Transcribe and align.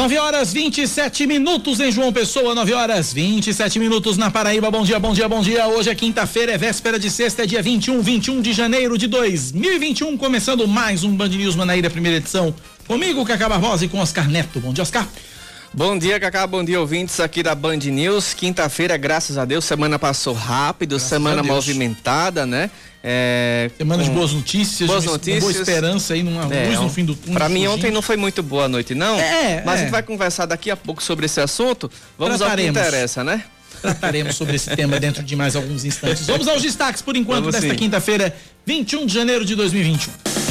9 0.00 0.16
horas 0.16 0.50
27 0.54 1.26
minutos 1.26 1.78
em 1.78 1.92
João 1.92 2.10
Pessoa, 2.10 2.54
9 2.54 2.72
horas 2.72 3.12
27 3.12 3.78
minutos 3.78 4.16
na 4.16 4.30
Paraíba. 4.30 4.70
Bom 4.70 4.82
dia, 4.82 4.98
bom 4.98 5.12
dia, 5.12 5.28
bom 5.28 5.42
dia. 5.42 5.68
Hoje 5.68 5.90
é 5.90 5.94
quinta-feira, 5.94 6.52
é 6.52 6.56
véspera 6.56 6.98
de 6.98 7.10
sexta, 7.10 7.42
é 7.42 7.46
dia 7.46 7.60
21, 7.60 8.00
21 8.00 8.40
de 8.40 8.54
janeiro 8.54 8.96
de 8.96 9.06
2021. 9.06 10.16
Começando 10.16 10.66
mais 10.66 11.04
um 11.04 11.14
Band 11.14 11.28
News 11.28 11.54
Manaíra, 11.54 11.90
primeira 11.90 12.16
edição. 12.16 12.54
Comigo, 12.88 13.26
Cacá 13.26 13.46
Barbosa 13.46 13.84
e 13.84 13.88
com 13.88 13.98
Oscar 13.98 14.26
Neto. 14.26 14.58
Bom 14.58 14.72
dia, 14.72 14.80
Oscar. 14.80 15.06
Bom 15.72 15.96
dia, 15.96 16.18
Cacá. 16.18 16.44
Bom 16.48 16.64
dia, 16.64 16.80
ouvintes 16.80 17.20
aqui 17.20 17.44
da 17.44 17.54
Band 17.54 17.76
News. 17.76 18.34
Quinta-feira, 18.34 18.96
graças 18.96 19.38
a 19.38 19.44
Deus, 19.44 19.64
semana 19.64 20.00
passou 20.00 20.34
rápido, 20.34 20.90
graças 20.90 21.08
semana 21.08 21.44
movimentada, 21.44 22.44
né? 22.44 22.70
É, 23.02 23.70
Semana 23.78 24.02
com... 24.02 24.08
de 24.10 24.14
boas 24.14 24.32
notícias, 24.32 24.90
boas 24.90 25.04
notícias, 25.04 25.40
boa 25.40 25.52
esperança 25.52 26.12
aí, 26.12 26.22
numa 26.22 26.52
é, 26.52 26.66
luz 26.66 26.80
no 26.80 26.90
fim 26.90 27.04
do 27.04 27.14
túnel. 27.14 27.34
Para 27.34 27.48
mim 27.48 27.66
ontem 27.66 27.90
não 27.90 28.02
foi 28.02 28.16
muito 28.16 28.42
boa 28.42 28.68
noite, 28.68 28.94
não. 28.94 29.18
É, 29.18 29.62
mas 29.64 29.76
é. 29.76 29.78
a 29.78 29.82
gente 29.84 29.92
vai 29.92 30.02
conversar 30.02 30.44
daqui 30.44 30.70
a 30.70 30.76
pouco 30.76 31.02
sobre 31.02 31.24
esse 31.24 31.40
assunto. 31.40 31.90
Vamos 32.18 32.38
Trataremos. 32.38 32.76
ao 32.76 32.82
que 32.82 32.88
interessa, 32.88 33.24
né? 33.24 33.44
Trataremos 33.80 34.34
sobre 34.36 34.56
esse 34.56 34.74
tema 34.76 35.00
dentro 35.00 35.22
de 35.22 35.36
mais 35.36 35.56
alguns 35.56 35.84
instantes. 35.84 36.26
Vamos 36.28 36.48
aos 36.48 36.60
destaques 36.60 37.00
por 37.00 37.16
enquanto 37.16 37.44
Vamos 37.44 37.58
desta 37.58 37.74
quinta-feira, 37.74 38.34
21 38.66 39.06
de 39.06 39.14
janeiro 39.14 39.44
de 39.44 39.54
2021. 39.54 40.49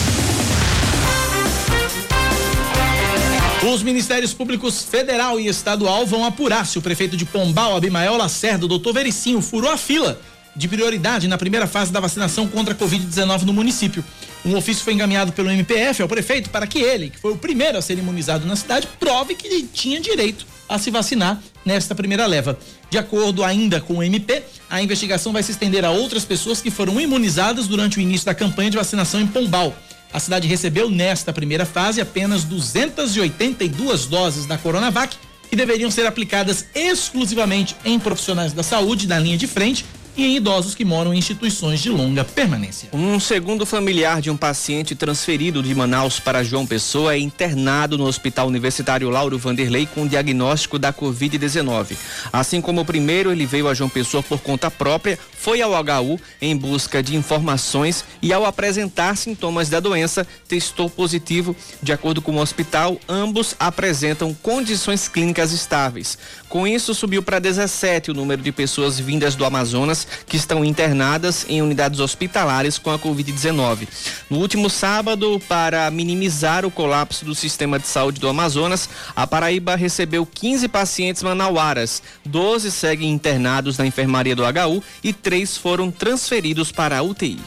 Os 3.62 3.84
Ministérios 3.84 4.34
Públicos 4.34 4.84
Federal 4.84 5.38
e 5.38 5.48
Estadual 5.48 6.06
vão 6.06 6.24
apurar 6.24 6.66
se 6.66 6.80
o 6.80 6.82
prefeito 6.82 7.18
de 7.18 7.26
Pombal, 7.26 7.76
Abimael 7.76 8.16
Lacerda, 8.16 8.66
doutor 8.66 8.94
Vericinho, 8.94 9.42
furou 9.42 9.70
a 9.70 9.76
fila 9.76 10.18
de 10.56 10.66
prioridade 10.66 11.28
na 11.28 11.38
primeira 11.38 11.68
fase 11.68 11.92
da 11.92 12.00
vacinação 12.00 12.48
contra 12.48 12.74
a 12.74 12.78
Covid-19 12.78 13.42
no 13.42 13.52
município. 13.52 14.04
Um 14.46 14.56
ofício 14.56 14.82
foi 14.82 14.94
encaminhado 14.94 15.34
pelo 15.34 15.52
MPF 15.52 16.02
ao 16.02 16.08
prefeito 16.08 16.50
para 16.50 16.66
que 16.66 16.80
ele, 16.80 17.10
que 17.10 17.20
foi 17.20 17.34
o 17.34 17.38
primeiro 17.38 17.78
a 17.78 17.82
ser 17.82 17.98
imunizado 17.98 18.48
na 18.48 18.56
cidade, 18.56 18.88
prove 18.98 19.36
que 19.36 19.46
ele 19.46 19.64
tinha 19.64 20.00
direito 20.00 20.48
a 20.68 20.80
se 20.80 20.90
vacinar 20.90 21.42
nesta 21.66 21.94
primeira 21.94 22.26
leva. 22.26 22.58
De 22.90 22.98
acordo 22.98 23.44
ainda 23.44 23.82
com 23.82 23.98
o 23.98 24.04
MP, 24.04 24.42
a 24.70 24.82
investigação 24.82 25.34
vai 25.34 25.44
se 25.44 25.52
estender 25.52 25.84
a 25.84 25.92
outras 25.92 26.24
pessoas 26.24 26.62
que 26.62 26.72
foram 26.72 27.00
imunizadas 27.00 27.68
durante 27.68 27.98
o 27.98 28.02
início 28.02 28.26
da 28.26 28.34
campanha 28.34 28.72
de 28.72 28.78
vacinação 28.78 29.20
em 29.20 29.28
Pombal. 29.28 29.76
A 30.12 30.20
cidade 30.20 30.48
recebeu 30.48 30.90
nesta 30.90 31.32
primeira 31.32 31.66
fase 31.66 32.02
apenas 32.02 32.44
282 32.44 34.08
doses 34.08 34.46
da 34.46 34.58
Coronavac, 34.58 35.16
que 35.50 35.56
deveriam 35.56 35.90
ser 35.90 36.06
aplicadas 36.06 36.66
exclusivamente 36.74 37.76
em 37.86 38.00
profissionais 38.00 38.54
da 38.54 38.64
saúde 38.64 39.08
na 39.08 39.20
linha 39.20 39.38
de 39.38 39.48
frente 39.48 39.86
e 40.20 40.26
em 40.26 40.36
idosos 40.36 40.76
que 40.76 40.84
moram 40.84 41.14
em 41.14 41.18
instituições 41.18 41.80
de 41.80 41.90
longa 41.90 42.26
permanência. 42.26 42.90
Um 42.92 43.22
segundo 43.22 43.66
familiar 43.66 44.22
de 44.22 44.30
um 44.30 44.36
paciente 44.36 44.94
transferido 44.94 45.64
de 45.64 45.74
Manaus 45.74 46.20
para 46.20 46.44
João 46.44 46.68
Pessoa 46.68 47.14
é 47.14 47.18
internado 47.18 47.98
no 47.98 48.06
Hospital 48.06 48.48
Universitário 48.48 49.10
Lauro 49.10 49.40
Vanderlei 49.40 49.86
com 49.86 50.06
diagnóstico 50.06 50.78
da 50.78 50.92
Covid-19. 50.92 51.96
Assim 52.34 52.60
como 52.60 52.82
o 52.82 52.86
primeiro, 52.86 53.32
ele 53.32 53.46
veio 53.46 53.70
a 53.70 53.74
João 53.74 53.90
Pessoa 53.90 54.22
por 54.22 54.42
conta 54.42 54.70
própria, 54.70 55.18
foi 55.38 55.62
ao 55.62 55.72
HU 55.72 56.20
em 56.42 56.56
busca 56.56 57.02
de 57.02 57.16
informações 57.16 58.04
e 58.22 58.34
ao 58.34 58.44
apresentar 58.44 59.16
sintomas 59.16 59.70
da 59.70 59.80
doença, 59.80 60.28
testou 60.50 60.90
positivo. 60.90 61.56
De 61.82 61.94
acordo 61.94 62.22
com 62.22 62.36
o 62.36 62.42
hospital, 62.42 63.00
ambos 63.08 63.56
apresentam 63.58 64.34
condições 64.34 65.08
clínicas 65.08 65.54
estáveis. 65.54 66.18
Com 66.50 66.68
isso, 66.68 66.94
subiu 66.94 67.24
para 67.24 67.40
17 67.40 68.12
o 68.12 68.14
número 68.14 68.42
de 68.42 68.52
pessoas 68.52 69.00
vindas 69.00 69.36
do 69.36 69.46
Amazonas 69.46 70.09
que 70.28 70.38
estão 70.38 70.64
internadas 70.64 71.46
em 71.48 71.62
unidades 71.62 72.00
hospitalares 72.00 72.78
com 72.78 72.92
a 72.92 73.00
Covid-19. 73.00 73.88
No 74.30 74.40
último 74.40 74.70
sábado, 74.70 75.42
para 75.48 75.90
minimizar 75.92 76.66
o 76.66 76.72
colapso 76.72 77.26
do 77.26 77.36
sistema 77.36 77.80
de 77.80 77.88
saúde 77.88 78.20
do 78.20 78.28
Amazonas, 78.28 78.90
a 79.16 79.26
Paraíba 79.26 79.76
recebeu 79.76 80.26
15 80.26 80.68
pacientes 80.68 81.24
manauaras, 81.24 82.02
12 82.26 82.72
seguem 82.72 83.12
internados 83.12 83.78
na 83.78 83.86
enfermaria 83.86 84.36
do 84.36 84.44
HU 84.44 84.84
e 85.04 85.14
três 85.14 85.58
foram 85.58 85.92
transferidos 85.92 86.72
para 86.72 86.98
a 86.98 87.02
UTI. 87.02 87.40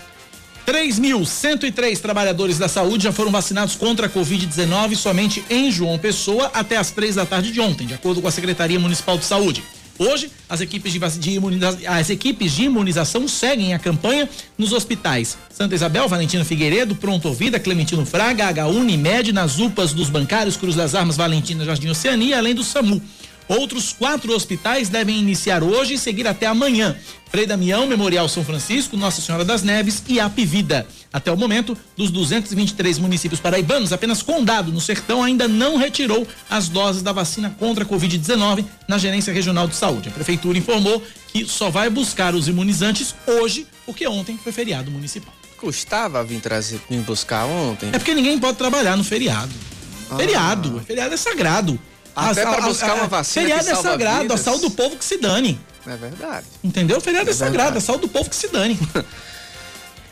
3.103 0.67 1.99
trabalhadores 1.99 2.59
da 2.59 2.69
saúde 2.69 3.05
já 3.05 3.13
foram 3.13 3.33
vacinados 3.33 3.75
contra 3.75 4.07
a 4.07 4.11
Covid-19 4.11 4.95
somente 4.95 5.45
em 5.51 5.73
João 5.73 5.99
Pessoa 5.99 6.51
até 6.55 6.77
as 6.77 6.91
três 6.91 7.17
da 7.17 7.27
tarde 7.27 7.51
de 7.51 7.61
ontem, 7.61 7.87
de 7.87 7.95
acordo 7.95 8.23
com 8.23 8.29
a 8.29 8.31
Secretaria 8.31 8.79
Municipal 8.79 9.19
de 9.19 9.25
Saúde. 9.25 9.65
Hoje, 9.99 10.31
as 10.49 10.61
equipes 10.61 10.93
de, 10.93 10.99
de 11.19 11.31
imunização, 11.33 11.81
as 11.87 12.11
equipes 12.11 12.53
de 12.53 12.65
imunização 12.65 13.29
seguem 13.29 13.75
a 13.75 13.79
campanha 13.79 14.29
nos 14.57 14.73
hospitais 14.73 15.37
Santa 15.51 15.75
Isabel, 15.75 16.09
Valentino 16.09 16.45
Figueiredo, 16.45 16.97
Pronto 16.97 17.29
Ouvida, 17.29 17.61
Clementino 17.61 18.05
Fraga, 18.05 18.47
H 18.47 18.67
Unimed, 18.69 19.33
nas 19.33 19.59
UPAs 19.59 19.93
dos 19.93 20.09
bancários 20.09 20.57
Cruz 20.57 20.75
das 20.75 20.95
Armas, 20.95 21.17
Valentina, 21.17 21.65
Jardim 21.65 21.89
Oceania, 21.89 22.39
além 22.39 22.55
do 22.55 22.65
SAMU. 22.65 23.01
Outros 23.59 23.93
quatro 23.93 24.33
hospitais 24.35 24.89
devem 24.89 25.19
iniciar 25.19 25.63
hoje 25.63 25.95
e 25.95 25.99
seguir 25.99 26.27
até 26.27 26.47
amanhã. 26.47 26.97
Frei 27.31 27.45
Damião, 27.45 27.87
Memorial 27.87 28.27
São 28.27 28.43
Francisco, 28.43 28.97
Nossa 28.97 29.21
Senhora 29.21 29.45
das 29.45 29.63
Neves 29.63 30.03
e 30.09 30.19
Apivida. 30.19 30.87
Até 31.13 31.31
o 31.31 31.37
momento, 31.37 31.77
dos 31.95 32.11
223 32.11 32.99
municípios 32.99 33.41
paraibanos, 33.41 33.93
apenas 33.93 34.23
Condado, 34.23 34.73
no 34.73 34.81
Sertão, 34.81 35.23
ainda 35.23 35.47
não 35.47 35.77
retirou 35.77 36.27
as 36.49 36.71
doses 36.71 37.03
da 37.03 37.13
vacina 37.13 37.55
contra 37.59 37.85
a 37.85 37.87
Covid-19 37.87 38.65
na 38.89 38.97
Gerência 38.97 39.35
Regional 39.35 39.69
de 39.69 39.77
Saúde. 39.77 40.09
A 40.09 40.13
Prefeitura 40.13 40.57
informou 40.57 41.03
que 41.29 41.47
só 41.47 41.69
vai 41.69 41.91
buscar 41.91 42.35
os 42.35 42.49
imunizantes 42.49 43.15
hoje, 43.27 43.67
porque 43.85 44.07
ontem 44.07 44.39
foi 44.43 44.53
feriado 44.53 44.91
municipal. 44.91 45.35
Custava 45.59 46.25
vir 46.25 46.41
trazer, 46.41 46.81
vir 46.89 47.01
buscar 47.01 47.45
ontem? 47.45 47.91
É 47.93 47.99
porque 47.99 48.15
ninguém 48.15 48.39
pode 48.39 48.57
trabalhar 48.57 48.97
no 48.97 49.05
feriado. 49.05 49.53
Ah. 50.11 50.17
Feriado, 50.17 50.83
feriado 50.87 51.13
é 51.13 51.17
sagrado. 51.19 51.79
Até 52.15 52.43
para 52.43 52.61
buscar 52.63 52.95
uma 52.95 53.07
vacina. 53.07 53.47
Feriado 53.47 53.69
é 53.69 53.75
sagrado, 53.75 54.23
vidas. 54.23 54.41
a 54.41 54.45
saúde 54.45 54.63
do 54.63 54.71
povo 54.71 54.97
que 54.97 55.05
se 55.05 55.19
dane. 55.19 55.59
É 55.87 55.97
verdade. 55.97 56.47
Entendeu? 56.63 57.01
Feriado 57.01 57.29
é, 57.29 57.33
é 57.33 57.35
sagrado, 57.35 57.79
a 57.79 57.81
saúde 57.81 58.03
do 58.03 58.09
povo 58.09 58.29
que 58.29 58.37
se 58.37 58.49
dane. 58.49 58.79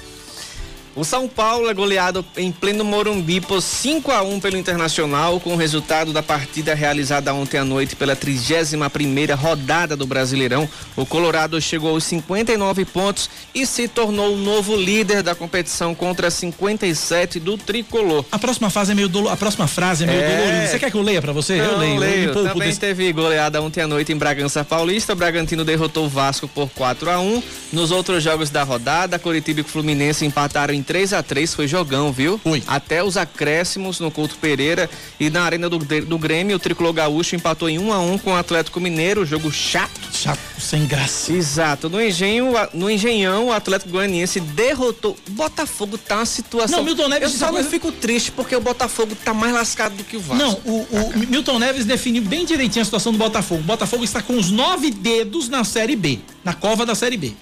O 0.99 1.05
São 1.05 1.29
Paulo 1.29 1.69
é 1.69 1.73
goleado 1.73 2.25
em 2.35 2.51
pleno 2.51 2.83
Morumbi 2.83 3.39
por 3.39 3.61
5 3.61 4.11
a 4.11 4.21
1 4.21 4.41
pelo 4.41 4.57
Internacional, 4.57 5.39
com 5.39 5.53
o 5.53 5.55
resultado 5.55 6.11
da 6.11 6.21
partida 6.21 6.75
realizada 6.75 7.33
ontem 7.33 7.57
à 7.57 7.63
noite 7.63 7.95
pela 7.95 8.17
31ª 8.17 9.33
rodada 9.33 9.95
do 9.95 10.05
Brasileirão. 10.05 10.67
O 10.97 11.05
Colorado 11.05 11.61
chegou 11.61 11.91
aos 11.91 12.03
59 12.03 12.83
pontos 12.83 13.29
e 13.55 13.65
se 13.65 13.87
tornou 13.87 14.33
o 14.33 14.37
novo 14.37 14.75
líder 14.75 15.23
da 15.23 15.33
competição 15.33 15.95
contra 15.95 16.29
57 16.29 17.39
do 17.39 17.57
Tricolor. 17.57 18.25
A 18.29 18.37
próxima 18.37 18.69
fase 18.69 18.91
é 18.91 18.95
meio 18.95 19.07
dolo... 19.07 19.29
a 19.29 19.37
próxima 19.37 19.67
frase 19.67 20.03
é 20.03 20.07
meio 20.07 20.19
é... 20.19 20.35
dolorida. 20.35 20.67
Você 20.67 20.79
quer 20.79 20.91
que 20.91 20.97
eu 20.97 21.01
leia 21.01 21.21
para 21.21 21.31
você? 21.31 21.61
Não, 21.61 21.63
eu 21.63 21.77
leio. 21.77 21.97
leio. 21.97 22.29
Eu 22.31 22.43
Também 22.43 22.67
desse... 22.67 22.79
teve 22.81 23.13
goleada 23.13 23.61
ontem 23.61 23.79
à 23.79 23.87
noite 23.87 24.11
em 24.11 24.17
Bragança 24.17 24.65
Paulista. 24.65 25.13
O 25.13 25.15
Bragantino 25.15 25.63
derrotou 25.63 26.07
o 26.07 26.09
Vasco 26.09 26.45
por 26.45 26.69
4 26.71 27.09
a 27.09 27.21
1. 27.21 27.41
Nos 27.71 27.89
outros 27.89 28.21
jogos 28.21 28.49
da 28.49 28.63
rodada, 28.63 29.17
Curitiba 29.17 29.61
e 29.61 29.63
Fluminense 29.63 30.25
empataram 30.25 30.73
em 30.73 30.88
3 30.89 31.13
a 31.13 31.21
3 31.21 31.53
foi 31.53 31.67
jogão, 31.67 32.11
viu? 32.11 32.39
Foi. 32.39 32.63
Até 32.65 33.03
os 33.03 33.15
acréscimos 33.15 33.99
no 33.99 34.09
Couto 34.09 34.35
Pereira 34.37 34.89
e 35.19 35.29
na 35.29 35.43
Arena 35.43 35.69
do, 35.69 35.77
do 35.77 36.17
Grêmio, 36.17 36.55
o 36.55 36.59
Tricolor 36.59 36.91
Gaúcho 36.91 37.35
empatou 37.35 37.69
em 37.69 37.77
1 37.77 37.93
a 37.93 37.99
1 37.99 38.17
com 38.17 38.31
o 38.31 38.35
Atlético 38.35 38.79
Mineiro, 38.79 39.23
jogo 39.23 39.51
chato. 39.51 39.91
Chato, 40.11 40.39
sem 40.59 40.87
graça. 40.87 41.31
Exato. 41.31 41.91
No 41.91 42.01
Engenho, 42.01 42.53
no 42.73 42.89
Engenhão, 42.89 43.49
o 43.49 43.51
Atlético 43.51 43.91
Goianiense 43.91 44.39
derrotou. 44.39 45.15
O 45.27 45.31
Botafogo 45.33 45.95
tá 45.95 46.15
uma 46.15 46.25
situação. 46.25 46.79
Não, 46.79 46.83
Milton 46.83 47.07
Neves. 47.07 47.33
Eu 47.33 47.37
só 47.37 47.51
não 47.51 47.63
fico 47.63 47.91
triste 47.91 48.31
porque 48.31 48.55
o 48.55 48.59
Botafogo 48.59 49.15
tá 49.23 49.31
mais 49.31 49.53
lascado 49.53 49.95
do 49.95 50.03
que 50.03 50.17
o 50.17 50.19
Vasco. 50.19 50.43
Não, 50.43 50.59
o, 50.65 50.87
o 50.91 51.19
Milton 51.29 51.59
Neves 51.59 51.85
definiu 51.85 52.23
bem 52.23 52.45
direitinho 52.45 52.81
a 52.81 52.85
situação 52.85 53.11
do 53.11 53.17
Botafogo. 53.19 53.61
O 53.61 53.65
Botafogo 53.65 54.03
está 54.03 54.23
com 54.23 54.35
os 54.35 54.49
nove 54.49 54.89
dedos 54.89 55.49
na 55.49 55.63
Série 55.63 55.95
B, 55.95 56.17
na 56.43 56.55
cova 56.55 56.83
da 56.83 56.95
Série 56.95 57.15
B. 57.15 57.35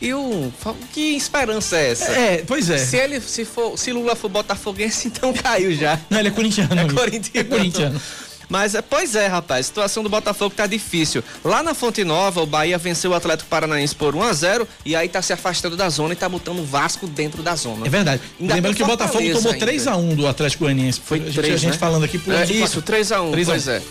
E 0.00 0.12
o. 0.12 0.52
Que 0.92 1.16
esperança 1.16 1.76
é 1.76 1.90
essa? 1.92 2.12
É, 2.12 2.44
pois 2.46 2.68
é. 2.68 2.78
Se 2.78 2.96
ele 2.96 3.20
se 3.20 3.44
for, 3.44 3.78
se 3.78 3.92
Lula 3.92 4.14
for 4.14 4.28
botafoguense, 4.28 5.08
então 5.08 5.32
caiu 5.32 5.74
já. 5.74 5.98
Não, 6.10 6.18
ele 6.18 6.28
é 6.28 6.30
corintiano. 6.30 6.74
É 6.74 6.80
amigo. 6.82 6.94
corintiano. 6.98 7.40
É 7.40 7.44
corintiano. 7.56 8.02
Mas, 8.48 8.76
é, 8.76 8.82
pois 8.82 9.16
é, 9.16 9.26
rapaz, 9.26 9.66
a 9.66 9.68
situação 9.68 10.04
do 10.04 10.08
Botafogo 10.08 10.54
tá 10.54 10.68
difícil. 10.68 11.20
Lá 11.44 11.64
na 11.64 11.74
Fonte 11.74 12.04
Nova, 12.04 12.40
o 12.42 12.46
Bahia 12.46 12.78
venceu 12.78 13.10
o 13.10 13.14
Atlético 13.14 13.48
Paranaense 13.50 13.92
por 13.92 14.14
1 14.14 14.22
a 14.22 14.32
0 14.32 14.68
e 14.84 14.94
aí 14.94 15.08
tá 15.08 15.20
se 15.20 15.32
afastando 15.32 15.76
da 15.76 15.88
zona 15.88 16.12
e 16.12 16.16
tá 16.16 16.28
botando 16.28 16.60
o 16.60 16.64
Vasco 16.64 17.08
dentro 17.08 17.42
da 17.42 17.56
zona. 17.56 17.84
É 17.84 17.90
verdade. 17.90 18.22
Ainda 18.40 18.54
Lembrando 18.54 18.76
que 18.76 18.84
o 18.84 18.86
Botafogo 18.86 19.32
tomou 19.32 19.52
ainda. 19.52 19.66
3x1 19.66 20.14
do 20.14 20.28
Atlético 20.28 20.62
Goianiense. 20.62 21.00
Foi 21.04 21.18
a 21.18 21.22
gente, 21.24 21.34
três, 21.34 21.54
a 21.54 21.56
gente 21.56 21.72
né? 21.72 21.78
falando 21.78 22.04
aqui 22.04 22.18
por 22.18 22.32
É, 22.32 22.44
isso, 22.44 22.80
3 22.82 23.10
a 23.10 23.22
1 23.22 23.32
3 23.32 23.48
a 23.48 23.52
1. 23.52 23.52
pois 23.52 23.66
é. 23.68 23.82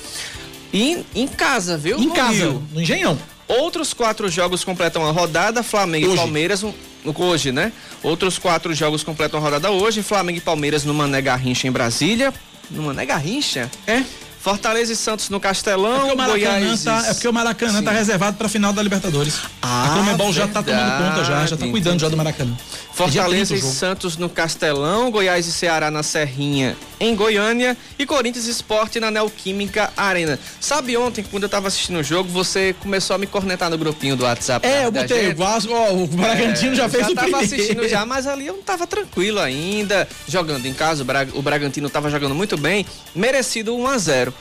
E 0.71 0.83
em, 0.93 1.05
em 1.15 1.27
casa, 1.27 1.77
viu? 1.77 1.97
Em 1.99 2.05
No 2.07 2.13
casa, 2.13 2.31
Rio. 2.31 2.63
no 2.71 2.81
Engenhão. 2.81 3.17
Outros 3.47 3.93
quatro 3.93 4.29
jogos 4.29 4.63
completam 4.63 5.05
a 5.07 5.11
rodada, 5.11 5.61
Flamengo 5.61 6.07
Hoje. 6.07 6.15
e 6.15 6.17
Palmeiras 6.17 6.63
um- 6.63 6.73
hoje, 7.17 7.51
né? 7.51 7.71
Outros 8.01 8.39
quatro 8.39 8.73
jogos 8.73 9.03
completam 9.03 9.39
a 9.39 9.43
rodada 9.43 9.69
hoje, 9.69 10.01
Flamengo 10.01 10.39
e 10.39 10.41
Palmeiras 10.41 10.83
no 10.83 10.93
Mané 10.93 11.21
Garrincha 11.21 11.67
em 11.67 11.71
Brasília. 11.71 12.33
No 12.71 12.83
Mané 12.83 13.05
Garrincha? 13.05 13.69
É. 13.85 14.01
Fortaleza 14.41 14.93
e 14.93 14.95
Santos 14.95 15.29
no 15.29 15.37
É 15.37 15.39
Castelão, 15.39 16.15
Maracanã, 16.15 16.59
Goiás. 16.59 16.83
tá, 16.83 17.03
é 17.07 17.13
porque 17.15 17.27
o 17.27 17.33
Maracanã 17.33 17.79
Sim. 17.79 17.83
tá 17.85 17.91
reservado 17.91 18.37
pra 18.37 18.47
final 18.47 18.71
da 18.73 18.81
Libertadores. 18.83 19.39
Ah, 19.59 19.85
a 19.91 19.97
Comebol 19.97 20.31
já 20.31 20.47
tá 20.47 20.61
tomando 20.61 20.97
conta 21.03 21.23
já, 21.23 21.23
já 21.23 21.39
tá 21.41 21.45
verdade, 21.47 21.71
cuidando 21.71 21.99
já 21.99 22.09
do 22.09 22.15
Maracanã. 22.17 22.53
É 22.97 23.07
dia 23.09 23.23
30 23.23 23.45
Fortaleza 23.47 23.55
e. 23.55 23.61
Santos 23.61 24.17
no 24.17 24.29
Castelão, 24.29 25.11
Goiás 25.11 25.45
e 25.47 25.51
Ceará 25.51 25.91
na 25.91 26.01
Serrinha 26.01 26.77
em 26.99 27.13
Goiânia 27.13 27.75
e 27.99 28.05
Corinthians 28.05 28.47
e 28.47 28.51
Esporte 28.51 28.99
na 29.01 29.11
Neoquímica 29.11 29.91
Arena. 29.97 30.39
Sabe 30.61 30.95
ontem, 30.95 31.23
quando 31.29 31.43
eu 31.43 31.49
tava 31.49 31.67
assistindo 31.67 31.99
o 31.99 32.03
jogo, 32.03 32.29
você 32.29 32.73
começou 32.79 33.13
a 33.15 33.17
me 33.19 33.27
cornetar 33.27 33.69
no 33.69 33.77
grupinho 33.77 34.15
do 34.15 34.23
WhatsApp. 34.23 34.65
É, 34.65 34.79
da- 34.79 34.83
eu 34.83 34.91
botei 34.91 35.29
o. 35.31 35.35
Vasco, 35.35 35.73
ó, 35.73 35.93
o 35.93 36.07
Bragantino 36.07 36.73
já 36.73 36.87
fez 36.87 37.03
É, 37.03 37.05
já 37.07 37.11
o 37.11 37.15
tava 37.15 37.27
primeiro. 37.27 37.53
assistindo 37.53 37.87
já, 37.89 38.05
mas 38.05 38.25
ali 38.27 38.47
eu 38.47 38.53
não 38.55 38.63
tava 38.63 38.87
tranquilo 38.87 39.39
ainda, 39.41 40.07
jogando 40.27 40.65
em 40.65 40.73
casa, 40.73 41.01
o, 41.01 41.05
Bra- 41.05 41.27
o 41.33 41.41
Bragantino 41.41 41.89
tava 41.89 42.09
jogando 42.09 42.33
muito 42.33 42.55
bem, 42.57 42.85
merecido 43.13 43.75
1 43.75 43.87
a 43.87 43.97
0 43.97 44.33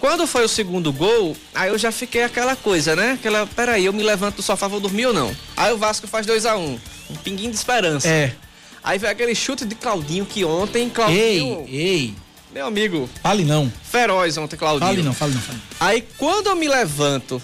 Quando 0.00 0.26
foi 0.26 0.44
o 0.44 0.48
segundo 0.48 0.92
gol, 0.92 1.36
aí 1.54 1.68
eu 1.70 1.76
já 1.76 1.92
fiquei 1.92 2.22
aquela 2.22 2.54
coisa, 2.56 2.94
né? 2.96 3.12
Aquela, 3.18 3.46
peraí, 3.48 3.84
eu 3.84 3.92
me 3.92 4.02
levanto 4.02 4.36
do 4.36 4.42
sofá, 4.42 4.66
vou 4.68 4.80
dormir 4.80 5.06
ou 5.06 5.12
não? 5.12 5.34
Aí 5.56 5.72
o 5.72 5.76
Vasco 5.76 6.06
faz 6.06 6.24
2 6.24 6.46
a 6.46 6.56
1 6.56 6.60
um 6.64 6.78
pinguinho 7.16 7.50
de 7.50 7.56
esperança. 7.56 8.08
É. 8.08 8.34
Aí 8.82 8.98
veio 8.98 9.12
aquele 9.12 9.34
chute 9.34 9.64
de 9.64 9.74
Claudinho 9.74 10.24
que 10.24 10.44
ontem, 10.44 10.84
Ei, 10.84 10.90
Claudinho, 10.90 11.66
ei, 11.68 12.14
meu 12.52 12.66
amigo, 12.66 13.08
fale 13.22 13.44
não. 13.44 13.70
feroz 13.82 14.36
ontem, 14.38 14.56
Claudinho. 14.56 14.88
Fale 14.90 15.02
não, 15.02 15.12
fale 15.12 15.34
não, 15.34 15.40
fale. 15.40 15.58
Aí 15.80 16.04
quando 16.16 16.46
eu 16.48 16.56
me 16.56 16.68
levanto 16.68 17.42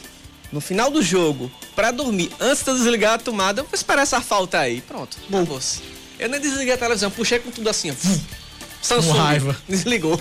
no 0.52 0.60
final 0.60 0.90
do 0.90 1.02
jogo 1.02 1.50
pra 1.74 1.90
dormir, 1.90 2.30
antes 2.40 2.62
de 2.62 2.70
eu 2.70 2.76
desligar 2.76 3.14
a 3.14 3.18
tomada, 3.18 3.60
eu 3.60 3.64
vou 3.64 3.74
esperar 3.74 4.02
essa 4.02 4.20
falta 4.20 4.58
aí. 4.60 4.80
Pronto, 4.80 5.16
Bom. 5.28 5.38
acabou 5.40 5.60
Eu 6.18 6.28
nem 6.28 6.40
desliguei 6.40 6.72
a 6.74 6.78
televisão, 6.78 7.10
puxei 7.10 7.40
com 7.40 7.50
tudo 7.50 7.68
assim, 7.68 7.90
ó. 7.90 7.94
Samsung, 8.84 9.08
Com 9.08 9.12
raiva. 9.18 9.56
desligou. 9.68 10.20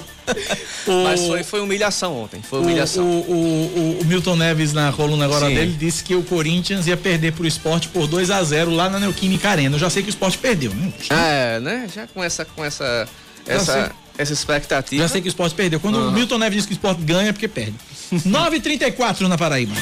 O- 0.88 1.04
Mas 1.04 1.20
foi, 1.26 1.44
foi 1.44 1.60
humilhação 1.60 2.16
ontem, 2.18 2.42
foi 2.42 2.60
O, 2.60 2.62
o, 2.62 2.66
humilhação. 2.66 3.04
o, 3.06 4.00
o 4.02 4.06
Milton 4.06 4.36
Neves, 4.38 4.72
na 4.72 4.92
coluna 4.94 5.26
agora 5.26 5.48
Sim. 5.48 5.56
dele, 5.56 5.76
disse 5.78 6.02
que 6.04 6.16
o 6.16 6.24
Corinthians 6.24 6.88
ia 6.88 6.96
perder 6.96 7.34
pro 7.34 7.46
esporte 7.46 7.90
por 7.90 8.08
2 8.08 8.32
a 8.32 8.42
0 8.42 8.72
lá 8.72 8.90
na 8.90 9.00
Neoquímica 9.02 9.50
Arena. 9.50 9.76
Eu 9.76 9.80
já 9.80 9.90
sei 9.90 10.02
que 10.02 10.10
o 10.10 10.12
esporte 10.12 10.38
perdeu, 10.38 10.74
né? 10.74 10.94
É, 11.10 11.60
né? 11.60 11.90
Já 11.94 12.08
com 12.08 12.24
essa, 12.24 12.46
com 12.46 12.64
essa, 12.64 13.06
essa, 13.46 13.92
essa 14.18 14.32
expectativa. 14.34 15.02
Já 15.04 15.10
sei 15.10 15.20
que 15.22 15.28
o 15.28 15.30
esporte 15.30 15.54
perdeu. 15.56 15.80
Quando 15.82 15.98
o 16.00 16.12
Milton 16.14 16.38
Neves 16.38 16.58
diz 16.60 16.66
que 16.66 16.72
o 16.72 16.76
esporte 16.76 17.02
ganha, 17.04 17.30
é 17.30 17.34
porque 17.34 17.50
perde. 17.50 17.74
9h34 18.14 19.22
na 19.28 19.38
Paraíba. 19.38 19.74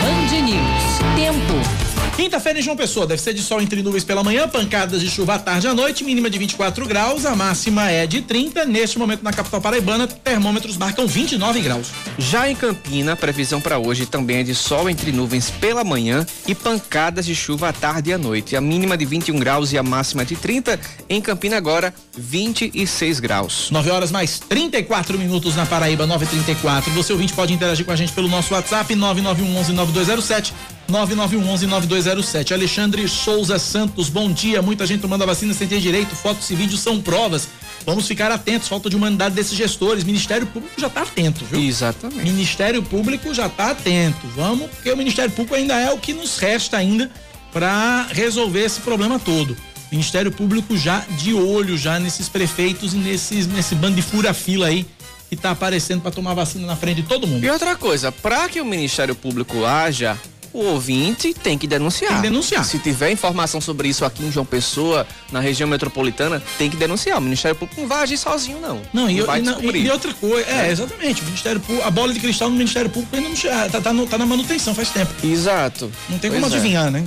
Band 0.00 0.40
News. 0.42 1.16
Tempo. 1.16 1.81
Quinta-feira 2.22 2.60
em 2.60 2.62
João 2.62 2.76
Pessoa, 2.76 3.04
deve 3.04 3.20
ser 3.20 3.34
de 3.34 3.42
sol 3.42 3.60
entre 3.60 3.82
nuvens 3.82 4.04
pela 4.04 4.22
manhã, 4.22 4.46
pancadas 4.46 5.00
de 5.00 5.10
chuva 5.10 5.34
à 5.34 5.38
tarde 5.40 5.66
e 5.66 5.70
à 5.70 5.74
noite, 5.74 6.04
mínima 6.04 6.30
de 6.30 6.38
24 6.38 6.86
graus, 6.86 7.26
a 7.26 7.34
máxima 7.34 7.90
é 7.90 8.06
de 8.06 8.22
30. 8.22 8.64
Neste 8.64 8.96
momento 8.96 9.24
na 9.24 9.32
capital 9.32 9.60
paraibana, 9.60 10.06
termômetros 10.06 10.76
marcam 10.76 11.04
29 11.04 11.60
graus. 11.60 11.88
Já 12.16 12.48
em 12.48 12.54
Campina, 12.54 13.14
a 13.14 13.16
previsão 13.16 13.60
para 13.60 13.76
hoje 13.76 14.06
também 14.06 14.36
é 14.36 14.42
de 14.44 14.54
sol 14.54 14.88
entre 14.88 15.10
nuvens 15.10 15.50
pela 15.50 15.82
manhã 15.82 16.24
e 16.46 16.54
pancadas 16.54 17.26
de 17.26 17.34
chuva 17.34 17.70
à 17.70 17.72
tarde 17.72 18.10
e 18.10 18.12
à 18.12 18.18
noite. 18.18 18.54
A 18.54 18.60
mínima 18.60 18.96
de 18.96 19.04
21 19.04 19.40
graus 19.40 19.72
e 19.72 19.78
a 19.78 19.82
máxima 19.82 20.24
de 20.24 20.36
30. 20.36 20.78
Em 21.08 21.20
Campina 21.20 21.56
agora, 21.56 21.92
26 22.16 23.20
graus. 23.20 23.70
9 23.70 23.90
horas 23.90 24.10
mais 24.10 24.38
34 24.38 25.18
minutos 25.18 25.56
na 25.56 25.64
Paraíba, 25.64 26.06
9h34. 26.06 26.90
Você 26.90 27.12
ouvinte 27.12 27.32
pode 27.32 27.52
interagir 27.52 27.84
com 27.84 27.92
a 27.92 27.96
gente 27.96 28.12
pelo 28.12 28.28
nosso 28.28 28.52
WhatsApp 28.54 28.94
9911-9207. 28.94 30.52
9911-9207. 30.90 32.52
Alexandre 32.52 33.08
Souza 33.08 33.58
Santos, 33.58 34.08
bom 34.08 34.30
dia. 34.30 34.60
Muita 34.60 34.86
gente 34.86 35.00
tomando 35.00 35.22
a 35.22 35.26
vacina 35.26 35.54
sem 35.54 35.66
ter 35.66 35.80
direito. 35.80 36.14
Fotos 36.14 36.50
e 36.50 36.54
vídeos 36.54 36.80
são 36.80 37.00
provas. 37.00 37.48
Vamos 37.86 38.06
ficar 38.06 38.30
atentos. 38.30 38.68
Falta 38.68 38.90
de 38.90 38.96
humanidade 38.96 39.34
desses 39.34 39.56
gestores. 39.56 40.04
Ministério 40.04 40.46
Público 40.46 40.78
já 40.78 40.88
está 40.88 41.02
atento, 41.02 41.44
viu? 41.44 41.60
Exatamente. 41.60 42.22
Ministério 42.22 42.82
Público 42.82 43.32
já 43.32 43.46
está 43.46 43.70
atento. 43.70 44.26
Vamos, 44.36 44.70
porque 44.70 44.92
o 44.92 44.96
Ministério 44.96 45.30
Público 45.30 45.54
ainda 45.54 45.78
é 45.78 45.90
o 45.90 45.98
que 45.98 46.12
nos 46.12 46.38
resta 46.38 46.76
ainda 46.76 47.10
para 47.52 48.06
resolver 48.10 48.64
esse 48.64 48.80
problema 48.80 49.18
todo. 49.18 49.56
Ministério 49.92 50.32
Público 50.32 50.76
já 50.76 51.00
de 51.18 51.34
olho 51.34 51.76
já 51.76 52.00
nesses 52.00 52.26
prefeitos 52.26 52.94
e 52.94 52.96
nesses 52.96 53.46
nesse 53.46 53.74
bando 53.74 53.96
de 53.96 54.02
fura-fila 54.02 54.66
aí 54.66 54.86
que 55.28 55.36
tá 55.36 55.50
aparecendo 55.50 56.00
para 56.00 56.10
tomar 56.10 56.34
vacina 56.34 56.66
na 56.66 56.76
frente 56.76 57.02
de 57.02 57.08
todo 57.08 57.26
mundo. 57.26 57.44
E 57.44 57.50
outra 57.50 57.76
coisa, 57.76 58.10
para 58.10 58.48
que 58.48 58.60
o 58.60 58.64
Ministério 58.64 59.14
Público 59.14 59.64
haja, 59.64 60.18
o 60.52 60.64
ouvinte 60.64 61.32
tem 61.34 61.56
que 61.56 61.66
denunciar. 61.66 62.10
Tem 62.12 62.16
que 62.22 62.28
denunciar. 62.28 62.64
Se 62.64 62.78
tiver 62.78 63.10
informação 63.10 63.60
sobre 63.60 63.88
isso 63.88 64.04
aqui 64.04 64.24
em 64.24 64.30
João 64.32 64.44
Pessoa, 64.46 65.06
na 65.30 65.40
região 65.40 65.68
metropolitana, 65.68 66.42
tem 66.58 66.68
que 66.70 66.76
denunciar. 66.76 67.18
O 67.18 67.20
Ministério 67.20 67.56
Público 67.56 67.80
não 67.80 67.88
vai 67.88 68.02
agir 68.02 68.16
sozinho, 68.18 68.60
não. 68.60 68.80
Não, 68.92 69.08
e, 69.10 69.20
vai 69.22 69.40
e, 69.40 69.42
não- 69.42 69.54
descobrir. 69.54 69.84
e 69.84 69.90
outra 69.90 70.12
coisa, 70.14 70.48
é, 70.50 70.70
exatamente, 70.70 71.22
o 71.22 71.24
Ministério 71.24 71.60
Público, 71.60 71.86
a 71.86 71.90
bola 71.90 72.12
de 72.12 72.20
cristal 72.20 72.48
no 72.50 72.56
Ministério 72.56 72.90
Público 72.90 73.14
ainda 73.16 73.28
não 73.28 73.36
chega, 73.36 73.68
tá, 73.70 73.80
tá, 73.80 73.92
tá 74.10 74.18
na 74.18 74.26
manutenção 74.26 74.74
faz 74.74 74.90
tempo. 74.90 75.12
Exato. 75.24 75.90
Não 76.08 76.18
tem 76.18 76.30
Pois 76.30 76.42
como 76.42 76.52
é. 76.52 76.56
adivinhar, 76.56 76.90
né? 76.90 77.04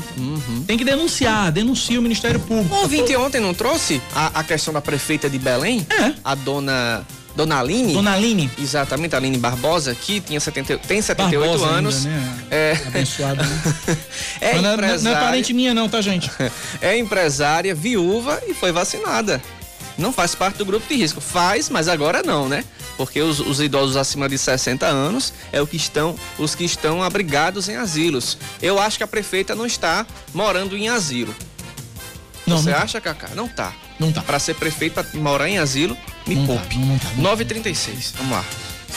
Tem 0.68 0.78
que 0.78 0.84
denunciar, 0.84 1.52
denuncia 1.52 2.00
o 2.00 2.02
Ministério 2.02 2.40
Público. 2.40 2.74
O 2.76 2.80
ouvinte 2.80 3.16
ontem 3.16 3.40
não 3.40 3.54
trouxe 3.54 4.02
a, 4.14 4.40
a 4.40 4.44
questão 4.44 4.74
da 4.74 4.82
prefeita 4.82 5.30
de 5.30 5.38
Belém? 5.38 5.86
É. 5.90 6.14
A 6.24 6.36
dona, 6.36 7.06
dona 7.36 7.60
Aline? 7.60 7.94
Dona 7.94 8.14
Aline, 8.14 8.50
Exatamente, 8.58 9.14
a 9.14 9.18
Aline 9.18 9.38
Barbosa, 9.38 9.94
que 9.94 10.20
tinha 10.22 10.40
70, 10.40 10.78
tem 10.80 11.02
78 11.02 11.50
Barbosa 11.52 11.72
anos. 11.72 12.06
ainda, 12.06 12.18
né? 12.18 12.38
É, 12.50 12.78
Abençoada. 12.88 13.44
Né? 13.44 13.62
é 14.42 14.54
Mas 14.54 14.62
não, 14.62 14.70
é- 14.70 14.78
não 14.78 14.84
é 14.84 14.88
empresária. 14.88 15.20
parente 15.20 15.54
minha 15.54 15.74
não, 15.74 15.90
tá, 15.90 16.02
gente? 16.02 16.32
é 16.82 16.98
empresária, 16.98 17.76
viúva 17.76 18.42
e 18.48 18.54
foi 18.54 18.72
vacinada. 18.72 19.42
Não 19.98 20.12
faz 20.12 20.36
parte 20.36 20.58
do 20.58 20.66
grupo 20.66 20.86
de 20.88 20.96
risco. 20.96 21.22
Faz, 21.22 21.70
mas 21.70 21.88
agora 21.88 22.22
não, 22.22 22.50
né? 22.50 22.66
Porque 22.98 23.22
os, 23.22 23.40
os 23.40 23.62
idosos 23.62 23.96
acima 23.96 24.28
de 24.28 24.38
60 24.38 24.86
anos 24.86 25.34
é 25.54 25.62
o 25.62 25.68
que 25.68 25.78
estão, 25.78 26.16
os 26.38 26.54
que 26.54 26.66
estão 26.66 27.02
abrigados 27.02 27.70
em 27.70 27.76
asilos. 27.78 28.38
Eu 28.62 28.78
acho 28.80 28.98
que 28.98 29.04
a 29.04 29.08
prefeita 29.08 29.56
não 29.56 29.66
está 29.66 30.06
morando 30.34 30.76
em 30.76 30.90
asilo. 30.90 31.34
Não, 32.46 32.58
Você 32.58 32.72
não, 32.72 32.78
acha, 32.78 33.00
Cacá? 33.02 33.30
Não 33.36 33.48
tá. 33.48 33.74
Não 34.00 34.12
tá. 34.12 34.22
Para 34.22 34.40
ser 34.40 34.56
prefeito, 34.56 34.94
para 34.94 35.06
morar 35.20 35.50
em 35.50 35.58
asilo, 35.58 35.98
me 36.28 36.36
Não 36.36 36.48
tá, 36.48 36.54
poupe. 36.54 36.78
não 36.78 36.98
tá, 36.98 37.08
não 37.18 37.36
9h36. 37.36 38.14
Vamos 38.18 38.32
lá. 38.32 38.46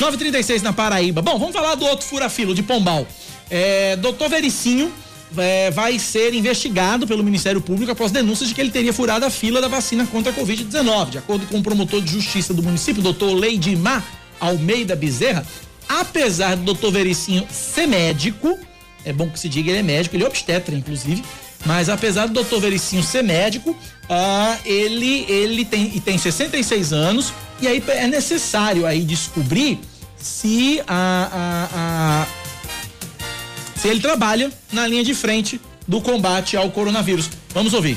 936 0.01 0.63
na 0.63 0.73
Paraíba. 0.73 1.21
Bom, 1.23 1.39
vamos 1.39 1.53
falar 1.55 1.75
do 1.75 1.85
outro 1.85 2.07
furafilo 2.07 2.55
de 2.55 2.63
Pombal. 2.63 3.07
É, 3.51 3.97
Doutor 3.97 4.29
Vericinho 4.29 4.93
é, 5.37 5.71
vai 5.71 5.99
ser 5.99 6.33
investigado 6.35 7.07
pelo 7.07 7.25
Ministério 7.25 7.61
Público 7.61 7.91
após 7.91 8.13
denúncias 8.13 8.49
de 8.49 8.55
que 8.55 8.61
ele 8.61 8.71
teria 8.71 8.93
furado 8.93 9.25
a 9.27 9.31
fila 9.31 9.61
da 9.61 9.69
vacina 9.69 10.07
contra 10.07 10.31
a 10.31 10.35
Covid-19. 10.35 11.11
De 11.11 11.19
acordo 11.19 11.47
com 11.47 11.59
o 11.59 11.63
promotor 11.63 12.01
de 12.01 12.13
justiça 12.13 12.55
do 12.55 12.63
município, 12.63 13.03
doutor 13.03 13.33
Leidimar 13.35 14.05
Almeida 14.41 14.95
Bezerra, 14.95 15.45
apesar 15.89 16.57
do 16.57 16.63
doutor 16.63 16.93
Vericinho 16.93 17.47
ser 17.51 17.87
médico, 17.89 18.57
é 19.05 19.13
bom 19.13 19.29
que 19.29 19.39
se 19.41 19.49
diga 19.49 19.71
ele 19.71 19.81
é 19.81 19.83
médico, 19.83 20.15
ele 20.15 20.25
é 20.25 20.27
obstetra, 20.27 20.75
inclusive, 20.75 21.25
mas 21.67 21.89
apesar 21.89 22.27
do 22.27 22.35
doutor 22.35 22.61
Vericinho 22.61 23.03
ser 23.03 23.23
médico, 23.23 23.77
ah, 24.09 24.57
ele, 24.65 25.25
ele 25.29 25.65
tem, 25.65 25.93
e 25.95 26.01
tem 26.01 26.17
66 26.17 26.93
anos, 26.93 27.33
e 27.61 27.67
aí 27.69 27.83
é 27.89 28.07
necessário 28.07 28.87
aí 28.87 29.03
descobrir 29.03 29.81
se 30.17 30.81
a, 30.87 31.29
a- 31.33 31.69
a- 31.75 32.27
se 33.81 33.89
ele 33.89 34.01
trabalha 34.01 34.51
na 34.73 34.87
linha 34.87 35.05
de 35.05 35.15
frente 35.15 35.61
do 35.87 36.01
combate 36.01 36.57
ao 36.57 36.71
coronavírus. 36.71 37.31
Vamos 37.55 37.73
ouvir. 37.75 37.97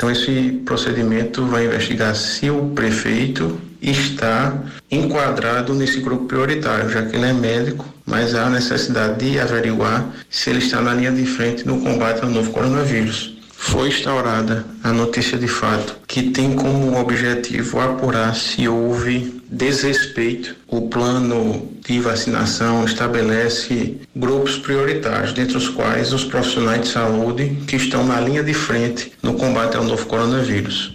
Então, 0.00 0.10
esse 0.10 0.62
procedimento 0.64 1.44
vai 1.44 1.66
investigar 1.66 2.14
se 2.14 2.48
o 2.48 2.70
prefeito 2.70 3.60
está 3.82 4.58
enquadrado 4.90 5.74
nesse 5.74 6.00
grupo 6.00 6.24
prioritário, 6.24 6.88
já 6.88 7.02
que 7.02 7.16
ele 7.16 7.26
é 7.26 7.34
médico, 7.34 7.84
mas 8.06 8.34
há 8.34 8.48
necessidade 8.48 9.22
de 9.22 9.38
averiguar 9.38 10.10
se 10.30 10.48
ele 10.48 10.60
está 10.60 10.80
na 10.80 10.94
linha 10.94 11.12
de 11.12 11.26
frente 11.26 11.66
no 11.66 11.82
combate 11.82 12.24
ao 12.24 12.30
novo 12.30 12.50
coronavírus. 12.50 13.39
Foi 13.62 13.88
instaurada 13.88 14.64
a 14.82 14.90
notícia 14.90 15.36
de 15.36 15.46
fato, 15.46 15.98
que 16.08 16.30
tem 16.30 16.56
como 16.56 16.98
objetivo 16.98 17.78
apurar 17.78 18.34
se 18.34 18.66
houve 18.66 19.42
desrespeito. 19.50 20.56
O 20.66 20.88
plano 20.88 21.70
de 21.86 22.00
vacinação 22.00 22.86
estabelece 22.86 24.00
grupos 24.16 24.56
prioritários, 24.56 25.34
dentre 25.34 25.58
os 25.58 25.68
quais 25.68 26.10
os 26.14 26.24
profissionais 26.24 26.80
de 26.80 26.88
saúde 26.88 27.58
que 27.66 27.76
estão 27.76 28.02
na 28.02 28.18
linha 28.18 28.42
de 28.42 28.54
frente 28.54 29.12
no 29.22 29.34
combate 29.34 29.76
ao 29.76 29.84
novo 29.84 30.06
coronavírus. 30.06 30.94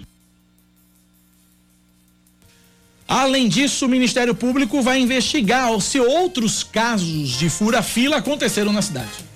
Além 3.07 3.47
disso, 3.47 3.85
o 3.85 3.89
Ministério 3.89 4.33
Público 4.33 4.81
vai 4.81 4.99
investigar 4.99 5.79
se 5.79 5.99
outros 5.99 6.63
casos 6.63 7.37
de 7.37 7.47
fura-fila 7.47 8.17
aconteceram 8.17 8.73
na 8.73 8.81
cidade. 8.81 9.34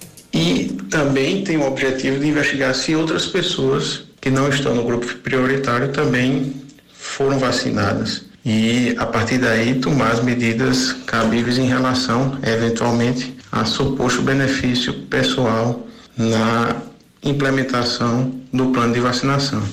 Também 0.89 1.43
tem 1.43 1.57
o 1.57 1.67
objetivo 1.67 2.19
de 2.19 2.27
investigar 2.27 2.73
se 2.73 2.95
outras 2.95 3.25
pessoas 3.25 4.01
que 4.19 4.29
não 4.29 4.49
estão 4.49 4.75
no 4.75 4.83
grupo 4.83 5.05
prioritário 5.17 5.91
também 5.91 6.53
foram 6.93 7.37
vacinadas. 7.37 8.23
E 8.43 8.95
a 8.97 9.05
partir 9.05 9.37
daí 9.37 9.75
tomar 9.75 10.11
as 10.11 10.23
medidas 10.23 10.93
cabíveis 11.05 11.57
em 11.57 11.67
relação, 11.67 12.37
eventualmente, 12.43 13.37
a 13.51 13.65
suposto 13.65 14.21
benefício 14.21 14.93
pessoal 15.03 15.87
na 16.17 16.75
implementação 17.23 18.33
do 18.51 18.67
plano 18.67 18.93
de 18.93 18.99
vacinação. 18.99 19.63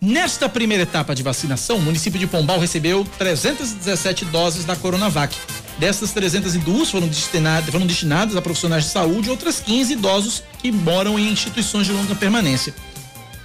Nesta 0.00 0.48
primeira 0.48 0.82
etapa 0.82 1.14
de 1.14 1.22
vacinação, 1.22 1.76
o 1.76 1.80
município 1.80 2.18
de 2.18 2.26
Pombal 2.26 2.58
recebeu 2.58 3.06
317 3.18 4.24
doses 4.24 4.64
da 4.64 4.74
Coronavac. 4.74 5.36
Dessas 5.78 6.12
302 6.12 6.90
foram 6.90 7.08
destinadas, 7.08 7.70
foram 7.70 7.86
destinadas 7.86 8.36
a 8.36 8.42
profissionais 8.42 8.84
de 8.84 8.90
saúde 8.90 9.28
e 9.28 9.30
outras 9.30 9.60
15 9.60 9.92
idosos 9.92 10.42
que 10.60 10.70
moram 10.70 11.18
em 11.18 11.30
instituições 11.30 11.86
de 11.86 11.92
longa 11.92 12.14
permanência. 12.14 12.74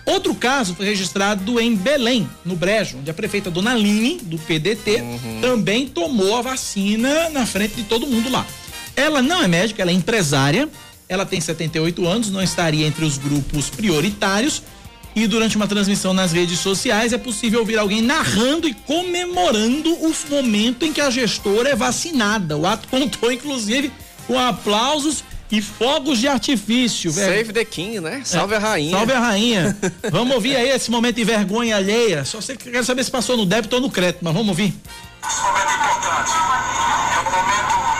Outro 0.06 0.34
caso 0.34 0.74
foi 0.74 0.86
registrado 0.86 1.60
em 1.60 1.76
Belém, 1.76 2.30
no 2.46 2.56
Brejo, 2.56 2.98
onde 3.00 3.12
a 3.12 3.14
prefeita 3.14 3.52
Dona 3.52 3.74
Line, 3.74 4.20
do 4.22 4.38
PDT, 4.38 5.02
uhum. 5.02 5.42
também 5.42 5.86
tomou 5.86 6.38
a 6.38 6.42
vacina 6.42 7.30
na 7.30 7.46
frente 7.46 7.76
de 7.76 7.84
todo 7.84 8.08
mundo 8.08 8.30
lá. 8.30 8.46
Ela 8.96 9.22
não 9.22 9.44
é 9.44 9.48
médica, 9.50 9.82
ela 9.82 9.92
é 9.92 9.94
empresária, 9.94 10.70
ela 11.10 11.26
tem 11.26 11.42
78 11.42 12.08
anos, 12.08 12.32
não 12.32 12.42
estaria 12.42 12.88
entre 12.88 13.04
os 13.04 13.18
grupos 13.18 13.70
prioritários, 13.70 14.64
e 15.18 15.26
durante 15.26 15.56
uma 15.56 15.66
transmissão 15.66 16.14
nas 16.14 16.32
redes 16.32 16.60
sociais 16.60 17.12
é 17.12 17.18
possível 17.18 17.62
ouvir 17.62 17.80
alguém 17.80 18.04
narrando 18.04 18.68
e 18.68 18.74
comemorando 18.76 19.92
o 19.92 20.14
momento 20.30 20.86
em 20.86 20.94
que 20.94 21.02
a 21.02 21.10
gestora 21.10 21.70
é 21.70 21.76
vacinada. 21.76 22.56
O 22.56 22.68
ato 22.68 22.88
contou, 22.88 23.32
inclusive, 23.32 23.92
com 24.28 24.38
aplausos 24.38 25.24
e 25.52 25.60
fogos 25.60 26.20
de 26.20 26.28
artifício. 26.28 27.12
Save 27.12 27.52
the 27.52 27.66
King, 27.66 28.00
né? 28.00 28.22
Salve 28.24 28.54
é, 28.54 28.58
a 28.58 28.60
rainha. 28.60 28.92
Salve 28.92 29.12
a 29.12 29.20
rainha. 29.20 29.78
vamos 30.12 30.36
ouvir 30.36 30.56
aí 30.56 30.70
esse 30.70 30.92
momento 30.92 31.16
de 31.16 31.24
vergonha 31.24 31.78
alheia. 31.78 32.24
Só 32.24 32.40
você 32.40 32.56
quer 32.56 32.86
saber 32.86 33.04
se 33.04 33.10
passou 33.10 33.36
no 33.36 33.46
débito 33.46 33.76
ou 33.76 33.82
no 33.82 33.90
crédito, 33.90 34.20
mas 34.22 34.34
vamos 34.34 34.50
ouvir. 34.50 34.72
Esse 35.28 35.42
momento 35.42 35.68
é 35.68 35.76
importante. 35.78 36.32
É 37.16 37.20
um 37.20 37.32
momento 37.32 37.97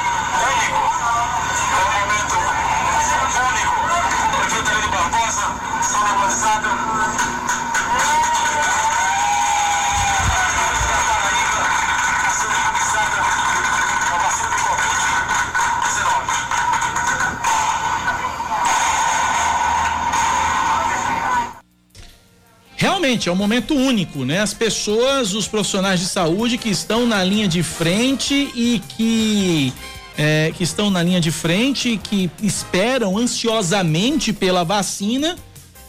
realmente 22.98 23.30
é 23.30 23.32
um 23.32 23.36
momento 23.36 23.76
único, 23.76 24.26
né? 24.26 24.40
As 24.40 24.54
pessoas, 24.54 25.36
os 25.36 25.48
profissionais 25.48 26.00
de 26.00 26.08
saúde 26.08 26.58
que 26.58 26.70
estão 26.70 27.06
na 27.06 27.24
linha 27.24 27.48
de 27.48 27.62
frente 27.62 28.34
e 28.56 28.82
que 28.90 29.72
é, 30.18 30.52
que 30.58 30.64
estão 30.64 30.90
na 30.90 31.04
linha 31.04 31.22
de 31.22 31.32
frente, 31.32 32.00
que 32.04 32.30
esperam 32.42 33.16
ansiosamente 33.16 34.34
pela 34.34 34.64
vacina, 34.64 35.38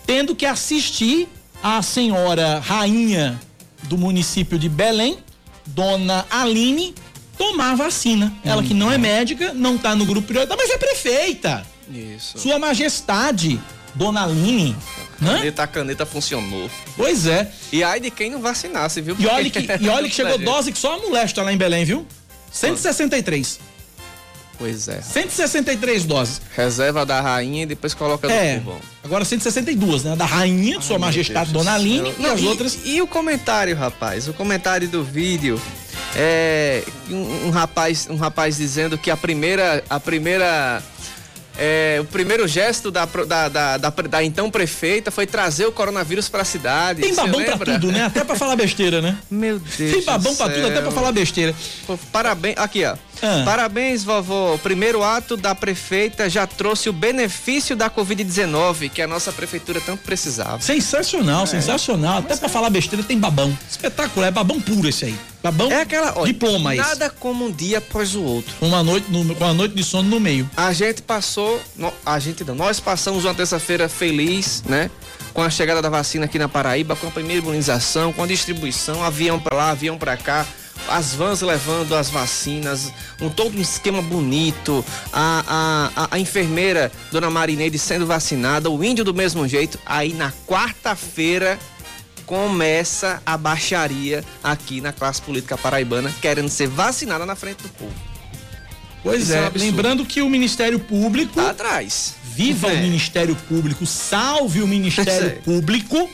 tendo 0.06 0.36
que 0.36 0.44
assistir 0.44 1.26
a 1.62 1.80
senhora 1.80 2.60
rainha 2.60 3.40
do 3.84 3.96
município 3.96 4.58
de 4.58 4.68
Belém, 4.68 5.18
Dona 5.64 6.26
Aline, 6.30 6.94
tomar 7.38 7.74
vacina. 7.74 8.34
Ela 8.44 8.62
que 8.62 8.74
não 8.74 8.92
é 8.92 8.98
médica, 8.98 9.54
não 9.54 9.76
está 9.76 9.96
no 9.96 10.04
grupo 10.04 10.26
prioritário, 10.28 10.62
mas 10.62 10.70
é 10.70 10.76
prefeita. 10.76 11.66
Isso. 11.90 12.38
Sua 12.38 12.58
Majestade, 12.58 13.58
Dona 13.94 14.24
Aline. 14.24 14.76
Caneta, 15.18 15.62
a 15.62 15.66
caneta 15.66 16.06
funcionou. 16.06 16.70
Pois 16.96 17.26
é. 17.26 17.50
E 17.72 17.82
aí 17.82 18.00
de 18.00 18.10
quem 18.10 18.30
não 18.30 18.40
vacinasse, 18.40 19.00
viu? 19.00 19.16
E 19.18 19.26
olha 19.26 19.50
que, 19.50 19.66
e 19.80 19.88
olha 19.88 20.08
que 20.08 20.14
chegou 20.14 20.38
dose 20.38 20.72
que 20.72 20.78
só 20.78 20.94
a 20.94 20.98
mulher 20.98 21.24
está 21.24 21.42
lá 21.42 21.52
em 21.52 21.56
Belém, 21.56 21.84
viu? 21.84 22.06
163. 22.52 23.60
Pois 24.58 24.88
é. 24.88 25.00
163 25.00 26.04
doses. 26.04 26.40
Reserva 26.54 27.06
da 27.06 27.20
rainha 27.20 27.62
e 27.62 27.66
depois 27.66 27.94
coloca 27.94 28.30
é, 28.30 28.58
povão. 28.58 28.80
Agora 29.04 29.24
162, 29.24 30.02
né? 30.02 30.16
Da 30.16 30.24
rainha, 30.24 30.76
Ai, 30.76 30.82
sua 30.82 30.98
majestade 30.98 31.52
Dona 31.52 31.74
Aline 31.74 32.12
e 32.18 32.26
as 32.26 32.40
e, 32.40 32.46
outras. 32.46 32.78
E 32.84 33.00
o 33.00 33.06
comentário, 33.06 33.76
rapaz? 33.76 34.26
O 34.26 34.32
comentário 34.32 34.88
do 34.88 35.04
vídeo 35.04 35.60
é 36.16 36.82
um, 37.08 37.46
um 37.46 37.50
rapaz, 37.50 38.08
um 38.10 38.16
rapaz 38.16 38.56
dizendo 38.56 38.98
que 38.98 39.12
a 39.12 39.16
primeira, 39.16 39.84
a 39.88 40.00
primeira 40.00 40.82
é, 41.58 41.98
o 42.00 42.04
primeiro 42.04 42.46
gesto 42.46 42.88
da, 42.88 43.04
da, 43.04 43.48
da, 43.48 43.76
da, 43.76 43.90
da 43.90 44.24
então 44.24 44.48
prefeita 44.48 45.10
foi 45.10 45.26
trazer 45.26 45.66
o 45.66 45.72
coronavírus 45.72 46.28
para 46.28 46.42
a 46.42 46.44
cidade. 46.44 47.02
Tem 47.02 47.12
babão 47.12 47.42
para 47.42 47.74
tudo, 47.74 47.90
né? 47.90 48.04
Até 48.04 48.22
para 48.22 48.36
falar 48.36 48.54
besteira, 48.54 49.02
né? 49.02 49.18
Meu 49.28 49.58
Deus. 49.58 49.92
Tem 49.92 50.04
babão 50.04 50.36
para 50.36 50.52
tudo, 50.54 50.68
até 50.68 50.80
para 50.80 50.92
falar 50.92 51.10
besteira. 51.10 51.52
Pô, 51.84 51.98
parabéns. 52.12 52.56
Aqui, 52.58 52.84
ó. 52.84 52.94
Ah. 53.22 53.42
Parabéns, 53.44 54.04
vovó. 54.04 54.54
O 54.54 54.58
primeiro 54.58 55.02
ato 55.02 55.36
da 55.36 55.54
prefeita 55.54 56.28
já 56.28 56.46
trouxe 56.46 56.88
o 56.88 56.92
benefício 56.92 57.74
da 57.74 57.90
Covid-19, 57.90 58.90
que 58.90 59.02
a 59.02 59.06
nossa 59.06 59.32
prefeitura 59.32 59.80
tanto 59.80 60.02
precisava. 60.02 60.60
Sensacional, 60.60 61.44
é. 61.44 61.46
sensacional. 61.46 62.18
Até 62.18 62.36
para 62.36 62.48
falar 62.48 62.70
besteira 62.70 63.04
tem 63.04 63.18
babão. 63.18 63.56
Espetacular, 63.68 64.28
é 64.28 64.30
babão 64.30 64.60
puro 64.60 64.88
esse 64.88 65.06
aí. 65.06 65.18
Babão, 65.42 65.70
é 65.70 65.82
aquela, 65.82 66.18
olha, 66.18 66.32
diploma 66.32 66.74
esse. 66.74 66.82
Nada 66.82 67.10
como 67.10 67.46
um 67.46 67.50
dia 67.50 67.78
após 67.78 68.14
o 68.14 68.22
outro. 68.22 68.52
Uma 68.60 68.82
noite, 68.82 69.10
no, 69.10 69.34
com 69.34 69.44
a 69.44 69.54
noite 69.54 69.74
de 69.74 69.84
sono 69.84 70.08
no 70.08 70.18
meio. 70.18 70.48
A 70.56 70.72
gente 70.72 71.00
passou, 71.02 71.60
no, 71.76 71.92
a 72.04 72.18
gente 72.18 72.42
não, 72.44 72.54
nós 72.54 72.80
passamos 72.80 73.24
uma 73.24 73.34
terça-feira 73.34 73.88
feliz, 73.88 74.62
né? 74.66 74.90
Com 75.32 75.42
a 75.42 75.50
chegada 75.50 75.80
da 75.80 75.88
vacina 75.88 76.24
aqui 76.24 76.38
na 76.38 76.48
Paraíba, 76.48 76.96
com 76.96 77.06
a 77.06 77.10
primeira 77.10 77.40
imunização, 77.40 78.12
com 78.12 78.24
a 78.24 78.26
distribuição, 78.26 79.02
avião 79.04 79.38
para 79.38 79.56
lá, 79.56 79.70
avião 79.70 79.96
para 79.96 80.16
cá 80.16 80.44
as 80.88 81.14
vans 81.14 81.40
levando 81.40 81.94
as 81.94 82.10
vacinas, 82.10 82.92
um 83.20 83.28
todo 83.28 83.56
um 83.56 83.60
esquema 83.60 84.02
bonito, 84.02 84.84
a, 85.12 85.90
a, 85.94 86.08
a, 86.12 86.18
enfermeira, 86.18 86.90
dona 87.10 87.30
Marineide, 87.30 87.78
sendo 87.78 88.06
vacinada, 88.06 88.70
o 88.70 88.82
índio 88.82 89.04
do 89.04 89.14
mesmo 89.14 89.46
jeito. 89.46 89.78
Aí 89.84 90.12
na 90.12 90.32
quarta-feira 90.46 91.58
começa 92.26 93.22
a 93.24 93.36
baixaria 93.36 94.24
aqui 94.42 94.80
na 94.80 94.92
classe 94.92 95.22
política 95.22 95.56
paraibana, 95.56 96.12
querendo 96.20 96.48
ser 96.48 96.68
vacinada 96.68 97.24
na 97.24 97.36
frente 97.36 97.62
do 97.62 97.68
povo. 97.70 97.94
Pois 99.02 99.24
Isso 99.24 99.34
é, 99.34 99.46
é 99.46 99.50
lembrando 99.54 100.04
que 100.04 100.20
o 100.20 100.28
Ministério 100.28 100.78
Público. 100.78 101.34
Tá 101.34 101.50
atrás. 101.50 102.16
Viva 102.34 102.70
é. 102.70 102.74
o 102.74 102.78
Ministério 102.78 103.36
Público, 103.48 103.86
salve 103.86 104.62
o 104.62 104.66
Ministério 104.66 105.28
é. 105.28 105.30
Público 105.30 106.08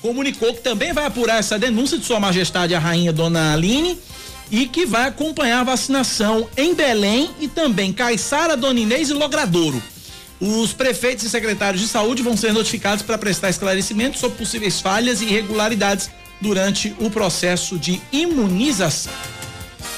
comunicou 0.00 0.54
que 0.54 0.60
também 0.60 0.92
vai 0.92 1.04
apurar 1.04 1.38
essa 1.38 1.58
denúncia 1.58 1.98
de 1.98 2.04
Sua 2.04 2.18
Majestade 2.18 2.74
a 2.74 2.78
Rainha 2.78 3.12
Dona 3.12 3.52
Aline 3.52 3.98
e 4.50 4.66
que 4.66 4.84
vai 4.84 5.08
acompanhar 5.08 5.60
a 5.60 5.64
vacinação 5.64 6.48
em 6.56 6.74
Belém 6.74 7.30
e 7.40 7.48
também 7.48 7.92
Caiçara, 7.92 8.56
Dona 8.56 8.80
Inês 8.80 9.10
e 9.10 9.14
Logradouro. 9.14 9.82
Os 10.40 10.72
prefeitos 10.72 11.24
e 11.24 11.30
secretários 11.30 11.82
de 11.82 11.88
saúde 11.88 12.22
vão 12.22 12.36
ser 12.36 12.52
notificados 12.52 13.02
para 13.02 13.18
prestar 13.18 13.50
esclarecimentos 13.50 14.20
sobre 14.20 14.38
possíveis 14.38 14.80
falhas 14.80 15.20
e 15.20 15.26
irregularidades 15.26 16.10
durante 16.40 16.94
o 16.98 17.10
processo 17.10 17.78
de 17.78 18.00
imunização. 18.10 19.12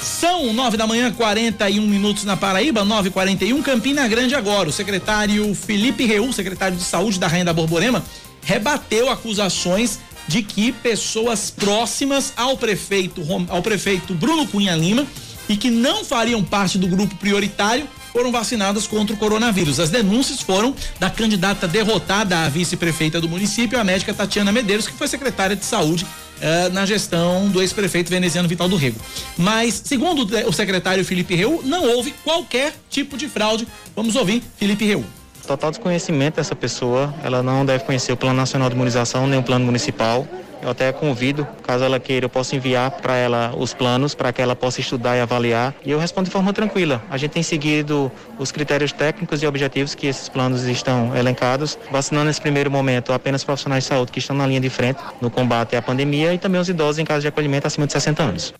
São 0.01 0.51
nove 0.51 0.75
da 0.75 0.85
manhã, 0.85 1.11
41 1.13 1.87
minutos 1.87 2.25
na 2.25 2.35
Paraíba, 2.35 2.83
9h41, 2.83 3.63
Campina 3.63 4.05
Grande 4.07 4.35
agora. 4.35 4.67
O 4.67 4.71
secretário 4.71 5.55
Felipe 5.55 6.05
Reu, 6.05 6.31
secretário 6.33 6.75
de 6.75 6.83
saúde 6.83 7.17
da 7.17 7.27
Rainha 7.27 7.45
da 7.45 7.53
Borborema, 7.53 8.03
rebateu 8.41 9.09
acusações 9.09 9.99
de 10.27 10.43
que 10.43 10.71
pessoas 10.71 11.51
próximas 11.51 12.33
ao 12.35 12.57
prefeito, 12.57 13.21
ao 13.49 13.61
prefeito 13.61 14.13
Bruno 14.13 14.47
Cunha 14.47 14.75
Lima 14.75 15.05
e 15.49 15.57
que 15.57 15.69
não 15.69 16.05
fariam 16.05 16.43
parte 16.43 16.77
do 16.77 16.87
grupo 16.87 17.15
prioritário 17.15 17.87
foram 18.11 18.31
vacinadas 18.31 18.85
contra 18.85 19.15
o 19.15 19.17
coronavírus. 19.17 19.79
As 19.79 19.89
denúncias 19.89 20.39
foram 20.39 20.75
da 20.99 21.09
candidata 21.09 21.67
derrotada 21.67 22.39
à 22.39 22.49
vice-prefeita 22.49 23.19
do 23.19 23.27
município, 23.27 23.79
a 23.79 23.83
médica 23.83 24.13
Tatiana 24.13 24.51
Medeiros, 24.51 24.87
que 24.87 24.93
foi 24.93 25.07
secretária 25.07 25.55
de 25.55 25.65
saúde 25.65 26.05
eh, 26.39 26.69
na 26.69 26.85
gestão 26.85 27.49
do 27.49 27.59
ex-prefeito 27.59 28.09
veneziano 28.09 28.47
Vital 28.47 28.69
do 28.69 28.75
Rego. 28.75 28.99
Mas, 29.35 29.81
segundo 29.83 30.27
o 30.47 30.53
secretário 30.53 31.03
Felipe 31.03 31.33
Reu, 31.35 31.61
não 31.65 31.83
houve 31.85 32.13
qualquer 32.23 32.75
tipo 32.89 33.17
de 33.17 33.27
fraude. 33.27 33.67
Vamos 33.95 34.15
ouvir 34.15 34.43
Felipe 34.57 34.85
Reu. 34.85 35.03
Total 35.47 35.71
desconhecimento 35.71 36.35
dessa 36.35 36.55
pessoa. 36.55 37.13
Ela 37.23 37.43
não 37.43 37.65
deve 37.65 37.83
conhecer 37.83 38.11
o 38.11 38.17
Plano 38.17 38.37
Nacional 38.37 38.69
de 38.69 38.75
Imunização 38.75 39.27
nem 39.27 39.39
o 39.39 39.43
Plano 39.43 39.65
Municipal. 39.65 40.27
Eu 40.61 40.69
até 40.69 40.93
convido, 40.93 41.45
caso 41.61 41.83
ela 41.83 41.99
queira, 41.99 42.25
eu 42.25 42.29
posso 42.29 42.55
enviar 42.55 42.89
para 42.89 43.17
ela 43.17 43.53
os 43.57 43.73
planos 43.73 44.15
para 44.15 44.31
que 44.31 44.41
ela 44.41 44.55
possa 44.55 44.79
estudar 44.79 45.17
e 45.17 45.19
avaliar. 45.19 45.75
E 45.85 45.91
eu 45.91 45.99
respondo 45.99 46.27
de 46.27 46.31
forma 46.31 46.53
tranquila. 46.53 47.03
A 47.09 47.17
gente 47.17 47.31
tem 47.31 47.43
seguido 47.43 48.09
os 48.39 48.49
critérios 48.49 48.93
técnicos 48.93 49.43
e 49.43 49.45
objetivos 49.45 49.93
que 49.93 50.07
esses 50.07 50.29
planos 50.29 50.63
estão 50.63 51.13
elencados, 51.17 51.77
vacinando 51.91 52.27
nesse 52.27 52.39
primeiro 52.39 52.71
momento 52.71 53.11
apenas 53.11 53.43
profissionais 53.43 53.83
de 53.83 53.89
saúde 53.89 54.13
que 54.13 54.19
estão 54.19 54.37
na 54.37 54.47
linha 54.47 54.61
de 54.61 54.69
frente 54.69 55.01
no 55.19 55.29
combate 55.29 55.75
à 55.75 55.81
pandemia 55.81 56.33
e 56.33 56.37
também 56.37 56.61
os 56.61 56.69
idosos 56.69 56.97
em 56.97 57.03
caso 57.03 57.21
de 57.21 57.27
acolhimento 57.27 57.67
acima 57.67 57.85
de 57.85 57.91
60 57.91 58.23
anos. 58.23 58.53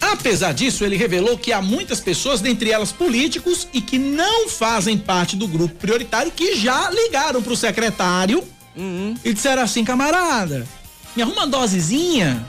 Apesar 0.00 0.52
disso, 0.52 0.84
ele 0.84 0.96
revelou 0.96 1.36
que 1.36 1.52
há 1.52 1.60
muitas 1.60 2.00
pessoas, 2.00 2.40
dentre 2.40 2.70
elas 2.70 2.92
políticos, 2.92 3.66
e 3.72 3.80
que 3.80 3.98
não 3.98 4.48
fazem 4.48 4.96
parte 4.96 5.36
do 5.36 5.46
grupo 5.48 5.74
prioritário, 5.74 6.30
que 6.30 6.56
já 6.56 6.90
ligaram 6.90 7.42
para 7.42 7.52
o 7.52 7.56
secretário 7.56 8.42
Uhum. 8.76 9.16
e 9.24 9.32
disseram 9.34 9.62
assim, 9.62 9.84
camarada, 9.84 10.64
me 11.16 11.22
arruma 11.22 11.38
uma 11.38 11.46
dosezinha. 11.48 12.46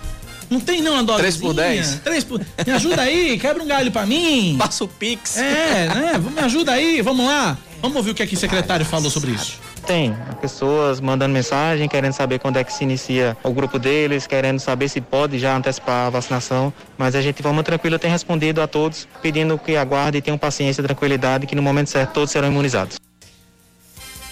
Não 0.48 0.60
tem 0.60 0.82
não 0.82 0.94
uma 0.94 1.04
dosezinha? 1.04 1.20
Três 1.20 1.38
por 1.38 1.54
dez? 1.54 2.02
Três 2.04 2.24
por... 2.24 2.40
Me 2.66 2.74
ajuda 2.74 3.02
aí, 3.02 3.38
quebra 3.40 3.64
um 3.64 3.68
galho 3.68 3.92
pra 3.92 4.06
mim. 4.06 4.56
Passa 4.58 4.84
o 4.84 4.88
Pix. 4.88 5.38
É, 5.38 5.88
né? 5.88 6.14
Me 6.18 6.40
ajuda 6.42 6.72
aí, 6.74 7.02
vamos 7.02 7.26
lá. 7.26 7.58
Vamos 7.82 7.98
ouvir 7.98 8.12
o 8.12 8.16
que 8.16 8.22
aqui 8.24 8.36
o 8.36 8.40
secretário 8.40 8.86
falou 8.86 9.10
sobre 9.10 9.32
isso. 9.32 9.54
Tem 9.90 10.16
pessoas 10.40 11.02
mandando 11.02 11.34
mensagem, 11.34 11.90
querendo 11.90 12.14
saber 12.14 12.38
quando 12.38 12.58
é 12.58 12.64
que 12.64 12.72
se 12.72 12.84
inicia 12.84 13.36
o 13.44 13.52
grupo 13.52 13.80
deles, 13.80 14.28
querendo 14.28 14.60
saber 14.60 14.88
se 14.88 15.02
pode 15.02 15.40
já 15.40 15.58
antecipar 15.58 16.06
a 16.06 16.10
vacinação. 16.12 16.72
Mas 16.96 17.16
a 17.16 17.22
gente, 17.24 17.38
de 17.38 17.42
forma 17.42 17.64
tranquila, 17.64 17.98
tem 17.98 18.12
respondido 18.12 18.62
a 18.62 18.68
todos, 18.68 19.08
pedindo 19.20 19.58
que 19.58 19.76
aguardem 19.76 20.22
tenham 20.22 20.38
paciência 20.38 20.84
tranquilidade, 20.84 21.48
que 21.48 21.56
no 21.56 21.64
momento 21.64 21.90
certo 21.90 22.12
todos 22.12 22.30
serão 22.30 22.50
imunizados. 22.50 23.00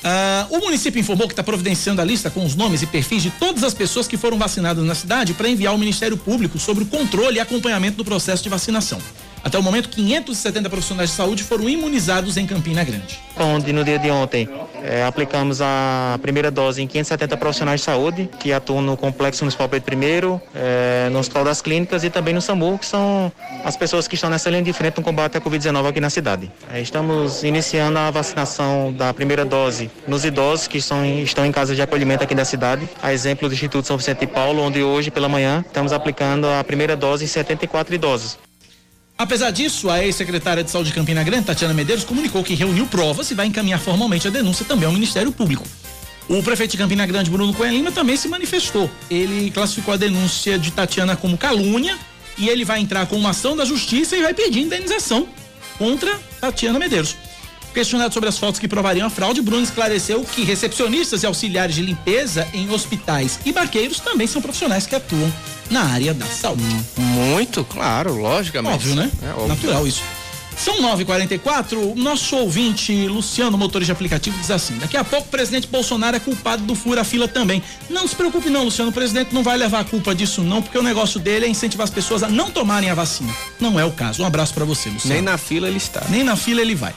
Ah, 0.03 0.45
o 0.51 0.59
município 0.59 0.99
informou 0.99 1.27
que 1.27 1.33
está 1.33 1.41
providenciando 1.41 2.03
a 2.03 2.05
lista 2.05 2.29
com 2.29 2.45
os 2.45 2.55
nomes 2.55 2.83
e 2.83 2.85
perfis 2.85 3.23
de 3.23 3.31
todas 3.31 3.63
as 3.63 3.73
pessoas 3.73 4.07
que 4.07 4.15
foram 4.15 4.37
vacinadas 4.37 4.85
na 4.85 4.93
cidade 4.93 5.33
para 5.33 5.49
enviar 5.49 5.73
ao 5.73 5.79
Ministério 5.79 6.17
Público 6.17 6.59
sobre 6.59 6.83
o 6.83 6.87
controle 6.87 7.37
e 7.37 7.39
acompanhamento 7.39 7.97
do 7.97 8.05
processo 8.05 8.43
de 8.43 8.49
vacinação. 8.49 8.99
Até 9.47 9.57
o 9.57 9.63
momento, 9.63 9.87
570 9.87 10.69
profissionais 10.69 11.09
de 11.09 11.15
saúde 11.15 11.41
foram 11.41 11.69
imunizados 11.69 12.35
em 12.35 12.45
Campina 12.45 12.83
Grande. 12.83 13.17
Onde 13.39 13.71
no 13.71 13.81
dia 13.81 13.97
de 13.97 14.11
ontem 14.11 14.49
eh, 14.83 15.05
aplicamos 15.05 15.61
a 15.61 16.19
primeira 16.21 16.51
dose 16.51 16.81
em 16.81 16.85
570 16.85 17.37
profissionais 17.37 17.79
de 17.79 17.85
saúde 17.85 18.29
que 18.41 18.51
atuam 18.51 18.81
no 18.81 18.97
Complexo 18.97 19.45
Municipal 19.45 19.69
Pedro 19.69 19.95
I, 19.95 20.41
eh, 20.53 21.07
no 21.13 21.19
Hospital 21.19 21.45
das 21.45 21.61
Clínicas 21.61 22.03
e 22.03 22.09
também 22.09 22.33
no 22.33 22.41
SAMU, 22.41 22.77
que 22.77 22.85
são 22.85 23.31
as 23.63 23.77
pessoas 23.77 24.05
que 24.05 24.15
estão 24.15 24.29
nessa 24.29 24.49
linha 24.49 24.63
de 24.63 24.73
frente 24.73 24.97
no 24.97 25.03
combate 25.03 25.37
à 25.37 25.39
Covid-19 25.39 25.87
aqui 25.87 26.01
na 26.01 26.09
cidade. 26.09 26.51
Eh, 26.73 26.81
estamos 26.81 27.41
iniciando 27.45 27.97
a 27.99 28.11
vacinação 28.11 28.91
da 28.91 29.13
primeira 29.13 29.45
dose 29.45 29.89
nos 30.05 30.25
idosos 30.25 30.67
que 30.67 30.79
estão 30.79 31.05
em, 31.05 31.23
estão 31.23 31.45
em 31.45 31.53
casa 31.53 31.73
de 31.73 31.81
acolhimento 31.81 32.21
aqui 32.21 32.35
da 32.35 32.43
cidade, 32.43 32.85
a 33.01 33.13
exemplo 33.13 33.47
do 33.47 33.53
Instituto 33.53 33.87
São 33.87 33.95
Vicente 33.95 34.19
de 34.19 34.27
Paulo, 34.27 34.61
onde 34.61 34.83
hoje 34.83 35.09
pela 35.09 35.29
manhã 35.29 35.63
estamos 35.65 35.93
aplicando 35.93 36.47
a 36.49 36.61
primeira 36.65 36.97
dose 36.97 37.23
em 37.23 37.27
74 37.27 37.95
idosos. 37.95 38.46
Apesar 39.17 39.49
disso, 39.49 39.89
a 39.89 40.03
ex-secretária 40.03 40.63
de 40.63 40.69
Saúde 40.69 40.89
de 40.89 40.95
Campina 40.95 41.23
Grande, 41.23 41.47
Tatiana 41.47 41.73
Medeiros, 41.73 42.05
comunicou 42.05 42.43
que 42.43 42.53
reuniu 42.53 42.85
provas 42.85 43.31
e 43.31 43.33
vai 43.33 43.47
encaminhar 43.47 43.79
formalmente 43.79 44.27
a 44.27 44.29
denúncia 44.31 44.63
também 44.63 44.85
ao 44.85 44.93
Ministério 44.93 45.31
Público. 45.31 45.65
O 46.29 46.43
prefeito 46.43 46.71
de 46.71 46.77
Campina 46.77 47.03
Grande, 47.05 47.31
Bruno 47.31 47.51
Cunha 47.51 47.71
Lima, 47.71 47.91
também 47.91 48.15
se 48.15 48.27
manifestou. 48.27 48.91
Ele 49.09 49.49
classificou 49.49 49.95
a 49.95 49.97
denúncia 49.97 50.59
de 50.59 50.69
Tatiana 50.71 51.15
como 51.15 51.35
calúnia 51.35 51.97
e 52.37 52.47
ele 52.47 52.63
vai 52.63 52.79
entrar 52.79 53.07
com 53.07 53.15
uma 53.15 53.31
ação 53.31 53.55
da 53.55 53.65
justiça 53.65 54.15
e 54.15 54.21
vai 54.21 54.35
pedir 54.35 54.59
indenização 54.59 55.27
contra 55.79 56.13
Tatiana 56.39 56.77
Medeiros. 56.77 57.15
Questionado 57.77 58.11
sobre 58.11 58.27
as 58.27 58.39
fotos 58.39 58.59
que 58.59 58.67
provariam 58.67 59.05
a 59.05 59.09
fraude, 59.11 59.39
Bruno 59.39 59.61
esclareceu 59.61 60.23
que 60.23 60.43
recepcionistas 60.43 61.21
e 61.21 61.27
auxiliares 61.27 61.75
de 61.75 61.83
limpeza 61.83 62.47
em 62.51 62.67
hospitais 62.71 63.39
e 63.45 63.51
barqueiros 63.51 63.99
também 63.99 64.25
são 64.25 64.41
profissionais 64.41 64.87
que 64.87 64.95
atuam 64.95 65.31
na 65.69 65.83
área 65.83 66.11
da 66.11 66.25
saúde. 66.25 66.63
Muito, 66.97 67.63
claro, 67.63 68.19
logicamente. 68.19 68.73
Óbvio, 68.73 68.95
né? 68.95 69.11
É 69.21 69.29
óbvio. 69.29 69.49
Natural 69.49 69.85
isso. 69.85 70.01
São 70.57 70.81
9h44, 70.81 71.73
o 71.73 71.93
nosso 71.93 72.35
ouvinte, 72.35 73.07
Luciano, 73.07 73.55
motorista 73.59 73.93
de 73.93 73.95
aplicativo, 73.95 74.35
diz 74.39 74.49
assim: 74.49 74.75
daqui 74.79 74.97
a 74.97 75.03
pouco 75.03 75.27
o 75.27 75.29
presidente 75.29 75.67
Bolsonaro 75.67 76.15
é 76.17 76.19
culpado 76.19 76.63
do 76.63 76.73
fura-fila 76.73 77.27
também. 77.27 77.61
Não 77.91 78.07
se 78.07 78.15
preocupe, 78.15 78.49
não, 78.49 78.63
Luciano. 78.63 78.89
O 78.89 78.93
presidente 78.93 79.35
não 79.35 79.43
vai 79.43 79.55
levar 79.55 79.81
a 79.81 79.83
culpa 79.83 80.15
disso, 80.15 80.41
não, 80.41 80.63
porque 80.63 80.79
o 80.79 80.83
negócio 80.83 81.19
dele 81.19 81.45
é 81.45 81.47
incentivar 81.47 81.83
as 81.83 81.91
pessoas 81.91 82.23
a 82.23 82.27
não 82.27 82.49
tomarem 82.49 82.89
a 82.89 82.95
vacina. 82.95 83.31
Não 83.59 83.79
é 83.79 83.85
o 83.85 83.91
caso. 83.91 84.23
Um 84.23 84.25
abraço 84.25 84.51
pra 84.51 84.65
você, 84.65 84.89
Luciano. 84.89 85.13
Nem 85.13 85.21
na 85.21 85.37
fila 85.37 85.67
ele 85.67 85.77
está. 85.77 86.03
Nem 86.09 86.23
na 86.23 86.35
fila 86.35 86.59
ele 86.59 86.73
vai. 86.73 86.95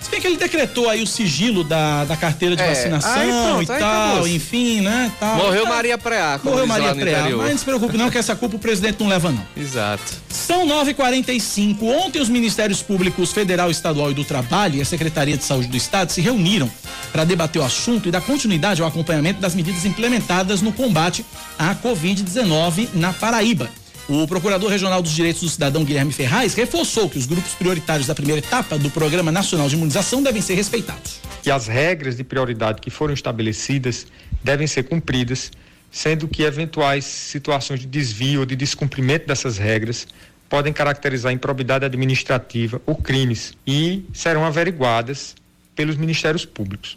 Se 0.00 0.10
bem 0.10 0.20
que 0.20 0.26
ele 0.26 0.36
decretou 0.36 0.88
aí 0.88 1.02
o 1.02 1.06
sigilo 1.06 1.64
da, 1.64 2.04
da 2.04 2.16
carteira 2.16 2.54
de 2.54 2.62
É, 2.62 2.68
vacinação 2.68 3.12
aí 3.12 3.28
pronto, 3.28 3.68
e 3.70 3.72
aí 3.72 3.80
tal, 3.80 4.28
enfim, 4.28 4.80
né? 4.80 5.10
Tal. 5.18 5.36
Morreu 5.36 5.64
Tá- 5.64 5.68
Maria 5.70 5.98
Preá, 5.98 6.40
Morreu 6.44 6.66
Maria 6.66 6.94
Preá. 6.94 7.22
Mas 7.36 7.50
não 7.50 7.58
se 7.58 7.64
preocupe, 7.64 7.96
não, 7.96 8.10
que 8.10 8.16
essa 8.18 8.36
culpa 8.36 8.54
o 8.56 8.58
presidente 8.58 9.00
não 9.00 9.08
leva, 9.08 9.32
não. 9.32 9.44
Exato. 9.56 10.14
São 10.28 10.64
9h45. 10.66 11.82
Ontem, 11.82 12.20
os 12.20 12.28
Ministérios 12.28 12.82
Públicos 12.82 13.32
Federal, 13.32 13.68
Estadual 13.70 14.10
e 14.12 14.14
do 14.14 14.24
Trabalho 14.24 14.76
e 14.76 14.80
a 14.80 14.84
Secretaria 14.84 15.36
de 15.36 15.42
Saúde 15.44 15.66
do 15.66 15.76
Estado 15.76 16.12
se 16.12 16.20
reuniram 16.20 16.70
para 17.10 17.24
debater 17.24 17.60
o 17.60 17.64
assunto 17.64 18.06
e 18.08 18.12
dar 18.12 18.20
continuidade 18.20 18.80
ao 18.82 18.86
acompanhamento 18.88 19.40
das 19.40 19.54
medidas 19.56 19.84
implementadas 19.84 20.62
no 20.62 20.72
combate 20.72 21.24
à 21.58 21.74
Covid-19 21.74 22.90
na 22.94 23.12
Paraíba. 23.12 23.68
O 24.08 24.24
Procurador 24.24 24.70
Regional 24.70 25.02
dos 25.02 25.10
Direitos 25.10 25.42
do 25.42 25.48
Cidadão, 25.48 25.84
Guilherme 25.84 26.12
Ferraz, 26.12 26.54
reforçou 26.54 27.10
que 27.10 27.18
os 27.18 27.26
grupos 27.26 27.54
prioritários 27.54 28.06
da 28.06 28.14
primeira 28.14 28.38
etapa 28.38 28.78
do 28.78 28.88
Programa 28.88 29.32
Nacional 29.32 29.68
de 29.68 29.74
Imunização 29.74 30.22
devem 30.22 30.40
ser 30.40 30.54
respeitados. 30.54 31.20
que 31.42 31.50
as 31.50 31.66
regras 31.66 32.16
de 32.16 32.24
prioridade 32.24 32.80
que 32.80 32.90
foram 32.90 33.14
estabelecidas 33.14 34.06
devem 34.42 34.66
ser 34.66 34.84
cumpridas, 34.84 35.50
sendo 35.90 36.26
que 36.28 36.42
eventuais 36.42 37.04
situações 37.04 37.80
de 37.80 37.86
desvio 37.86 38.40
ou 38.40 38.46
de 38.46 38.54
descumprimento 38.54 39.26
dessas 39.26 39.56
regras 39.58 40.06
podem 40.48 40.72
caracterizar 40.72 41.32
improbidade 41.32 41.84
administrativa 41.84 42.80
ou 42.86 42.94
crimes 42.94 43.54
e 43.66 44.04
serão 44.12 44.44
averiguadas 44.44 45.34
pelos 45.74 45.96
ministérios 45.96 46.44
públicos. 46.44 46.96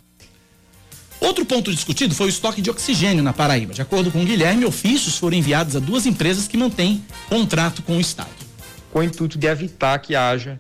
Outro 1.22 1.46
ponto 1.46 1.72
discutido 1.72 2.16
foi 2.16 2.28
o 2.28 2.30
estoque 2.30 2.62
de 2.62 2.70
oxigênio 2.70 3.22
na 3.22 3.34
Paraíba. 3.34 3.74
De 3.74 3.82
acordo 3.82 4.10
com 4.10 4.24
Guilherme, 4.24 4.66
ofícios 4.66 5.18
foram 5.18 5.38
enviados 5.38 5.76
a 5.76 5.80
duas 5.80 6.06
empresas 6.06 6.48
que 6.48 6.58
mantêm 6.58 7.04
contrato 7.28 7.82
com 7.82 7.98
o 7.98 8.02
Estado. 8.02 8.30
com 8.92 9.00
o 9.00 9.04
intuito 9.04 9.38
de 9.38 9.46
evitar 9.46 10.00
que 10.00 10.16
haja 10.16 10.60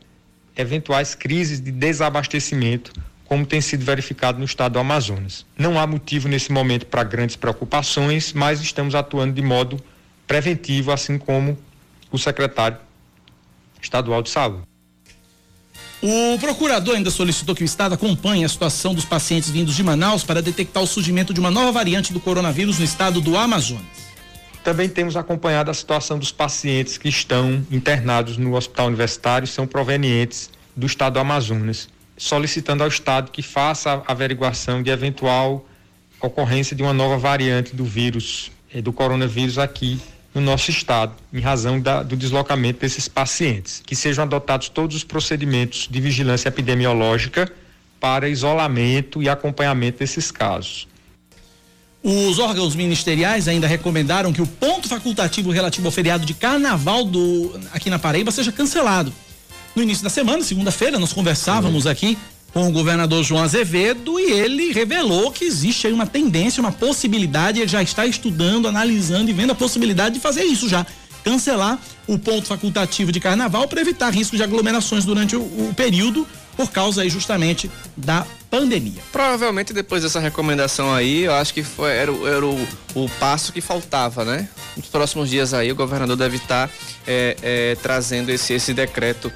eventuais 0.56 1.15
crises 1.15 1.60
de 1.60 1.72
desabastecimento, 1.72 2.91
como 3.26 3.45
tem 3.45 3.62
sido 3.62 3.84
verificado 3.84 4.38
no 4.38 4.45
estado 4.45 4.74
do 4.74 4.80
Amazonas. 4.80 5.45
Não 5.58 5.80
há 5.80 5.88
motivo 5.88 6.28
nesse 6.28 6.52
momento 6.52 6.86
para 6.86 7.04
grandes 7.04 7.36
preocupações, 7.36 8.34
mas 8.34 8.62
estamos 8.62 8.93
atuando 8.93 9.34
de 9.34 9.41
modo 9.41 9.82
preventivo, 10.28 10.91
assim 10.91 11.17
como 11.17 11.58
o 12.12 12.17
secretário 12.17 12.78
estadual 13.82 14.22
de 14.22 14.30
saúde. 14.30 14.68
O 16.01 16.39
procurador 16.39 16.95
ainda 16.95 17.12
solicitou 17.12 17.53
que 17.53 17.63
o 17.63 17.65
Estado 17.65 17.93
acompanhe 17.93 18.45
a 18.45 18.49
situação 18.49 18.93
dos 18.93 19.03
pacientes 19.03 19.49
vindos 19.49 19.75
de 19.75 19.83
Manaus 19.83 20.23
para 20.23 20.41
detectar 20.41 20.81
o 20.81 20.88
surgimento 20.88 21.33
de 21.33 21.41
uma 21.41 21.51
nova 21.51 21.73
variante 21.73 22.13
do 22.13 22.21
coronavírus 22.21 22.79
no 22.79 22.85
estado 22.85 23.19
do 23.19 23.38
Amazonas. 23.38 23.83
Também 24.63 24.88
temos 24.88 25.17
acompanhado 25.17 25.69
a 25.69 25.73
situação 25.73 26.17
dos 26.17 26.31
pacientes 26.31 26.97
que 26.97 27.09
estão 27.09 27.65
internados 27.69 28.38
no 28.38 28.55
hospital 28.55 28.88
universitário, 28.88 29.45
são 29.45 29.67
provenientes 29.67 30.49
do 30.73 30.85
estado 30.85 31.15
do 31.15 31.19
Amazonas, 31.19 31.89
solicitando 32.15 32.81
ao 32.81 32.88
estado 32.88 33.29
que 33.29 33.41
faça 33.41 34.01
a 34.07 34.12
averiguação 34.12 34.81
de 34.81 34.89
eventual 34.91 35.65
ocorrência 36.21 36.77
de 36.77 36.81
uma 36.81 36.93
nova 36.93 37.17
variante 37.17 37.75
do 37.75 37.83
vírus, 37.83 38.51
eh, 38.73 38.81
do 38.81 38.93
coronavírus 38.93 39.57
aqui 39.57 39.99
no 40.33 40.41
nosso 40.41 40.69
estado, 40.69 41.13
em 41.33 41.39
razão 41.39 41.79
da- 41.79 42.03
do 42.03 42.15
deslocamento 42.15 42.79
desses 42.81 43.07
pacientes. 43.07 43.81
Que 43.85 43.95
sejam 43.95 44.23
adotados 44.23 44.69
todos 44.69 44.95
os 44.95 45.03
procedimentos 45.03 45.87
de 45.89 45.99
vigilância 45.99 46.49
epidemiológica 46.49 47.51
para 47.99 48.29
isolamento 48.29 49.21
e 49.21 49.27
acompanhamento 49.27 49.99
desses 49.99 50.31
casos. 50.31 50.87
Os 52.01 52.39
órgãos 52.39 52.75
ministeriais 52.75 53.47
ainda 53.47 53.67
recomendaram 53.67 54.31
que 54.31 54.41
o 54.41 54.47
ponto 54.47 54.87
facultativo 54.87 55.51
relativo 55.51 55.87
ao 55.87 55.91
feriado 55.91 56.25
de 56.25 56.33
carnaval 56.33 57.03
do, 57.03 57.59
aqui 57.73 57.89
na 57.89 57.99
Paraíba 57.99 58.31
seja 58.31 58.51
cancelado. 58.53 59.11
No 59.75 59.83
início 59.83 60.03
da 60.03 60.09
semana, 60.09 60.41
segunda-feira, 60.43 60.97
nós 60.97 61.11
conversávamos 61.11 61.85
aqui 61.85 62.17
com 62.53 62.67
o 62.67 62.71
governador 62.71 63.23
João 63.23 63.43
Azevedo 63.43 64.19
e 64.19 64.31
ele 64.31 64.71
revelou 64.71 65.31
que 65.31 65.45
existe 65.45 65.85
aí 65.88 65.93
uma 65.93 66.07
tendência, 66.07 66.59
uma 66.62 66.71
possibilidade, 66.71 67.59
ele 67.59 67.67
já 67.67 67.81
está 67.83 68.05
estudando, 68.05 68.67
analisando 68.67 69.29
e 69.29 69.33
vendo 69.33 69.51
a 69.51 69.55
possibilidade 69.55 70.15
de 70.15 70.21
fazer 70.21 70.43
isso 70.43 70.67
já. 70.67 70.85
Cancelar 71.23 71.77
o 72.07 72.17
ponto 72.17 72.47
facultativo 72.47 73.12
de 73.12 73.19
carnaval 73.19 73.67
para 73.67 73.81
evitar 73.81 74.09
risco 74.09 74.35
de 74.35 74.41
aglomerações 74.43 75.05
durante 75.05 75.35
o, 75.35 75.41
o 75.41 75.73
período, 75.75 76.25
por 76.55 76.71
causa 76.71 77.01
aí 77.03 77.09
justamente 77.09 77.69
da 77.95 78.25
pandemia. 78.49 79.01
Provavelmente 79.12 79.71
depois 79.71 80.01
dessa 80.03 80.19
recomendação 80.19 80.93
aí, 80.93 81.25
eu 81.25 81.33
acho 81.33 81.53
que 81.53 81.62
foi, 81.62 81.91
era, 81.91 82.12
o- 82.12 82.27
era 82.27 82.45
o, 82.45 82.67
o 82.95 83.09
passo 83.19 83.53
que 83.53 83.62
faltava, 83.62 84.25
né? 84.25 84.49
Nos 84.75 84.88
próximos 84.88 85.29
dias 85.29 85.53
aí, 85.53 85.71
o 85.71 85.75
governador 85.75 86.17
deve 86.17 86.38
estar 86.38 86.69
é, 87.05 87.38
é, 87.41 87.77
trazendo 87.81 88.29
esse, 88.29 88.53
esse 88.53 88.73
decreto 88.73 89.31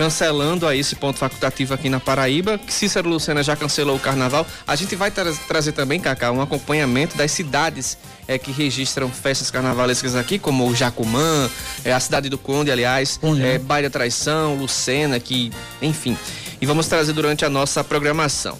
cancelando 0.00 0.66
aí 0.66 0.80
esse 0.80 0.96
ponto 0.96 1.18
facultativo 1.18 1.74
aqui 1.74 1.90
na 1.90 2.00
Paraíba. 2.00 2.58
Cícero 2.66 3.06
Lucena 3.06 3.42
já 3.42 3.54
cancelou 3.54 3.96
o 3.96 4.00
carnaval. 4.00 4.46
A 4.66 4.74
gente 4.74 4.96
vai 4.96 5.10
tra 5.10 5.30
trazer 5.46 5.72
também, 5.72 6.00
Cacá, 6.00 6.32
um 6.32 6.40
acompanhamento 6.40 7.18
das 7.18 7.30
cidades 7.32 7.98
é, 8.26 8.38
que 8.38 8.50
registram 8.50 9.10
festas 9.10 9.50
carnavalescas 9.50 10.16
aqui, 10.16 10.38
como 10.38 10.66
o 10.66 10.74
Jacumã, 10.74 11.50
é, 11.84 11.92
a 11.92 12.00
cidade 12.00 12.30
do 12.30 12.38
Conde, 12.38 12.70
aliás, 12.70 13.18
Conde, 13.18 13.44
é, 13.44 13.58
Baía 13.58 13.90
da 13.90 13.92
Traição, 13.92 14.54
Lucena, 14.54 15.20
que, 15.20 15.52
enfim. 15.82 16.16
E 16.62 16.64
vamos 16.64 16.86
trazer 16.86 17.12
durante 17.12 17.44
a 17.44 17.50
nossa 17.50 17.84
programação. 17.84 18.56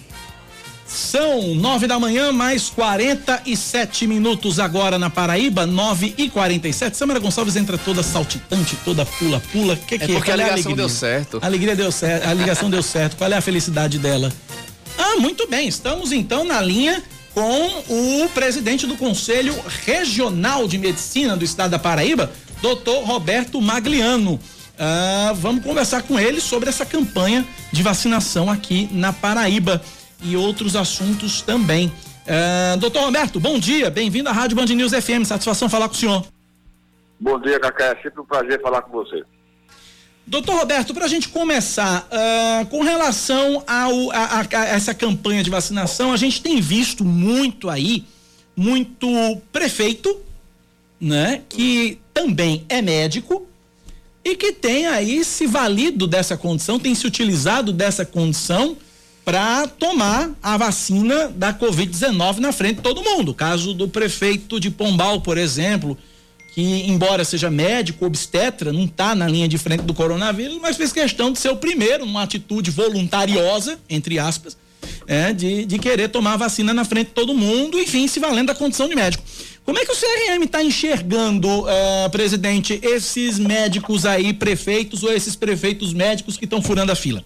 São 0.92 1.54
nove 1.54 1.86
da 1.86 2.00
manhã, 2.00 2.32
mais 2.32 2.68
47 2.68 4.08
minutos 4.08 4.58
agora 4.58 4.98
na 4.98 5.08
Paraíba, 5.08 5.64
nove 5.64 6.12
e 6.18 6.28
47. 6.28 6.96
Samara 6.96 7.20
Gonçalves 7.20 7.54
entra 7.54 7.78
toda 7.78 8.02
saltitante, 8.02 8.76
toda 8.84 9.06
pula-pula. 9.06 9.76
Que 9.76 9.96
que 9.96 10.04
é 10.04 10.08
porque 10.08 10.30
é? 10.32 10.34
a 10.34 10.36
ligação 10.36 10.70
é 10.70 10.74
a 10.74 10.76
deu 10.76 10.88
certo. 10.88 11.38
A 11.40 11.46
alegria 11.46 11.76
deu 11.76 11.92
certo, 11.92 12.26
a 12.26 12.34
ligação 12.34 12.68
deu 12.68 12.82
certo. 12.82 13.16
Qual 13.16 13.30
é 13.30 13.36
a 13.36 13.40
felicidade 13.40 14.00
dela? 14.00 14.32
Ah, 14.98 15.16
muito 15.20 15.46
bem. 15.46 15.68
Estamos 15.68 16.10
então 16.10 16.42
na 16.42 16.60
linha 16.60 17.00
com 17.32 18.24
o 18.24 18.28
presidente 18.30 18.84
do 18.84 18.96
Conselho 18.96 19.54
Regional 19.86 20.66
de 20.66 20.76
Medicina 20.76 21.36
do 21.36 21.44
Estado 21.44 21.70
da 21.70 21.78
Paraíba, 21.78 22.32
doutor 22.60 23.04
Roberto 23.04 23.60
Magliano. 23.60 24.40
Ah, 24.76 25.32
vamos 25.36 25.62
conversar 25.62 26.02
com 26.02 26.18
ele 26.18 26.40
sobre 26.40 26.68
essa 26.68 26.84
campanha 26.84 27.46
de 27.70 27.80
vacinação 27.80 28.50
aqui 28.50 28.88
na 28.90 29.12
Paraíba 29.12 29.80
e 30.22 30.36
outros 30.36 30.76
assuntos 30.76 31.42
também. 31.42 31.88
Uh, 31.88 32.76
doutor 32.78 33.04
Roberto, 33.04 33.40
bom 33.40 33.58
dia, 33.58 33.90
bem-vindo 33.90 34.28
à 34.28 34.32
Rádio 34.32 34.56
Band 34.56 34.66
News 34.66 34.92
FM, 34.92 35.24
satisfação 35.24 35.68
falar 35.68 35.88
com 35.88 35.94
o 35.94 35.98
senhor. 35.98 36.24
Bom 37.18 37.38
dia, 37.40 37.58
Cacá, 37.58 37.86
é 37.86 38.02
sempre 38.02 38.20
um 38.20 38.24
prazer 38.24 38.60
falar 38.60 38.82
com 38.82 38.92
você. 38.92 39.22
Doutor 40.26 40.58
Roberto, 40.58 40.94
para 40.94 41.06
a 41.06 41.08
gente 41.08 41.28
começar, 41.28 42.06
uh, 42.06 42.66
com 42.66 42.82
relação 42.82 43.64
ao, 43.66 44.12
a, 44.12 44.16
a, 44.16 44.40
a, 44.40 44.66
essa 44.66 44.94
campanha 44.94 45.42
de 45.42 45.50
vacinação, 45.50 46.12
a 46.12 46.16
gente 46.16 46.40
tem 46.40 46.60
visto 46.60 47.04
muito 47.04 47.68
aí, 47.68 48.04
muito 48.54 49.08
prefeito, 49.50 50.20
né, 51.00 51.42
que 51.48 51.98
também 52.12 52.64
é 52.68 52.80
médico 52.80 53.46
e 54.24 54.36
que 54.36 54.52
tem 54.52 54.86
aí 54.86 55.24
se 55.24 55.46
valido 55.46 56.06
dessa 56.06 56.36
condição, 56.36 56.78
tem 56.78 56.94
se 56.94 57.06
utilizado 57.06 57.72
dessa 57.72 58.04
condição 58.04 58.76
para 59.30 59.68
tomar 59.68 60.28
a 60.42 60.56
vacina 60.56 61.28
da 61.28 61.54
Covid-19 61.54 62.38
na 62.38 62.50
frente 62.50 62.78
de 62.78 62.82
todo 62.82 63.00
mundo. 63.00 63.32
Caso 63.32 63.72
do 63.72 63.86
prefeito 63.86 64.58
de 64.58 64.72
Pombal, 64.72 65.20
por 65.20 65.38
exemplo, 65.38 65.96
que 66.52 66.90
embora 66.90 67.24
seja 67.24 67.48
médico, 67.48 68.04
obstetra, 68.04 68.72
não 68.72 68.86
está 68.86 69.14
na 69.14 69.28
linha 69.28 69.46
de 69.46 69.56
frente 69.56 69.82
do 69.82 69.94
coronavírus, 69.94 70.58
mas 70.60 70.76
fez 70.76 70.92
questão 70.92 71.30
de 71.30 71.38
ser 71.38 71.50
o 71.50 71.56
primeiro, 71.56 72.04
numa 72.04 72.24
atitude 72.24 72.72
voluntariosa, 72.72 73.78
entre 73.88 74.18
aspas, 74.18 74.56
é, 75.06 75.32
de, 75.32 75.64
de 75.64 75.78
querer 75.78 76.08
tomar 76.08 76.32
a 76.32 76.38
vacina 76.38 76.74
na 76.74 76.84
frente 76.84 77.06
de 77.06 77.14
todo 77.14 77.32
mundo, 77.32 77.78
enfim, 77.78 78.08
se 78.08 78.18
valendo 78.18 78.48
da 78.48 78.54
condição 78.56 78.88
de 78.88 78.96
médico. 78.96 79.22
Como 79.64 79.78
é 79.78 79.84
que 79.84 79.92
o 79.92 79.94
CRM 79.94 80.42
está 80.42 80.60
enxergando, 80.60 81.48
uh, 81.48 82.10
presidente, 82.10 82.80
esses 82.82 83.38
médicos 83.38 84.04
aí, 84.04 84.32
prefeitos 84.32 85.04
ou 85.04 85.12
esses 85.12 85.36
prefeitos 85.36 85.92
médicos 85.92 86.36
que 86.36 86.46
estão 86.46 86.60
furando 86.60 86.90
a 86.90 86.96
fila? 86.96 87.24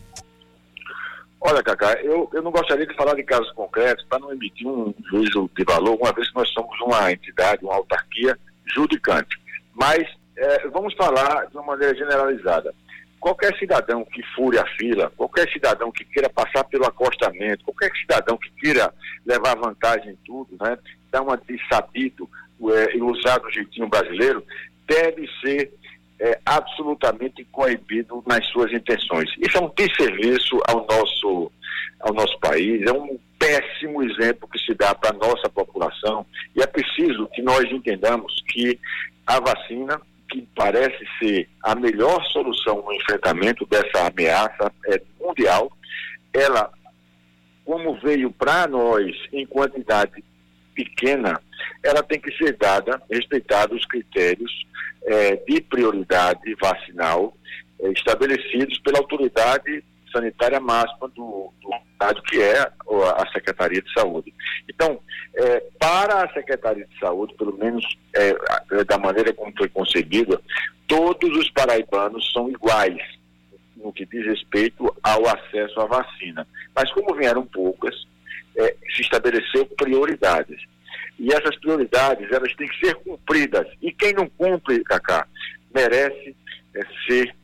Olha, 1.46 1.62
Cacá, 1.62 2.00
eu, 2.00 2.26
eu 2.32 2.40
não 2.40 2.50
gostaria 2.50 2.86
de 2.86 2.96
falar 2.96 3.14
de 3.14 3.22
casos 3.22 3.52
concretos 3.52 4.02
para 4.08 4.18
não 4.18 4.32
emitir 4.32 4.66
um 4.66 4.94
juízo 5.10 5.50
de 5.54 5.62
valor, 5.62 5.98
uma 6.00 6.10
vez 6.10 6.30
que 6.30 6.34
nós 6.36 6.48
somos 6.48 6.80
uma 6.80 7.12
entidade, 7.12 7.62
uma 7.62 7.74
autarquia 7.74 8.38
judicante. 8.64 9.38
Mas 9.74 10.08
é, 10.38 10.66
vamos 10.68 10.94
falar 10.94 11.44
de 11.48 11.54
uma 11.54 11.66
maneira 11.66 11.94
generalizada. 11.94 12.74
Qualquer 13.20 13.54
cidadão 13.58 14.06
que 14.06 14.22
fure 14.34 14.58
a 14.58 14.64
fila, 14.78 15.12
qualquer 15.18 15.46
cidadão 15.52 15.92
que 15.92 16.06
queira 16.06 16.30
passar 16.30 16.64
pelo 16.64 16.86
acostamento, 16.86 17.62
qualquer 17.62 17.94
cidadão 17.94 18.38
que 18.38 18.50
queira 18.52 18.90
levar 19.26 19.54
vantagem 19.54 20.12
em 20.12 20.18
tudo, 20.24 20.56
né, 20.58 20.78
dar 21.12 21.20
uma 21.20 21.36
de 21.36 21.60
sabido 21.68 22.26
é, 22.72 22.96
e 22.96 23.02
usar 23.02 23.36
do 23.36 23.50
jeitinho 23.50 23.88
brasileiro, 23.88 24.42
deve 24.86 25.28
ser 25.42 25.70
é, 26.20 26.38
absolutamente 26.44 27.44
coibido 27.46 28.22
nas 28.26 28.46
suas 28.48 28.72
intenções. 28.72 29.30
Isso 29.38 29.58
é 29.58 29.60
um 29.60 29.72
desserviço 29.76 30.60
ao 30.68 30.86
nosso, 30.86 31.52
ao 32.00 32.14
nosso 32.14 32.38
país, 32.40 32.82
é 32.86 32.92
um 32.92 33.18
péssimo 33.38 34.02
exemplo 34.02 34.48
que 34.48 34.58
se 34.58 34.74
dá 34.74 34.94
para 34.94 35.10
a 35.10 35.18
nossa 35.18 35.48
população 35.48 36.24
e 36.56 36.62
é 36.62 36.66
preciso 36.66 37.26
que 37.28 37.42
nós 37.42 37.64
entendamos 37.70 38.42
que 38.48 38.78
a 39.26 39.40
vacina, 39.40 40.00
que 40.30 40.46
parece 40.54 41.04
ser 41.18 41.48
a 41.62 41.74
melhor 41.74 42.24
solução 42.26 42.82
no 42.82 42.92
enfrentamento 42.92 43.66
dessa 43.66 44.06
ameaça 44.06 44.72
é, 44.86 45.00
mundial, 45.20 45.70
ela, 46.32 46.72
como 47.64 47.98
veio 48.00 48.30
para 48.30 48.66
nós 48.66 49.14
em 49.32 49.46
quantidade 49.46 50.24
pequena, 50.74 51.40
ela 51.82 52.02
tem 52.02 52.20
que 52.20 52.32
ser 52.36 52.56
dada, 52.56 53.00
respeitados 53.10 53.78
os 53.78 53.86
critérios 53.86 54.64
é, 55.04 55.36
de 55.36 55.60
prioridade 55.60 56.54
vacinal 56.60 57.36
é, 57.80 57.90
estabelecidos 57.90 58.78
pela 58.78 58.98
autoridade 58.98 59.84
sanitária 60.12 60.60
máxima 60.60 61.08
do, 61.08 61.52
do 61.60 61.70
Estado, 61.92 62.22
que 62.22 62.40
é 62.40 62.60
a 62.60 63.32
Secretaria 63.32 63.82
de 63.82 63.92
Saúde. 63.92 64.32
Então, 64.68 65.00
é, 65.34 65.60
para 65.78 66.24
a 66.24 66.32
Secretaria 66.32 66.86
de 66.86 66.98
Saúde, 66.98 67.34
pelo 67.34 67.56
menos 67.58 67.84
é, 68.14 68.30
é, 68.70 68.84
da 68.84 68.96
maneira 68.96 69.32
como 69.32 69.52
foi 69.56 69.68
concebida, 69.68 70.40
todos 70.86 71.36
os 71.36 71.50
paraibanos 71.50 72.30
são 72.32 72.48
iguais 72.48 72.98
no 73.76 73.92
que 73.92 74.06
diz 74.06 74.24
respeito 74.24 74.94
ao 75.02 75.26
acesso 75.26 75.80
à 75.80 75.86
vacina. 75.86 76.46
Mas 76.74 76.90
como 76.92 77.14
vieram 77.14 77.44
poucas, 77.44 77.94
é, 78.56 78.76
se 78.94 79.02
estabeleceu 79.02 79.66
prioridades. 79.66 80.62
E 81.24 81.32
essas 81.32 81.56
prioridades, 81.56 82.30
elas 82.30 82.54
têm 82.54 82.68
que 82.68 82.86
ser 82.86 82.94
cumpridas. 82.96 83.66
E 83.80 83.90
quem 83.90 84.12
não 84.12 84.28
cumpre, 84.28 84.84
Cacá, 84.84 85.26
merece 85.74 86.36
é, 86.74 86.82
ser 87.06 87.34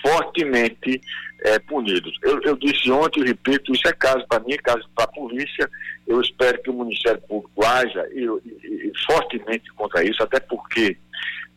fortemente 0.00 1.02
é, 1.42 1.58
punido. 1.58 2.10
Eu, 2.22 2.40
eu, 2.40 2.56
disse 2.56 2.90
ontem, 2.90 3.20
eu 3.20 3.26
repito, 3.26 3.70
isso 3.74 3.86
é 3.86 3.92
caso 3.92 4.26
para 4.26 4.42
mim, 4.42 4.54
é 4.54 4.56
caso 4.56 4.88
para 4.94 5.04
a 5.04 5.08
polícia. 5.08 5.70
Eu 6.06 6.22
espero 6.22 6.62
que 6.62 6.70
o 6.70 6.84
Ministério 6.84 7.20
Público 7.28 7.66
haja 7.66 8.08
e, 8.12 8.24
e, 8.24 8.88
e 8.88 8.92
fortemente 9.04 9.70
contra 9.74 10.02
isso, 10.02 10.22
até 10.22 10.40
porque 10.40 10.96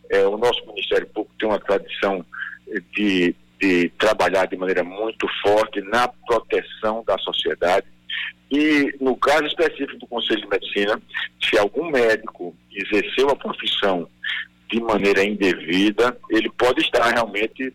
é, 0.10 0.25
o 0.25 0.38
nosso 0.38 0.65
Ministério 0.67 1.08
Público 1.08 1.34
tem 1.39 1.47
uma 1.47 1.60
tradição 1.60 2.25
de, 2.93 3.34
de 3.62 3.89
trabalhar 3.97 4.45
de 4.45 4.58
maneira 4.58 4.84
muito 4.84 5.25
forte 5.41 5.80
na 5.84 6.06
proteção 6.28 7.02
da 7.08 7.17
sociedade 7.19 7.88
e, 8.51 8.95
no 8.99 9.15
caso 9.15 9.45
específico 9.45 9.97
do 9.97 10.07
Conselho 10.07 10.41
de 10.41 10.47
Medicina, 10.47 11.01
se 11.41 11.57
algum 11.57 11.89
médico 11.89 12.55
exerceu 12.71 13.29
a 13.29 13.35
profissão 13.35 14.07
de 14.69 14.79
maneira 14.81 15.23
indevida, 15.23 16.17
ele 16.29 16.49
pode 16.51 16.81
estar 16.81 17.12
realmente, 17.12 17.73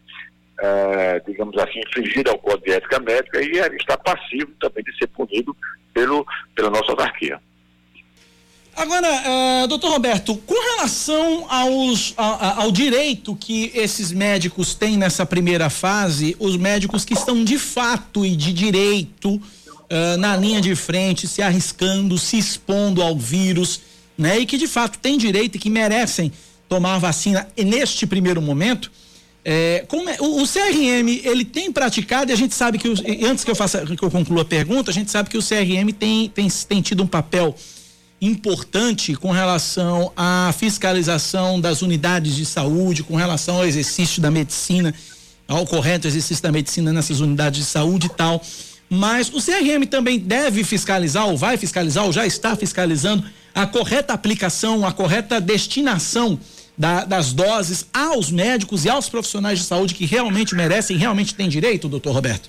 eh, 0.61 1.23
digamos 1.27 1.57
assim, 1.59 1.81
infringido 1.81 2.31
ao 2.31 2.39
Código 2.39 2.67
de 2.67 2.73
Ética 2.73 3.01
Médica 3.01 3.43
e 3.43 3.77
está 3.77 3.97
passivo 3.97 4.53
também 4.61 4.83
de 4.85 4.97
ser 4.97 5.09
punido 5.09 5.57
pelo, 5.93 6.27
pela 6.55 6.71
nossa 6.71 6.91
autarquia. 6.91 7.41
Agora, 8.77 9.09
uh, 9.09 9.69
doutor 9.69 9.93
Roberto, 9.93 10.37
com 10.37 10.55
relação 10.77 11.47
aos, 11.49 12.13
a, 12.17 12.63
ao 12.63 12.73
direito 12.73 13.37
que 13.37 13.71
esses 13.73 14.11
médicos 14.11 14.75
têm 14.75 14.97
nessa 14.97 15.25
primeira 15.25 15.71
fase, 15.71 16.37
os 16.41 16.57
médicos 16.57 17.05
que 17.05 17.15
estão 17.15 17.45
de 17.45 17.57
fato 17.57 18.25
e 18.25 18.35
de 18.35 18.53
direito 18.53 19.41
uh, 19.95 20.17
na 20.19 20.37
linha 20.37 20.61
de 20.61 20.75
frente, 20.75 21.29
se 21.29 21.41
arriscando, 21.41 22.19
se 22.19 22.37
expondo 22.37 23.01
ao 23.01 23.17
vírus, 23.17 23.81
né? 24.19 24.39
E 24.39 24.47
que 24.47 24.59
de 24.59 24.67
fato 24.67 24.99
têm 24.99 25.17
direito 25.17 25.55
e 25.55 25.59
que 25.59 25.71
merecem 25.71 26.33
tomar 26.69 26.97
a 26.97 26.99
vacina 26.99 27.47
neste 27.57 28.07
primeiro 28.07 28.43
momento. 28.43 28.91
É, 29.47 29.85
é, 29.87 30.23
o, 30.23 30.43
o, 30.43 30.49
CRM 30.49 31.21
ele 31.23 31.45
tem 31.45 31.71
praticado 31.71 32.31
e 32.31 32.33
a 32.33 32.37
gente 32.37 32.55
sabe 32.55 32.79
que 32.79 32.89
antes 33.27 33.45
que 33.45 33.51
eu 33.51 33.55
faça 33.55 33.85
que 33.85 34.03
eu 34.03 34.11
conclua 34.11 34.41
a 34.41 34.45
pergunta, 34.45 34.91
a 34.91 34.95
gente 34.95 35.11
sabe 35.11 35.29
que 35.29 35.37
o 35.37 35.43
CRM 35.43 35.93
tem, 35.93 36.31
tem, 36.31 36.49
tem 36.49 36.81
tido 36.81 37.03
um 37.03 37.07
papel 37.07 37.55
importante 38.23 39.15
com 39.15 39.31
relação 39.31 40.11
à 40.17 40.53
fiscalização 40.57 41.61
das 41.61 41.83
unidades 41.83 42.35
de 42.35 42.47
saúde, 42.47 43.03
com 43.03 43.17
relação 43.17 43.57
ao 43.57 43.67
exercício 43.67 44.23
da 44.23 44.31
medicina, 44.31 44.95
ao 45.47 45.67
correto 45.67 46.07
exercício 46.09 46.43
da 46.43 46.51
medicina 46.51 46.91
nessas 46.91 47.21
unidades 47.21 47.61
de 47.61 47.67
saúde 47.67 48.07
e 48.07 48.11
tal. 48.11 48.41
Mas 48.95 49.29
o 49.29 49.45
CRM 49.45 49.87
também 49.87 50.19
deve 50.19 50.63
fiscalizar, 50.63 51.27
ou 51.27 51.37
vai 51.37 51.57
fiscalizar, 51.57 52.05
ou 52.05 52.13
já 52.13 52.25
está 52.25 52.55
fiscalizando 52.55 53.25
a 53.55 53.67
correta 53.67 54.13
aplicação, 54.13 54.87
a 54.87 54.93
correta 54.93 55.41
destinação 55.41 56.39
da, 56.79 57.05
das 57.05 57.33
doses 57.33 57.89
aos 57.93 58.31
médicos 58.31 58.85
e 58.85 58.89
aos 58.89 59.09
profissionais 59.09 59.59
de 59.59 59.65
saúde 59.65 59.95
que 59.95 60.05
realmente 60.05 60.55
merecem, 60.55 60.97
realmente 60.97 61.35
têm 61.35 61.49
direito, 61.49 61.89
doutor 61.89 62.13
Roberto? 62.13 62.49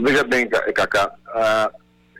Veja 0.00 0.24
bem, 0.24 0.48
Cacá, 0.48 1.12
uh, 1.28 1.78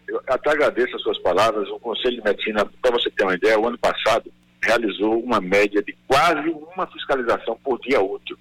eu 0.09 0.21
até 0.27 0.51
agradeço 0.51 0.97
as 0.97 1.03
suas 1.03 1.19
palavras. 1.19 1.69
O 1.69 1.79
Conselho 1.79 2.17
de 2.17 2.25
Medicina, 2.25 2.67
para 2.83 2.91
você 2.91 3.11
ter 3.11 3.25
uma 3.25 3.35
ideia, 3.35 3.59
o 3.59 3.67
ano 3.67 3.79
passado 3.79 4.31
realizou 4.63 5.21
uma 5.21 5.41
média 5.41 5.83
de 5.83 5.97
quase 6.07 6.49
uma 6.75 6.87
fiscalização 6.89 7.59
por 7.63 7.79
dia 7.81 8.01
útil. 8.01 8.37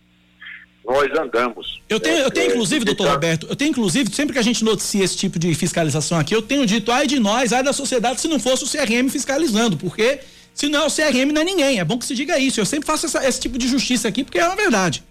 Nós 0.88 1.12
andamos. 1.20 1.82
Eu 1.90 2.00
tenho, 2.00 2.20
eu 2.20 2.32
tenho 2.32 2.48
É, 2.50 2.54
inclusive, 2.54 2.82
é, 2.84 2.86
doutor 2.86 3.08
tá- 3.08 3.12
Roberto, 3.14 3.46
eu 3.50 3.56
tenho 3.56 3.70
inclusive, 3.72 4.10
sempre 4.14 4.32
que 4.34 4.40
a 4.40 4.44
gente 4.44 4.64
noticia 4.64 5.04
esse 5.04 5.18
tipo 5.18 5.38
de 5.38 5.54
fiscalização 5.54 6.18
aqui, 6.18 6.34
eu 6.34 6.42
tenho 6.42 6.66
dito, 6.66 6.92
ai 6.92 7.06
de 7.06 7.20
nós, 7.20 7.52
ai 7.52 7.62
da 7.62 7.74
sociedade, 7.74 8.22
se 8.22 8.28
não 8.30 8.40
fosse 8.40 8.64
o 8.64 8.68
CRM 8.68 9.10
fiscalizando, 9.10 9.76
porque 9.78 10.20
se 10.54 10.70
não 10.70 10.84
é 10.84 10.86
o 10.88 10.90
CRM, 10.90 11.32
não 11.34 11.42
é 11.42 11.46
ninguém. 11.46 11.80
É 11.80 11.84
bom 11.84 12.00
que 12.00 12.06
se 12.06 12.16
diga 12.16 12.40
isso. 12.40 12.60
Eu 12.60 12.66
sempre 12.66 12.88
faço 12.88 13.06
essa- 13.06 13.28
esse 13.28 13.40
tipo 13.40 13.58
de 13.58 13.68
justiça 13.68 14.08
aqui, 14.08 14.24
porque 14.24 14.40
é 14.40 14.46
uma 14.46 14.56
verdade. 14.56 15.04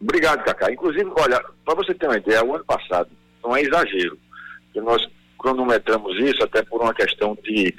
Obrigado, 0.00 0.44
Cacá. 0.44 0.72
Inclusive, 0.72 1.10
olha, 1.18 1.42
para 1.64 1.74
você 1.74 1.92
ter 1.92 2.06
uma 2.06 2.16
ideia, 2.16 2.42
o 2.44 2.54
ano 2.54 2.64
passado, 2.64 3.10
não 3.42 3.54
é 3.56 3.62
exagero, 3.62 4.16
que 4.72 4.80
nós 4.80 5.02
cronometramos 5.38 6.16
isso 6.18 6.42
até 6.44 6.62
por 6.62 6.80
uma 6.80 6.94
questão 6.94 7.36
de, 7.42 7.74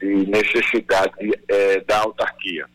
de 0.00 0.26
necessidade 0.30 1.12
eh, 1.48 1.80
da 1.86 1.98
autarquia. 1.98 2.66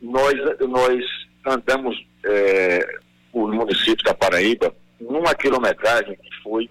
Nós, 0.00 0.34
nós 0.60 1.04
andamos 1.46 1.96
eh, 2.24 2.86
os 3.44 3.54
municípios 3.54 4.02
da 4.04 4.14
Paraíba 4.14 4.74
numa 5.00 5.34
quilometragem 5.34 6.16
que 6.16 6.42
foi 6.42 6.70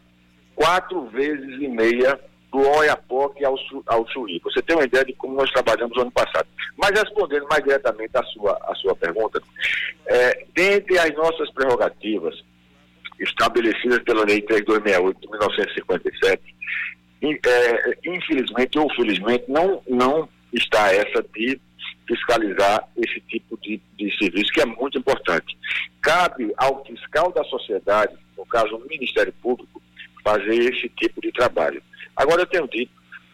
quatro 0.55 1.05
vezes 1.09 1.61
e 1.61 1.67
meia 1.67 2.19
do 2.51 2.59
Oiapoque 2.59 3.43
ao, 3.45 3.55
ao 3.87 4.07
Chuí. 4.09 4.39
Você 4.43 4.61
tem 4.61 4.75
uma 4.75 4.85
ideia 4.85 5.03
de 5.05 5.13
como 5.13 5.35
nós 5.35 5.51
trabalhamos 5.51 5.95
no 5.95 6.03
ano 6.03 6.11
passado. 6.11 6.47
Mas 6.77 6.91
respondendo 6.91 7.45
mais 7.49 7.63
diretamente 7.63 8.11
à 8.17 8.23
sua, 8.23 8.57
à 8.63 8.73
sua 8.75 8.95
pergunta, 8.95 9.41
é, 10.07 10.45
dentre 10.55 10.97
as 10.97 11.13
nossas 11.15 11.51
prerrogativas 11.51 12.35
estabelecidas 13.19 13.99
pela 14.03 14.25
Lei 14.25 14.41
3268 14.41 15.19
de 15.21 15.27
1957, 15.29 16.55
in- 17.21 17.39
é, 17.45 17.97
infelizmente 18.05 18.79
ou 18.79 18.91
felizmente, 18.95 19.45
não, 19.47 19.81
não 19.87 20.27
está 20.53 20.91
essa 20.93 21.23
de 21.33 21.59
fiscalizar 22.07 22.87
esse 22.97 23.19
tipo 23.21 23.57
de, 23.61 23.81
de 23.97 24.17
serviço, 24.17 24.51
que 24.51 24.61
é 24.61 24.65
muito 24.65 24.97
importante. 24.97 25.57
Cabe 26.01 26.53
ao 26.57 26.83
fiscal 26.85 27.31
da 27.31 27.43
sociedade, 27.45 28.15
no 28.37 28.45
caso 28.45 28.75
o 28.75 28.87
Ministério 28.87 29.33
Público, 29.41 29.81
fazer 30.23 30.55
esse 30.55 30.89
tipo 30.89 31.21
de 31.21 31.31
trabalho. 31.31 31.81
Agora, 32.15 32.41
eu 32.41 32.47
tenho 32.47 32.67
dito, 32.67 32.91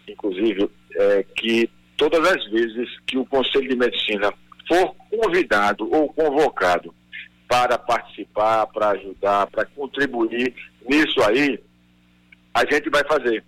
inclusive, 0.07 0.69
é, 0.95 1.23
que 1.36 1.69
todas 1.97 2.27
as 2.27 2.45
vezes 2.49 2.89
que 3.05 3.17
o 3.17 3.25
Conselho 3.25 3.69
de 3.69 3.75
Medicina 3.75 4.34
for 4.67 4.95
convidado 5.10 5.89
ou 5.93 6.12
convocado 6.13 6.93
para 7.47 7.77
participar, 7.77 8.65
para 8.67 8.91
ajudar, 8.91 9.47
para 9.47 9.65
contribuir 9.65 10.53
nisso 10.88 11.21
aí, 11.23 11.60
a 12.53 12.65
gente 12.65 12.89
vai 12.89 13.03
fazer. 13.05 13.43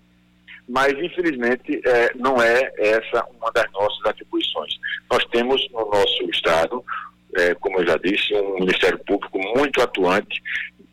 Mas, 0.67 0.93
infelizmente, 0.93 1.81
eh, 1.85 2.11
não 2.15 2.41
é 2.41 2.71
essa 2.77 3.25
uma 3.37 3.51
das 3.51 3.69
nossas 3.71 4.05
atribuições. 4.05 4.73
Nós 5.11 5.23
temos 5.25 5.67
no 5.71 5.89
nosso 5.89 6.23
Estado, 6.29 6.83
eh, 7.35 7.53
como 7.55 7.79
eu 7.79 7.87
já 7.87 7.97
disse, 7.97 8.33
um 8.35 8.59
Ministério 8.59 8.97
Público 8.99 9.37
muito 9.55 9.81
atuante 9.81 10.41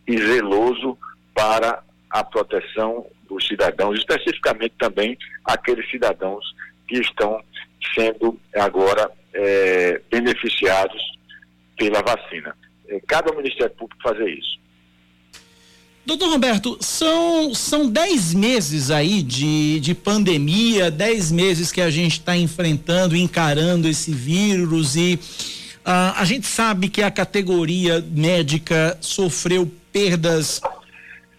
e 0.06 0.18
zeloso 0.18 0.98
para 1.34 1.82
a 2.10 2.24
proteção 2.24 3.06
dos 3.28 3.46
cidadãos, 3.46 3.98
especificamente 3.98 4.74
também 4.76 5.16
aqueles 5.44 5.88
cidadãos 5.88 6.44
que 6.88 6.98
estão 6.98 7.40
sendo 7.94 8.38
agora 8.56 9.10
eh, 9.32 10.00
beneficiados 10.10 11.00
pela 11.76 12.02
vacina. 12.02 12.56
Cabe 13.06 13.30
ao 13.30 13.36
Ministério 13.36 13.74
Público 13.76 14.02
fazer 14.02 14.28
isso. 14.28 14.58
Doutor 16.04 16.30
Roberto, 16.30 16.78
são, 16.80 17.54
são 17.54 17.88
dez 17.88 18.32
meses 18.32 18.90
aí 18.90 19.22
de, 19.22 19.78
de 19.80 19.94
pandemia, 19.94 20.90
dez 20.90 21.30
meses 21.30 21.70
que 21.70 21.80
a 21.80 21.90
gente 21.90 22.14
está 22.14 22.36
enfrentando, 22.36 23.14
encarando 23.16 23.86
esse 23.86 24.10
vírus 24.10 24.96
e 24.96 25.18
ah, 25.84 26.14
a 26.16 26.24
gente 26.24 26.46
sabe 26.46 26.88
que 26.88 27.02
a 27.02 27.10
categoria 27.10 28.04
médica 28.10 28.96
sofreu 29.00 29.70
perdas 29.92 30.60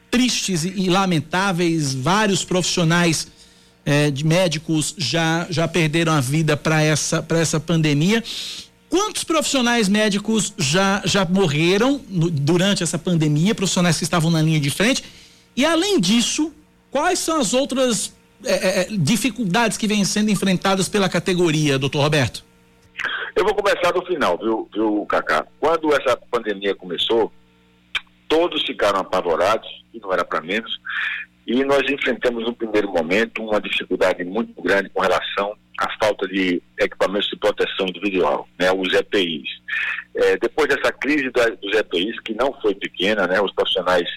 tristes 0.09 0.65
e, 0.65 0.89
lamentáveis, 0.89 1.93
vários 1.93 2.43
profissionais 2.43 3.27
eh, 3.85 4.11
de 4.11 4.25
médicos 4.25 4.93
já, 4.97 5.47
já 5.49 5.67
perderam 5.67 6.11
a 6.11 6.19
vida 6.19 6.57
para 6.57 6.81
essa, 6.83 7.23
para 7.23 7.39
essa 7.39 7.59
pandemia. 7.59 8.21
Quantos 8.91 9.23
profissionais 9.23 9.87
médicos 9.87 10.53
já, 10.57 11.01
já 11.05 11.23
morreram 11.23 12.01
no- 12.09 12.29
durante 12.29 12.83
essa 12.83 12.99
pandemia, 12.99 13.55
profissionais 13.55 13.97
que 13.97 14.03
estavam 14.03 14.29
na 14.29 14.41
linha 14.41 14.59
de 14.59 14.69
frente? 14.69 15.01
E 15.55 15.65
além 15.65 15.97
disso, 15.97 16.53
quais 16.91 17.17
são 17.17 17.39
as 17.39 17.53
outras 17.53 18.13
eh, 18.43 18.81
eh, 18.81 18.87
dificuldades 18.91 19.77
que 19.77 19.87
vêm 19.87 20.03
sendo 20.03 20.29
enfrentadas 20.29 20.89
pela 20.89 21.07
categoria, 21.07 21.79
doutor 21.79 22.01
Roberto? 22.01 22.43
Eu 23.33 23.45
vou 23.45 23.55
começar 23.55 23.91
do 23.91 24.05
final, 24.05 24.37
viu, 24.37 24.69
viu, 24.73 25.05
Cacá? 25.05 25.47
Quando 25.57 25.93
essa 25.93 26.17
pandemia 26.29 26.75
começou, 26.75 27.31
todos 28.27 28.61
ficaram 28.63 28.99
apavorados, 28.99 29.69
e 29.93 29.99
não 30.01 30.11
era 30.11 30.25
para 30.25 30.41
menos, 30.41 30.79
e 31.47 31.63
nós 31.63 31.89
enfrentamos 31.89 32.43
no 32.43 32.53
primeiro 32.53 32.91
momento 32.91 33.41
uma 33.41 33.61
dificuldade 33.61 34.21
muito 34.25 34.61
grande 34.61 34.89
com 34.89 34.99
relação 35.01 35.55
à 35.79 35.89
falta 36.03 36.27
de 36.27 36.61
equipamentos 36.79 37.29
de 37.29 37.37
proteção 37.37 37.87
individual, 37.87 38.47
né, 38.59 38.71
os 38.71 38.93
EPIs. 38.93 39.49
Eh, 40.15 40.37
depois 40.37 40.67
dessa 40.67 40.91
crise 40.91 41.29
da- 41.31 41.49
dos 41.49 41.73
EPIs, 41.75 42.19
que 42.21 42.33
não 42.33 42.53
foi 42.61 42.75
pequena, 42.75 43.25
né, 43.27 43.41
os 43.41 43.53
profissionais 43.53 44.07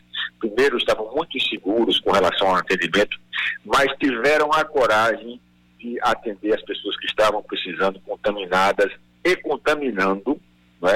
primeiro 0.40 0.76
estavam 0.76 1.10
muito 1.14 1.36
inseguros 1.38 2.00
com 2.00 2.10
relação 2.12 2.48
ao 2.48 2.56
atendimento, 2.56 3.18
mas 3.64 3.86
tiveram 3.98 4.52
a 4.52 4.64
coragem 4.64 5.40
de 5.78 5.98
atender 6.02 6.54
as 6.54 6.62
pessoas 6.62 6.96
que 6.98 7.06
estavam 7.06 7.42
precisando, 7.42 8.00
contaminadas 8.00 8.90
e 9.24 9.36
contaminando 9.36 10.40
não 10.82 10.88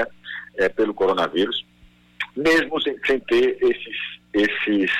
é, 0.57 0.69
pelo 0.69 0.93
coronavírus, 0.93 1.65
mesmo 2.35 2.81
sem, 2.81 2.97
sem 3.05 3.19
ter 3.21 3.57
esses, 3.61 3.97
esses, 4.33 4.91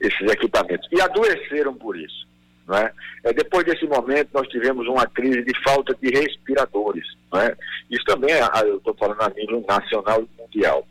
esses 0.00 0.30
equipamentos. 0.30 0.88
E 0.92 1.00
adoeceram 1.00 1.74
por 1.74 1.96
isso. 1.98 2.27
Não 2.68 2.76
é? 2.76 2.92
Depois 3.32 3.64
desse 3.64 3.86
momento, 3.86 4.28
nós 4.34 4.46
tivemos 4.48 4.86
uma 4.86 5.06
crise 5.06 5.42
de 5.42 5.62
falta 5.62 5.96
de 6.00 6.10
respiradores. 6.10 7.06
Não 7.32 7.40
é? 7.40 7.56
Isso 7.90 8.04
também, 8.04 8.30
é, 8.30 8.42
ah, 8.42 8.62
eu 8.64 8.76
estou 8.76 8.94
falando 8.94 9.22
a 9.22 9.30
nível 9.30 9.64
nacional 9.66 10.22
e 10.22 10.40
mundial. 10.42 10.86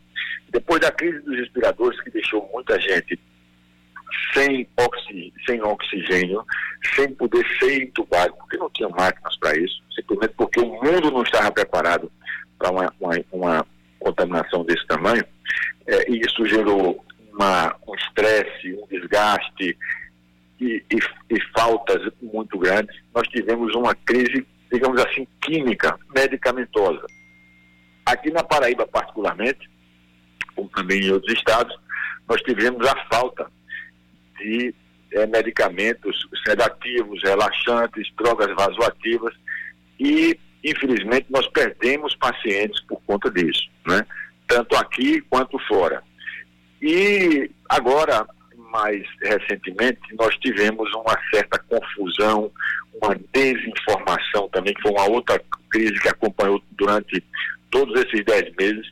Depois 0.50 0.82
da 0.82 0.92
crise 0.92 1.20
dos 1.20 1.38
respiradores, 1.38 2.02
que 2.02 2.10
deixou 2.10 2.50
muita 2.52 2.80
gente 2.82 3.20
sem, 4.34 4.68
oxi, 4.78 5.32
sem 5.46 5.62
oxigênio, 5.62 6.44
sem 6.96 7.14
poder 7.14 7.46
ser 7.60 7.84
entubado, 7.84 8.34
porque 8.38 8.58
não 8.58 8.70
tinha 8.72 8.90
máquinas 8.90 9.38
para 9.38 9.56
isso, 9.58 9.82
simplesmente 9.94 10.34
porque 10.36 10.60
o 10.60 10.82
mundo 10.82 11.12
não 11.12 11.22
estava 11.22 11.52
preparado 11.52 12.12
para 12.58 12.72
uma, 12.72 12.94
uma, 13.00 13.16
uma 13.32 13.68
contaminação 14.00 14.64
desse 14.64 14.86
tamanho, 14.88 15.24
eh, 15.86 16.06
e 16.10 16.20
isso 16.20 16.46
gerou 16.46 17.04
uma, 17.34 17.76
um 17.88 17.94
estresse, 17.96 18.74
um 18.74 18.88
desgaste 18.88 19.78
e, 20.60 20.84
e, 20.92 21.36
e 21.36 21.42
faltas 21.56 22.02
muito 22.22 22.58
grandes. 22.58 22.96
Nós 23.14 23.28
tivemos 23.28 23.74
uma 23.76 23.94
crise, 23.96 24.46
digamos 24.72 25.00
assim, 25.02 25.28
química, 25.42 25.98
medicamentosa. 26.16 27.06
Aqui 28.06 28.32
na 28.32 28.44
Paraíba, 28.44 28.88
particularmente, 28.88 29.70
como 30.56 30.70
também 30.70 31.02
em 31.02 31.12
outros 31.12 31.34
estados, 31.34 31.76
nós 32.28 32.42
tivemos 32.42 32.86
a 32.88 32.96
falta 33.12 33.50
de 34.40 34.74
eh, 35.12 35.26
medicamentos 35.28 36.28
sedativos, 36.46 37.22
relaxantes, 37.24 38.12
drogas 38.18 38.54
vasoativas 38.56 39.34
e, 40.00 40.38
infelizmente, 40.64 41.28
nós 41.30 41.48
perdemos 41.48 42.16
pacientes 42.16 42.82
por 42.82 43.02
conta 43.04 43.30
disso, 43.32 43.70
né? 43.86 44.06
tanto 44.48 44.76
aqui 44.76 45.22
quanto 45.22 45.58
fora. 45.60 46.04
E 46.82 47.50
agora, 47.70 48.26
mais 48.72 49.04
recentemente, 49.22 50.00
nós 50.18 50.36
tivemos 50.38 50.92
uma 50.94 51.18
certa 51.34 51.60
confusão, 51.60 52.52
uma 53.02 53.16
desinformação 53.34 54.50
também, 54.50 54.74
que 54.74 54.82
foi 54.82 54.92
uma 54.92 55.10
outra 55.10 55.42
crise 55.70 56.00
que 56.00 56.10
acompanhou 56.10 56.62
durante 56.72 57.24
todos 57.70 58.00
esses 58.02 58.24
dez 58.26 58.54
meses, 58.56 58.92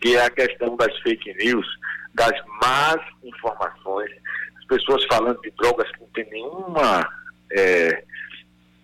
que 0.00 0.16
é 0.16 0.24
a 0.24 0.30
questão 0.30 0.76
das 0.76 0.96
fake 1.00 1.34
news, 1.34 1.66
das 2.14 2.32
más 2.62 2.96
informações, 3.22 4.10
as 4.58 4.64
pessoas 4.66 5.04
falando 5.06 5.40
de 5.40 5.50
drogas 5.52 5.90
que 5.92 6.00
não 6.00 6.08
tem 6.08 6.28
nenhuma 6.30 7.08
é, 7.52 8.04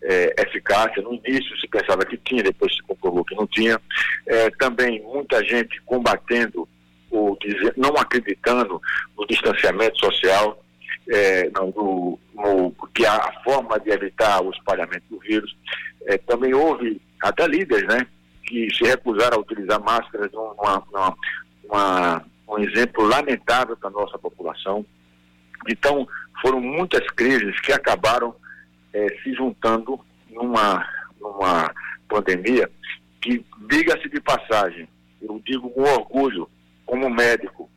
é, 0.02 0.34
eficácia. 0.42 1.02
No 1.02 1.14
início 1.14 1.58
se 1.58 1.68
pensava 1.68 2.04
que 2.04 2.16
tinha, 2.18 2.42
depois 2.42 2.74
se 2.74 2.82
comprovou 2.82 3.24
que 3.24 3.34
não 3.34 3.46
tinha. 3.46 3.80
É, 4.26 4.50
também 4.50 5.02
muita 5.02 5.42
gente 5.44 5.80
combatendo 5.82 6.68
ou 7.14 7.38
dizer, 7.40 7.72
não 7.76 7.90
acreditando 7.96 8.80
no 9.16 9.26
distanciamento 9.26 9.98
social, 9.98 10.62
é, 11.08 11.50
não, 11.50 11.68
no, 11.68 12.18
no, 12.34 12.88
que 12.94 13.06
a 13.06 13.32
forma 13.44 13.78
de 13.78 13.90
evitar 13.90 14.42
o 14.42 14.50
espalhamento 14.50 15.04
do 15.10 15.18
vírus. 15.20 15.56
É, 16.06 16.18
também 16.18 16.52
houve 16.52 17.00
até 17.22 17.46
líderes, 17.46 17.86
né, 17.86 18.06
que 18.44 18.68
se 18.74 18.84
recusaram 18.84 19.38
a 19.38 19.40
utilizar 19.40 19.80
máscaras, 19.82 20.32
uma, 20.32 20.82
uma, 20.90 21.16
uma, 21.64 22.24
um 22.48 22.58
exemplo 22.58 23.06
lamentável 23.06 23.76
para 23.76 23.88
a 23.88 23.92
nossa 23.92 24.18
população. 24.18 24.84
Então, 25.68 26.06
foram 26.42 26.60
muitas 26.60 27.06
crises 27.12 27.58
que 27.60 27.72
acabaram 27.72 28.34
eh, 28.92 29.06
se 29.22 29.32
juntando 29.32 29.98
numa, 30.28 30.86
numa 31.18 31.72
pandemia 32.08 32.70
que, 33.22 33.42
diga-se 33.68 34.08
de 34.10 34.20
passagem, 34.20 34.86
eu 35.22 35.40
digo 35.46 35.70
com 35.70 35.82
orgulho, 35.82 36.48
como 36.86 37.08
médico, 37.10 37.70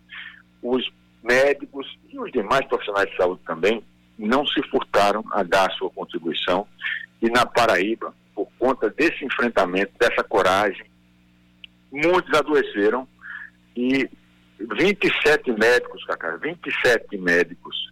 os 0.61 0.89
médicos 1.23 1.97
e 2.09 2.19
os 2.19 2.31
demais 2.31 2.65
profissionais 2.67 3.09
de 3.09 3.17
saúde 3.17 3.41
também 3.45 3.83
não 4.17 4.45
se 4.47 4.61
furtaram 4.69 5.23
a 5.31 5.43
dar 5.43 5.71
sua 5.73 5.89
contribuição. 5.89 6.67
E 7.21 7.29
na 7.29 7.45
Paraíba, 7.45 8.13
por 8.33 8.47
conta 8.57 8.89
desse 8.89 9.25
enfrentamento, 9.25 9.91
dessa 9.99 10.23
coragem, 10.23 10.85
muitos 11.91 12.33
adoeceram 12.33 13.07
e 13.75 14.09
27 14.59 15.51
médicos, 15.51 16.03
Cacá, 16.05 16.35
27 16.37 17.17
médicos, 17.17 17.91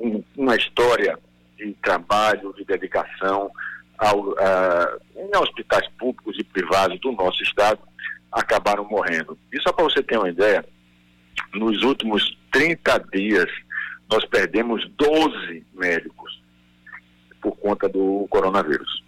um, 0.00 0.22
uma 0.36 0.56
história 0.56 1.18
de 1.56 1.72
trabalho, 1.74 2.52
de 2.54 2.64
dedicação 2.64 3.50
ao, 3.98 4.36
a, 4.38 4.98
em 5.16 5.36
hospitais 5.36 5.88
públicos 5.98 6.36
e 6.38 6.44
privados 6.44 7.00
do 7.00 7.12
nosso 7.12 7.42
estado, 7.42 7.80
acabaram 8.32 8.84
morrendo. 8.88 9.38
E 9.52 9.60
só 9.60 9.72
para 9.72 9.84
você 9.84 10.02
ter 10.02 10.18
uma 10.18 10.30
ideia, 10.30 10.64
nos 11.54 11.82
últimos 11.82 12.36
30 12.50 13.04
dias, 13.12 13.48
nós 14.10 14.24
perdemos 14.24 14.88
12 14.96 15.64
médicos 15.74 16.42
por 17.40 17.56
conta 17.56 17.88
do 17.88 18.26
coronavírus. 18.30 19.02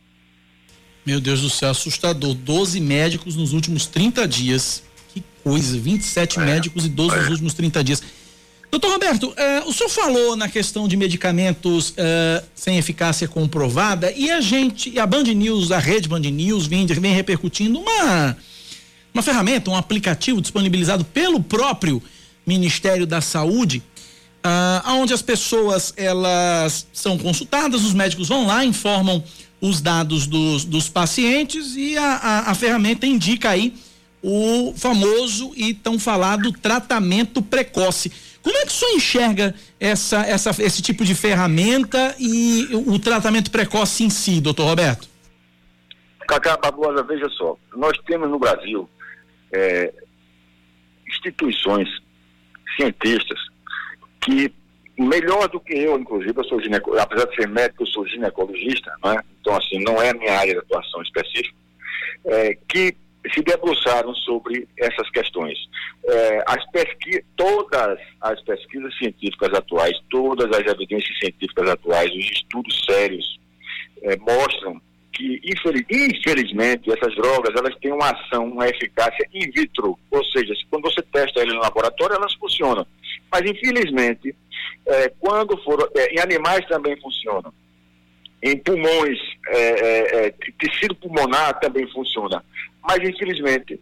Meu 1.06 1.20
Deus 1.20 1.42
do 1.42 1.50
céu, 1.50 1.70
assustador. 1.70 2.34
12 2.34 2.80
médicos 2.80 3.36
nos 3.36 3.52
últimos 3.52 3.86
30 3.86 4.26
dias. 4.26 4.82
Que 5.12 5.22
coisa, 5.42 5.78
27 5.78 6.38
é, 6.38 6.44
médicos 6.44 6.86
e 6.86 6.88
12 6.88 7.14
é. 7.14 7.20
nos 7.20 7.30
últimos 7.30 7.54
30 7.54 7.84
dias. 7.84 8.02
Doutor 8.70 8.90
Roberto, 8.90 9.28
uh, 9.28 9.68
o 9.68 9.72
senhor 9.72 9.88
falou 9.88 10.34
na 10.34 10.48
questão 10.48 10.88
de 10.88 10.96
medicamentos 10.96 11.90
uh, 11.90 12.44
sem 12.56 12.76
eficácia 12.76 13.28
comprovada 13.28 14.10
e 14.10 14.28
a 14.32 14.40
gente, 14.40 14.98
a 14.98 15.06
Band 15.06 15.22
News, 15.22 15.70
a 15.70 15.78
rede 15.78 16.08
Band 16.08 16.18
News 16.18 16.66
vem, 16.66 16.84
vem 16.84 17.14
repercutindo 17.14 17.78
uma, 17.78 18.36
uma 19.14 19.22
ferramenta, 19.22 19.70
um 19.70 19.76
aplicativo 19.76 20.40
disponibilizado 20.40 21.04
pelo 21.04 21.40
próprio 21.40 22.02
Ministério 22.44 23.06
da 23.06 23.20
Saúde, 23.20 23.80
uh, 24.44 24.90
onde 24.90 25.14
as 25.14 25.22
pessoas 25.22 25.94
elas 25.96 26.86
são 26.92 27.16
consultadas, 27.16 27.84
os 27.84 27.94
médicos 27.94 28.28
vão 28.28 28.46
lá, 28.46 28.64
informam 28.64 29.22
os 29.60 29.80
dados 29.80 30.26
dos, 30.26 30.64
dos 30.64 30.88
pacientes 30.88 31.76
e 31.76 31.96
a, 31.96 32.16
a, 32.16 32.50
a 32.50 32.54
ferramenta 32.54 33.06
indica 33.06 33.50
aí 33.50 33.72
o 34.20 34.74
famoso 34.76 35.52
e 35.54 35.72
tão 35.72 35.98
falado 35.98 36.50
tratamento 36.50 37.40
precoce. 37.40 38.10
Como 38.42 38.56
é 38.58 38.62
que 38.62 38.72
o 38.72 38.74
senhor 38.74 38.96
enxerga 38.96 39.54
essa, 39.78 40.22
essa, 40.22 40.50
esse 40.62 40.82
tipo 40.82 41.04
de 41.04 41.14
ferramenta 41.14 42.14
e 42.18 42.68
o 42.86 42.98
tratamento 42.98 43.50
precoce 43.50 44.02
em 44.02 44.10
si, 44.10 44.40
doutor 44.40 44.66
Roberto? 44.66 45.08
Cacá 46.26 46.56
Barbosa, 46.56 47.02
veja 47.02 47.28
só, 47.30 47.56
nós 47.76 47.96
temos 48.06 48.28
no 48.28 48.38
Brasil 48.38 48.88
é, 49.54 49.92
instituições, 51.08 51.88
cientistas, 52.76 53.38
que 54.20 54.52
melhor 54.98 55.48
do 55.48 55.60
que 55.60 55.74
eu, 55.74 55.98
inclusive, 55.98 56.34
eu 56.36 56.44
sou 56.44 56.60
ginecologista, 56.60 57.04
apesar 57.04 57.26
de 57.26 57.36
ser 57.36 57.48
médico, 57.48 57.82
eu 57.82 57.86
sou 57.88 58.06
ginecologista, 58.06 58.92
não 59.02 59.12
é? 59.12 59.22
então 59.40 59.56
assim, 59.56 59.82
não 59.82 60.00
é 60.00 60.10
a 60.10 60.14
minha 60.14 60.38
área 60.38 60.52
de 60.52 60.58
atuação 60.58 61.02
específica, 61.02 61.56
é, 62.26 62.56
que 62.68 62.96
se 63.32 63.42
debruçaram 63.42 64.14
sobre 64.14 64.68
essas 64.76 65.08
questões. 65.10 65.56
É, 66.06 66.44
as 66.46 66.70
pesquisas, 66.70 67.24
todas 67.36 67.98
as 68.20 68.40
pesquisas 68.42 68.96
científicas 68.98 69.52
atuais, 69.54 69.98
todas 70.10 70.46
as 70.50 70.66
evidências 70.72 71.18
científicas 71.18 71.70
atuais, 71.70 72.10
os 72.10 72.30
estudos 72.32 72.84
sérios 72.84 73.40
é, 74.02 74.16
mostram 74.16 74.80
que, 75.14 75.40
infelizmente, 75.44 76.90
essas 76.90 77.14
drogas 77.14 77.54
elas 77.56 77.74
têm 77.76 77.92
uma 77.92 78.10
ação, 78.10 78.46
uma 78.46 78.68
eficácia 78.68 79.26
in 79.32 79.50
vitro, 79.50 79.98
ou 80.10 80.24
seja, 80.26 80.52
quando 80.70 80.82
você 80.82 81.00
testa 81.02 81.40
elas 81.40 81.54
no 81.54 81.60
laboratório, 81.60 82.16
elas 82.16 82.34
funcionam. 82.34 82.86
Mas, 83.30 83.42
infelizmente, 83.42 84.34
é, 84.86 85.08
quando 85.20 85.56
for, 85.62 85.90
é, 85.96 86.14
em 86.14 86.20
animais 86.20 86.66
também 86.66 87.00
funcionam. 87.00 87.52
Em 88.42 88.58
pulmões, 88.58 89.18
é, 89.48 89.58
é, 89.58 90.26
é 90.26 90.34
tecido 90.58 90.94
pulmonar 90.96 91.58
também 91.60 91.90
funciona 91.90 92.44
mas 92.86 92.98
infelizmente 93.08 93.80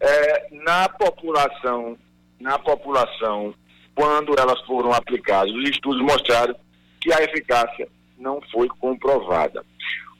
é, 0.00 0.48
na 0.52 0.88
população, 0.88 1.98
na 2.40 2.58
população, 2.58 3.54
quando 3.94 4.34
elas 4.38 4.60
foram 4.62 4.92
aplicadas, 4.92 5.52
os 5.52 5.68
estudos 5.68 6.00
mostraram 6.02 6.54
que 7.00 7.12
a 7.12 7.22
eficácia 7.22 7.88
não 8.18 8.40
foi 8.52 8.68
comprovada. 8.68 9.64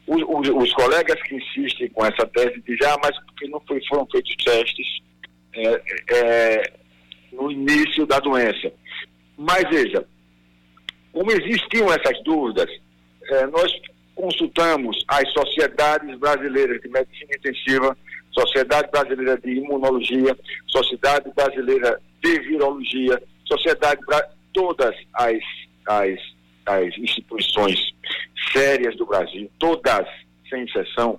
Os, 0.07 0.23
os, 0.23 0.49
os 0.49 0.73
colegas 0.75 1.21
que 1.23 1.35
insistem 1.35 1.89
com 1.91 2.05
essa 2.05 2.27
tese 2.27 2.63
dizem, 2.67 2.87
ah, 2.87 2.97
mas 3.03 3.19
porque 3.25 3.49
não 3.49 3.61
foi, 3.61 3.81
foram 3.89 4.07
feitos 4.07 4.37
testes 4.37 4.87
é, 5.55 5.83
é, 6.11 6.73
no 7.33 7.51
início 7.51 8.07
da 8.07 8.21
doença. 8.21 8.73
Mas 9.37 9.65
veja, 9.69 10.07
como 11.13 11.33
existiam 11.33 11.89
essas 11.93 12.23
dúvidas, 12.23 12.71
é, 13.31 13.47
nós 13.47 13.73
consultamos 14.15 15.05
as 15.09 15.31
sociedades 15.33 16.19
brasileiras 16.19 16.81
de 16.81 16.89
medicina 16.89 17.31
intensiva 17.37 17.97
Sociedade 18.33 18.91
Brasileira 18.91 19.39
de 19.39 19.51
Imunologia, 19.51 20.37
Sociedade 20.67 21.31
Brasileira 21.35 22.01
de 22.23 22.39
Virologia, 22.41 23.23
Sociedade 23.47 24.01
todas 24.53 24.95
as, 25.15 25.39
as, 25.87 26.19
as 26.67 26.99
instituições 26.99 27.95
sérias 28.53 28.97
do 28.97 29.07
Brasil, 29.07 29.51
todas, 29.59 30.07
sem 30.49 30.63
exceção, 30.65 31.19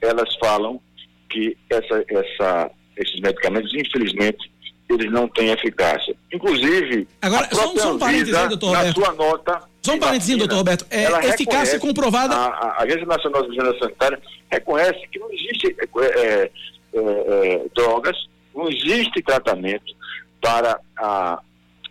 elas 0.00 0.34
falam 0.36 0.80
que 1.28 1.56
essa, 1.70 2.04
essa, 2.08 2.70
esses 2.96 3.20
medicamentos, 3.20 3.72
infelizmente, 3.74 4.52
eles 4.88 5.10
não 5.10 5.26
têm 5.28 5.50
eficácia. 5.50 6.14
Inclusive, 6.32 7.08
Agora, 7.20 7.48
só, 7.52 7.76
só 7.76 7.94
um 7.94 7.98
parênteses 7.98 8.34
aí, 8.34 8.48
doutor 8.48 8.76
Roberto. 8.76 9.00
Na 9.00 9.06
sua 9.06 9.14
nota. 9.14 9.62
Só 9.82 9.94
um 9.94 9.98
parênteses, 9.98 10.36
doutor 10.36 10.56
Roberto. 10.56 10.86
É, 10.90 11.04
eficácia 11.28 11.78
comprovada. 11.78 12.34
A, 12.34 12.46
a, 12.46 12.82
Agência 12.82 13.06
Nacional 13.06 13.42
de 13.42 13.48
Vigilância 13.48 13.80
Sanitária 13.80 14.20
reconhece 14.50 15.08
que 15.08 15.18
não 15.18 15.32
existe 15.32 15.76
é, 15.78 16.04
é, 16.04 16.50
é, 16.94 17.00
é 17.00 17.64
drogas, 17.74 18.16
não 18.54 18.68
existe 18.68 19.22
tratamento 19.22 19.94
para 20.40 20.78
a, 20.98 21.40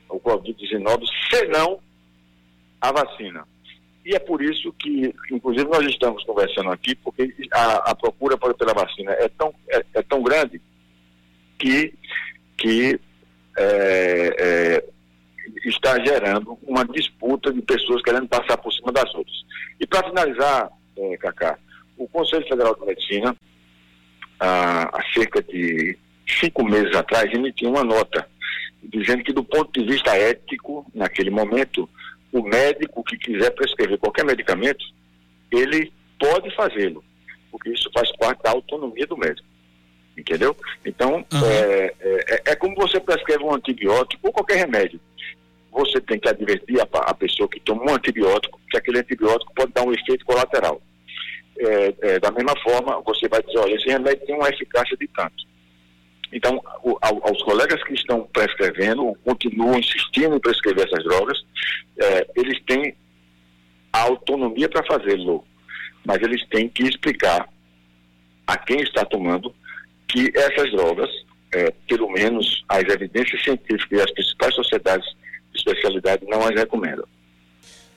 o 0.09 0.19
Covid-19 0.19 1.03
senão 1.29 1.79
a 2.79 2.91
vacina. 2.91 3.47
E 4.03 4.15
é 4.15 4.19
por 4.19 4.41
isso 4.41 4.73
que, 4.73 5.13
inclusive, 5.31 5.69
nós 5.69 5.85
estamos 5.85 6.23
conversando 6.23 6.71
aqui, 6.71 6.95
porque 6.95 7.33
a, 7.51 7.91
a 7.91 7.95
procura 7.95 8.37
pela 8.37 8.73
vacina 8.73 9.11
é 9.13 9.29
tão, 9.29 9.53
é, 9.69 9.85
é 9.93 10.01
tão 10.01 10.23
grande 10.23 10.61
que 11.59 11.93
que 12.57 12.99
é, 13.57 14.35
é, 14.39 14.83
está 15.65 15.97
gerando 16.03 16.57
uma 16.63 16.85
disputa 16.85 17.51
de 17.51 17.61
pessoas 17.61 18.03
querendo 18.03 18.27
passar 18.27 18.57
por 18.57 18.71
cima 18.71 18.91
das 18.91 19.13
outras. 19.15 19.35
E 19.79 19.87
para 19.87 20.07
finalizar, 20.07 20.69
é, 20.95 21.17
Cacá, 21.17 21.57
o 21.97 22.07
Conselho 22.07 22.47
Federal 22.47 22.75
de 22.75 22.85
Medicina, 22.85 23.35
há, 24.39 24.83
há 24.95 25.03
cerca 25.13 25.41
de 25.41 25.97
cinco 26.27 26.63
meses 26.63 26.95
atrás, 26.95 27.33
emitiu 27.33 27.69
uma 27.69 27.83
nota 27.83 28.27
dizendo 28.83 29.23
que, 29.23 29.33
do 29.33 29.43
ponto 29.43 29.71
de 29.79 29.85
vista 29.85 30.15
ético, 30.15 30.85
naquele 30.93 31.29
momento, 31.29 31.89
o 32.31 32.41
médico 32.43 33.03
que 33.03 33.17
quiser 33.17 33.51
prescrever 33.51 33.97
qualquer 33.97 34.25
medicamento, 34.25 34.83
ele 35.51 35.91
pode 36.19 36.53
fazê-lo, 36.55 37.03
porque 37.51 37.69
isso 37.71 37.89
faz 37.93 38.11
parte 38.17 38.41
da 38.43 38.51
autonomia 38.51 39.05
do 39.05 39.17
médico 39.17 39.51
entendeu? 40.17 40.55
Então, 40.85 41.25
uhum. 41.31 41.45
é, 41.45 41.93
é, 41.99 42.41
é, 42.51 42.55
como 42.55 42.75
você 42.75 42.99
prescreve 42.99 43.43
um 43.43 43.53
antibiótico 43.53 44.27
ou 44.27 44.33
qualquer 44.33 44.57
remédio. 44.57 44.99
Você 45.71 46.01
tem 46.01 46.19
que 46.19 46.27
advertir 46.27 46.79
a, 46.81 46.83
a, 46.83 47.13
pessoa 47.13 47.47
que 47.47 47.59
toma 47.61 47.91
um 47.91 47.95
antibiótico 47.95 48.59
que 48.69 48.77
aquele 48.77 48.99
antibiótico 48.99 49.53
pode 49.53 49.71
dar 49.71 49.83
um 49.83 49.93
efeito 49.93 50.25
colateral. 50.25 50.81
É, 51.57 51.93
é 52.01 52.19
da 52.19 52.31
mesma 52.31 52.53
forma, 52.61 53.01
você 53.01 53.27
vai 53.27 53.41
dizer, 53.41 53.57
olha, 53.59 53.75
esse 53.75 53.87
remédio 53.87 54.25
tem 54.25 54.35
uma 54.35 54.49
eficácia 54.49 54.97
de 54.97 55.07
tanto. 55.07 55.50
Então, 56.31 56.61
o, 56.83 56.97
ao, 57.01 57.27
aos 57.27 57.41
colegas 57.43 57.83
que 57.83 57.93
estão 57.93 58.23
prescrevendo, 58.31 59.13
continuam 59.23 59.77
insistindo 59.77 60.35
em 60.35 60.39
prescrever 60.39 60.87
essas 60.87 61.03
drogas, 61.03 61.37
é, 61.97 62.27
eles 62.35 62.61
têm 62.65 62.95
a 63.91 64.01
autonomia 64.03 64.69
para 64.69 64.85
fazê-lo, 64.85 65.45
mas 66.05 66.21
eles 66.21 66.45
têm 66.47 66.69
que 66.69 66.83
explicar 66.83 67.47
a 68.47 68.57
quem 68.57 68.81
está 68.81 69.03
tomando 69.05 69.53
que 70.07 70.31
essas 70.35 70.71
drogas, 70.71 71.09
é, 71.53 71.71
pelo 71.87 72.09
menos 72.09 72.63
as 72.67 72.83
evidências 72.83 73.43
científicas 73.43 73.99
e 73.99 74.01
as 74.01 74.11
principais 74.11 74.55
sociedades 74.55 75.07
de 75.51 75.57
especialidade 75.59 76.25
não 76.25 76.41
as 76.41 76.55
recomendam. 76.55 77.05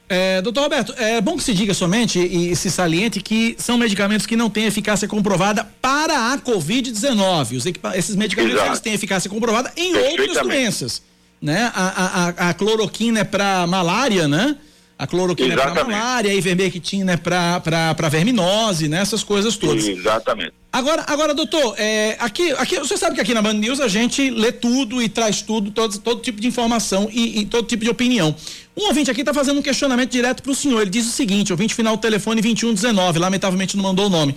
É, 0.08 0.42
doutor 0.42 0.64
Roberto, 0.64 0.94
é 0.98 1.20
bom 1.20 1.36
que 1.36 1.42
se 1.42 1.54
diga 1.54 1.72
somente 1.72 2.18
e 2.18 2.54
se 2.54 2.70
saliente 2.70 3.20
que 3.20 3.56
são 3.58 3.78
medicamentos 3.78 4.26
que 4.26 4.36
não 4.36 4.50
têm 4.50 4.66
eficácia 4.66 5.08
comprovada 5.08 5.64
para 5.80 6.32
a 6.32 6.38
Covid-19. 6.38 7.74
Esses 7.94 8.14
medicamentos 8.14 8.62
eles 8.62 8.80
têm 8.80 8.92
eficácia 8.92 9.30
comprovada 9.30 9.72
em 9.76 9.96
outras 9.96 10.36
doenças. 10.42 11.02
Né? 11.40 11.70
A, 11.74 11.82
a, 11.82 12.28
a, 12.46 12.50
a 12.50 12.54
cloroquina 12.54 13.20
é 13.20 13.24
para 13.24 13.66
malária, 13.66 14.28
né? 14.28 14.56
A 14.96 15.06
cloroquina 15.08 15.56
para 15.56 15.84
malária, 15.84 16.30
a 16.30 16.34
ivermectina 16.34 17.12
é 17.12 17.16
para 17.16 18.08
verminose, 18.08 18.88
né? 18.88 19.00
Essas 19.00 19.24
coisas 19.24 19.56
todas. 19.56 19.86
Exatamente. 19.86 20.52
Agora, 20.72 21.04
agora, 21.08 21.34
doutor, 21.34 21.74
é, 21.78 22.16
aqui, 22.20 22.52
aqui, 22.52 22.78
você 22.78 22.96
sabe 22.96 23.16
que 23.16 23.20
aqui 23.20 23.34
na 23.34 23.42
Band 23.42 23.54
News 23.54 23.80
a 23.80 23.88
gente 23.88 24.30
lê 24.30 24.52
tudo 24.52 25.02
e 25.02 25.08
traz 25.08 25.42
tudo, 25.42 25.72
todo, 25.72 25.98
todo 25.98 26.20
tipo 26.20 26.40
de 26.40 26.46
informação 26.46 27.08
e, 27.12 27.40
e 27.40 27.46
todo 27.46 27.66
tipo 27.66 27.82
de 27.82 27.90
opinião. 27.90 28.34
Um 28.76 28.86
ouvinte 28.86 29.10
aqui 29.10 29.20
está 29.20 29.34
fazendo 29.34 29.58
um 29.58 29.62
questionamento 29.62 30.10
direto 30.10 30.42
para 30.42 30.52
o 30.52 30.54
senhor. 30.54 30.80
Ele 30.80 30.90
diz 30.90 31.06
o 31.06 31.12
seguinte: 31.12 31.52
ouvinte 31.52 31.74
final 31.74 31.96
do 31.96 32.00
telefone 32.00 32.40
2119, 32.40 33.18
lamentavelmente 33.18 33.76
não 33.76 33.82
mandou 33.82 34.06
o 34.06 34.10
nome. 34.10 34.34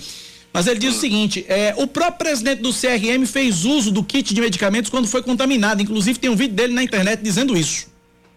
Mas 0.51 0.65
ele 0.65 0.79
diz 0.79 0.95
o 0.95 0.99
seguinte: 0.99 1.45
é, 1.47 1.75
o 1.77 1.85
próprio 1.85 2.17
presidente 2.17 2.61
do 2.61 2.71
CRM 2.71 3.25
fez 3.27 3.63
uso 3.63 3.91
do 3.91 4.03
kit 4.03 4.33
de 4.33 4.41
medicamentos 4.41 4.89
quando 4.89 5.07
foi 5.07 5.21
contaminado. 5.21 5.83
Inclusive, 5.83 6.17
tem 6.17 6.29
um 6.29 6.35
vídeo 6.35 6.55
dele 6.55 6.73
na 6.73 6.83
internet 6.83 7.21
dizendo 7.21 7.55
isso. 7.55 7.87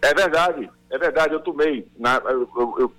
É 0.01 0.13
verdade, 0.13 0.69
é 0.91 0.97
verdade, 0.97 1.33
eu 1.33 1.39
tomei. 1.39 1.87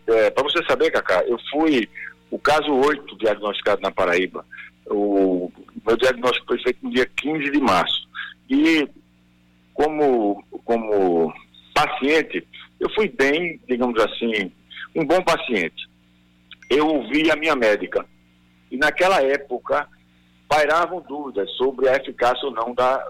É, 0.06 0.30
para 0.30 0.42
você 0.42 0.64
saber, 0.64 0.90
Cacá, 0.90 1.22
eu 1.24 1.38
fui 1.50 1.88
o 2.30 2.38
caso 2.38 2.72
8 2.72 3.18
diagnosticado 3.18 3.82
na 3.82 3.90
Paraíba. 3.90 4.44
O 4.86 5.52
meu 5.86 5.96
diagnóstico 5.96 6.46
foi 6.46 6.62
feito 6.62 6.78
no 6.82 6.90
dia 6.90 7.06
15 7.06 7.50
de 7.50 7.60
março. 7.60 8.08
E 8.48 8.88
como, 9.74 10.42
como 10.64 11.32
paciente, 11.74 12.46
eu 12.80 12.90
fui 12.94 13.08
bem, 13.08 13.60
digamos 13.68 14.00
assim, 14.02 14.50
um 14.96 15.04
bom 15.04 15.22
paciente. 15.22 15.88
Eu 16.70 16.88
ouvi 16.88 17.30
a 17.30 17.36
minha 17.36 17.54
médica. 17.54 18.06
E 18.70 18.76
naquela 18.78 19.22
época 19.22 19.86
pairavam 20.48 21.04
dúvidas 21.06 21.50
sobre 21.52 21.88
a 21.88 21.96
eficácia 21.96 22.46
ou 22.46 22.54
não 22.54 22.74
da, 22.74 23.06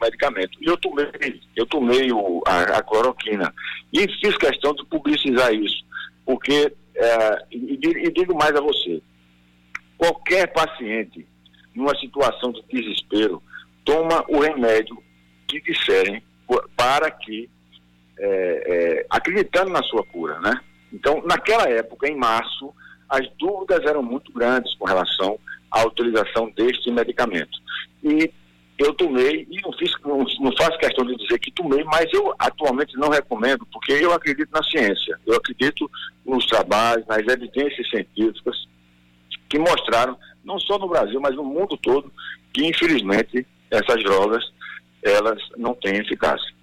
medicamento. 0.00 0.58
E 0.60 0.66
eu 0.66 0.76
tomei, 0.76 1.40
eu 1.56 1.66
tomei 1.66 2.12
o, 2.12 2.42
a, 2.46 2.78
a 2.78 2.82
cloroquina. 2.82 3.54
E 3.92 4.00
fiz 4.20 4.36
questão 4.36 4.74
de 4.74 4.84
publicizar 4.86 5.52
isso. 5.52 5.84
Porque, 6.24 6.72
é, 6.94 7.46
e, 7.50 7.78
e- 7.82 8.12
digo 8.12 8.34
mais 8.36 8.54
a 8.54 8.60
você, 8.60 9.02
qualquer 9.96 10.52
paciente, 10.52 11.26
numa 11.74 11.96
situação 11.98 12.52
de 12.52 12.62
desespero, 12.68 13.42
toma 13.84 14.24
o 14.28 14.40
remédio 14.40 15.02
que 15.46 15.60
disserem 15.60 16.22
para 16.76 17.10
que, 17.10 17.48
é, 18.18 18.26
é, 18.26 19.06
acreditando 19.10 19.70
na 19.70 19.82
sua 19.82 20.04
cura, 20.04 20.38
né? 20.40 20.60
Então, 20.92 21.22
naquela 21.26 21.68
época, 21.68 22.08
em 22.08 22.16
março, 22.16 22.74
as 23.08 23.26
dúvidas 23.38 23.84
eram 23.84 24.02
muito 24.02 24.32
grandes 24.32 24.74
com 24.74 24.86
relação 24.86 25.38
à 25.70 25.84
utilização 25.84 26.50
deste 26.50 26.90
medicamento. 26.90 27.58
E 28.02 28.30
eu 28.78 28.94
tomei, 28.94 29.46
e 29.50 29.60
não, 29.60 29.72
fiz, 29.72 29.92
não, 30.04 30.18
não 30.40 30.56
faço 30.56 30.78
questão 30.78 31.04
de 31.04 31.16
dizer 31.16 31.38
que 31.40 31.50
tomei, 31.50 31.82
mas 31.84 32.06
eu 32.12 32.32
atualmente 32.38 32.96
não 32.96 33.08
recomendo, 33.08 33.66
porque 33.72 33.92
eu 33.92 34.12
acredito 34.12 34.50
na 34.52 34.62
ciência, 34.62 35.18
eu 35.26 35.34
acredito 35.34 35.90
nos 36.24 36.46
trabalhos, 36.46 37.06
nas 37.06 37.26
evidências 37.26 37.90
científicas 37.90 38.68
que 39.48 39.58
mostraram, 39.58 40.16
não 40.44 40.60
só 40.60 40.78
no 40.78 40.88
Brasil, 40.88 41.20
mas 41.20 41.34
no 41.34 41.42
mundo 41.42 41.76
todo, 41.76 42.12
que 42.52 42.66
infelizmente 42.66 43.44
essas 43.70 44.02
drogas, 44.04 44.44
elas 45.02 45.42
não 45.56 45.74
têm 45.74 45.96
eficácia. 45.96 46.57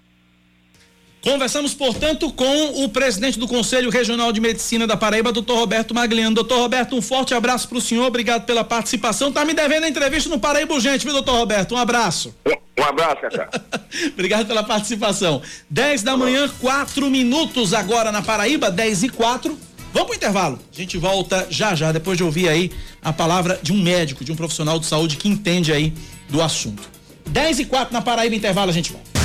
Conversamos, 1.20 1.74
portanto, 1.74 2.30
com 2.32 2.84
o 2.84 2.88
presidente 2.88 3.38
do 3.38 3.48
Conselho 3.48 3.90
Regional 3.90 4.30
de 4.32 4.40
Medicina 4.40 4.86
da 4.86 4.96
Paraíba, 4.96 5.32
doutor 5.32 5.58
Roberto 5.58 5.92
Magliano. 5.92 6.36
Doutor 6.36 6.58
Roberto, 6.58 6.94
um 6.94 7.02
forte 7.02 7.34
abraço 7.34 7.68
para 7.68 7.78
o 7.78 7.80
senhor, 7.80 8.06
obrigado 8.06 8.44
pela 8.44 8.62
participação. 8.62 9.32
Tá 9.32 9.44
me 9.44 9.52
devendo 9.52 9.84
a 9.84 9.88
entrevista 9.88 10.28
no 10.28 10.38
Paraíba 10.38 10.74
Urgente, 10.74 11.04
viu, 11.04 11.12
doutor 11.12 11.36
Roberto? 11.36 11.74
Um 11.74 11.78
abraço. 11.78 12.32
Um, 12.46 12.82
abraço, 12.84 13.22
Cacá. 13.22 13.50
Obrigado 14.12 14.46
pela 14.46 14.62
participação. 14.62 15.42
10 15.68 16.02
da 16.02 16.16
manhã, 16.16 16.48
4 16.60 17.10
minutos 17.10 17.74
agora 17.74 18.12
na 18.12 18.22
Paraíba, 18.22 18.70
10 18.70 19.04
e 19.04 19.08
4. 19.08 19.58
Vamos 19.92 20.08
pro 20.08 20.16
intervalo. 20.16 20.60
A 20.72 20.76
gente 20.76 20.98
volta 20.98 21.46
já 21.50 21.74
já, 21.74 21.90
depois 21.90 22.18
de 22.18 22.22
ouvir 22.22 22.48
aí 22.48 22.70
a 23.02 23.12
palavra 23.12 23.58
de 23.62 23.72
um 23.72 23.82
médico, 23.82 24.24
de 24.24 24.30
um 24.30 24.36
profissional 24.36 24.78
de 24.78 24.86
saúde 24.86 25.16
que 25.16 25.26
entende 25.26 25.72
aí 25.72 25.92
do 26.28 26.42
assunto. 26.42 26.82
10 27.26 27.60
e 27.60 27.64
4 27.64 27.92
na 27.92 28.02
Paraíba, 28.02 28.36
intervalo, 28.36 28.70
a 28.70 28.74
gente 28.74 28.92
volta. 28.92 29.15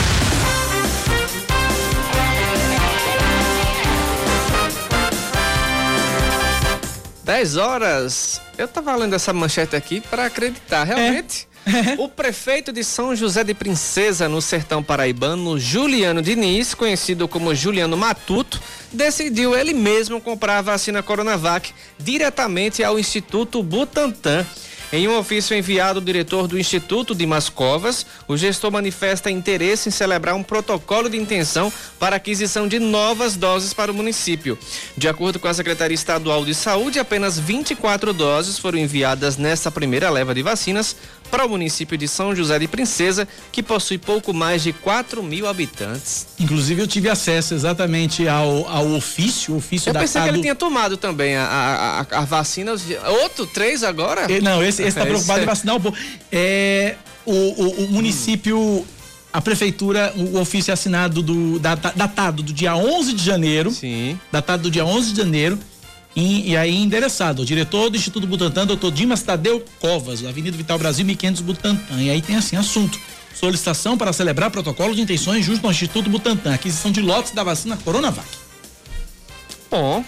10 7.24 7.58
horas. 7.58 8.42
Eu 8.58 8.68
tava 8.68 8.96
lendo 8.96 9.16
essa 9.16 9.34
manchete 9.34 9.76
aqui 9.76 10.02
para 10.02 10.26
acreditar. 10.26 10.84
Realmente, 10.84 11.48
o 11.98 12.08
prefeito 12.08 12.72
de 12.72 12.84
São 12.84 13.16
José 13.16 13.44
de 13.44 13.54
Princesa, 13.54 14.28
no 14.28 14.42
sertão 14.42 14.82
paraibano, 14.82 15.60
Juliano 15.60 16.22
Diniz, 16.22 16.74
conhecido 16.74 17.28
como 17.28 17.54
Juliano 17.54 17.96
Matuto, 17.96 18.62
decidiu 18.92 19.56
ele 19.56 19.74
mesmo 19.74 20.20
comprar 20.20 20.58
a 20.58 20.62
vacina 20.62 21.04
Coronavac 21.04 21.72
diretamente 22.00 22.84
ao 22.84 22.98
Instituto 23.00 23.62
Butantan. 23.62 24.46
Em 24.94 25.08
um 25.08 25.18
ofício 25.18 25.56
enviado 25.56 26.00
ao 26.00 26.06
diretor 26.06 26.50
do 26.50 26.60
Instituto 26.60 27.16
de 27.16 27.26
Mascovas, 27.26 28.06
o 28.28 28.36
gestor 28.36 28.70
manifesta 28.70 29.32
interesse 29.32 29.88
em 29.88 29.92
celebrar 29.92 30.36
um 30.36 30.44
protocolo 30.44 31.10
de 31.10 31.16
intenção 31.16 31.72
para 31.98 32.18
aquisição 32.18 32.68
de 32.68 32.78
novas 32.78 33.38
doses 33.38 33.74
para 33.74 33.90
o 33.90 33.96
município. 33.96 34.60
De 34.98 35.08
acordo 35.08 35.40
com 35.40 35.48
a 35.48 35.54
Secretaria 35.54 35.96
Estadual 35.96 36.44
de 36.44 36.54
Saúde, 36.54 37.00
apenas 37.00 37.40
24 37.40 38.12
doses 38.12 38.60
foram 38.60 38.80
enviadas 38.80 39.38
nesta 39.38 39.72
primeira 39.72 40.10
leva 40.10 40.36
de 40.36 40.42
vacinas 40.42 40.98
para 41.32 41.46
o 41.46 41.50
município 41.50 41.98
de 41.98 42.08
São 42.08 42.36
José 42.36 42.60
de 42.60 42.68
Princesa, 42.68 43.28
que 43.52 43.64
possui 43.64 43.98
pouco 43.98 44.34
mais 44.34 44.62
de 44.62 44.74
4 44.74 45.24
mil 45.24 45.48
habitantes. 45.48 46.28
Inclusive, 46.38 46.82
eu 46.82 46.88
tive 46.88 47.10
acesso 47.10 47.54
exatamente 47.54 48.28
ao, 48.28 48.68
ao 48.68 48.92
ofício, 48.92 49.56
ofício 49.56 49.90
Eu 49.90 49.94
pensei 49.94 50.22
que 50.22 50.28
ele 50.28 50.42
tinha 50.42 50.54
tomado 50.56 50.98
também 50.98 51.36
a, 51.38 51.44
a, 51.46 52.00
a, 52.02 52.20
a 52.20 52.26
vacina. 52.26 52.74
Outro? 53.24 53.48
Três 53.48 53.84
agora? 53.84 54.28
Não, 54.42 54.62
esse, 54.62 54.84
esse 54.84 54.96
tá 54.98 55.04
É, 55.04 55.06
preocupado 55.06 55.40
esse 55.40 55.44
em 55.44 55.48
vacinar 55.48 55.76
o 55.78 55.80
povo. 55.80 55.96
É, 56.32 56.96
o, 57.26 57.32
o, 57.34 57.86
o 57.86 57.92
município, 57.92 58.86
a 59.32 59.42
prefeitura, 59.42 60.14
o 60.16 60.38
ofício 60.40 60.74
assinado 60.74 61.22
do, 61.22 61.58
data- 61.60 61.94
datado 61.96 62.44
do 62.44 62.52
dia 62.52 62.76
11 62.76 63.14
de 63.14 63.24
janeiro. 63.24 63.72
Sim. 63.72 64.20
Datado 64.32 64.64
do 64.64 64.72
dia 64.72 64.86
11 64.86 65.12
de 65.12 65.18
janeiro. 65.18 65.58
E, 66.16 66.58
aí 66.58 66.76
endereçado, 66.76 67.42
o 67.42 67.46
diretor 67.46 67.90
do 67.90 67.96
Instituto 67.96 68.28
Butantan, 68.28 68.68
doutor 68.68 68.92
Dimas 68.92 69.24
Tadeu 69.24 69.64
Covas, 69.80 70.26
Avenida 70.26 70.58
Vital 70.58 70.78
Brasil, 70.78 71.06
1500 71.06 71.42
Butantan. 71.42 72.02
E 72.02 72.10
aí 72.10 72.22
tem 72.22 72.36
assim, 72.36 72.58
assunto. 72.58 73.00
Solicitação 73.34 73.98
para 73.98 74.12
celebrar 74.12 74.52
protocolo 74.52 74.94
de 74.94 75.02
intenções 75.02 75.46
justo 75.46 75.64
no 75.64 75.72
Instituto 75.72 76.10
Butantan. 76.10 76.54
Aquisição 76.54 76.92
de 76.92 77.02
lotes 77.02 77.32
da 77.32 77.44
vacina 77.44 77.78
Coronavac. 77.78 78.28
Bom, 79.70 80.04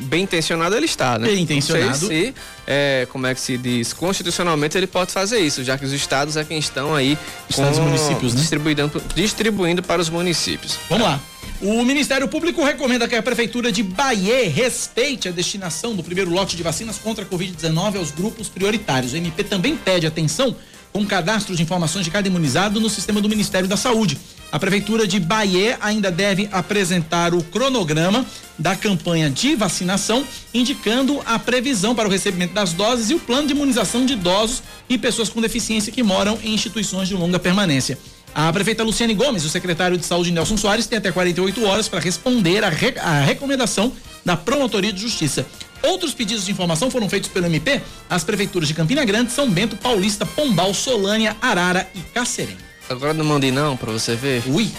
bem 0.00 0.24
intencionado 0.24 0.74
ele 0.76 0.86
está, 0.86 1.18
né? 1.18 1.28
Bem 1.28 1.42
intencionado. 1.42 2.06
Se, 2.06 2.34
é, 2.66 3.06
como 3.10 3.26
é 3.26 3.34
que 3.34 3.40
se 3.40 3.56
diz, 3.56 3.92
constitucionalmente 3.92 4.76
ele 4.76 4.86
pode 4.86 5.12
fazer 5.12 5.38
isso, 5.40 5.62
já 5.62 5.76
que 5.76 5.84
os 5.84 5.92
estados 5.92 6.36
é 6.36 6.44
quem 6.44 6.58
estão 6.58 6.94
aí 6.94 7.18
Estados 7.48 7.78
e 7.78 7.80
municípios, 7.80 8.34
né? 8.34 8.40
distribuindo, 8.40 9.02
distribuindo 9.14 9.82
para 9.82 10.00
os 10.00 10.08
municípios. 10.08 10.78
Vamos 10.88 11.06
lá. 11.06 11.20
O 11.60 11.84
Ministério 11.84 12.28
Público 12.28 12.64
recomenda 12.64 13.06
que 13.08 13.14
a 13.14 13.22
Prefeitura 13.22 13.70
de 13.70 13.82
Bahia 13.82 14.50
respeite 14.50 15.28
a 15.28 15.32
destinação 15.32 15.94
do 15.94 16.02
primeiro 16.02 16.30
lote 16.30 16.56
de 16.56 16.62
vacinas 16.62 16.98
contra 16.98 17.24
a 17.24 17.26
Covid-19 17.26 17.96
aos 17.96 18.10
grupos 18.10 18.48
prioritários. 18.48 19.12
O 19.12 19.16
MP 19.16 19.44
também 19.44 19.76
pede 19.76 20.06
atenção 20.06 20.54
com 20.92 21.00
o 21.00 21.06
cadastro 21.06 21.56
de 21.56 21.62
informações 21.62 22.04
de 22.04 22.10
cada 22.10 22.28
imunizado 22.28 22.80
no 22.80 22.88
sistema 22.88 23.20
do 23.20 23.28
Ministério 23.28 23.68
da 23.68 23.76
Saúde. 23.76 24.18
A 24.54 24.58
Prefeitura 24.60 25.04
de 25.04 25.18
Bahia 25.18 25.76
ainda 25.80 26.12
deve 26.12 26.48
apresentar 26.52 27.34
o 27.34 27.42
cronograma 27.42 28.24
da 28.56 28.76
campanha 28.76 29.28
de 29.28 29.56
vacinação, 29.56 30.24
indicando 30.54 31.20
a 31.26 31.40
previsão 31.40 31.92
para 31.92 32.06
o 32.06 32.10
recebimento 32.10 32.54
das 32.54 32.72
doses 32.72 33.10
e 33.10 33.14
o 33.14 33.18
plano 33.18 33.48
de 33.48 33.52
imunização 33.52 34.06
de 34.06 34.12
idosos 34.12 34.62
e 34.88 34.96
pessoas 34.96 35.28
com 35.28 35.40
deficiência 35.40 35.92
que 35.92 36.04
moram 36.04 36.38
em 36.40 36.54
instituições 36.54 37.08
de 37.08 37.14
longa 37.14 37.36
permanência. 37.40 37.98
A 38.32 38.52
prefeita 38.52 38.84
Luciane 38.84 39.12
Gomes 39.12 39.44
o 39.44 39.48
secretário 39.48 39.98
de 39.98 40.06
saúde 40.06 40.30
Nelson 40.30 40.56
Soares 40.56 40.86
têm 40.86 40.98
até 40.98 41.10
48 41.10 41.64
horas 41.64 41.88
para 41.88 41.98
responder 41.98 42.62
à 42.62 42.68
re- 42.68 42.94
recomendação 43.26 43.92
da 44.24 44.36
Promotoria 44.36 44.92
de 44.92 45.00
Justiça. 45.00 45.44
Outros 45.82 46.14
pedidos 46.14 46.44
de 46.46 46.52
informação 46.52 46.92
foram 46.92 47.08
feitos 47.08 47.28
pelo 47.28 47.46
MP 47.46 47.82
às 48.08 48.22
prefeituras 48.22 48.68
de 48.68 48.74
Campina 48.74 49.04
Grande, 49.04 49.32
São 49.32 49.50
Bento, 49.50 49.74
Paulista, 49.74 50.24
Pombal, 50.24 50.72
Solânia, 50.72 51.36
Arara 51.42 51.90
e 51.92 51.98
Cacerém. 52.14 52.63
Agora 52.88 53.14
não 53.14 53.24
mandei 53.24 53.50
não, 53.50 53.76
para 53.76 53.90
você 53.92 54.14
ver. 54.14 54.42
Ui. 54.46 54.70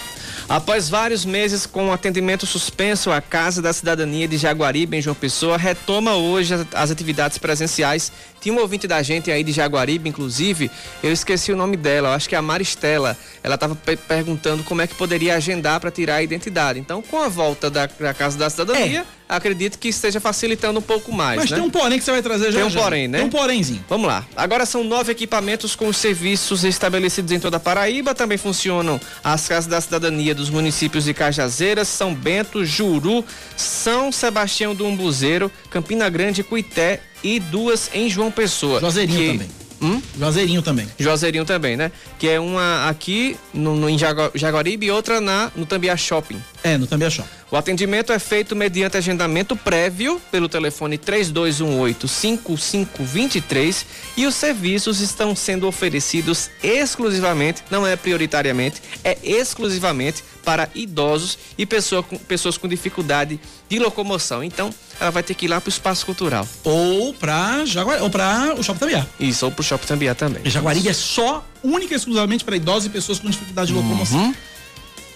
Após 0.48 0.88
vários 0.88 1.24
meses 1.24 1.66
com 1.66 1.92
atendimento 1.92 2.46
suspenso, 2.46 3.10
a 3.10 3.20
Casa 3.20 3.60
da 3.60 3.72
Cidadania 3.72 4.28
de 4.28 4.36
Jaguaribe, 4.36 4.96
em 4.96 5.02
João 5.02 5.14
Pessoa, 5.16 5.56
retoma 5.56 6.14
hoje 6.14 6.54
as- 6.72 6.90
atividades 6.90 7.36
presenciais. 7.36 8.12
Tinha 8.40 8.54
um 8.54 8.60
ouvinte 8.60 8.86
da 8.86 9.02
gente 9.02 9.28
aí 9.28 9.42
de 9.42 9.50
Jaguaribe, 9.50 10.08
inclusive, 10.08 10.70
eu 11.02 11.10
esqueci 11.12 11.50
o 11.50 11.56
nome 11.56 11.76
dela, 11.76 12.10
eu 12.10 12.12
acho 12.12 12.28
que 12.28 12.36
é 12.36 12.38
a 12.38 12.42
Maristela. 12.42 13.16
Ela 13.46 13.54
estava 13.54 13.76
perguntando 14.08 14.64
como 14.64 14.82
é 14.82 14.88
que 14.88 14.94
poderia 14.96 15.36
agendar 15.36 15.78
para 15.78 15.88
tirar 15.88 16.16
a 16.16 16.22
identidade. 16.22 16.80
Então, 16.80 17.00
com 17.00 17.22
a 17.22 17.28
volta 17.28 17.70
da, 17.70 17.86
da 17.86 18.12
Casa 18.12 18.36
da 18.36 18.50
Cidadania, 18.50 19.06
acredito 19.28 19.78
que 19.78 19.86
esteja 19.86 20.18
facilitando 20.18 20.80
um 20.80 20.82
pouco 20.82 21.12
mais. 21.12 21.36
Mas 21.42 21.50
né? 21.52 21.56
tem 21.58 21.64
um 21.64 21.70
porém 21.70 21.96
que 21.96 22.04
você 22.04 22.10
vai 22.10 22.22
trazer 22.22 22.50
já 22.50 22.58
Tem 22.58 22.66
um 22.66 22.70
já. 22.70 22.82
porém, 22.82 23.06
né? 23.06 23.18
Tem 23.18 23.26
um 23.28 23.30
porémzinho. 23.30 23.84
Vamos 23.88 24.08
lá. 24.08 24.26
Agora 24.36 24.66
são 24.66 24.82
nove 24.82 25.12
equipamentos 25.12 25.76
com 25.76 25.86
os 25.86 25.96
serviços 25.96 26.64
estabelecidos 26.64 27.30
em 27.30 27.38
toda 27.38 27.58
a 27.58 27.60
Paraíba. 27.60 28.16
Também 28.16 28.36
funcionam 28.36 29.00
as 29.22 29.46
casas 29.46 29.70
da 29.70 29.80
cidadania 29.80 30.34
dos 30.34 30.50
municípios 30.50 31.04
de 31.04 31.14
Cajazeiras, 31.14 31.86
São 31.86 32.12
Bento, 32.12 32.64
Juru, 32.64 33.24
São 33.56 34.10
Sebastião 34.10 34.74
do 34.74 34.84
Umbuzeiro, 34.84 35.52
Campina 35.70 36.08
Grande, 36.08 36.42
Cuité 36.42 37.00
e 37.22 37.38
duas 37.38 37.90
em 37.94 38.10
João 38.10 38.32
Pessoa. 38.32 38.80
Juazeirinho 38.80 39.20
Que- 39.20 39.32
também. 39.38 39.65
Hum? 39.80 40.00
Juazeirinho 40.18 40.62
também. 40.62 40.86
Juazeirinho 40.98 41.44
também, 41.44 41.76
né? 41.76 41.92
Que 42.18 42.28
é 42.28 42.40
uma 42.40 42.88
aqui 42.88 43.36
no, 43.52 43.76
no- 43.76 43.88
em 43.90 43.98
Jagu- 43.98 44.30
Jaguaribe 44.34 44.86
e 44.86 44.90
outra 44.90 45.20
na, 45.20 45.50
no 45.54 45.66
Tambiá 45.66 45.96
Shopping. 45.96 46.40
É, 46.64 46.78
no 46.78 46.86
Tambia 46.86 47.10
Shop. 47.10 47.28
O 47.50 47.56
atendimento 47.56 48.12
é 48.12 48.18
feito 48.18 48.56
mediante 48.56 48.96
agendamento 48.96 49.54
prévio 49.54 50.20
pelo 50.32 50.48
telefone 50.48 50.98
3218-5523 50.98 53.84
e 54.16 54.26
os 54.26 54.34
serviços 54.34 55.00
estão 55.00 55.34
sendo 55.36 55.66
oferecidos 55.68 56.50
exclusivamente, 56.62 57.62
não 57.70 57.86
é 57.86 57.94
prioritariamente, 57.94 58.82
é 59.04 59.16
exclusivamente 59.22 60.24
para 60.44 60.68
idosos 60.74 61.38
e 61.56 61.64
pessoa 61.64 62.02
com- 62.02 62.18
pessoas 62.18 62.58
com 62.58 62.66
dificuldade 62.68 63.38
de 63.68 63.78
locomoção. 63.78 64.42
Então, 64.42 64.70
ela 65.00 65.10
vai 65.10 65.22
ter 65.22 65.34
que 65.34 65.46
ir 65.46 65.48
lá 65.48 65.60
para 65.60 65.68
o 65.68 65.70
espaço 65.70 66.04
cultural. 66.06 66.46
Ou 66.64 67.14
pra 67.14 67.64
Jaguari, 67.64 68.02
ou 68.02 68.10
pra 68.10 68.54
o 68.58 68.62
Shopping 68.62 68.78
Tambiá. 68.80 69.06
Isso, 69.20 69.44
ou 69.44 69.52
para 69.52 69.60
o 69.60 69.64
Shopping 69.64 69.86
Tambiá 69.86 70.14
também. 70.14 70.42
Jaguaribe 70.50 70.88
é 70.88 70.92
só, 70.92 71.44
única 71.62 71.94
e 71.94 71.96
exclusivamente 71.96 72.44
para 72.44 72.56
idosos 72.56 72.86
e 72.86 72.90
pessoas 72.90 73.18
com 73.18 73.28
dificuldade 73.30 73.72
de 73.72 73.78
Uhum. 73.78 74.34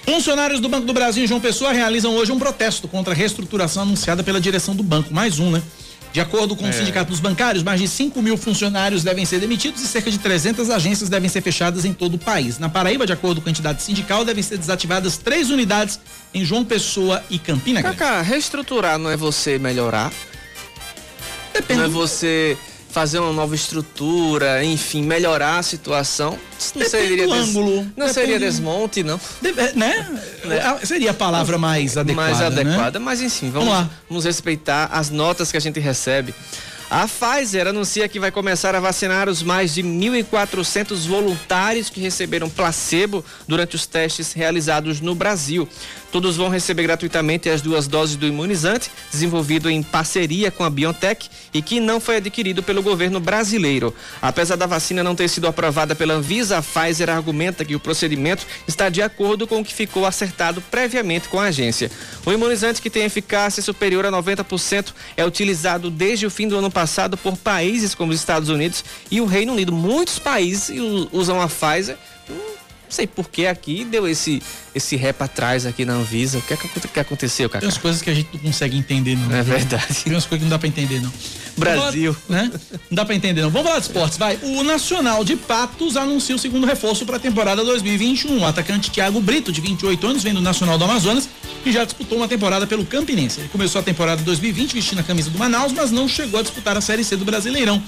Funcionários 0.04 0.60
do 0.60 0.68
Banco 0.68 0.86
do 0.86 0.92
Brasil 0.92 1.24
em 1.24 1.26
João 1.26 1.40
Pessoa 1.40 1.72
realizam 1.72 2.14
hoje 2.14 2.32
um 2.32 2.38
protesto 2.38 2.88
contra 2.88 3.12
a 3.12 3.16
reestruturação 3.16 3.82
anunciada 3.82 4.22
pela 4.22 4.40
direção 4.40 4.74
do 4.74 4.82
banco. 4.82 5.12
Mais 5.12 5.38
um, 5.38 5.50
né? 5.50 5.62
De 6.12 6.20
acordo 6.20 6.56
com 6.56 6.68
o 6.68 6.72
Sindicato 6.72 7.10
dos 7.10 7.20
Bancários, 7.20 7.62
mais 7.62 7.80
de 7.80 7.86
5 7.86 8.20
mil 8.20 8.36
funcionários 8.36 9.04
devem 9.04 9.24
ser 9.24 9.38
demitidos 9.38 9.80
e 9.80 9.86
cerca 9.86 10.10
de 10.10 10.18
300 10.18 10.68
agências 10.68 11.08
devem 11.08 11.28
ser 11.28 11.40
fechadas 11.40 11.84
em 11.84 11.92
todo 11.92 12.14
o 12.14 12.18
país. 12.18 12.58
Na 12.58 12.68
Paraíba, 12.68 13.06
de 13.06 13.12
acordo 13.12 13.40
com 13.40 13.48
a 13.48 13.52
entidade 13.52 13.80
sindical, 13.80 14.24
devem 14.24 14.42
ser 14.42 14.58
desativadas 14.58 15.16
três 15.18 15.50
unidades 15.50 16.00
em 16.34 16.44
João 16.44 16.64
Pessoa 16.64 17.22
e 17.30 17.38
Campina 17.38 17.80
Grande. 17.80 17.96
Cacá, 17.96 18.22
reestruturar 18.22 18.98
não 18.98 19.08
é 19.08 19.16
você 19.16 19.56
melhorar? 19.56 20.12
Depende 21.52 21.78
Não 21.80 21.86
é 21.86 21.88
você 21.88 22.58
fazer 22.90 23.18
uma 23.18 23.32
nova 23.32 23.54
estrutura, 23.54 24.64
enfim, 24.64 25.02
melhorar 25.02 25.58
a 25.58 25.62
situação? 25.62 26.32
Não 26.32 26.82
Depende 26.82 26.88
seria 26.90 27.26
do 27.26 27.32
des- 27.34 27.48
ângulo, 27.48 27.86
Não 27.96 28.08
seria 28.08 28.38
depende- 28.38 28.44
desmonte, 28.50 29.02
não? 29.02 29.20
Deve- 29.40 29.72
né? 29.72 30.20
É, 30.44 30.86
Seria 30.86 31.10
a 31.12 31.14
palavra 31.14 31.56
mais 31.58 31.96
adequada. 31.96 32.28
mais 32.30 32.40
né? 32.40 32.46
adequada, 32.46 32.98
mas 33.00 33.20
enfim, 33.20 33.50
vamos, 33.50 33.68
Vamos 33.68 33.84
lá. 33.84 33.90
vamos 34.08 34.24
respeitar 34.24 34.86
as 34.92 35.10
notas 35.10 35.50
que 35.50 35.56
a 35.56 35.60
gente 35.60 35.78
recebe. 35.80 36.34
A 36.92 37.06
Pfizer 37.06 37.68
anuncia 37.68 38.08
que 38.08 38.18
vai 38.18 38.32
começar 38.32 38.74
a 38.74 38.80
vacinar 38.80 39.28
os 39.28 39.44
mais 39.44 39.72
de 39.72 39.80
1.400 39.80 41.06
voluntários 41.06 41.88
que 41.88 42.00
receberam 42.00 42.50
placebo 42.50 43.24
durante 43.46 43.76
os 43.76 43.86
testes 43.86 44.32
realizados 44.32 45.00
no 45.00 45.14
Brasil. 45.14 45.68
Todos 46.12 46.36
vão 46.36 46.48
receber 46.48 46.82
gratuitamente 46.82 47.48
as 47.48 47.62
duas 47.62 47.86
doses 47.86 48.16
do 48.16 48.26
imunizante, 48.26 48.90
desenvolvido 49.12 49.70
em 49.70 49.82
parceria 49.82 50.50
com 50.50 50.64
a 50.64 50.70
BioNTech 50.70 51.28
e 51.54 51.62
que 51.62 51.78
não 51.78 52.00
foi 52.00 52.16
adquirido 52.16 52.62
pelo 52.62 52.82
governo 52.82 53.20
brasileiro. 53.20 53.94
Apesar 54.20 54.56
da 54.56 54.66
vacina 54.66 55.04
não 55.04 55.14
ter 55.14 55.28
sido 55.28 55.46
aprovada 55.46 55.94
pela 55.94 56.14
Anvisa, 56.14 56.58
a 56.58 56.62
Pfizer 56.62 57.08
argumenta 57.08 57.64
que 57.64 57.76
o 57.76 57.80
procedimento 57.80 58.46
está 58.66 58.88
de 58.88 59.00
acordo 59.02 59.46
com 59.46 59.60
o 59.60 59.64
que 59.64 59.72
ficou 59.72 60.04
acertado 60.04 60.60
previamente 60.70 61.28
com 61.28 61.38
a 61.38 61.44
agência. 61.44 61.90
O 62.26 62.32
imunizante 62.32 62.82
que 62.82 62.90
tem 62.90 63.04
eficácia 63.04 63.62
superior 63.62 64.04
a 64.04 64.10
90% 64.10 64.92
é 65.16 65.24
utilizado 65.24 65.90
desde 65.90 66.26
o 66.26 66.30
fim 66.30 66.48
do 66.48 66.56
ano 66.56 66.70
passado 66.70 67.16
por 67.16 67.36
países 67.36 67.94
como 67.94 68.12
os 68.12 68.18
Estados 68.18 68.48
Unidos 68.48 68.84
e 69.10 69.20
o 69.20 69.26
Reino 69.26 69.52
Unido. 69.52 69.72
Muitos 69.72 70.18
países 70.18 70.70
usam 71.12 71.40
a 71.40 71.46
Pfizer. 71.46 71.96
Não 72.90 72.96
sei 72.96 73.06
por 73.06 73.30
que 73.30 73.46
aqui 73.46 73.84
deu 73.84 74.08
esse 74.08 74.42
esse 74.74 74.96
ré 74.96 75.12
pra 75.12 75.28
trás 75.28 75.64
aqui 75.64 75.84
na 75.84 75.92
Anvisa. 75.94 76.38
O 76.38 76.42
que, 76.42 76.54
é 76.54 76.56
que 76.56 76.66
aconte- 76.66 76.88
que 76.88 77.00
aconteceu, 77.00 77.48
Tem 77.48 77.54
Cacá? 77.60 77.66
umas 77.66 77.78
coisas 77.78 78.02
que 78.02 78.10
a 78.10 78.14
gente 78.14 78.28
não 78.32 78.40
consegue 78.40 78.76
entender, 78.76 79.16
não. 79.16 79.32
É 79.34 79.42
verdade. 79.42 79.86
Tem 80.04 80.12
umas 80.12 80.26
coisas 80.26 80.38
que 80.38 80.44
não 80.44 80.48
dá 80.50 80.58
pra 80.58 80.66
entender, 80.68 81.00
não. 81.00 81.12
Brasil. 81.56 82.16
Vamos 82.28 82.50
né? 82.52 82.60
Não 82.90 82.96
dá 82.96 83.04
pra 83.04 83.14
entender, 83.14 83.42
não. 83.42 83.50
Vamos 83.50 83.66
falar 83.68 83.78
de 83.80 83.86
esportes, 83.86 84.18
vai. 84.18 84.38
O 84.42 84.62
Nacional 84.64 85.24
de 85.24 85.36
Patos 85.36 85.96
anuncia 85.96 86.34
o 86.34 86.38
segundo 86.38 86.66
reforço 86.66 87.06
pra 87.06 87.18
temporada 87.18 87.64
2021. 87.64 88.40
O 88.40 88.44
atacante 88.46 88.90
Thiago 88.90 89.20
Brito, 89.20 89.52
de 89.52 89.60
28 89.60 90.04
anos, 90.08 90.22
vem 90.24 90.34
do 90.34 90.40
Nacional 90.40 90.76
do 90.76 90.84
Amazonas 90.84 91.28
e 91.64 91.70
já 91.70 91.84
disputou 91.84 92.18
uma 92.18 92.26
temporada 92.28 92.66
pelo 92.66 92.84
Campinense. 92.84 93.38
Ele 93.40 93.48
começou 93.50 93.80
a 93.80 93.82
temporada 93.84 94.20
2020 94.22 94.72
vestindo 94.72 94.98
a 94.98 95.02
camisa 95.04 95.30
do 95.30 95.38
Manaus, 95.38 95.72
mas 95.72 95.90
não 95.92 96.08
chegou 96.08 96.40
a 96.40 96.42
disputar 96.42 96.76
a 96.76 96.80
Série 96.80 97.04
C 97.04 97.16
do 97.16 97.24
Brasileirão. 97.24 97.80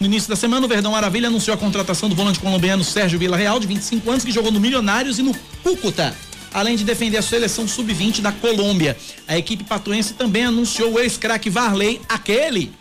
No 0.00 0.06
início 0.06 0.30
da 0.30 0.36
semana, 0.36 0.64
o 0.64 0.68
Verdão 0.68 0.92
Maravilha 0.92 1.28
anunciou 1.28 1.54
a 1.54 1.58
contratação 1.58 2.08
do 2.08 2.14
volante 2.14 2.40
colombiano 2.40 2.82
Sérgio 2.82 3.18
Villarreal, 3.18 3.60
de 3.60 3.66
25 3.66 4.10
anos, 4.10 4.24
que 4.24 4.32
jogou 4.32 4.50
no 4.50 4.58
Milionários 4.58 5.18
e 5.18 5.22
no 5.22 5.34
Cúcuta 5.62 6.16
além 6.52 6.76
de 6.76 6.84
defender 6.84 7.16
a 7.16 7.22
seleção 7.22 7.66
sub-20 7.66 8.20
da 8.20 8.32
Colômbia. 8.32 8.96
A 9.26 9.38
equipe 9.38 9.64
patuense 9.64 10.14
também 10.14 10.44
anunciou 10.44 10.94
o 10.94 10.98
ex-craque 10.98 11.48
Varley, 11.48 12.00
aquele 12.08 12.72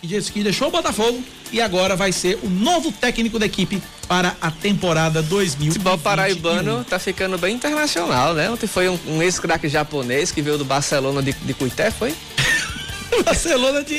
que 0.00 0.06
disse 0.06 0.30
que 0.30 0.42
deixou 0.42 0.68
o 0.68 0.70
Botafogo 0.70 1.20
e 1.50 1.60
agora 1.60 1.96
vai 1.96 2.12
ser 2.12 2.38
o 2.42 2.48
novo 2.48 2.92
técnico 2.92 3.38
da 3.38 3.46
equipe 3.46 3.82
para 4.06 4.36
a 4.40 4.50
temporada 4.50 5.20
2021. 5.22 5.72
futebol 5.72 5.98
paraibano 5.98 6.84
tá 6.84 6.98
ficando 6.98 7.36
bem 7.36 7.56
internacional, 7.56 8.32
né? 8.32 8.48
Ontem 8.48 8.68
foi 8.68 8.88
um, 8.88 8.98
um 9.08 9.22
ex-craque 9.22 9.68
japonês 9.68 10.30
que 10.30 10.40
veio 10.40 10.56
do 10.56 10.64
Barcelona 10.64 11.20
de, 11.20 11.32
de 11.32 11.54
Cuité, 11.54 11.90
foi? 11.90 12.14
Barcelona 13.24 13.82
de 13.82 13.94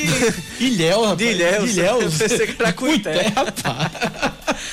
Ilhéu, 0.58 1.00
rapaz. 1.02 1.18
De 1.18 1.24
Ilhéus. 1.24 1.64
De 1.64 1.80
Ilhéus. 1.80 2.20
Eu 2.20 2.28
pensei 2.28 2.46
que 2.46 2.62
era 2.62 2.72
Cuité. 2.72 3.32
rapaz. 3.34 3.90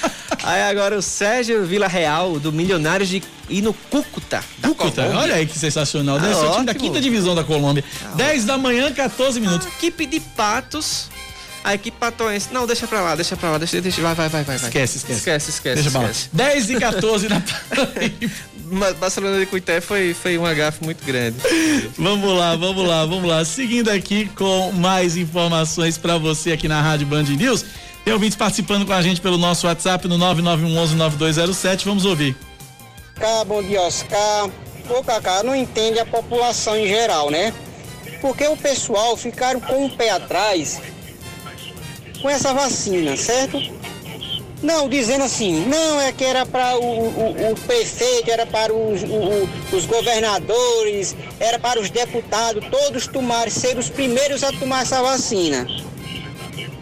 Aí 0.43 0.61
agora 0.63 0.97
o 0.97 1.01
Sérgio 1.01 1.65
Vila 1.65 1.87
Real, 1.87 2.39
do 2.39 2.53
Milionários 2.53 3.09
de 3.09 3.21
ir 3.49 3.61
no 3.61 3.73
Cúcuta. 3.73 4.41
Cúcuta, 4.61 5.01
Colômbia. 5.01 5.19
olha 5.19 5.35
aí 5.35 5.45
que 5.45 5.57
sensacional. 5.59 6.19
Deve 6.19 6.33
Ah, 6.33 6.35
ser 6.35 6.45
o 6.45 6.51
time 6.53 6.65
da 6.65 6.71
ótimo. 6.71 6.85
quinta 6.87 7.01
divisão 7.01 7.35
da 7.35 7.43
Colômbia. 7.43 7.83
10 8.15 8.45
da 8.45 8.57
manhã, 8.57 8.91
14 8.93 9.41
minutos. 9.41 9.67
A 9.67 9.69
equipe 9.71 10.05
de 10.05 10.19
Patos. 10.21 11.09
A 11.63 11.73
equipe 11.73 11.97
patoense. 11.99 12.47
Não, 12.53 12.65
deixa 12.65 12.87
pra 12.87 13.01
lá, 13.01 13.13
deixa 13.15 13.35
pra 13.35 13.51
lá, 13.51 13.57
deixa, 13.57 13.81
deixa. 13.81 14.01
Vai, 14.01 14.15
vai, 14.15 14.29
vai, 14.29 14.43
vai. 14.43 14.55
Esquece, 14.55 14.97
esquece. 14.99 15.19
Esquece, 15.19 15.49
esquece. 15.49 15.75
Deixa 15.75 15.91
pra 15.91 15.99
lá. 16.01 16.11
esquece. 16.11 16.29
10 16.31 16.69
e 16.69 16.75
14 16.79 17.27
na 17.27 17.41
Barcelona 18.99 19.39
de 19.39 19.45
Cuité 19.45 19.79
foi, 19.81 20.13
foi 20.13 20.37
um 20.37 20.45
agafe 20.45 20.83
muito 20.83 21.03
grande. 21.05 21.37
Vamos 21.97 22.37
lá, 22.37 22.55
vamos 22.55 22.87
lá, 22.87 23.05
vamos 23.05 23.29
lá. 23.29 23.45
Seguindo 23.45 23.89
aqui 23.89 24.29
com 24.35 24.71
mais 24.73 25.15
informações 25.15 25.97
pra 25.97 26.17
você 26.17 26.51
aqui 26.51 26.67
na 26.67 26.81
Rádio 26.81 27.07
Band 27.07 27.23
News. 27.23 27.65
Tem 28.03 28.13
ouvintes 28.13 28.37
participando 28.37 28.85
com 28.85 28.93
a 28.93 29.01
gente 29.01 29.19
pelo 29.19 29.37
nosso 29.37 29.67
WhatsApp 29.67 30.07
no 30.07 30.17
99119207. 30.17 31.85
Vamos 31.85 32.05
ouvir. 32.05 32.35
Cacá, 33.15 33.43
bom 33.43 33.61
dia, 33.63 33.81
Oscar. 33.81 34.49
Ô, 34.89 35.03
Cacá, 35.03 35.43
não 35.43 35.55
entende 35.55 35.99
a 35.99 36.05
população 36.05 36.77
em 36.77 36.87
geral, 36.87 37.29
né? 37.29 37.53
Porque 38.21 38.47
o 38.47 38.55
pessoal 38.55 39.17
ficaram 39.17 39.59
com 39.59 39.85
o 39.85 39.89
pé 39.89 40.11
atrás 40.11 40.81
com 42.21 42.29
essa 42.29 42.53
vacina, 42.53 43.15
certo? 43.15 43.59
Não, 44.61 44.89
dizendo 44.89 45.23
assim, 45.23 45.65
não, 45.67 46.01
é 46.01 46.11
que 46.11 46.23
era 46.23 46.43
para 46.45 46.77
o, 46.79 46.83
o, 46.83 47.51
o 47.51 47.55
prefeito, 47.67 48.31
era 48.31 48.45
para 48.45 48.73
os, 48.73 49.03
o- 49.03 49.75
os 49.75 49.85
governadores, 49.85 51.15
era 51.39 51.59
para 51.59 51.79
os 51.79 51.91
deputados, 51.91 52.65
todos 52.71 53.05
tomarem, 53.05 53.51
ser 53.51 53.77
os 53.77 53.87
primeiros 53.89 54.43
a 54.43 54.51
tomar 54.51 54.81
essa 54.81 55.01
vacina. 55.01 55.67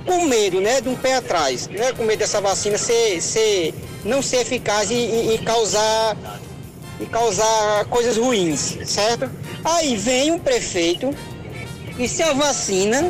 Com 0.06 0.22
medo, 0.26 0.62
né, 0.62 0.80
de 0.80 0.88
um 0.88 0.96
pé 0.96 1.16
atrás, 1.16 1.68
né, 1.68 1.92
com 1.92 2.04
medo 2.04 2.20
dessa 2.20 2.40
vacina 2.40 2.78
ser, 2.78 3.22
ser, 3.22 3.74
não 4.06 4.22
ser 4.22 4.38
eficaz 4.38 4.90
e, 4.90 4.94
e- 4.94 5.36
e 5.36 5.38
causar 5.40 6.16
e 7.02 7.06
causar 7.08 7.84
coisas 7.90 8.16
ruins, 8.16 8.78
certo? 8.86 9.30
Aí 9.66 9.98
vem 9.98 10.32
um 10.32 10.40
prefeito 10.40 11.14
e 12.00 12.08
se 12.08 12.24
a 12.24 12.32
vacina, 12.32 13.02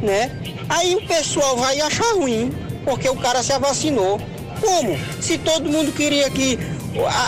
né? 0.00 0.30
Aí 0.68 0.94
o 0.94 1.04
pessoal 1.08 1.56
vai 1.56 1.80
achar 1.80 2.12
ruim, 2.14 2.52
porque 2.84 3.08
o 3.08 3.16
cara 3.16 3.42
se 3.42 3.56
vacinou. 3.58 4.20
Como? 4.60 4.98
Se 5.20 5.38
todo 5.38 5.70
mundo 5.70 5.92
queria 5.92 6.28
que 6.30 6.58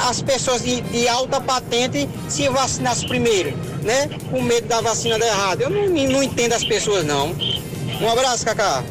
as 0.09 0.21
pessoas 0.21 0.63
de, 0.63 0.81
de 0.81 1.09
alta 1.09 1.41
patente 1.41 2.09
se 2.29 2.49
vacinassem 2.49 3.09
primeiro, 3.09 3.57
né? 3.83 4.09
Com 4.31 4.43
medo 4.43 4.67
da 4.67 4.81
vacina 4.81 5.19
dar 5.19 5.27
errado. 5.27 5.63
Eu 5.63 5.71
não, 5.71 5.87
não 5.87 6.23
entendo 6.23 6.53
as 6.53 6.65
pessoas, 6.65 7.05
não. 7.05 7.35
Um 8.01 8.11
abraço, 8.11 8.45
Cacá. 8.45 8.83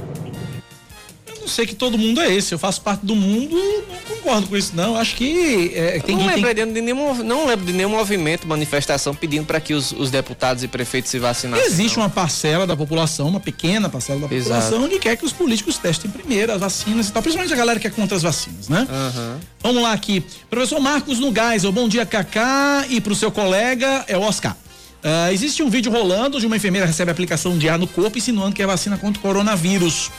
Sei 1.52 1.66
que 1.66 1.76
todo 1.76 1.97
mundo 1.97 2.22
é 2.22 2.34
esse. 2.34 2.54
Eu 2.54 2.60
faço 2.60 2.82
parte 2.82 3.06
do 3.06 3.16
mundo 3.16 3.58
e 3.58 3.84
não 3.91 4.18
concordo 4.18 4.47
com 4.47 4.58
isso, 4.58 4.72
não. 4.76 4.95
Acho 4.95 5.16
que 5.16 5.72
é, 5.76 5.99
tem 5.99 6.16
não, 6.16 6.26
lembro 6.26 6.54
Tem... 6.56 6.74
de 6.74 6.82
nenhum, 6.82 7.14
não 7.24 7.45
lembro 7.45 7.66
de 7.66 7.74
nenhum 7.74 7.89
movimento, 7.89 8.47
manifestação 8.47 9.14
pedindo 9.14 9.45
para 9.45 9.60
que 9.60 9.74
os, 9.74 9.91
os 9.91 10.10
deputados 10.10 10.64
e 10.64 10.68
prefeitos 10.68 11.12
se 11.12 11.20
vacinassem. 11.20 11.66
Existe 11.66 11.97
não. 11.97 12.04
uma 12.04 12.10
parcela 12.10 12.66
da 12.66 12.76
população, 12.76 13.28
uma 13.28 13.39
pequena 13.39 13.89
parcela 13.89 14.28
da 14.28 14.34
Exato. 14.36 14.64
população, 14.64 14.89
que 14.89 14.99
quer 14.99 15.18
que 15.18 15.26
os 15.26 15.34
políticos 15.34 15.78
testem 15.78 16.10
primeiro 16.10 16.52
as 16.54 16.60
vacinas 16.60 17.10
e 17.10 17.12
tal. 17.12 17.22
Principalmente 17.22 17.54
a 17.54 17.58
galera 17.58 17.80
que 17.80 17.88
é 17.88 17.89
contra 17.89 18.16
as 18.16 18.24
vacinas, 18.24 18.70
né? 18.70 18.88
Aham. 18.89 19.39
Vamos 19.62 19.84
lá 19.84 19.93
aqui. 19.93 20.24
Professor 20.49 20.80
Marcos 20.80 21.20
no 21.20 21.34
Geisel, 21.34 21.72
bom 21.72 21.88
dia, 21.88 22.06
Cacá. 22.06 22.86
E 22.89 22.99
pro 22.99 23.14
seu 23.16 23.32
colega, 23.32 24.06
é 24.08 24.18
o 24.18 24.22
Oscar. 24.22 24.56
Uh, 25.04 25.32
existe 25.32 25.64
um 25.64 25.70
vídeo 25.70 25.91
rolando 25.91 26.39
de 26.39 26.45
uma 26.45 26.56
enfermeira 26.56 26.86
recebe 26.86 27.10
aplicação 27.10 27.58
de 27.58 27.68
ar 27.68 27.80
no 27.80 27.88
corpo, 27.88 28.18
insinuando 28.18 28.56
que 28.56 28.62
é 28.62 28.68
vacina 28.68 28.97
contra 28.97 29.20
o 29.20 29.22
coronavírus. 29.22 30.12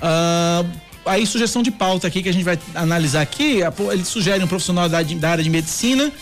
Uh, 0.00 0.68
aí, 1.04 1.26
sugestão 1.26 1.62
de 1.62 1.70
pauta 1.70 2.06
aqui 2.06 2.22
que 2.22 2.28
a 2.28 2.32
gente 2.32 2.44
vai 2.44 2.58
analisar 2.74 3.22
aqui. 3.22 3.60
Ele 3.92 4.04
sugere 4.04 4.42
um 4.42 4.48
profissional 4.48 4.88
da, 4.88 5.02
da 5.02 5.30
área 5.30 5.44
de 5.44 5.50
medicina 5.50 6.12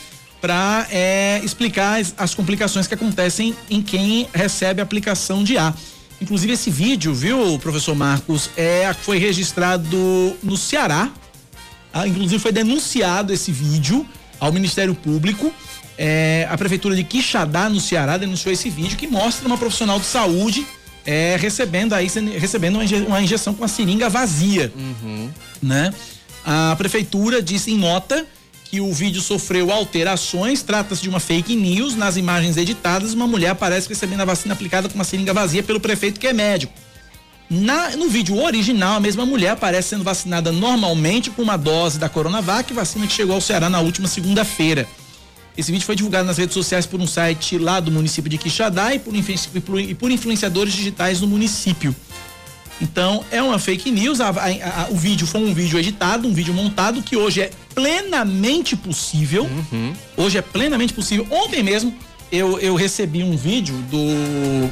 para 0.40 0.86
é, 0.90 1.40
explicar 1.42 2.00
as, 2.00 2.14
as, 2.18 2.34
complicações 2.34 2.86
que 2.86 2.92
acontecem 2.92 3.56
em 3.70 3.80
quem 3.80 4.28
recebe 4.34 4.82
aplicação 4.82 5.42
de 5.42 5.56
ar. 5.56 5.74
Inclusive, 6.20 6.52
esse 6.52 6.70
vídeo, 6.70 7.14
viu, 7.14 7.58
professor 7.58 7.94
Marcos, 7.94 8.50
é, 8.56 8.92
foi 8.92 9.18
registrado 9.18 10.36
no 10.42 10.56
Ceará. 10.56 11.10
Ah, 11.92 12.06
inclusive, 12.06 12.38
foi 12.38 12.52
denunciado 12.52 13.32
esse 13.32 13.50
vídeo 13.50 14.06
ao 14.38 14.52
Ministério 14.52 14.94
Público. 14.94 15.52
É, 15.96 16.46
a 16.50 16.58
prefeitura 16.58 16.94
de 16.94 17.04
Quixadá, 17.04 17.68
no 17.68 17.80
Ceará, 17.80 18.18
denunciou 18.18 18.52
esse 18.52 18.68
vídeo 18.68 18.96
que 18.98 19.06
mostra 19.06 19.46
uma 19.46 19.56
profissional 19.56 19.98
de 19.98 20.06
saúde 20.06 20.66
é, 21.06 21.36
recebendo 21.38 21.92
aí 21.92 22.08
recebendo 22.38 22.78
uma 23.06 23.22
injeção 23.22 23.54
com 23.54 23.64
a 23.64 23.68
seringa 23.68 24.08
vazia, 24.08 24.72
uhum. 24.74 25.30
né? 25.62 25.92
A 26.44 26.74
prefeitura 26.76 27.42
disse 27.42 27.70
em 27.70 27.78
nota 27.78 28.26
que 28.64 28.80
o 28.80 28.92
vídeo 28.92 29.20
sofreu 29.20 29.70
alterações, 29.70 30.62
trata-se 30.62 31.02
de 31.02 31.08
uma 31.08 31.20
fake 31.20 31.54
news. 31.54 31.94
Nas 31.94 32.16
imagens 32.16 32.56
editadas, 32.56 33.14
uma 33.14 33.26
mulher 33.26 33.50
aparece 33.50 33.88
recebendo 33.88 34.20
a 34.20 34.24
vacina 34.24 34.52
aplicada 34.52 34.88
com 34.88 34.94
uma 34.94 35.04
seringa 35.04 35.32
vazia 35.32 35.62
pelo 35.62 35.80
prefeito 35.80 36.18
que 36.18 36.26
é 36.26 36.32
médico. 36.32 36.72
Na, 37.48 37.90
no 37.90 38.08
vídeo 38.08 38.42
original, 38.42 38.96
a 38.96 39.00
mesma 39.00 39.24
mulher 39.24 39.50
aparece 39.50 39.90
sendo 39.90 40.02
vacinada 40.02 40.50
normalmente 40.50 41.30
com 41.30 41.42
uma 41.42 41.56
dose 41.56 41.98
da 41.98 42.08
Coronavac, 42.08 42.72
vacina 42.72 43.06
que 43.06 43.12
chegou 43.12 43.34
ao 43.34 43.40
Ceará 43.40 43.70
na 43.70 43.80
última 43.80 44.08
segunda-feira. 44.08 44.88
Esse 45.56 45.70
vídeo 45.70 45.86
foi 45.86 45.94
divulgado 45.94 46.26
nas 46.26 46.36
redes 46.36 46.52
sociais 46.52 46.84
por 46.84 47.00
um 47.00 47.06
site 47.06 47.58
lá 47.58 47.78
do 47.78 47.90
município 47.90 48.28
de 48.28 48.36
Quixadá 48.36 48.92
e 48.94 48.98
por, 48.98 49.14
e 49.14 49.94
por, 49.94 50.10
influenciadores 50.10 50.72
digitais 50.72 51.20
do 51.20 51.28
município. 51.28 51.94
Então, 52.80 53.24
é 53.30 53.40
uma 53.40 53.56
fake 53.58 53.88
news. 53.92 54.20
A, 54.20 54.30
a, 54.30 54.82
a, 54.82 54.88
o 54.90 54.96
vídeo 54.96 55.28
foi 55.28 55.40
um 55.40 55.54
vídeo 55.54 55.78
editado, 55.78 56.26
um 56.26 56.32
vídeo 56.32 56.52
montado, 56.52 57.02
que 57.02 57.16
hoje 57.16 57.42
é 57.42 57.50
plenamente 57.72 58.74
possível. 58.74 59.44
Uhum. 59.44 59.92
Hoje 60.16 60.38
é 60.38 60.42
plenamente 60.42 60.92
possível. 60.92 61.24
Ontem 61.30 61.62
mesmo, 61.62 61.94
eu, 62.32 62.58
eu 62.58 62.74
recebi 62.74 63.22
um 63.22 63.36
vídeo 63.36 63.76
do. 63.90 64.68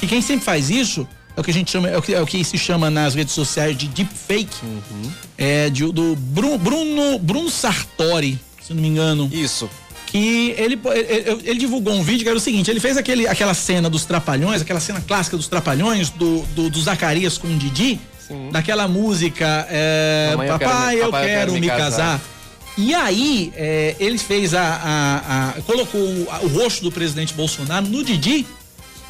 Que 0.00 0.06
quem 0.08 0.20
sempre 0.20 0.44
faz 0.44 0.68
isso 0.68 1.06
é 1.36 1.40
o 1.40 1.44
que 1.44 1.52
a 1.52 1.54
gente 1.54 1.70
chama, 1.70 1.88
é 1.88 1.96
o 1.96 2.02
que, 2.02 2.12
é 2.12 2.20
o 2.20 2.26
que 2.26 2.42
se 2.42 2.58
chama 2.58 2.90
nas 2.90 3.14
redes 3.14 3.34
sociais 3.34 3.76
de 3.76 3.86
deepfake. 3.86 4.56
Uhum. 4.64 5.12
É 5.38 5.70
de, 5.70 5.84
do 5.92 6.16
Bruno, 6.16 6.58
Bruno, 6.58 7.18
Bruno 7.20 7.50
Sartori, 7.50 8.36
se 8.60 8.74
não 8.74 8.82
me 8.82 8.88
engano. 8.88 9.30
Isso 9.32 9.70
que 10.14 10.54
ele, 10.56 10.78
ele, 10.84 11.40
ele, 11.42 11.58
divulgou 11.58 11.92
um 11.92 12.02
vídeo 12.04 12.22
que 12.22 12.28
era 12.28 12.38
o 12.38 12.40
seguinte: 12.40 12.70
ele 12.70 12.78
fez 12.78 12.96
aquele, 12.96 13.26
aquela 13.26 13.52
cena 13.52 13.90
dos 13.90 14.04
Trapalhões, 14.04 14.62
aquela 14.62 14.78
cena 14.78 15.00
clássica 15.00 15.36
dos 15.36 15.48
Trapalhões, 15.48 16.08
do, 16.10 16.42
do, 16.54 16.70
do 16.70 16.80
Zacarias 16.80 17.36
com 17.36 17.48
o 17.48 17.56
Didi, 17.56 18.00
Sim. 18.20 18.48
daquela 18.52 18.86
música 18.86 19.66
é, 19.68 20.32
Papai, 20.36 20.46
eu 20.46 20.58
quero, 20.58 21.10
papai, 21.10 21.24
eu 21.24 21.26
quero, 21.26 21.52
me, 21.54 21.66
casar. 21.66 21.80
casar. 21.80 22.20
E 22.78 22.94
aí, 22.94 23.52
é, 23.56 23.96
ele 23.98 24.16
fez 24.16 24.54
a. 24.54 24.62
a, 24.62 25.48
a 25.48 25.62
colocou 25.62 26.00
o, 26.00 26.28
o, 26.42 26.46
rosto 26.46 26.84
do 26.84 26.92
presidente 26.92 27.34
Bolsonaro 27.34 27.84
no 27.84 28.04
Didi 28.04 28.46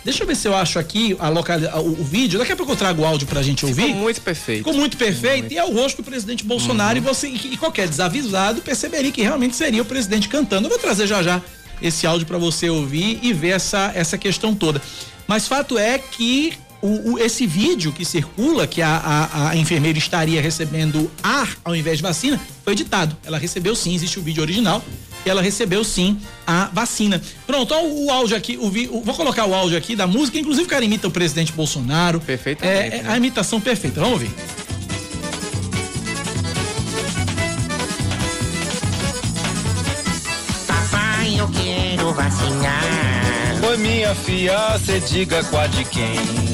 Deixa 0.05 0.23
eu 0.23 0.27
ver 0.27 0.37
se 0.37 0.47
eu 0.47 0.55
acho 0.55 0.79
aqui 0.79 1.17
a 1.19 1.29
local, 1.31 1.59
o, 1.77 2.01
o 2.01 2.05
vídeo. 2.05 2.39
Daqui 2.39 2.53
a 2.53 2.57
pouco 2.57 2.73
eu 2.73 2.77
trago 2.77 3.03
o 3.03 3.07
áudio 3.07 3.27
pra 3.27 3.43
gente 3.43 3.65
ouvir. 3.65 3.87
Ficou 3.87 3.97
muito 3.97 4.21
perfeito. 4.21 4.59
Ficou 4.59 4.75
muito 4.75 4.97
perfeito. 4.97 5.41
Muito. 5.41 5.53
E 5.55 5.59
é 5.59 5.65
o 5.65 5.73
rosto 5.73 6.03
do 6.03 6.05
presidente 6.05 6.45
Bolsonaro. 6.45 6.99
Uhum. 6.99 7.05
E 7.05 7.09
você, 7.09 7.29
e 7.29 7.57
qualquer 7.57 7.89
desavisado, 7.89 8.61
perceberia 8.61 9.11
que 9.11 9.23
realmente 9.23 9.57
seria 9.57 9.81
o 9.81 9.85
presidente 9.85 10.29
cantando. 10.29 10.67
Eu 10.67 10.71
vou 10.71 10.79
trazer 10.79 11.07
já 11.07 11.23
já 11.23 11.41
esse 11.81 12.07
áudio 12.07 12.27
para 12.27 12.39
você 12.39 12.69
ouvir 12.69 13.19
e 13.23 13.33
ver 13.33 13.51
essa, 13.51 13.93
essa 13.95 14.19
questão 14.19 14.55
toda. 14.55 14.81
Mas 15.27 15.49
fato 15.49 15.79
é 15.79 15.99
que 15.99 16.53
o, 16.85 17.13
o, 17.13 17.19
esse 17.19 17.47
vídeo 17.47 17.91
que 17.93 18.05
circula, 18.05 18.67
que 18.67 18.83
a, 18.83 18.95
a, 18.95 19.49
a, 19.51 19.57
enfermeira 19.57 19.97
estaria 19.97 20.43
recebendo 20.43 21.11
ar 21.23 21.57
ao 21.65 21.75
invés 21.75 21.97
de 21.97 22.03
vacina, 22.03 22.39
foi 22.63 22.75
editado. 22.75 23.17
Ela 23.25 23.39
recebeu 23.39 23.75
sim, 23.75 23.95
existe 23.95 24.19
o 24.19 24.23
vídeo 24.23 24.43
original 24.43 24.85
ela 25.27 25.41
recebeu 25.41 25.83
sim 25.83 26.21
a 26.47 26.69
vacina. 26.71 27.19
Pronto, 27.47 27.73
ó, 27.73 27.83
o, 27.83 28.11
áudio 28.11 28.37
aqui, 28.37 28.59
o, 28.59 28.67
o, 28.67 29.03
vou 29.03 29.15
colocar 29.15 29.47
o 29.47 29.55
áudio 29.55 29.79
aqui 29.79 29.97
da 29.97 30.07
música, 30.07 30.39
inclusive 30.39 30.67
o 30.67 30.69
cara 30.69 30.85
imita 30.85 31.09
o 31.09 31.11
presidente 31.11 31.51
Bolsonaro. 31.51 32.21
Perfeitamente. 32.21 32.95
É, 32.95 32.99
é 32.99 33.03
né? 33.03 33.11
a 33.11 33.17
imitação 33.17 33.59
perfeita. 33.59 34.01
Vamos 34.01 34.21
ouvir. 34.21 34.31
Papai, 40.67 41.41
eu 41.41 41.49
quero 41.49 42.13
vacinar. 42.13 43.65
Oi, 43.67 43.77
minha 43.79 44.15
filha, 44.15 44.79
cê 44.79 45.01
diga 45.01 45.43
qual 45.45 45.67
de 45.69 45.85
quem? 45.87 46.54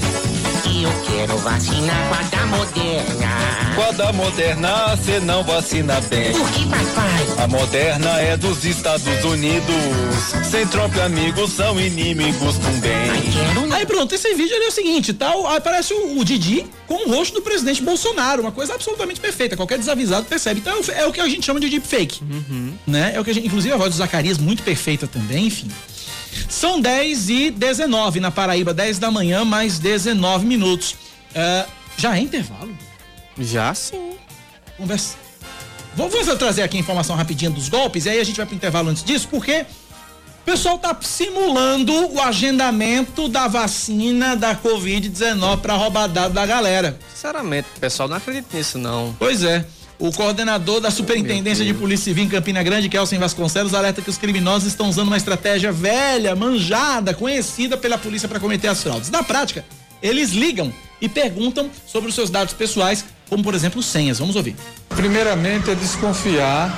Eu 0.67 0.93
quero 1.07 1.39
vacinar 1.39 2.09
com 2.09 2.15
a 2.15 2.23
da 2.23 2.47
Moderna. 2.47 3.75
Com 3.75 3.83
a 3.83 3.91
da 3.93 4.13
Moderna, 4.13 4.97
cê 4.97 5.21
não 5.21 5.43
vacina 5.43 6.01
bem. 6.03 6.33
Por 6.33 6.51
que, 6.51 6.65
papai? 6.65 7.45
A 7.45 7.47
Moderna 7.47 8.21
é 8.21 8.37
dos 8.37 8.65
Estados 8.65 9.25
Unidos. 9.25 9.75
Sem 10.51 10.67
troca, 10.67 11.05
amigos 11.05 11.53
são 11.53 11.81
inimigos 11.81 12.59
também. 12.59 13.11
Aí 13.73 13.87
pronto, 13.87 14.15
esse 14.15 14.35
vídeo 14.35 14.55
ali 14.55 14.67
é 14.67 14.69
o 14.69 14.73
seguinte, 14.73 15.13
tá? 15.13 15.33
Aparece 15.57 15.95
o, 15.95 16.19
o 16.19 16.25
Didi 16.25 16.67
com 16.87 17.09
o 17.09 17.15
rosto 17.15 17.35
do 17.35 17.43
presidente 17.43 17.83
Bolsonaro, 17.83 18.43
uma 18.43 18.53
coisa 18.53 18.75
absolutamente 18.75 19.21
perfeita, 19.21 19.57
qualquer 19.57 19.79
desavisado 19.79 20.27
percebe. 20.27 20.61
Então 20.61 20.81
é 20.95 21.07
o 21.07 21.13
que 21.13 21.21
a 21.21 21.29
gente 21.29 21.47
chama 21.47 21.61
de 21.61 21.71
deepfake, 21.71 22.21
uhum. 22.23 22.75
né? 22.87 23.13
É 23.15 23.21
o 23.21 23.25
que 23.25 23.31
a 23.31 23.35
gente, 23.35 23.47
inclusive 23.47 23.73
a 23.73 23.77
voz 23.77 23.91
do 23.91 23.97
Zacarias 23.97 24.39
muito 24.39 24.63
perfeita 24.63 25.07
também, 25.07 25.47
enfim. 25.47 25.69
São 26.49 26.81
10 26.81 27.29
e 27.29 27.51
19 27.51 28.21
na 28.21 28.31
Paraíba, 28.31 28.75
10 28.75 28.99
da 28.99 29.11
manhã, 29.11 29.45
mais 29.45 29.79
19 29.79 30.47
minutos. 30.47 30.93
Uh, 31.31 31.71
já 31.97 32.17
é 32.17 32.21
intervalo? 32.21 32.77
Já 33.39 33.75
sim. 33.75 34.13
Conversa. 34.77 35.17
Vou, 35.95 36.09
vou 36.09 36.37
trazer 36.37 36.63
aqui 36.63 36.77
a 36.77 36.81
informação 36.81 37.17
rapidinha 37.17 37.51
dos 37.51 37.69
golpes, 37.69 38.07
e 38.07 38.11
aí 38.11 38.21
a 38.21 38.25
gente 38.25 38.37
vai 38.37 38.47
pro 38.47 38.55
intervalo 38.55 38.89
antes 38.89 39.03
disso, 39.03 39.29
porque 39.29 39.67
o 40.43 40.45
pessoal 40.45 40.79
tá 40.79 40.97
simulando 41.01 41.93
o 42.13 42.21
agendamento 42.21 43.29
da 43.29 43.47
vacina 43.47 44.35
da 44.35 44.55
Covid-19 44.55 45.61
para 45.61 45.75
roubar 45.75 46.07
dado 46.09 46.33
da 46.33 46.47
galera. 46.47 46.99
Sinceramente, 47.13 47.69
o 47.77 47.81
pessoal 47.81 48.09
não 48.09 48.17
acredita 48.17 48.57
nisso, 48.57 48.79
não. 48.79 49.15
Pois 49.19 49.43
é. 49.43 49.65
O 50.01 50.11
coordenador 50.11 50.81
da 50.81 50.91
Superintendência 50.91 51.63
de 51.63 51.75
Polícia 51.75 52.05
Civil 52.05 52.25
em 52.25 52.29
Campina 52.29 52.63
Grande, 52.63 52.89
Kelsen 52.89 53.19
Vasconcelos, 53.19 53.75
alerta 53.75 54.01
que 54.01 54.09
os 54.09 54.17
criminosos 54.17 54.67
estão 54.67 54.89
usando 54.89 55.09
uma 55.09 55.17
estratégia 55.19 55.71
velha, 55.71 56.35
manjada, 56.35 57.13
conhecida 57.13 57.77
pela 57.77 57.99
polícia 57.99 58.27
para 58.27 58.41
cometer 58.41 58.69
as 58.69 58.83
fraudes. 58.83 59.11
Na 59.11 59.23
prática, 59.23 59.63
eles 60.03 60.31
ligam 60.31 60.73
e 61.03 61.09
perguntam 61.09 61.71
sobre 61.87 62.09
os 62.09 62.15
seus 62.15 62.31
dados 62.31 62.55
pessoais, 62.55 63.05
como 63.29 63.45
por 63.45 63.55
exemplo 63.55 63.83
senhas. 63.83 64.19
Vamos 64.19 64.37
ouvir. 64.37 64.57
Primeiramente 64.89 65.71
é 65.71 65.75
desconfiar 65.75 66.75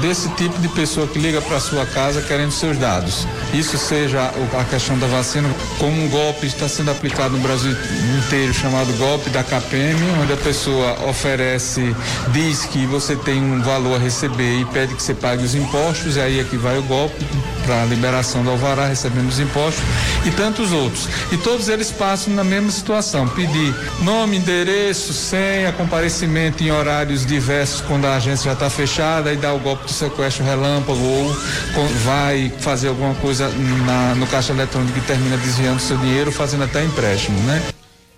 desse 0.00 0.28
tipo 0.30 0.58
de 0.60 0.68
pessoa 0.68 1.06
que 1.06 1.18
liga 1.18 1.40
para 1.40 1.60
sua 1.60 1.86
casa 1.86 2.22
querendo 2.22 2.50
seus 2.50 2.76
dados. 2.78 3.26
Isso 3.52 3.78
seja 3.78 4.32
a 4.58 4.64
questão 4.64 4.98
da 4.98 5.06
vacina, 5.06 5.48
como 5.78 6.04
um 6.04 6.08
golpe 6.08 6.46
está 6.46 6.68
sendo 6.68 6.90
aplicado 6.90 7.36
no 7.36 7.42
Brasil 7.42 7.76
inteiro, 8.18 8.52
chamado 8.52 8.92
golpe 8.98 9.30
da 9.30 9.42
KPM, 9.42 10.00
onde 10.22 10.32
a 10.32 10.36
pessoa 10.36 11.08
oferece, 11.08 11.94
diz 12.32 12.64
que 12.66 12.86
você 12.86 13.16
tem 13.16 13.42
um 13.42 13.62
valor 13.62 13.96
a 13.96 13.98
receber 13.98 14.60
e 14.60 14.64
pede 14.66 14.94
que 14.94 15.02
você 15.02 15.14
pague 15.14 15.44
os 15.44 15.54
impostos, 15.54 16.16
e 16.16 16.20
aí 16.20 16.40
é 16.40 16.44
que 16.44 16.56
vai 16.56 16.78
o 16.78 16.82
golpe 16.82 17.24
para 17.64 17.82
a 17.82 17.84
liberação 17.86 18.42
do 18.42 18.50
alvará, 18.50 18.86
recebendo 18.86 19.28
os 19.28 19.40
impostos, 19.40 19.82
e 20.24 20.30
tantos 20.30 20.72
outros. 20.72 21.08
E 21.32 21.36
todos 21.36 21.68
eles 21.68 21.90
passam 21.90 22.34
na 22.34 22.44
mesma 22.44 22.70
situação, 22.70 23.26
pedir 23.28 23.74
nome, 24.02 24.36
endereço, 24.36 25.12
senha, 25.12 25.72
comparecimento 25.72 26.62
em 26.62 26.70
horários 26.70 27.24
diversos 27.24 27.80
quando 27.80 28.06
a 28.06 28.16
agência 28.16 28.46
já 28.46 28.52
está 28.52 28.68
fechada 28.68 29.32
e 29.32 29.36
dá 29.36 29.52
o 29.52 29.58
golpe 29.58 29.83
sequestro 29.92 30.44
relâmpago 30.44 31.00
ou 31.02 31.86
vai 32.04 32.52
fazer 32.58 32.88
alguma 32.88 33.14
coisa 33.16 33.48
na, 33.86 34.14
no 34.14 34.26
caixa 34.26 34.52
eletrônico 34.52 34.98
e 34.98 35.02
termina 35.02 35.36
desviando 35.36 35.80
seu 35.80 35.96
dinheiro, 35.98 36.32
fazendo 36.32 36.64
até 36.64 36.84
empréstimo, 36.84 37.38
né? 37.40 37.62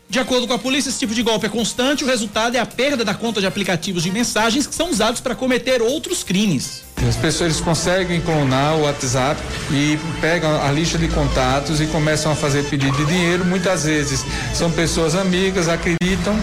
De 0.09 0.21
acordo 0.21 0.47
com 0.47 0.53
a 0.53 0.59
polícia, 0.59 0.89
esse 0.89 1.01
tipo 1.01 1.13
de 1.13 1.23
golpe 1.23 1.47
é 1.47 1.49
constante, 1.49 2.05
o 2.05 2.07
resultado 2.07 2.57
é 2.57 2.61
a 2.61 2.67
perda 2.67 3.05
da 3.05 3.15
conta 3.15 3.41
de 3.41 3.47
aplicativos 3.47 4.05
de 4.05 4.11
mensagens 4.11 4.67
que 4.67 4.75
são 4.75 4.91
usados 4.91 5.21
para 5.21 5.35
cometer 5.35 5.83
outros 5.83 6.23
crimes. 6.23 6.86
As 7.09 7.15
pessoas 7.15 7.61
cconseguem 7.61 8.21
clonar 8.21 8.77
o 8.77 8.83
WhatsApp 8.83 9.41
e 9.71 9.99
pegam 10.21 10.61
a 10.63 10.73
lista 10.73 10.99
de 10.99 11.09
contatos 11.09 11.81
e 11.81 11.87
começam 11.87 12.33
a 12.33 12.35
fazer 12.35 12.65
pedido 12.65 12.97
de 12.97 13.05
dinheiro. 13.05 13.45
Muitas 13.45 13.85
vezes 13.85 14.25
são 14.55 14.71
pessoas 14.71 15.15
amigas, 15.15 15.69
acreditam 15.69 16.35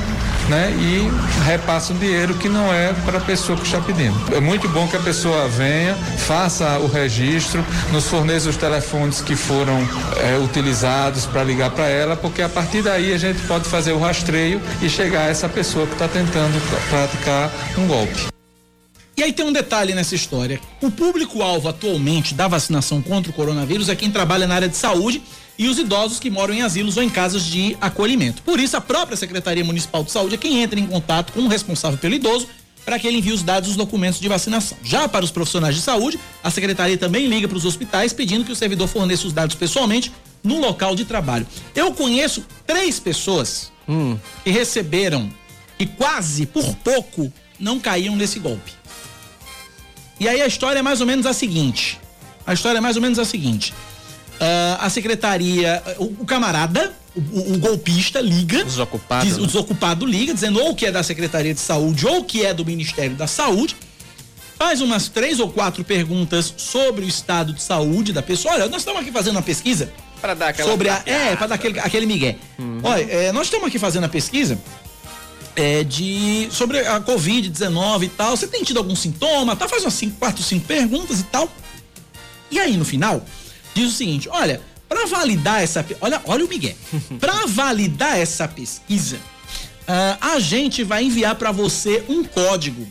né, 0.49 0.71
e 0.71 1.09
repassam 1.45 1.97
dinheiro 1.97 2.35
que 2.35 2.47
não 2.47 2.71
é 2.73 2.93
para 3.05 3.17
a 3.17 3.21
pessoa 3.21 3.57
que 3.57 3.65
está 3.65 3.81
pedindo. 3.81 4.15
É 4.33 4.39
muito 4.39 4.67
bom 4.69 4.87
que 4.87 4.95
a 4.95 4.99
pessoa 4.99 5.47
venha, 5.47 5.95
faça 5.95 6.77
o 6.79 6.87
registro, 6.87 7.65
nos 7.91 8.07
forneça 8.07 8.49
os 8.49 8.57
telefones 8.57 9.21
que 9.21 9.35
foram 9.35 9.87
é, 10.17 10.37
utilizados 10.37 11.25
para 11.25 11.43
ligar 11.43 11.71
para 11.71 11.87
ela, 11.87 12.15
porque 12.15 12.41
a 12.41 12.49
partir 12.49 12.81
daí 12.81 13.13
a 13.13 13.17
gente 13.17 13.41
pode 13.47 13.67
fazer 13.67 13.91
o 13.91 13.99
rastreio 13.99 14.61
e 14.81 14.89
chegar 14.89 15.21
a 15.21 15.29
essa 15.29 15.49
pessoa 15.49 15.87
que 15.87 15.93
está 15.93 16.07
tentando 16.07 16.61
praticar 16.89 17.51
um 17.77 17.87
golpe. 17.87 18.33
E 19.15 19.21
aí 19.23 19.31
tem 19.31 19.45
um 19.45 19.51
detalhe 19.53 19.93
nessa 19.93 20.15
história. 20.15 20.59
O 20.81 20.89
público-alvo 20.89 21.67
atualmente 21.69 22.33
da 22.33 22.47
vacinação 22.47 23.01
contra 23.01 23.31
o 23.31 23.33
coronavírus 23.33 23.87
é 23.89 23.95
quem 23.95 24.09
trabalha 24.09 24.47
na 24.47 24.55
área 24.55 24.67
de 24.69 24.75
saúde 24.75 25.21
e 25.57 25.67
os 25.67 25.77
idosos 25.77 26.19
que 26.19 26.31
moram 26.31 26.53
em 26.53 26.63
asilos 26.63 26.97
ou 26.97 27.03
em 27.03 27.09
casas 27.09 27.45
de 27.45 27.77
acolhimento. 27.79 28.41
Por 28.41 28.59
isso, 28.59 28.75
a 28.75 28.81
própria 28.81 29.15
Secretaria 29.15 29.63
Municipal 29.63 30.03
de 30.03 30.11
Saúde 30.11 30.33
é 30.33 30.37
quem 30.37 30.61
entra 30.63 30.79
em 30.79 30.87
contato 30.87 31.31
com 31.31 31.41
o 31.41 31.47
responsável 31.47 31.97
pelo 31.99 32.15
idoso 32.15 32.47
para 32.83 32.97
que 32.99 33.07
ele 33.07 33.17
envie 33.19 33.31
os 33.31 33.43
dados 33.43 33.69
dos 33.69 33.77
documentos 33.77 34.19
de 34.19 34.27
vacinação. 34.27 34.77
Já 34.83 35.07
para 35.07 35.23
os 35.23 35.31
profissionais 35.31 35.75
de 35.75 35.81
saúde, 35.81 36.19
a 36.43 36.49
secretaria 36.49 36.97
também 36.97 37.27
liga 37.27 37.47
para 37.47 37.57
os 37.57 37.65
hospitais 37.65 38.11
pedindo 38.11 38.43
que 38.43 38.51
o 38.51 38.55
servidor 38.55 38.87
forneça 38.87 39.27
os 39.27 39.31
dados 39.31 39.55
pessoalmente 39.55 40.11
no 40.43 40.59
local 40.59 40.95
de 40.95 41.05
trabalho. 41.05 41.47
Eu 41.75 41.93
conheço 41.93 42.43
três 42.65 42.99
pessoas 42.99 43.71
Hum. 43.87 44.17
que 44.45 44.49
receberam 44.49 45.29
e 45.77 45.85
quase 45.85 46.45
por 46.45 46.73
pouco 46.77 47.31
não 47.59 47.79
caíam 47.79 48.15
nesse 48.15 48.39
golpe. 48.39 48.71
E 50.19 50.27
aí 50.27 50.41
a 50.41 50.47
história 50.47 50.79
é 50.79 50.81
mais 50.81 51.01
ou 51.01 51.07
menos 51.07 51.25
a 51.25 51.33
seguinte. 51.33 51.99
A 52.45 52.53
história 52.53 52.77
é 52.77 52.81
mais 52.81 52.95
ou 52.95 53.01
menos 53.01 53.17
a 53.19 53.25
seguinte. 53.25 53.73
Ah, 54.39 54.77
a 54.81 54.89
secretaria, 54.89 55.81
o, 55.97 56.05
o 56.21 56.25
camarada, 56.25 56.93
o, 57.15 57.53
o- 57.53 57.57
golpista 57.59 58.19
liga. 58.19 58.63
Desocupado, 58.63 59.25
diz- 59.25 59.37
né? 59.37 59.43
o 59.43 59.47
desocupado 59.47 60.05
liga, 60.05 60.33
dizendo 60.33 60.59
ou 60.61 60.75
que 60.75 60.85
é 60.85 60.91
da 60.91 61.03
Secretaria 61.03 61.53
de 61.53 61.59
Saúde 61.59 62.05
ou 62.05 62.23
que 62.23 62.45
é 62.45 62.53
do 62.53 62.65
Ministério 62.65 63.15
da 63.15 63.27
Saúde. 63.27 63.75
Faz 64.57 64.81
umas 64.81 65.09
três 65.09 65.39
ou 65.39 65.49
quatro 65.49 65.83
perguntas 65.83 66.53
sobre 66.57 67.03
o 67.03 67.07
estado 67.07 67.51
de 67.53 67.61
saúde 67.61 68.13
da 68.13 68.21
pessoa. 68.21 68.53
Olha, 68.53 68.67
nós 68.67 68.81
estamos 68.81 69.01
aqui 69.01 69.11
fazendo 69.11 69.35
uma 69.35 69.41
pesquisa 69.41 69.91
Para 70.21 70.33
dar 70.33 70.49
aquela. 70.49 70.69
sobre 70.69 70.89
a. 70.89 71.01
É, 71.05 71.35
para 71.35 71.47
dar 71.47 71.55
aquele, 71.55 71.79
aquele 71.79 72.05
migué. 72.05 72.37
Olha, 72.81 73.01
é, 73.03 73.31
nós 73.31 73.47
estamos 73.47 73.67
aqui 73.67 73.77
fazendo 73.77 74.05
a 74.05 74.09
pesquisa 74.09 74.57
é, 75.55 75.83
de 75.83 76.47
sobre 76.51 76.79
a 76.79 76.99
Covid-19 77.01 78.03
e 78.03 78.09
tal. 78.09 78.35
Você 78.35 78.47
tem 78.47 78.63
tido 78.63 78.77
algum 78.77 78.95
sintoma? 78.95 79.55
Tá? 79.55 79.67
Faz 79.67 79.83
umas 79.83 79.93
cinco, 79.93 80.17
quatro, 80.17 80.43
cinco 80.43 80.65
perguntas 80.65 81.19
e 81.19 81.23
tal. 81.23 81.49
E 82.49 82.59
aí, 82.59 82.77
no 82.77 82.85
final, 82.85 83.23
diz 83.73 83.91
o 83.91 83.95
seguinte: 83.95 84.29
olha, 84.29 84.61
para 84.87 85.05
validar 85.05 85.61
essa. 85.61 85.85
Olha, 86.01 86.21
olha 86.25 86.45
o 86.45 86.49
migué. 86.49 86.75
para 87.19 87.45
validar 87.45 88.17
essa 88.17 88.47
pesquisa, 88.47 89.19
ah, 89.87 90.17
a 90.21 90.39
gente 90.39 90.83
vai 90.83 91.03
enviar 91.03 91.35
para 91.35 91.51
você 91.51 92.03
um 92.07 92.23
código. 92.23 92.87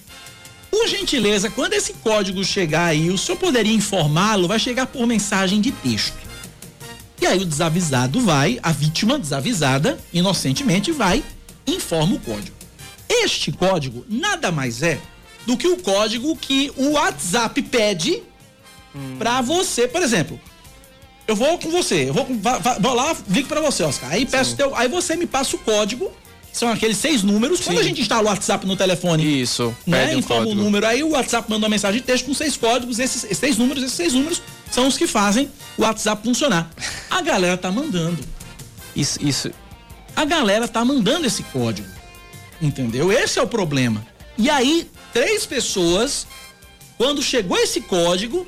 Por 0.70 0.88
gentileza, 0.88 1.50
quando 1.50 1.74
esse 1.74 1.92
código 1.94 2.42
chegar 2.42 2.86
aí, 2.86 3.10
o 3.10 3.18
senhor 3.18 3.36
poderia 3.36 3.74
informá-lo? 3.74 4.48
Vai 4.48 4.58
chegar 4.58 4.86
por 4.86 5.06
mensagem 5.06 5.60
de 5.60 5.70
texto. 5.70 6.16
E 7.20 7.26
aí 7.26 7.38
o 7.38 7.44
desavisado 7.44 8.20
vai, 8.20 8.58
a 8.62 8.72
vítima 8.72 9.18
desavisada, 9.18 9.98
inocentemente, 10.12 10.90
vai 10.90 11.22
informa 11.66 12.14
o 12.16 12.20
código. 12.20 12.56
Este 13.08 13.52
código 13.52 14.04
nada 14.08 14.50
mais 14.50 14.82
é 14.82 14.98
do 15.46 15.56
que 15.56 15.66
o 15.66 15.76
código 15.76 16.36
que 16.36 16.72
o 16.76 16.90
WhatsApp 16.92 17.60
pede 17.62 18.22
pra 19.18 19.40
você, 19.40 19.86
por 19.88 20.02
exemplo. 20.02 20.40
Eu 21.26 21.36
vou 21.36 21.58
com 21.58 21.70
você, 21.70 22.08
eu 22.08 22.14
vou, 22.14 22.26
vou 22.80 22.94
lá, 22.94 23.16
ligo 23.28 23.48
pra 23.48 23.60
você, 23.60 23.82
Oscar. 23.84 24.10
Aí 24.10 24.26
peço 24.26 24.56
teu, 24.56 24.74
aí 24.76 24.88
você 24.88 25.14
me 25.16 25.24
passa 25.26 25.54
o 25.56 25.58
código, 25.60 26.10
são 26.52 26.68
aqueles 26.68 26.96
seis 26.96 27.22
números. 27.22 27.60
Quando 27.60 27.78
a 27.78 27.82
gente 27.82 28.00
instala 28.02 28.22
o 28.22 28.26
WhatsApp 28.26 28.66
no 28.66 28.76
telefone, 28.76 29.40
Isso, 29.42 29.74
né? 29.86 30.14
um 30.14 30.18
Informa 30.18 30.42
o 30.42 30.46
código. 30.48 30.62
número, 30.64 30.86
aí 30.86 31.02
o 31.02 31.10
WhatsApp 31.10 31.48
manda 31.48 31.64
uma 31.64 31.70
mensagem 31.70 32.00
de 32.00 32.06
texto 32.06 32.26
com 32.26 32.34
seis 32.34 32.56
códigos, 32.56 32.98
esses, 32.98 33.24
esses 33.24 33.38
seis 33.38 33.56
números, 33.56 33.82
esses 33.84 33.96
seis 33.96 34.12
números 34.12 34.42
são 34.70 34.86
os 34.86 34.98
que 34.98 35.06
fazem 35.06 35.48
o 35.78 35.82
WhatsApp 35.82 36.22
funcionar. 36.24 36.70
A 37.10 37.22
galera 37.22 37.56
tá 37.56 37.70
mandando. 37.70 38.18
Isso, 38.94 39.18
isso. 39.26 39.50
A 40.14 40.24
galera 40.24 40.68
tá 40.68 40.84
mandando 40.84 41.26
esse 41.26 41.42
código. 41.44 41.88
Entendeu? 42.60 43.12
Esse 43.12 43.38
é 43.38 43.42
o 43.42 43.46
problema. 43.46 44.04
E 44.38 44.48
aí, 44.48 44.88
três 45.12 45.44
pessoas, 45.44 46.26
quando 46.96 47.22
chegou 47.22 47.56
esse 47.58 47.80
código, 47.80 48.46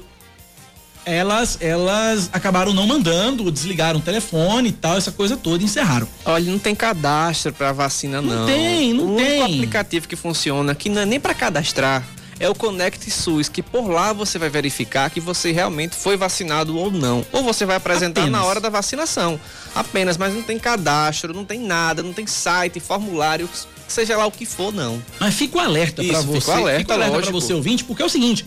elas 1.05 1.59
elas 1.61 2.31
acabaram 2.33 2.73
não 2.73 2.87
mandando, 2.87 3.51
desligaram 3.51 3.99
o 3.99 4.03
telefone 4.03 4.69
e 4.71 4.73
tal, 4.73 4.97
essa 4.97 5.13
coisa 5.13 5.37
toda 5.37 5.63
e 5.63 5.67
encerraram. 5.67 6.09
Olha, 6.25 6.51
não 6.51 6.59
tem 6.59 6.75
cadastro 6.75 7.53
pra 7.53 7.73
vacina, 7.73 8.23
não. 8.23 8.41
Não 8.41 8.47
tem, 8.47 8.93
não 8.95 9.15
o 9.15 9.17
tem. 9.17 9.43
único 9.43 9.45
aplicativo 9.45 10.09
que 10.09 10.17
funciona, 10.17 10.75
que 10.75 10.89
não 10.89 11.03
é 11.03 11.07
nem 11.07 11.21
pra 11.21 11.35
cadastrar, 11.35 12.03
é 12.45 12.49
o 12.49 12.55
Connect 12.55 13.11
SUS, 13.11 13.49
que 13.49 13.63
por 13.63 13.89
lá 13.89 14.13
você 14.13 14.39
vai 14.39 14.49
verificar 14.51 15.09
que 15.11 15.21
você 15.21 15.51
realmente 15.53 15.97
foi 15.97 16.17
vacinado 16.17 16.77
ou 16.77 16.91
não. 16.91 17.25
Ou 17.33 17.43
você 17.43 17.65
vai 17.65 17.77
apresentar 17.77 18.23
Apenas. 18.23 18.41
na 18.41 18.47
hora 18.47 18.61
da 18.61 18.69
vacinação. 18.69 19.41
Apenas, 19.75 20.17
mas 20.17 20.35
não 20.35 20.43
tem 20.43 20.59
cadastro, 20.59 21.33
não 21.33 21.45
tem 21.45 21.59
nada, 21.61 22.03
não 22.03 22.13
tem 22.13 22.27
site, 22.27 22.79
formulário, 22.81 23.49
seja 23.89 24.17
lá 24.17 24.27
o 24.27 24.31
que 24.31 24.45
for, 24.47 24.73
não. 24.73 25.03
Mas 25.19 25.35
fica 25.35 25.57
o 25.57 25.61
alerta 25.61 26.03
Isso, 26.03 26.23
você. 26.25 26.41
fica 26.41 26.51
o 26.51 26.55
alerta, 26.55 26.79
fica 26.81 26.93
o 26.93 26.95
alerta 26.97 27.17
lógico. 27.17 27.41
você 27.41 27.53
ouvinte, 27.55 27.83
porque 27.85 28.03
é 28.03 28.07
o 28.07 28.09
seguinte. 28.11 28.45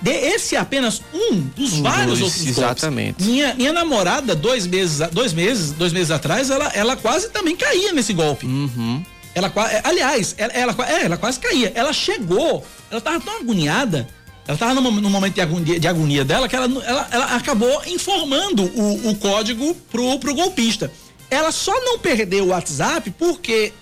de- 0.00 0.10
Esse 0.10 0.56
é 0.56 0.58
apenas 0.58 1.02
um 1.12 1.40
dos 1.40 1.74
Um 1.74 1.82
vários 1.82 2.18
dos, 2.18 2.22
outros 2.22 2.42
golpes. 2.42 2.58
exatamente. 2.58 3.22
Minha, 3.22 3.54
minha 3.54 3.72
namorada, 3.72 4.34
dois 4.34 4.66
meses, 4.66 5.06
dois 5.12 5.32
meses, 5.32 5.72
dois 5.72 5.92
meses 5.92 6.10
atrás, 6.10 6.48
ela, 6.48 6.68
ela 6.68 6.96
quase 6.96 7.28
também 7.30 7.54
caía 7.56 7.92
nesse 7.92 8.12
golpe. 8.14 8.46
Uhum. 8.46 9.04
Ela, 9.34 9.52
é, 9.70 9.80
aliás, 9.84 10.34
ela, 10.38 10.52
ela, 10.52 10.76
é, 10.88 11.04
ela 11.06 11.16
quase 11.16 11.40
caía. 11.40 11.72
Ela 11.74 11.92
chegou, 11.92 12.64
ela 12.90 13.00
tava 13.00 13.20
tão 13.20 13.36
agoniada, 13.38 14.06
ela 14.46 14.56
tava 14.56 14.74
num, 14.80 14.90
num 14.92 15.10
momento 15.10 15.34
de 15.34 15.40
agonia, 15.40 15.80
de 15.80 15.88
agonia 15.88 16.24
dela 16.24 16.48
que 16.48 16.54
ela, 16.54 16.66
ela, 16.84 17.08
ela 17.10 17.24
acabou 17.36 17.82
informando 17.86 18.62
o, 18.64 19.10
o 19.10 19.14
código 19.16 19.74
pro, 19.90 20.18
pro 20.18 20.34
golpista. 20.34 20.92
Ela 21.30 21.50
só 21.50 21.72
não 21.84 21.98
perdeu 21.98 22.44
o 22.44 22.48
WhatsApp 22.48 23.10
porque 23.18 23.72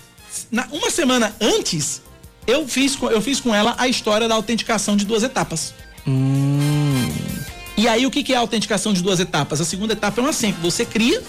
na- 0.51 0.67
uma 0.73 0.91
semana 0.91 1.35
antes 1.41 2.01
eu 2.47 2.67
fiz, 2.67 2.97
com- 2.97 3.11
eu 3.11 3.21
fiz 3.21 3.39
com 3.41 3.55
ela 3.55 3.75
a 3.77 3.87
história 3.89 4.27
da 4.27 4.35
autenticação 4.35 4.97
de 4.97 5.05
duas 5.05 5.23
etapas. 5.23 5.75
E 7.77 7.89
aí, 7.89 8.07
o 8.07 8.11
que 8.11 8.23
que 8.23 8.33
é 8.33 8.37
a 8.37 8.41
autenticação 8.41 8.93
de 8.93 9.03
duas 9.03 9.19
etapas? 9.21 9.61
A 9.61 9.65
segunda 9.65 9.93
etapa 9.93 10.21
é 10.21 10.25
uma 10.25 10.33
senha 10.33 10.53
que 10.53 10.61
você 10.61 10.85
cria 10.85 11.23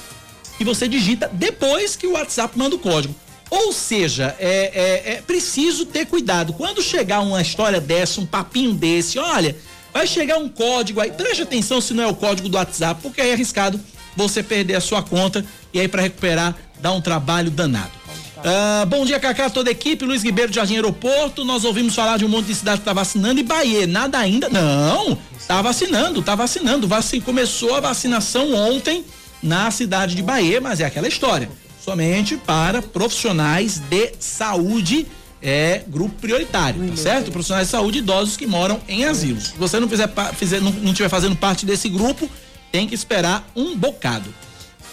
e 0.59 0.63
você 0.63 0.87
digita 0.87 1.29
depois 1.33 1.95
que 1.95 2.05
o 2.05 2.11
WhatsApp 2.13 2.57
manda 2.57 2.75
o 2.75 2.79
código. 2.79 3.15
Ou 3.53 3.71
seja, 3.71 4.35
é, 4.39 4.71
é- 4.73 5.13
é 5.13 5.21
preciso 5.21 5.85
ter 5.85 6.07
cuidado. 6.07 6.53
Quando 6.53 6.81
chegar 6.81 7.19
uma 7.19 7.39
história 7.39 7.79
dessa, 7.79 8.19
um 8.19 8.25
papinho 8.25 8.73
desse, 8.73 9.19
olha, 9.19 9.55
vai 9.93 10.07
chegar 10.07 10.39
um 10.39 10.49
código 10.49 10.99
aí, 10.99 11.11
preste 11.11 11.43
atenção 11.43 11.79
se 11.79 11.93
não 11.93 12.03
é 12.03 12.07
o 12.07 12.15
código 12.15 12.49
do 12.49 12.57
WhatsApp, 12.57 12.99
porque 13.03 13.21
aí 13.21 13.29
é 13.29 13.33
arriscado 13.33 13.79
você 14.17 14.41
perder 14.41 14.73
a 14.73 14.81
sua 14.81 15.03
conta 15.03 15.45
e 15.71 15.79
aí 15.79 15.87
para 15.87 16.01
recuperar 16.01 16.55
dá 16.81 16.91
um 16.91 16.99
trabalho 16.99 17.51
danado. 17.51 17.91
Ah, 18.43 18.85
bom 18.87 19.05
dia, 19.05 19.19
Cacá, 19.19 19.51
toda 19.51 19.69
a 19.69 19.71
equipe. 19.71 20.03
Luiz 20.03 20.23
Ribeiro 20.23 20.49
de 20.49 20.55
Jardim 20.55 20.73
Aeroporto. 20.75 21.45
Nós 21.45 21.63
ouvimos 21.63 21.93
falar 21.93 22.17
de 22.17 22.25
um 22.25 22.27
monte 22.29 22.47
de 22.47 22.55
cidade 22.55 22.79
que 22.79 22.85
tá 22.85 22.91
vacinando 22.91 23.39
e 23.39 23.43
Bahia. 23.43 23.85
Nada 23.85 24.17
ainda. 24.17 24.49
Não, 24.49 25.15
tá 25.47 25.61
vacinando, 25.61 26.21
tá 26.23 26.33
vacinando. 26.35 26.87
Vaci 26.87 27.21
começou 27.21 27.75
a 27.75 27.79
vacinação 27.79 28.53
ontem 28.53 29.05
na 29.41 29.69
cidade 29.71 30.15
de 30.15 30.21
Bahia, 30.23 30.59
mas 30.59 30.81
é 30.81 30.85
aquela 30.85 31.07
história. 31.07 31.49
Somente 31.83 32.37
para 32.37 32.81
profissionais 32.81 33.79
de 33.89 34.13
saúde, 34.17 35.05
é 35.41 35.83
grupo 35.85 36.15
prioritário, 36.21 36.87
tá 36.89 36.95
certo? 36.95 37.29
Profissionais 37.29 37.67
de 37.67 37.71
saúde 37.71 37.97
idosos 37.97 38.37
que 38.37 38.47
moram 38.47 38.79
em 38.87 39.03
asilos. 39.03 39.47
Se 39.47 39.57
você 39.57 39.77
não 39.81 39.89
fizer, 39.89 40.09
fizer 40.37 40.61
não, 40.61 40.71
não 40.71 40.93
tiver 40.93 41.09
fazendo 41.09 41.35
parte 41.35 41.65
desse 41.65 41.89
grupo, 41.89 42.29
tem 42.71 42.87
que 42.87 42.95
esperar 42.95 43.45
um 43.53 43.75
bocado. 43.75 44.33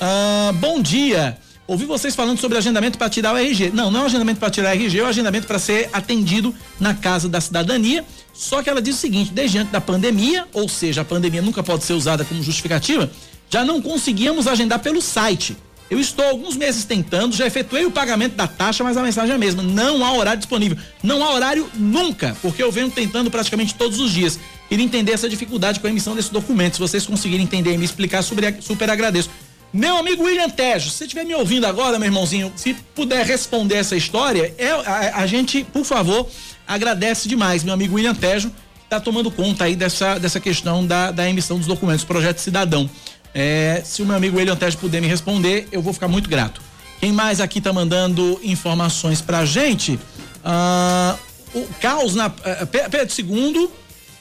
Ah, 0.01 0.53
bom 0.57 0.83
dia. 0.83 1.39
Ouvi 1.65 1.85
vocês 1.85 2.17
falando 2.17 2.41
sobre 2.41 2.59
agendamento 2.59 2.99
para 2.99 3.09
tirar 3.09 3.35
o 3.35 3.37
RG. 3.37 3.71
Não, 3.73 3.93
não 3.93 4.01
é 4.01 4.03
o 4.03 4.07
agendamento 4.07 4.41
para 4.41 4.51
tirar 4.51 4.71
o 4.71 4.73
RG, 4.73 4.99
é 4.99 5.03
o 5.05 5.07
agendamento 5.07 5.47
para 5.47 5.61
ser 5.61 5.89
atendido 5.93 6.53
na 6.81 6.93
Casa 6.93 7.29
da 7.29 7.41
Cidadania. 7.41 8.05
Só 8.35 8.61
que 8.65 8.69
ela 8.69 8.83
diz 8.83 8.97
o 8.97 8.99
seguinte: 8.99 9.31
desde 9.33 9.59
antes 9.59 9.71
da 9.71 9.81
pandemia, 9.81 10.45
ou 10.53 10.69
seja, 10.69 11.03
a 11.03 11.05
pandemia 11.05 11.41
nunca 11.41 11.63
pode 11.63 11.85
ser 11.85 11.93
usada 11.93 12.25
como 12.25 12.43
justificativa, 12.43 13.09
já 13.49 13.65
não 13.65 13.81
conseguíamos 13.81 14.49
agendar 14.49 14.81
pelo 14.81 15.01
site. 15.01 15.57
Eu 15.91 15.99
estou 15.99 16.25
alguns 16.25 16.57
meses 16.57 16.85
tentando, 16.85 17.35
já 17.35 17.47
efetuei 17.47 17.85
o 17.85 17.91
pagamento 17.91 18.37
da 18.37 18.47
taxa, 18.47 18.85
mas 18.85 18.97
a 18.97 19.03
mensagem 19.03 19.33
é 19.33 19.35
a 19.35 19.39
mesma. 19.39 19.61
Não 19.61 20.05
há 20.05 20.13
horário 20.13 20.39
disponível. 20.39 20.79
Não 21.03 21.23
há 21.23 21.35
horário 21.35 21.69
nunca, 21.75 22.37
porque 22.41 22.63
eu 22.63 22.71
venho 22.71 22.89
tentando 22.89 23.29
praticamente 23.29 23.75
todos 23.75 23.99
os 23.99 24.13
dias. 24.13 24.39
Queria 24.69 24.85
entender 24.85 25.13
essa 25.13 25.29
dificuldade 25.29 25.81
com 25.81 25.89
a 25.89 25.91
emissão 25.91 26.15
desse 26.15 26.33
documento. 26.33 26.75
Se 26.75 26.81
vocês 26.81 27.05
conseguirem 27.05 27.43
entender 27.43 27.75
e 27.75 27.79
me 27.79 27.85
explicar, 27.85 28.23
super 28.23 28.89
agradeço. 28.89 29.29
Meu 29.73 29.97
amigo 29.97 30.25
William 30.25 30.49
Tejo, 30.49 30.91
se 30.91 30.97
você 30.97 31.05
estiver 31.05 31.25
me 31.25 31.35
ouvindo 31.35 31.65
agora, 31.65 31.99
meu 31.99 32.07
irmãozinho, 32.07 32.53
se 32.57 32.75
puder 32.95 33.25
responder 33.25 33.77
essa 33.77 33.97
história, 33.97 34.55
é, 34.59 34.71
a, 34.71 35.19
a 35.19 35.27
gente, 35.27 35.65
por 35.65 35.85
favor, 35.85 36.29
agradece 36.67 37.29
demais, 37.29 37.63
meu 37.63 37.75
amigo 37.75 37.95
William 37.95 38.15
Tejo, 38.15 38.51
está 38.85 38.99
tomando 38.99 39.31
conta 39.31 39.65
aí 39.65 39.77
dessa, 39.77 40.19
dessa 40.19 40.41
questão 40.41 40.85
da, 40.85 41.13
da 41.13 41.29
emissão 41.31 41.57
dos 41.57 41.69
documentos, 41.69 42.05
projeto 42.05 42.39
cidadão. 42.39 42.91
É, 43.35 43.83
se 43.85 44.03
o 44.03 44.07
meu 44.07 44.17
amigo 44.17 44.37
William 44.39 44.57
Tejo 44.57 44.77
puder 44.79 45.01
me 45.01 45.07
responder, 45.07 45.69
eu 45.71 45.81
vou 45.81 45.93
ficar 45.93 46.09
muito 46.09 46.29
grato. 46.29 46.61
Quem 46.99 47.13
mais 47.13 47.41
aqui 47.41 47.61
tá 47.61 47.73
mandando 47.73 48.39
informações 48.43 49.21
pra 49.21 49.45
gente? 49.45 49.99
Ah, 50.45 51.17
o 51.55 51.67
caos 51.81 52.15
na 52.15 52.31
eh, 52.45 52.65
Pe- 52.67 52.89
Pedro 52.89 53.15
II, 53.19 53.69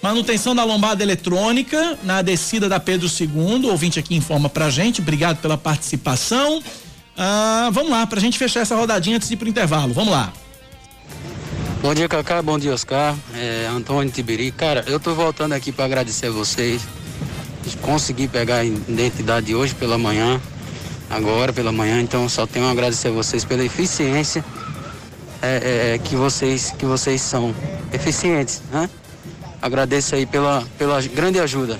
manutenção 0.02 0.56
da 0.56 0.64
lombada 0.64 1.04
eletrônica 1.04 1.98
na 2.04 2.22
descida 2.22 2.70
da 2.70 2.80
Pedro 2.80 3.08
II. 3.08 3.66
O 3.66 3.72
ouvinte 3.72 4.00
aqui 4.00 4.16
informa 4.16 4.48
pra 4.50 4.70
gente. 4.70 5.02
Obrigado 5.02 5.38
pela 5.42 5.58
participação. 5.58 6.62
Ah, 7.18 7.70
vamos 7.74 7.92
lá, 7.92 8.08
pra 8.08 8.20
gente 8.22 8.38
fechar 8.38 8.62
essa 8.62 8.76
rodadinha 8.76 9.18
antes 9.18 9.28
de 9.28 9.34
ir 9.34 9.38
pro 9.38 9.50
intervalo. 9.50 9.94
Vamos 9.94 10.12
lá. 10.12 10.32
Bom 11.82 11.94
dia, 11.94 12.08
Cacá. 12.08 12.42
Bom 12.42 12.58
dia, 12.60 12.74
Oscar. 12.74 13.16
É, 13.34 13.68
Antônio 13.72 14.12
Tibiri. 14.12 14.52
Cara, 14.52 14.84
eu 14.88 15.00
tô 15.00 15.14
voltando 15.16 15.54
aqui 15.54 15.72
para 15.72 15.86
agradecer 15.86 16.28
a 16.28 16.32
vocês. 16.32 16.82
Consegui 17.76 18.28
pegar 18.28 18.58
a 18.58 18.66
identidade 18.66 19.54
hoje 19.54 19.76
pela 19.76 19.98
manhã, 19.98 20.42
agora 21.10 21.52
pela 21.54 21.72
manhã, 21.72 22.02
então 22.02 22.28
só 22.30 22.46
tenho 22.46 22.66
a 22.66 22.72
agradecer 22.72 23.10
a 23.10 23.12
vocês 23.12 23.44
pela 23.44 23.64
eficiência 23.64 24.44
é, 25.42 25.94
é, 25.94 25.98
que 25.98 26.16
vocês 26.16 26.72
que 26.78 26.86
vocês 26.86 27.22
são 27.22 27.56
eficientes, 27.94 28.62
né? 28.72 28.90
Agradeço 29.62 30.16
aí 30.16 30.26
pela, 30.26 30.66
pela 30.78 31.02
grande 31.02 31.40
ajuda. 31.40 31.80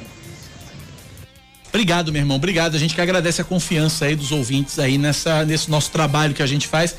Obrigado, 1.70 2.12
meu 2.12 2.22
irmão. 2.22 2.38
Obrigado. 2.38 2.76
A 2.76 2.80
gente 2.80 2.96
que 2.96 3.02
agradece 3.02 3.42
a 3.42 3.44
confiança 3.44 4.06
aí 4.06 4.16
dos 4.16 4.32
ouvintes 4.32 4.80
aí 4.80 4.98
nessa, 4.98 5.46
nesse 5.46 5.70
nosso 5.70 5.92
trabalho 5.92 6.34
que 6.34 6.42
a 6.42 6.48
gente 6.48 6.68
faz, 6.68 6.96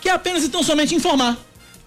que 0.00 0.08
é 0.08 0.12
apenas 0.12 0.44
então 0.44 0.62
somente 0.62 0.94
informar. 0.94 1.36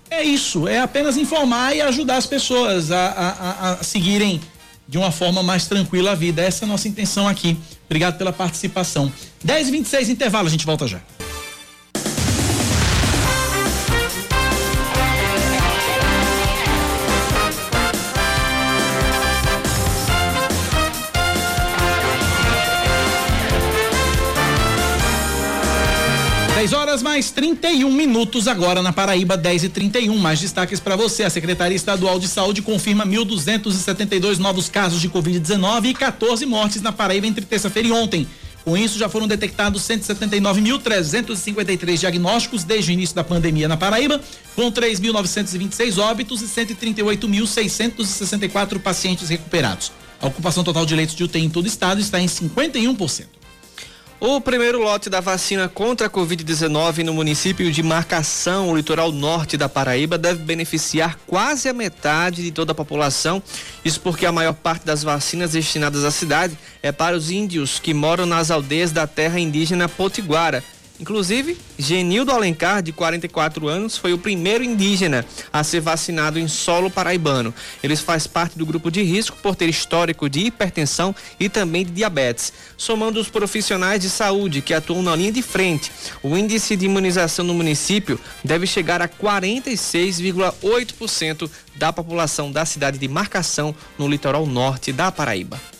É 0.09 0.21
isso, 0.21 0.67
é 0.67 0.79
apenas 0.79 1.15
informar 1.17 1.75
e 1.75 1.81
ajudar 1.81 2.17
as 2.17 2.25
pessoas 2.25 2.91
a, 2.91 3.07
a, 3.07 3.71
a 3.71 3.83
seguirem 3.83 4.41
de 4.87 4.97
uma 4.97 5.11
forma 5.11 5.41
mais 5.41 5.67
tranquila 5.67 6.11
a 6.11 6.15
vida. 6.15 6.41
Essa 6.41 6.63
é 6.63 6.65
a 6.65 6.69
nossa 6.69 6.87
intenção 6.87 7.27
aqui. 7.27 7.57
Obrigado 7.85 8.17
pela 8.17 8.33
participação. 8.33 9.11
10 9.43 9.67
e 9.67 9.71
26 9.71 10.09
intervalo, 10.09 10.47
a 10.47 10.51
gente 10.51 10.65
volta 10.65 10.87
já. 10.87 11.01
10 26.63 26.71
horas 26.71 27.03
mais 27.03 27.29
31 27.29 27.91
minutos 27.91 28.47
agora 28.47 28.81
na 28.81 28.93
Paraíba, 28.93 29.35
10 29.35 29.65
e 29.65 29.69
31 29.69 30.17
Mais 30.17 30.39
destaques 30.39 30.79
para 30.79 30.95
você. 30.95 31.23
A 31.23 31.29
Secretaria 31.29 31.75
Estadual 31.75 32.17
de 32.17 32.29
Saúde 32.29 32.61
confirma 32.61 33.05
1.272 33.05 34.37
novos 34.37 34.69
casos 34.69 35.01
de 35.01 35.09
Covid-19 35.09 35.87
e 35.87 35.93
14 35.93 36.45
mortes 36.45 36.81
na 36.81 36.93
Paraíba 36.93 37.27
entre 37.27 37.43
terça-feira 37.43 37.89
e 37.89 37.91
ontem. 37.91 38.25
Com 38.63 38.77
isso, 38.77 38.97
já 38.97 39.09
foram 39.09 39.27
detectados 39.27 39.81
179.353 39.81 41.97
diagnósticos 41.97 42.63
desde 42.63 42.91
o 42.91 42.93
início 42.93 43.13
da 43.13 43.25
pandemia 43.25 43.67
na 43.67 43.75
Paraíba, 43.75 44.21
com 44.55 44.71
3.926 44.71 46.01
óbitos 46.01 46.41
e 46.41 46.45
138.664 46.45 48.79
pacientes 48.79 49.27
recuperados. 49.27 49.91
A 50.21 50.27
ocupação 50.27 50.63
total 50.63 50.85
de 50.85 50.95
leitos 50.95 51.13
de 51.13 51.25
UTI 51.25 51.43
em 51.43 51.49
todo 51.49 51.65
o 51.65 51.67
estado 51.67 51.99
está 51.99 52.21
em 52.21 52.27
51%. 52.27 53.32
O 54.25 54.39
primeiro 54.39 54.81
lote 54.81 55.09
da 55.09 55.19
vacina 55.19 55.67
contra 55.67 56.07
a 56.07 56.09
Covid-19 56.09 57.03
no 57.03 57.13
município 57.13 57.69
de 57.69 57.83
Marcação, 57.83 58.69
o 58.69 58.77
litoral 58.77 59.11
norte 59.11 59.57
da 59.57 59.67
Paraíba, 59.67 60.17
deve 60.17 60.41
beneficiar 60.41 61.19
quase 61.27 61.67
a 61.67 61.73
metade 61.73 62.41
de 62.41 62.49
toda 62.49 62.71
a 62.71 62.75
população. 62.75 63.43
Isso 63.83 63.99
porque 63.99 64.25
a 64.25 64.31
maior 64.31 64.53
parte 64.53 64.85
das 64.85 65.03
vacinas 65.03 65.51
destinadas 65.51 66.05
à 66.05 66.09
cidade 66.09 66.57
é 66.81 66.89
para 66.89 67.17
os 67.17 67.29
índios 67.29 67.79
que 67.79 67.93
moram 67.93 68.25
nas 68.25 68.49
aldeias 68.49 68.93
da 68.93 69.05
terra 69.05 69.41
indígena 69.41 69.89
Potiguara, 69.89 70.63
Inclusive, 70.99 71.57
Genildo 71.77 72.31
Alencar, 72.31 72.83
de 72.83 72.91
44 72.91 73.67
anos, 73.67 73.97
foi 73.97 74.13
o 74.13 74.17
primeiro 74.17 74.63
indígena 74.63 75.25
a 75.51 75.63
ser 75.63 75.79
vacinado 75.79 76.37
em 76.37 76.47
solo 76.47 76.87
paraibano. 76.89 77.53
Ele 77.81 77.95
faz 77.95 78.27
parte 78.27 78.57
do 78.57 78.65
grupo 78.65 78.91
de 78.91 79.01
risco 79.01 79.37
por 79.41 79.55
ter 79.55 79.67
histórico 79.67 80.29
de 80.29 80.41
hipertensão 80.41 81.15
e 81.39 81.49
também 81.49 81.83
de 81.83 81.91
diabetes. 81.91 82.53
Somando 82.77 83.19
os 83.19 83.27
profissionais 83.27 84.01
de 84.01 84.09
saúde 84.09 84.61
que 84.61 84.73
atuam 84.73 85.01
na 85.01 85.15
linha 85.15 85.31
de 85.31 85.41
frente, 85.41 85.91
o 86.21 86.37
índice 86.37 86.75
de 86.75 86.85
imunização 86.85 87.43
no 87.43 87.55
município 87.55 88.19
deve 88.43 88.67
chegar 88.67 89.01
a 89.01 89.09
46,8% 89.09 91.49
da 91.75 91.91
população 91.91 92.51
da 92.51 92.65
cidade 92.65 92.99
de 92.99 93.07
Marcação, 93.07 93.73
no 93.97 94.07
litoral 94.07 94.45
norte 94.45 94.93
da 94.93 95.11
Paraíba. 95.11 95.72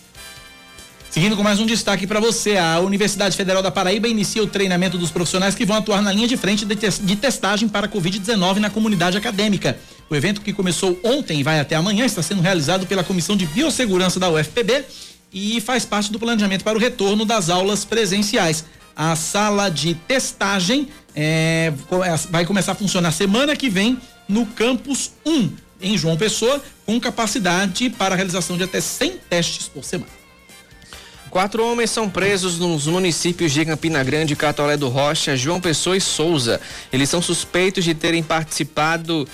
Seguindo 1.13 1.37
com 1.37 1.43
mais 1.43 1.59
um 1.59 1.65
destaque 1.67 2.07
para 2.07 2.19
você, 2.19 2.57
a 2.57 2.79
Universidade 2.79 3.37
Federal 3.37 3.61
da 3.61 3.69
Paraíba 3.69 4.07
inicia 4.07 4.41
o 4.41 4.47
treinamento 4.47 4.97
dos 4.97 5.11
profissionais 5.11 5.53
que 5.53 5.63
vão 5.63 5.77
atuar 5.77 6.01
na 6.01 6.11
linha 6.11 6.27
de 6.27 6.35
frente 6.35 6.65
de 6.65 7.15
testagem 7.15 7.69
para 7.69 7.85
a 7.85 7.89
Covid-19 7.89 8.55
na 8.55 8.71
comunidade 8.71 9.15
acadêmica. 9.15 9.77
O 10.09 10.15
evento 10.15 10.41
que 10.41 10.51
começou 10.51 10.99
ontem 11.03 11.39
e 11.39 11.43
vai 11.43 11.59
até 11.59 11.75
amanhã 11.75 12.03
está 12.03 12.23
sendo 12.23 12.41
realizado 12.41 12.87
pela 12.87 13.03
Comissão 13.03 13.37
de 13.37 13.45
Biossegurança 13.45 14.19
da 14.19 14.27
UFPB 14.27 14.85
e 15.31 15.61
faz 15.61 15.85
parte 15.85 16.11
do 16.11 16.17
planejamento 16.17 16.63
para 16.63 16.75
o 16.75 16.81
retorno 16.81 17.25
das 17.25 17.47
aulas 17.47 17.85
presenciais. 17.85 18.65
A 18.95 19.15
sala 19.15 19.69
de 19.69 19.93
testagem 19.93 20.87
é, 21.15 21.71
vai 22.31 22.43
começar 22.43 22.71
a 22.71 22.75
funcionar 22.75 23.11
semana 23.11 23.55
que 23.55 23.69
vem 23.69 23.99
no 24.27 24.47
campus 24.47 25.11
1, 25.23 25.51
em 25.79 25.95
João 25.95 26.17
Pessoa, 26.17 26.59
com 26.87 26.99
capacidade 26.99 27.87
para 27.91 28.15
a 28.15 28.17
realização 28.17 28.57
de 28.57 28.63
até 28.63 28.81
100 28.81 29.19
testes 29.29 29.67
por 29.67 29.83
semana. 29.83 30.22
Quatro 31.33 31.65
homens 31.65 31.89
são 31.89 32.07
presos 32.07 32.59
nos 32.59 32.85
municípios 32.85 33.51
de 33.51 33.65
Campina 33.65 34.03
Grande, 34.03 34.35
Catolé 34.35 34.77
do 34.77 34.87
Rocha, 34.87 35.35
João 35.35 35.59
Pessoa 35.59 35.97
e 35.97 35.99
Souza. 35.99 36.61
Eles 36.91 37.09
são 37.09 37.23
suspeitos 37.23 37.83
de 37.83 37.95
terem 37.95 38.21
participado 38.21 39.27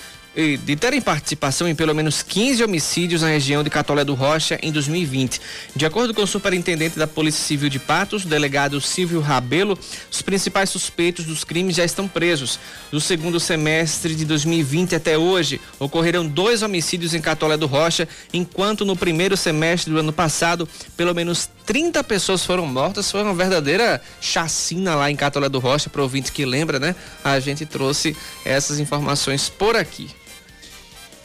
de 0.64 0.76
terem 0.76 1.02
participação 1.02 1.68
em 1.68 1.76
pelo 1.76 1.93
menos 1.93 2.22
15 2.22 2.64
homicídios 2.64 3.22
na 3.22 3.28
região 3.28 3.64
de 3.64 3.70
Catolé 3.70 4.06
do 4.06 4.14
Rocha 4.14 4.60
em 4.62 4.72
2020. 4.72 5.41
De 5.76 5.86
acordo 5.86 6.14
com 6.14 6.22
o 6.22 6.28
superintendente 6.28 6.97
da 6.97 7.08
Polícia 7.08 7.43
Civil 7.43 7.68
de 7.68 7.80
Patos, 7.80 8.24
o 8.24 8.28
delegado 8.28 8.80
Silvio 8.80 9.20
Rabelo, 9.20 9.78
os 10.10 10.22
principais 10.22 10.70
suspeitos 10.70 11.26
dos 11.26 11.43
crimes 11.43 11.76
já 11.76 11.84
estão 11.84 12.08
presos. 12.08 12.60
Do 12.91 13.02
segundo 13.02 13.39
semestre 13.39 14.16
de 14.16 14.24
2020 14.24 14.95
até 14.95 15.18
hoje, 15.18 15.60
ocorreram 15.80 16.26
dois 16.26 16.62
homicídios 16.62 17.14
em 17.14 17.22
Catolé 17.22 17.58
do 17.58 17.68
Rocha, 17.68 18.08
enquanto 18.32 18.86
no 18.86 18.95
primeiro 18.95 19.36
semestre 19.36 19.91
do 19.91 20.00
ano 20.00 20.14
passado, 20.14 20.70
pelo 20.95 21.14
menos 21.14 21.50
30 21.70 22.03
pessoas 22.03 22.43
foram 22.43 22.65
mortas. 22.65 23.11
Foi 23.11 23.22
uma 23.22 23.36
verdadeira 23.36 24.01
chacina 24.20 24.95
lá 24.95 25.11
em 25.11 25.15
Catolé 25.15 25.47
do 25.47 25.59
Rocha, 25.59 25.88
para 25.88 26.01
ouvinte 26.01 26.32
que 26.32 26.43
lembra, 26.43 26.80
né? 26.80 26.95
A 27.24 27.39
gente 27.39 27.63
trouxe 27.63 28.17
essas 28.43 28.80
informações 28.80 29.49
por 29.49 29.76
aqui. 29.76 30.09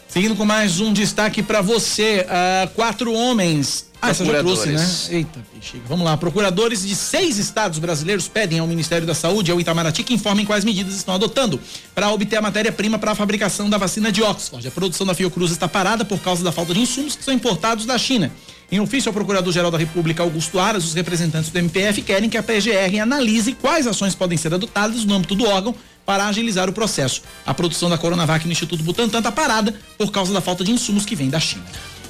Seguindo 0.06 0.36
com 0.36 0.44
mais 0.44 0.80
um 0.80 0.92
destaque 0.92 1.42
para 1.42 1.62
você, 1.62 2.26
uh, 2.28 2.68
quatro 2.74 3.10
homens. 3.14 3.86
Ah, 4.02 4.12
já 4.12 4.22
trouxe, 4.40 4.68
né? 4.68 4.86
Eita, 5.08 5.40
bexiga. 5.54 5.82
Vamos 5.88 6.04
lá. 6.04 6.14
Procuradores 6.14 6.86
de 6.86 6.94
seis 6.94 7.38
estados 7.38 7.78
brasileiros 7.78 8.28
pedem 8.28 8.58
ao 8.58 8.66
Ministério 8.66 9.06
da 9.06 9.14
Saúde 9.14 9.50
e 9.50 9.52
ao 9.52 9.58
Itamaraty 9.58 10.04
que 10.04 10.12
informem 10.12 10.44
quais 10.44 10.62
medidas 10.62 10.94
estão 10.94 11.14
adotando 11.14 11.58
para 11.94 12.10
obter 12.10 12.36
a 12.36 12.42
matéria-prima 12.42 12.98
para 12.98 13.12
a 13.12 13.14
fabricação 13.14 13.70
da 13.70 13.78
vacina 13.78 14.12
de 14.12 14.22
Oxford. 14.22 14.68
A 14.68 14.70
produção 14.70 15.06
da 15.06 15.14
Fiocruz 15.14 15.52
está 15.52 15.66
parada 15.66 16.04
por 16.04 16.20
causa 16.20 16.44
da 16.44 16.52
falta 16.52 16.74
de 16.74 16.80
insumos 16.80 17.16
que 17.16 17.24
são 17.24 17.32
importados 17.32 17.86
da 17.86 17.96
China. 17.96 18.30
Em 18.74 18.80
ofício 18.80 19.08
ao 19.08 19.12
Procurador-Geral 19.12 19.70
da 19.70 19.78
República, 19.78 20.24
Augusto 20.24 20.58
Aras, 20.58 20.84
os 20.84 20.94
representantes 20.94 21.48
do 21.48 21.56
MPF 21.56 22.02
querem 22.02 22.28
que 22.28 22.36
a 22.36 22.42
PGR 22.42 22.98
analise 23.00 23.52
quais 23.52 23.86
ações 23.86 24.16
podem 24.16 24.36
ser 24.36 24.52
adotadas 24.52 25.04
no 25.04 25.14
âmbito 25.14 25.36
do 25.36 25.44
órgão 25.44 25.72
para 26.04 26.26
agilizar 26.26 26.68
o 26.68 26.72
processo. 26.72 27.22
A 27.46 27.54
produção 27.54 27.88
da 27.88 27.96
Coronavac 27.96 28.44
no 28.44 28.50
Instituto 28.50 28.82
Butantan 28.82 29.18
está 29.18 29.30
parada 29.30 29.72
por 29.96 30.10
causa 30.10 30.32
da 30.32 30.40
falta 30.40 30.64
de 30.64 30.72
insumos 30.72 31.06
que 31.06 31.14
vem 31.14 31.30
da 31.30 31.38
China. 31.38 31.64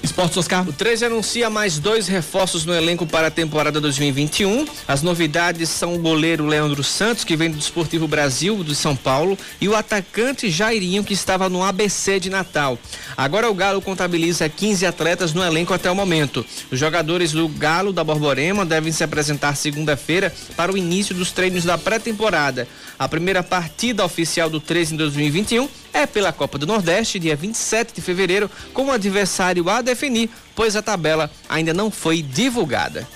Esportes 0.05 0.37
Oscar. 0.37 0.69
O 0.69 0.73
13 0.73 1.07
anuncia 1.07 1.49
mais 1.49 1.79
dois 1.79 2.07
reforços 2.07 2.67
no 2.67 2.75
elenco 2.75 3.07
para 3.07 3.29
a 3.29 3.31
temporada 3.31 3.81
2021. 3.81 4.67
As 4.87 5.01
novidades 5.01 5.71
são 5.71 5.95
o 5.95 5.99
goleiro 5.99 6.47
Leandro 6.47 6.85
Santos, 6.85 7.25
que 7.25 7.35
vem 7.35 7.51
do 7.51 7.57
Desportivo 7.57 8.07
Brasil, 8.07 8.63
de 8.63 8.75
São 8.75 8.95
Paulo, 8.95 9.39
e 9.59 9.67
o 9.67 9.75
atacante 9.75 10.51
Jairinho, 10.51 11.03
que 11.03 11.15
estava 11.15 11.49
no 11.49 11.65
ABC 11.65 12.21
de 12.21 12.29
Natal. 12.29 12.79
Agora 13.17 13.51
o 13.51 13.55
Galo 13.55 13.81
contabiliza 13.81 14.47
15 14.47 14.85
atletas 14.85 15.33
no 15.33 15.43
elenco 15.43 15.73
até 15.73 15.91
o 15.91 15.97
momento. 15.97 16.45
Os 16.71 16.79
jogadores 16.79 17.33
do 17.33 17.49
Galo 17.49 17.91
da 17.91 18.05
Borborema 18.05 18.67
devem 18.67 18.93
se 18.93 19.03
apresentar 19.03 19.57
segunda-feira 19.57 20.31
para 20.55 20.71
o 20.71 20.77
início 20.77 21.15
dos 21.15 21.33
treinos 21.33 21.65
da 21.65 21.79
pré-temporada. 21.79 22.69
A 22.99 23.09
primeira 23.09 23.43
partida 23.43 24.05
oficial 24.05 24.51
do 24.51 24.61
13 24.61 24.93
em 24.93 24.97
2021 24.99 25.67
é 25.95 26.07
pela 26.07 26.33
Copa 26.33 26.59
do 26.59 26.67
Nordeste, 26.67 27.19
dia 27.19 27.37
27 27.37 27.95
de 27.95 28.03
fevereiro, 28.03 28.51
com 28.75 28.87
o 28.87 28.93
adversário 28.93 29.71
a 29.71 29.81
definir, 29.81 30.29
pois 30.55 30.75
a 30.77 30.83
tabela 30.83 31.31
ainda 31.49 31.73
não 31.73 31.91
foi 31.91 32.21
divulgada. 32.21 33.09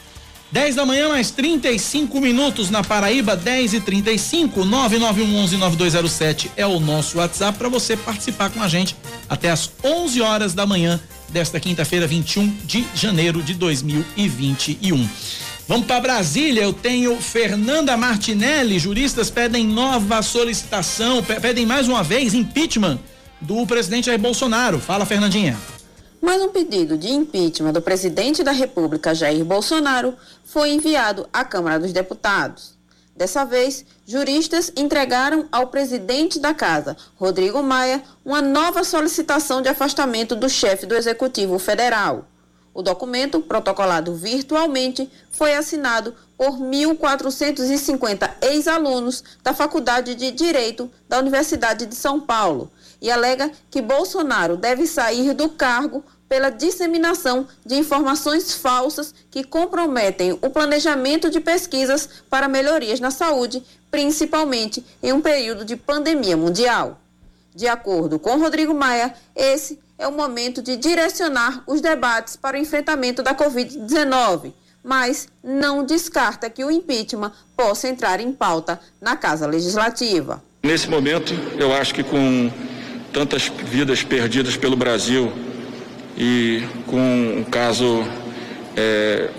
10 0.51 0.77
da 0.77 0.87
manhã, 0.87 1.11
mais 1.11 1.31
35 1.31 2.19
minutos 2.23 2.71
na 2.71 2.83
Paraíba, 2.83 3.37
10 3.37 3.75
e 3.75 3.81
35 3.81 4.61
991119207 4.65 6.51
é 6.57 6.67
o 6.67 6.81
nosso 6.81 7.19
WhatsApp 7.19 7.59
para 7.59 7.69
você 7.69 7.97
participar 7.97 8.49
com 8.49 8.63
a 8.63 8.69
gente 8.69 8.97
até 9.29 9.51
as 9.51 9.71
11 9.85 10.23
horas 10.23 10.55
da 10.55 10.65
manhã 10.65 10.99
desta 11.29 11.61
quinta-feira, 11.61 12.07
21 12.07 12.49
de 12.65 12.87
janeiro 12.95 13.43
de 13.43 13.53
2021. 13.53 15.07
Vamos 15.69 15.87
para 15.87 16.01
Brasília, 16.01 16.63
eu 16.63 16.73
tenho 16.73 17.21
Fernanda 17.21 17.95
Martinelli, 17.95 18.79
juristas 18.79 19.29
pedem 19.29 19.67
nova 19.67 20.23
solicitação, 20.23 21.23
pedem 21.23 21.67
mais 21.67 21.87
uma 21.87 22.03
vez 22.03 22.33
impeachment 22.33 22.99
do 23.39 23.67
presidente 23.67 24.07
Jair 24.07 24.19
Bolsonaro. 24.19 24.79
Fala, 24.79 25.05
Fernandinha. 25.05 25.59
Mais 26.23 26.41
um 26.41 26.49
pedido 26.49 26.97
de 26.97 27.11
impeachment 27.11 27.75
do 27.75 27.83
presidente 27.83 28.43
da 28.43 28.51
República, 28.51 29.15
Jair 29.15 29.45
Bolsonaro, 29.45 30.15
foi 30.43 30.71
enviado 30.71 31.29
à 31.31 31.45
Câmara 31.45 31.79
dos 31.79 31.93
Deputados. 31.93 32.73
Dessa 33.15 33.45
vez, 33.45 33.85
juristas 34.07 34.73
entregaram 34.75 35.49
ao 35.53 35.67
presidente 35.67 36.39
da 36.39 36.55
casa, 36.55 36.97
Rodrigo 37.15 37.63
Maia, 37.63 38.03
uma 38.25 38.41
nova 38.41 38.85
solicitação 38.85 39.61
de 39.61 39.69
afastamento 39.69 40.35
do 40.35 40.49
chefe 40.49 40.87
do 40.87 40.95
Executivo 40.95 41.59
Federal. 41.59 42.27
O 42.79 42.83
documento, 42.83 43.41
protocolado 43.41 44.15
virtualmente, 44.15 45.11
foi 45.33 45.53
assinado 45.53 46.15
por 46.37 46.61
1.450 46.61 48.31
ex-alunos 48.41 49.25
da 49.43 49.53
Faculdade 49.53 50.15
de 50.15 50.31
Direito 50.31 50.89
da 51.09 51.19
Universidade 51.19 51.87
de 51.87 51.97
São 51.97 52.21
Paulo 52.21 52.71
e 53.03 53.11
alega 53.11 53.51
que 53.69 53.83
Bolsonaro 53.83 54.57
deve 54.57 54.87
sair 54.87 55.35
do 55.35 55.49
cargo 55.49 56.05
pela 56.29 56.51
disseminação 56.51 57.49
de 57.67 57.75
informações 57.75 58.55
falsas 58.55 59.13
que 59.29 59.43
comprometem 59.43 60.39
o 60.41 60.49
planejamento 60.49 61.33
de 61.33 61.41
pesquisas 61.41 62.09
para 62.31 62.47
melhorias 62.47 63.01
na 63.01 63.11
saúde, 63.11 63.61
principalmente 63.91 64.87
em 65.03 65.13
um 65.13 65.21
período 65.21 65.65
de 65.65 65.75
pandemia 65.75 66.37
mundial. 66.37 67.01
De 67.53 67.67
acordo 67.67 68.21
com 68.21 68.39
Rodrigo 68.39 68.73
Maia, 68.73 69.13
esse 69.35 69.81
é 69.99 70.07
o 70.07 70.13
momento 70.13 70.63
de 70.63 70.77
direcionar 70.77 71.63
os 71.67 71.81
debates 71.81 72.37
para 72.37 72.57
o 72.57 72.61
enfrentamento 72.61 73.23
da 73.23 73.35
Covid-19, 73.35 74.53
mas 74.83 75.29
não 75.43 75.85
descarta 75.85 76.49
que 76.49 76.65
o 76.65 76.71
impeachment 76.71 77.33
possa 77.57 77.89
entrar 77.89 78.21
em 78.21 78.33
pauta 78.33 78.81
na 79.01 79.17
Casa 79.17 79.47
Legislativa. 79.47 80.43
Nesse 80.63 80.89
momento, 80.89 81.35
eu 81.59 81.73
acho 81.75 81.93
que 81.95 82.05
com 82.05 82.51
tantas 83.13 83.49
vidas 83.49 84.03
perdidas 84.03 84.57
pelo 84.57 84.77
Brasil 84.77 85.33
e 86.17 86.63
com 86.87 87.39
um 87.39 87.45
caso 87.45 88.05
é, 88.77 89.31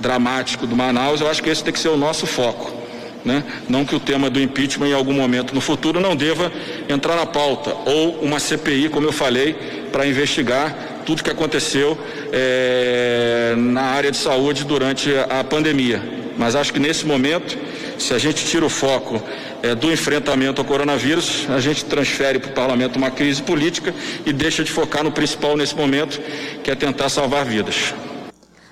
dramático 0.00 0.66
do 0.66 0.76
Manaus, 0.76 1.20
eu 1.20 1.28
acho 1.28 1.42
que 1.42 1.48
esse 1.48 1.64
tem 1.64 1.72
que 1.72 1.78
ser 1.78 1.88
o 1.88 1.96
nosso 1.96 2.26
foco. 2.26 2.83
Né? 3.24 3.42
Não 3.68 3.84
que 3.84 3.94
o 3.94 4.00
tema 4.00 4.28
do 4.28 4.40
impeachment 4.40 4.88
em 4.88 4.92
algum 4.92 5.14
momento 5.14 5.54
no 5.54 5.60
futuro 5.60 5.98
não 5.98 6.14
deva 6.14 6.52
entrar 6.88 7.16
na 7.16 7.24
pauta, 7.24 7.74
ou 7.86 8.18
uma 8.20 8.38
CPI, 8.38 8.90
como 8.90 9.06
eu 9.06 9.12
falei, 9.12 9.54
para 9.90 10.06
investigar 10.06 11.00
tudo 11.06 11.22
que 11.22 11.30
aconteceu 11.30 11.98
é, 12.32 13.54
na 13.56 13.82
área 13.82 14.10
de 14.10 14.16
saúde 14.16 14.64
durante 14.64 15.10
a 15.30 15.42
pandemia. 15.42 16.02
Mas 16.36 16.56
acho 16.56 16.72
que 16.72 16.80
nesse 16.80 17.06
momento, 17.06 17.56
se 17.98 18.12
a 18.12 18.18
gente 18.18 18.44
tira 18.44 18.66
o 18.66 18.68
foco 18.68 19.22
é, 19.62 19.74
do 19.74 19.92
enfrentamento 19.92 20.60
ao 20.60 20.66
coronavírus, 20.66 21.46
a 21.48 21.60
gente 21.60 21.84
transfere 21.84 22.38
para 22.38 22.50
o 22.50 22.52
parlamento 22.52 22.96
uma 22.96 23.10
crise 23.10 23.40
política 23.42 23.94
e 24.26 24.32
deixa 24.32 24.64
de 24.64 24.70
focar 24.70 25.04
no 25.04 25.12
principal 25.12 25.56
nesse 25.56 25.76
momento, 25.76 26.20
que 26.62 26.70
é 26.70 26.74
tentar 26.74 27.08
salvar 27.08 27.44
vidas. 27.44 27.94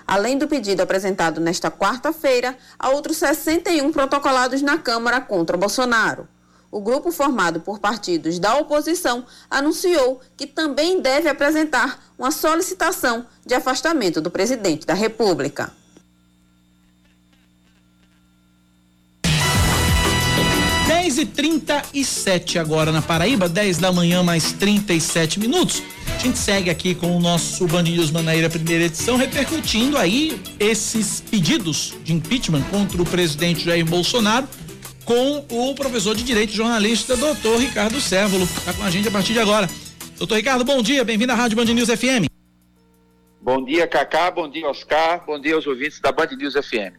Além 0.06 0.38
do 0.38 0.48
pedido 0.48 0.82
apresentado 0.82 1.40
nesta 1.40 1.70
quarta-feira, 1.70 2.56
há 2.78 2.90
outros 2.90 3.16
61 3.16 3.92
protocolados 3.92 4.62
na 4.62 4.78
Câmara 4.78 5.20
contra 5.20 5.56
Bolsonaro. 5.56 6.28
O 6.70 6.80
grupo 6.80 7.12
formado 7.12 7.60
por 7.60 7.78
partidos 7.78 8.38
da 8.38 8.56
oposição 8.56 9.26
anunciou 9.50 10.20
que 10.36 10.46
também 10.46 11.02
deve 11.02 11.28
apresentar 11.28 12.02
uma 12.18 12.30
solicitação 12.30 13.26
de 13.44 13.54
afastamento 13.54 14.20
do 14.20 14.30
presidente 14.30 14.86
da 14.86 14.94
República. 14.94 15.70
10 21.12 21.18
e 21.18 21.26
37 21.26 22.58
agora 22.58 22.90
na 22.90 23.02
Paraíba, 23.02 23.46
10 23.46 23.76
da 23.76 23.92
manhã, 23.92 24.22
mais 24.22 24.52
37 24.52 25.38
minutos. 25.38 25.82
A 26.06 26.18
gente 26.18 26.38
segue 26.38 26.70
aqui 26.70 26.94
com 26.94 27.14
o 27.14 27.20
nosso 27.20 27.66
Band 27.66 27.82
News 27.82 28.10
Manaíra 28.10 28.48
primeira 28.48 28.84
edição, 28.84 29.16
repercutindo 29.16 29.98
aí 29.98 30.40
esses 30.58 31.20
pedidos 31.20 31.94
de 32.02 32.14
impeachment 32.14 32.62
contra 32.70 33.02
o 33.02 33.04
presidente 33.04 33.62
Jair 33.62 33.84
Bolsonaro 33.84 34.48
com 35.04 35.44
o 35.50 35.74
professor 35.74 36.16
de 36.16 36.22
Direito 36.22 36.54
jornalista, 36.54 37.14
doutor 37.14 37.60
Ricardo 37.60 38.00
Sérvulo. 38.00 38.44
Está 38.44 38.72
com 38.72 38.82
a 38.82 38.90
gente 38.90 39.06
a 39.08 39.10
partir 39.10 39.34
de 39.34 39.40
agora. 39.40 39.68
Doutor 40.16 40.36
Ricardo, 40.36 40.64
bom 40.64 40.80
dia, 40.82 41.04
bem-vindo 41.04 41.32
à 41.32 41.34
Rádio 41.34 41.58
Band 41.58 41.66
News 41.66 41.90
FM. 41.90 42.26
Bom 43.38 43.62
dia, 43.62 43.86
Cacá, 43.86 44.30
bom 44.30 44.48
dia, 44.48 44.66
Oscar, 44.66 45.22
bom 45.26 45.38
dia 45.38 45.56
aos 45.56 45.66
ouvintes 45.66 46.00
da 46.00 46.10
Band 46.10 46.28
News 46.38 46.54
FM. 46.54 46.96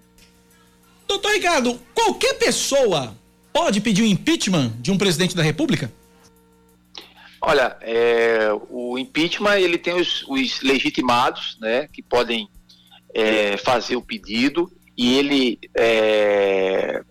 Doutor 1.08 1.32
Ricardo, 1.32 1.80
qualquer 1.96 2.36
pessoa 2.36 3.23
pode 3.54 3.80
pedir 3.80 4.02
o 4.02 4.06
um 4.06 4.10
impeachment 4.10 4.74
de 4.80 4.92
um 4.92 4.98
presidente 4.98 5.36
da 5.36 5.44
República? 5.44 5.92
Olha, 7.40 7.78
é, 7.82 8.50
o 8.70 8.98
impeachment 8.98 9.58
ele 9.58 9.78
tem 9.78 9.94
os, 9.94 10.24
os 10.28 10.62
legitimados, 10.62 11.58
né, 11.62 11.88
que 11.92 12.02
podem 12.02 12.50
é, 13.14 13.58
fazer 13.58 13.96
o 13.96 14.02
pedido 14.02 14.72
e 14.98 15.18
ele 15.18 15.60
é, 15.76 17.04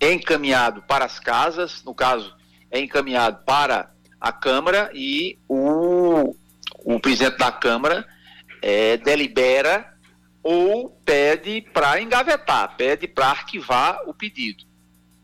é 0.00 0.12
encaminhado 0.12 0.82
para 0.82 1.04
as 1.04 1.18
casas, 1.18 1.82
no 1.84 1.94
caso 1.94 2.34
é 2.70 2.80
encaminhado 2.80 3.44
para 3.44 3.90
a 4.20 4.32
Câmara 4.32 4.90
e 4.94 5.38
o, 5.48 6.34
o 6.84 7.00
presidente 7.00 7.38
da 7.38 7.50
Câmara 7.50 8.06
é, 8.62 8.96
delibera 8.96 9.92
ou 10.42 10.90
pede 11.04 11.60
para 11.60 12.00
engavetar, 12.00 12.76
pede 12.76 13.08
para 13.08 13.30
arquivar 13.30 14.00
o 14.06 14.14
pedido. 14.14 14.64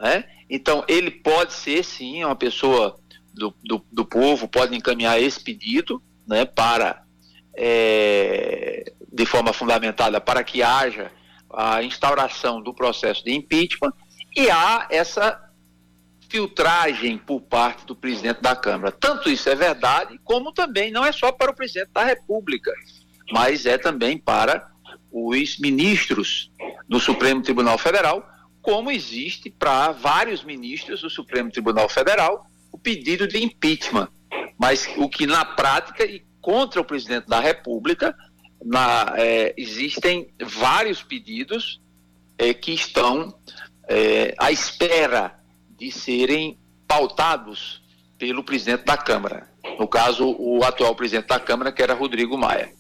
Né? 0.01 0.25
Então, 0.55 0.85
ele 0.87 1.11
pode 1.11 1.55
ser, 1.55 1.83
sim, 1.83 2.23
uma 2.23 2.37
pessoa 2.37 3.01
do, 3.33 3.55
do, 3.65 3.83
do 3.91 4.05
povo, 4.05 4.47
pode 4.47 4.77
encaminhar 4.77 5.19
esse 5.19 5.43
pedido 5.43 6.03
né, 6.29 6.45
para, 6.45 7.03
é, 7.57 8.93
de 9.11 9.25
forma 9.25 9.55
fundamentada, 9.55 10.21
para 10.21 10.45
que 10.45 10.63
haja 10.63 11.11
a 11.51 11.83
instauração 11.83 12.63
do 12.63 12.75
processo 12.75 13.25
de 13.25 13.33
impeachment 13.33 13.95
e 14.37 14.51
há 14.51 14.87
essa 14.91 15.41
filtragem 16.29 17.17
por 17.17 17.41
parte 17.41 17.87
do 17.87 17.97
presidente 17.97 18.43
da 18.43 18.55
Câmara. 18.55 18.93
Tanto 18.93 19.31
isso 19.31 19.49
é 19.49 19.55
verdade, 19.55 20.21
como 20.23 20.53
também 20.53 20.91
não 20.91 21.03
é 21.03 21.13
só 21.13 21.33
para 21.33 21.51
o 21.51 21.55
presidente 21.55 21.93
da 21.93 22.05
República, 22.05 22.71
mas 23.33 23.65
é 23.65 23.79
também 23.79 24.19
para 24.19 24.71
os 25.11 25.59
ministros 25.59 26.51
do 26.87 27.01
Supremo 27.01 27.41
Tribunal 27.41 27.79
Federal, 27.79 28.32
como 28.63 28.91
existe 28.91 29.51
para 29.51 29.91
vários 29.91 30.45
ministros 30.45 31.03
do 31.03 31.11
Supremo 31.11 31.51
Tribunal 31.51 31.89
Federal 31.89 32.47
o 32.71 32.79
pedido 32.79 33.27
de 33.27 33.43
impeachment. 33.43 34.09
Mas 34.59 34.89
o 34.97 35.09
que 35.09 35.27
na 35.27 35.45
prática 35.45 36.05
e 36.05 36.25
contra 36.41 36.81
o 36.81 36.85
presidente 36.85 37.27
da 37.27 37.41
República 37.41 38.17
na, 38.65 39.15
é, 39.17 39.53
existem 39.57 40.33
vários 40.41 41.03
pedidos 41.03 41.81
é, 42.39 42.55
que 42.55 42.73
estão 42.73 43.35
é, 43.89 44.35
à 44.39 44.51
espera 44.51 45.37
de 45.79 45.91
serem 45.91 46.59
pautados 46.87 47.83
pelo 48.17 48.45
presidente 48.45 48.85
da 48.85 48.97
Câmara. 48.97 49.49
No 49.79 49.89
caso, 49.89 50.37
o 50.39 50.63
atual 50.63 50.95
presidente 50.95 51.27
da 51.27 51.41
Câmara, 51.41 51.73
que 51.73 51.83
era 51.83 51.95
Rodrigo 51.95 52.39
Maia. 52.39 52.73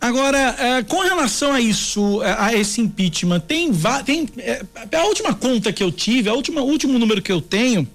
Agora, 0.00 0.38
é, 0.58 0.82
com 0.84 1.00
relação 1.00 1.52
a 1.52 1.60
isso, 1.60 2.22
é, 2.22 2.36
a 2.38 2.54
esse 2.54 2.80
impeachment, 2.80 3.40
tem, 3.40 3.70
tem 4.04 4.28
é, 4.38 4.62
a 4.96 5.04
última 5.04 5.34
conta 5.34 5.72
que 5.72 5.82
eu 5.82 5.90
tive, 5.90 6.28
a 6.28 6.34
última, 6.34 6.62
o 6.62 6.66
último 6.66 6.98
número 6.98 7.20
que 7.20 7.32
eu 7.32 7.40
tenho, 7.40 7.86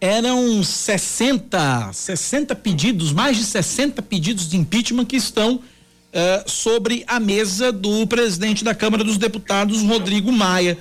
eram 0.00 0.62
60, 0.62 1.92
60 1.92 2.54
pedidos, 2.56 3.12
mais 3.12 3.36
de 3.36 3.44
60 3.44 4.02
pedidos 4.02 4.48
de 4.48 4.56
impeachment 4.56 5.06
que 5.06 5.16
estão 5.16 5.60
sobre 6.46 7.04
a 7.06 7.20
mesa 7.20 7.70
do 7.70 8.06
presidente 8.06 8.64
da 8.64 8.74
Câmara 8.74 9.04
dos 9.04 9.18
Deputados, 9.18 9.82
Rodrigo 9.82 10.32
Maia. 10.32 10.78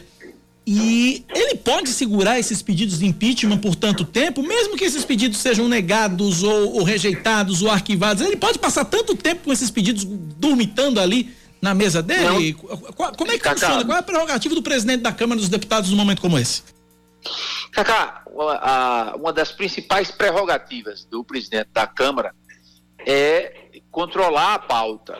E 0.67 1.23
ele 1.29 1.55
pode 1.55 1.89
segurar 1.89 2.39
esses 2.39 2.61
pedidos 2.61 2.97
de 2.97 3.05
impeachment 3.05 3.59
por 3.59 3.75
tanto 3.75 4.03
tempo, 4.03 4.41
mesmo 4.41 4.75
que 4.75 4.83
esses 4.83 5.05
pedidos 5.05 5.37
sejam 5.37 5.67
negados 5.67 6.41
ou, 6.41 6.77
ou 6.77 6.83
rejeitados 6.83 7.61
ou 7.61 7.69
arquivados. 7.69 8.25
Ele 8.25 8.35
pode 8.35 8.57
passar 8.57 8.83
tanto 8.83 9.15
tempo 9.15 9.43
com 9.43 9.53
esses 9.53 9.69
pedidos 9.69 10.03
dormitando 10.03 10.99
ali 10.99 11.35
na 11.61 11.73
mesa 11.73 12.01
dele? 12.01 12.53
Qual, 12.53 13.11
como 13.13 13.31
é 13.31 13.35
que 13.35 13.43
Cacá, 13.43 13.55
funciona? 13.55 13.85
Qual 13.85 13.95
é 13.95 13.99
a 13.99 14.03
prerrogativa 14.03 14.55
do 14.55 14.61
presidente 14.61 15.01
da 15.01 15.11
Câmara 15.11 15.39
dos 15.39 15.49
Deputados 15.49 15.89
num 15.89 15.97
momento 15.97 16.21
como 16.21 16.37
esse? 16.37 16.63
Cacá, 17.71 18.23
uma, 18.27 19.15
uma 19.15 19.33
das 19.33 19.51
principais 19.51 20.11
prerrogativas 20.11 21.05
do 21.05 21.23
presidente 21.23 21.69
da 21.73 21.87
Câmara 21.87 22.35
é 23.05 23.81
controlar 23.91 24.55
a 24.55 24.59
pauta. 24.59 25.17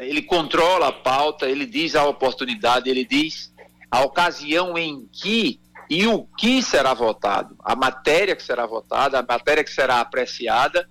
Ele 0.00 0.22
controla 0.22 0.88
a 0.88 0.92
pauta, 0.92 1.46
ele 1.46 1.66
diz 1.66 1.94
a 1.94 2.04
oportunidade, 2.06 2.90
ele 2.90 3.04
diz 3.04 3.52
a 3.94 4.02
ocasião 4.02 4.76
em 4.76 5.06
que 5.12 5.60
e 5.88 6.04
o 6.04 6.24
que 6.36 6.60
será 6.60 6.92
votado, 6.92 7.54
a 7.62 7.76
matéria 7.76 8.34
que 8.34 8.42
será 8.42 8.66
votada, 8.66 9.20
a 9.20 9.22
matéria 9.22 9.62
que 9.62 9.70
será 9.70 10.00
apreciada 10.00 10.90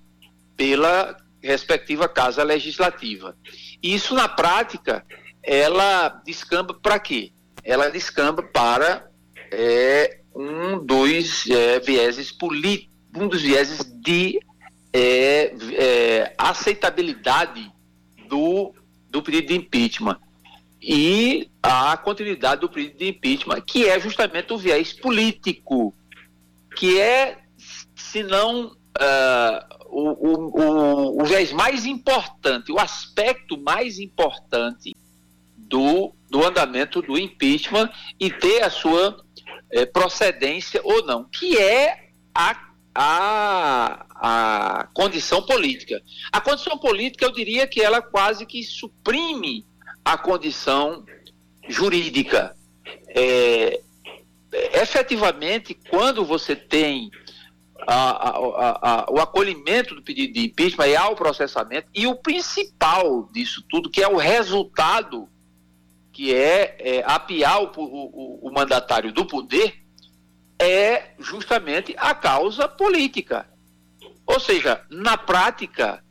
pela 0.55 1.17
respectiva 1.41 2.07
casa 2.07 2.43
legislativa. 2.43 3.35
Isso 3.81 4.15
na 4.15 4.29
prática, 4.29 5.05
ela 5.43 6.21
descamba 6.25 6.73
para 6.73 6.97
quê? 6.97 7.33
Ela 7.61 7.91
descamba 7.91 8.41
para 8.41 9.11
é, 9.51 10.21
um 10.33 10.79
dos 10.79 11.45
é, 11.49 11.81
vieses 11.81 12.33
um 13.13 13.27
dos 13.27 13.41
vieses 13.41 13.83
de 14.01 14.39
é, 14.93 15.53
é, 15.73 16.33
aceitabilidade 16.37 17.69
do, 18.29 18.73
do 19.09 19.21
pedido 19.21 19.47
de 19.47 19.55
impeachment 19.55 20.17
e 20.83 21.49
a 21.61 21.95
continuidade 21.95 22.59
do 22.59 22.69
pedido 22.69 22.97
de 22.97 23.07
impeachment, 23.07 23.61
que 23.61 23.87
é 23.87 23.97
justamente 23.97 24.51
o 24.51 24.57
viés 24.57 24.91
político, 24.91 25.95
que 26.75 26.99
é, 26.99 27.39
se 27.95 28.21
não 28.21 28.65
uh, 28.65 29.73
o, 29.87 30.59
o, 30.59 31.21
o, 31.21 31.25
viés 31.25 31.53
mais 31.53 31.85
importante, 31.85 32.69
o 32.69 32.79
aspecto 32.79 33.57
mais 33.57 33.97
importante 33.97 34.93
do, 35.55 36.13
do 36.29 36.45
andamento 36.45 37.01
do 37.01 37.17
impeachment 37.17 37.89
e 38.19 38.29
ter 38.29 38.63
a 38.63 38.69
sua 38.69 39.23
eh, 39.71 39.85
procedência 39.85 40.81
ou 40.83 41.05
não, 41.05 41.23
que 41.23 41.57
é 41.57 42.09
a, 42.35 42.59
a, 42.93 44.05
a 44.15 44.87
condição 44.93 45.41
política. 45.43 46.01
A 46.31 46.41
condição 46.41 46.77
política, 46.77 47.23
eu 47.23 47.31
diria 47.31 47.65
que 47.65 47.81
ela 47.81 48.01
quase 48.01 48.45
que 48.45 48.61
suprime 48.63 49.65
a 50.03 50.17
condição 50.17 51.05
jurídica. 51.67 52.55
É, 53.07 53.81
efetivamente, 54.51 55.73
quando 55.89 56.25
você 56.25 56.55
tem 56.55 57.09
a, 57.87 58.29
a, 58.29 58.29
a, 58.29 59.11
o 59.11 59.19
acolhimento 59.19 59.95
do 59.95 60.01
pedido 60.01 60.33
de 60.33 60.45
impeachment 60.45 60.87
e 60.87 60.95
ao 60.95 61.15
processamento, 61.15 61.87
e 61.93 62.07
o 62.07 62.15
principal 62.15 63.29
disso 63.31 63.63
tudo, 63.69 63.89
que 63.89 64.01
é 64.01 64.07
o 64.07 64.17
resultado, 64.17 65.29
que 66.11 66.33
é, 66.33 66.77
é 66.79 67.03
apiar 67.05 67.63
o, 67.63 67.71
o, 67.75 68.47
o 68.47 68.53
mandatário 68.53 69.11
do 69.11 69.25
poder, 69.25 69.83
é 70.59 71.11
justamente 71.19 71.95
a 71.97 72.13
causa 72.13 72.67
política. 72.67 73.49
Ou 74.25 74.39
seja, 74.39 74.85
na 74.89 75.17
prática, 75.17 76.02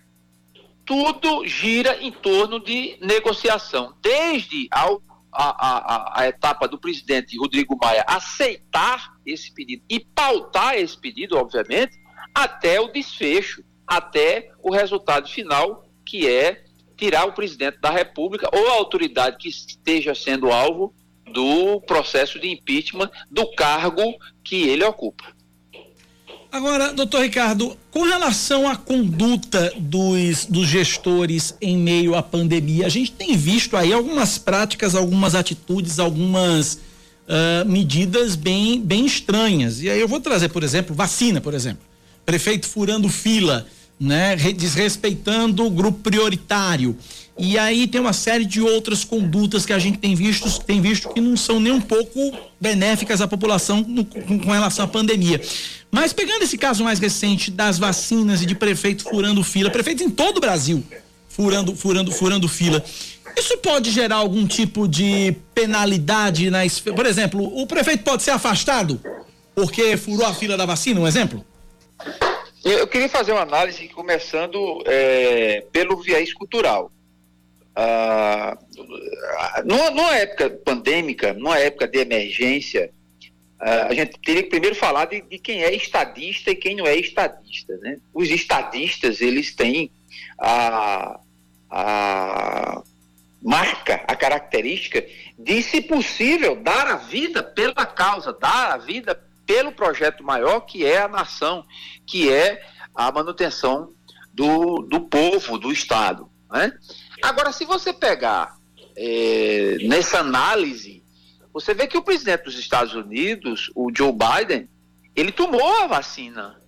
tudo 0.85 1.47
gira 1.47 2.03
em 2.03 2.11
torno 2.11 2.61
de 2.61 2.99
negociação, 3.01 3.95
desde 4.01 4.68
ao, 4.70 5.03
a, 5.33 5.66
a, 5.68 6.20
a, 6.20 6.28
etapa 6.28 6.66
do 6.68 6.78
presidente 6.78 7.39
Rodrigo 7.39 7.78
Maia 7.80 8.05
aceitar 8.07 9.14
esse 9.24 9.53
pedido 9.53 9.83
e 9.89 10.01
pautar 10.01 10.76
esse 10.76 10.99
pedido, 10.99 11.37
obviamente, 11.37 11.97
até 12.35 12.80
o 12.80 12.89
desfecho, 12.89 13.64
até 13.87 14.51
o 14.62 14.72
resultado 14.72 15.28
final, 15.28 15.85
que 16.05 16.28
é 16.28 16.64
tirar 16.97 17.26
o 17.26 17.33
presidente 17.33 17.78
da 17.80 17.91
República 17.91 18.49
ou 18.53 18.68
a 18.68 18.74
autoridade 18.74 19.39
que 19.39 19.49
esteja 19.49 20.14
sendo 20.14 20.53
alvo 20.53 20.95
do 21.33 21.80
processo 21.80 22.39
de 22.39 22.49
impeachment 22.49 23.11
do 23.30 23.51
cargo 23.55 24.03
que 24.45 24.68
ele 24.68 24.85
ocupa. 24.85 25.24
Agora, 26.53 26.92
doutor 26.92 27.22
Ricardo, 27.22 27.74
com 27.90 28.03
relação 28.03 28.68
à 28.68 28.76
conduta 28.76 29.72
dos, 29.78 30.44
dos 30.44 30.68
gestores 30.68 31.55
em 31.62 31.78
meio 31.78 32.14
à 32.14 32.22
pandemia, 32.22 32.84
a 32.84 32.90
gente 32.90 33.11
tem 33.11 33.34
visto 33.38 33.74
aí 33.74 33.90
algumas 33.90 34.36
práticas, 34.36 34.94
algumas 34.94 35.34
atitudes, 35.34 35.98
algumas 35.98 36.74
uh, 36.74 37.66
medidas 37.66 38.36
bem, 38.36 38.78
bem 38.82 39.07
estranhas. 39.07 39.80
E 39.80 39.88
aí 39.88 39.98
eu 39.98 40.07
vou 40.07 40.20
trazer, 40.20 40.50
por 40.50 40.62
exemplo, 40.62 40.94
vacina, 40.94 41.40
por 41.40 41.55
exemplo. 41.55 41.82
Prefeito 42.26 42.68
furando 42.68 43.09
fila, 43.09 43.66
né? 43.98 44.36
Desrespeitando 44.36 45.64
o 45.64 45.70
grupo 45.70 46.00
prioritário. 46.00 46.94
E 47.39 47.59
aí 47.59 47.87
tem 47.87 48.01
uma 48.01 48.12
série 48.12 48.45
de 48.45 48.61
outras 48.61 49.05
condutas 49.05 49.64
que 49.64 49.72
a 49.72 49.78
gente 49.78 49.99
tem 49.99 50.14
visto, 50.14 50.61
tem 50.61 50.80
visto 50.80 51.09
que 51.09 51.20
não 51.20 51.37
são 51.37 51.59
nem 51.59 51.72
um 51.72 51.80
pouco 51.80 52.33
benéficas 52.61 53.20
à 53.20 53.28
população 53.28 53.85
no, 53.87 54.05
com, 54.05 54.51
relação 54.51 54.85
à 54.85 54.89
pandemia. 54.89 55.41
Mas 55.91 56.12
pegando 56.12 56.43
esse 56.43 56.59
caso 56.59 56.85
mais 56.85 56.99
recente 56.99 57.51
das 57.51 57.78
vacinas 57.78 58.43
e 58.43 58.47
de 58.47 58.55
prefeito 58.55 59.05
furando 59.05 59.43
fila, 59.43 59.70
prefeitos 59.70 60.05
em 60.05 60.11
todo 60.11 60.37
o 60.39 60.41
Brasil 60.41 60.85
furando, 61.33 61.74
furando, 61.74 62.12
furando 62.12 62.49
fila. 62.49 62.85
Isso 63.37 63.57
pode 63.59 63.91
gerar 63.91 64.16
algum 64.16 64.47
tipo 64.47 64.87
de 64.87 65.35
penalidade 65.55 66.51
na? 66.51 66.61
Por 66.95 67.07
exemplo, 67.07 67.43
o 67.43 67.66
prefeito 67.66 68.05
pode 68.05 68.22
ser 68.22 68.30
afastado 68.30 69.01
porque 69.55 69.97
furou 69.97 70.26
a 70.26 70.35
fila 70.35 70.57
da 70.57 70.66
vacina, 70.66 71.01
um 71.01 71.07
exemplo? 71.07 71.45
Eu 72.64 72.87
queria 72.87 73.09
fazer 73.09 73.33
uma 73.33 73.43
análise 73.43 73.89
começando 73.89 74.83
é, 74.87 75.64
pelo 75.72 76.01
viés 76.01 76.33
cultural. 76.33 76.93
Ah, 77.75 78.59
numa, 79.64 80.14
época 80.14 80.51
pandêmica, 80.51 81.33
numa 81.33 81.59
época 81.59 81.89
de 81.89 81.99
emergência, 81.99 82.91
Uh, 83.62 83.87
a 83.91 83.95
gente 83.95 84.18
teria 84.18 84.43
que 84.43 84.49
primeiro 84.49 84.75
falar 84.75 85.05
de, 85.05 85.20
de, 85.20 85.39
quem 85.39 85.62
é 85.62 85.73
estadista 85.73 86.51
e 86.51 86.57
quem 86.57 86.75
não 86.75 86.85
é 86.85 86.97
estadista. 86.97 87.77
Né? 87.77 87.99
Os 88.12 88.29
estadistas, 88.29 89.20
eles 89.20 89.55
têm 89.55 89.89
a, 90.37 91.20
a 91.70 92.83
marca, 93.41 94.03
a 94.09 94.16
característica 94.16 95.07
de, 95.39 95.62
se 95.62 95.81
possível, 95.81 96.57
dar 96.57 96.89
a 96.89 96.97
vida 96.97 97.41
pela 97.41 97.87
causa, 97.87 98.33
dar 98.33 98.73
a 98.73 98.77
vida 98.79 99.14
pelo 99.47 99.70
projeto 99.70 100.25
maior 100.25 100.61
que 100.62 100.85
é 100.85 101.03
a 101.03 101.09
nação, 101.09 101.64
que 102.05 102.33
é 102.33 102.61
a 102.93 103.12
manutenção 103.12 103.93
do, 104.35 104.83
do 104.83 105.03
povo, 105.03 105.57
do 105.57 105.70
Estado. 105.70 106.29
Né? 106.51 106.73
Agora, 107.23 107.53
se 107.53 107.64
você 107.64 107.93
pegar 107.93 108.57
é, 108.97 109.79
nessa 109.83 110.18
análise 110.18 111.03
você 111.53 111.75
vê 111.75 111.87
que 111.87 111.99
o 111.99 112.03
presidente 112.03 112.45
dos 112.45 112.59
Estados 112.59 112.95
Unidos, 112.95 113.70
o 113.75 113.91
Joe 113.95 114.12
Biden, 114.12 114.68
ele 115.14 115.31
tomou 115.31 115.83
a 115.83 115.87
vacina 115.87 116.59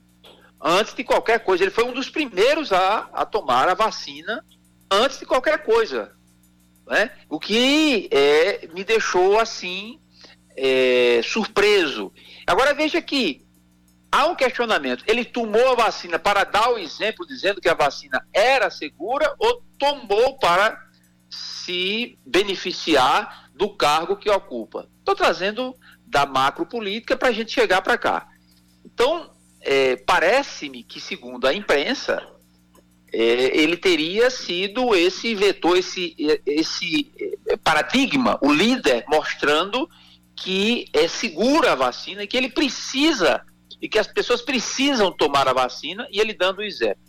antes 0.61 0.95
de 0.95 1.03
qualquer 1.03 1.41
coisa. 1.41 1.65
Ele 1.65 1.71
foi 1.71 1.85
um 1.85 1.93
dos 1.93 2.11
primeiros 2.11 2.71
a, 2.71 3.09
a 3.13 3.25
tomar 3.25 3.69
a 3.69 3.75
vacina 3.75 4.45
antes 4.91 5.19
de 5.19 5.25
qualquer 5.25 5.65
coisa. 5.65 6.13
Né? 6.87 7.11
O 7.31 7.41
que 7.41 8.09
é, 8.11 8.69
me 8.75 8.85
deixou 8.85 9.39
assim 9.41 9.99
é, 10.55 11.23
surpreso. 11.25 12.13
Agora 12.47 12.75
veja 12.75 13.01
que 13.01 13.43
há 14.15 14.27
um 14.27 14.37
questionamento. 14.37 15.03
Ele 15.09 15.25
tomou 15.25 15.73
a 15.73 15.75
vacina 15.75 16.21
para 16.21 16.45
dar 16.45 16.71
o 16.71 16.79
exemplo 16.79 17.27
dizendo 17.27 17.61
que 17.61 17.69
a 17.69 17.75
vacina 17.75 18.25
era 18.33 18.71
segura 18.71 19.35
ou 19.41 19.61
tomou 19.77 20.39
para 20.39 20.81
se 21.29 22.17
beneficiar 22.25 23.51
do 23.53 23.75
cargo 23.77 24.17
que 24.17 24.31
ocupa. 24.31 24.89
Estou 25.01 25.17
trazendo 25.17 25.75
da 26.07 26.25
macro 26.25 26.65
política 26.65 27.17
para 27.17 27.29
a 27.29 27.33
gente 27.33 27.53
chegar 27.53 27.83
para 27.83 27.99
cá. 27.99 28.29
Então, 28.85 29.33
é, 29.61 29.97
parece-me 29.97 30.85
que, 30.85 31.01
segundo 31.01 31.49
a 31.49 31.53
imprensa, 31.53 32.23
é, 33.12 33.59
ele 33.59 33.77
teria 33.77 34.31
sido 34.31 34.95
esse 34.95 35.35
vetor, 35.35 35.77
esse, 35.77 36.15
esse 36.47 37.11
é, 37.49 37.57
paradigma, 37.57 38.39
o 38.41 38.53
líder 38.53 39.05
mostrando 39.09 39.89
que 40.37 40.87
é 40.93 41.09
segura 41.09 41.73
a 41.73 41.77
vacina 41.77 42.23
e 42.23 42.27
que 42.29 42.37
ele 42.37 42.51
precisa, 42.51 43.45
e 43.85 43.89
que 43.89 43.99
as 43.99 44.07
pessoas 44.07 44.41
precisam 44.41 45.12
tomar 45.12 45.47
a 45.47 45.53
vacina, 45.53 46.09
e 46.11 46.18
ele 46.18 46.32
dando 46.32 46.61
o 46.61 46.62
exemplo. 46.62 47.05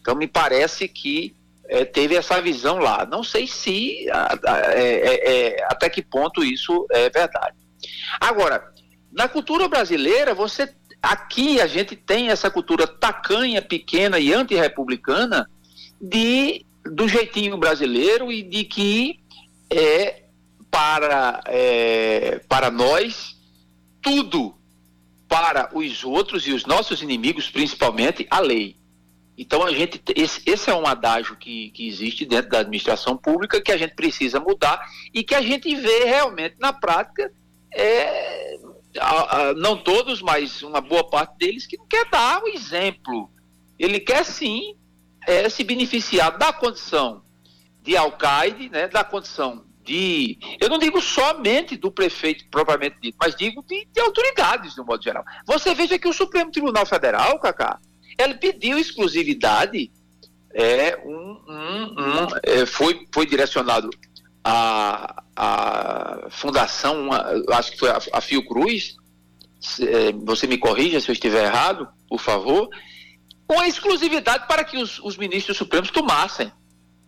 Então, 0.00 0.14
me 0.14 0.26
parece 0.26 0.88
que 0.88 1.36
é, 1.68 1.84
teve 1.84 2.16
essa 2.16 2.40
visão 2.40 2.78
lá. 2.78 3.04
Não 3.04 3.22
sei 3.22 3.46
se 3.46 4.08
a, 4.10 4.32
a, 4.32 4.72
é, 4.72 4.88
é, 4.94 5.32
é, 5.58 5.64
até 5.64 5.90
que 5.90 6.00
ponto 6.00 6.42
isso 6.42 6.86
é 6.90 7.10
verdade. 7.10 7.54
Agora, 8.18 8.72
na 9.12 9.28
cultura 9.28 9.68
brasileira, 9.68 10.32
você 10.32 10.74
aqui 11.02 11.60
a 11.60 11.66
gente 11.66 11.94
tem 11.94 12.30
essa 12.30 12.50
cultura 12.50 12.86
tacanha, 12.86 13.60
pequena 13.60 14.18
e 14.18 14.32
antirrepublicana 14.32 15.46
de 16.00 16.64
do 16.86 17.06
jeitinho 17.06 17.58
brasileiro 17.58 18.32
e 18.32 18.42
de 18.42 18.64
que 18.64 19.20
é 19.68 20.22
para 20.70 21.42
é, 21.48 22.40
para 22.48 22.70
nós 22.70 23.36
tudo 24.00 24.54
para 25.28 25.70
os 25.72 26.04
outros 26.04 26.46
e 26.46 26.52
os 26.52 26.64
nossos 26.64 27.02
inimigos, 27.02 27.50
principalmente 27.50 28.26
a 28.30 28.40
lei. 28.40 28.76
Então 29.36 29.64
a 29.64 29.72
gente 29.72 30.00
esse, 30.14 30.40
esse, 30.46 30.70
é 30.70 30.74
um 30.74 30.86
adágio 30.86 31.36
que, 31.36 31.70
que 31.70 31.88
existe 31.88 32.24
dentro 32.24 32.50
da 32.50 32.60
administração 32.60 33.16
pública 33.16 33.60
que 33.60 33.72
a 33.72 33.76
gente 33.76 33.94
precisa 33.94 34.38
mudar 34.38 34.80
e 35.12 35.24
que 35.24 35.34
a 35.34 35.42
gente 35.42 35.74
vê 35.74 36.04
realmente 36.04 36.54
na 36.60 36.72
prática 36.72 37.32
é, 37.72 38.56
a, 38.98 39.36
a, 39.36 39.54
não 39.54 39.76
todos, 39.76 40.22
mas 40.22 40.62
uma 40.62 40.80
boa 40.80 41.02
parte 41.02 41.36
deles 41.36 41.66
que 41.66 41.76
não 41.76 41.86
quer 41.86 42.08
dar 42.08 42.42
o 42.42 42.48
exemplo. 42.48 43.28
Ele 43.76 43.98
quer 43.98 44.24
sim 44.24 44.76
é, 45.26 45.48
se 45.48 45.64
beneficiar 45.64 46.38
da 46.38 46.52
condição 46.52 47.24
de 47.82 47.96
alcaide, 47.96 48.68
né, 48.70 48.86
da 48.86 49.02
condição 49.02 49.64
de, 49.84 50.38
eu 50.58 50.68
não 50.68 50.78
digo 50.78 51.00
somente 51.00 51.76
do 51.76 51.90
prefeito 51.90 52.46
propriamente 52.50 52.96
dito, 53.00 53.16
mas 53.20 53.36
digo 53.36 53.62
de, 53.68 53.86
de 53.92 54.00
autoridades 54.00 54.76
no 54.76 54.84
modo 54.84 55.02
geral. 55.02 55.24
Você 55.46 55.74
veja 55.74 55.98
que 55.98 56.08
o 56.08 56.12
Supremo 56.12 56.50
Tribunal 56.50 56.86
Federal, 56.86 57.38
Cacá, 57.38 57.78
ele 58.18 58.34
pediu 58.34 58.78
exclusividade, 58.78 59.90
é, 60.54 60.98
um, 61.04 61.40
um, 61.46 61.84
um 61.98 62.26
é, 62.42 62.64
foi, 62.64 63.06
foi 63.12 63.26
direcionado 63.26 63.90
à, 64.42 65.22
à 65.36 66.26
fundação, 66.30 67.02
uma, 67.02 67.22
acho 67.50 67.72
que 67.72 67.78
foi 67.78 67.90
a, 67.90 68.00
a 68.12 68.20
Fiocruz, 68.20 68.96
é, 69.80 70.12
você 70.12 70.46
me 70.46 70.56
corrija 70.56 71.00
se 71.00 71.10
eu 71.10 71.12
estiver 71.12 71.44
errado, 71.44 71.88
por 72.08 72.20
favor, 72.20 72.68
com 73.46 73.62
exclusividade 73.62 74.46
para 74.46 74.64
que 74.64 74.78
os, 74.78 74.98
os 75.00 75.18
ministros 75.18 75.58
supremos 75.58 75.90
tomassem 75.90 76.50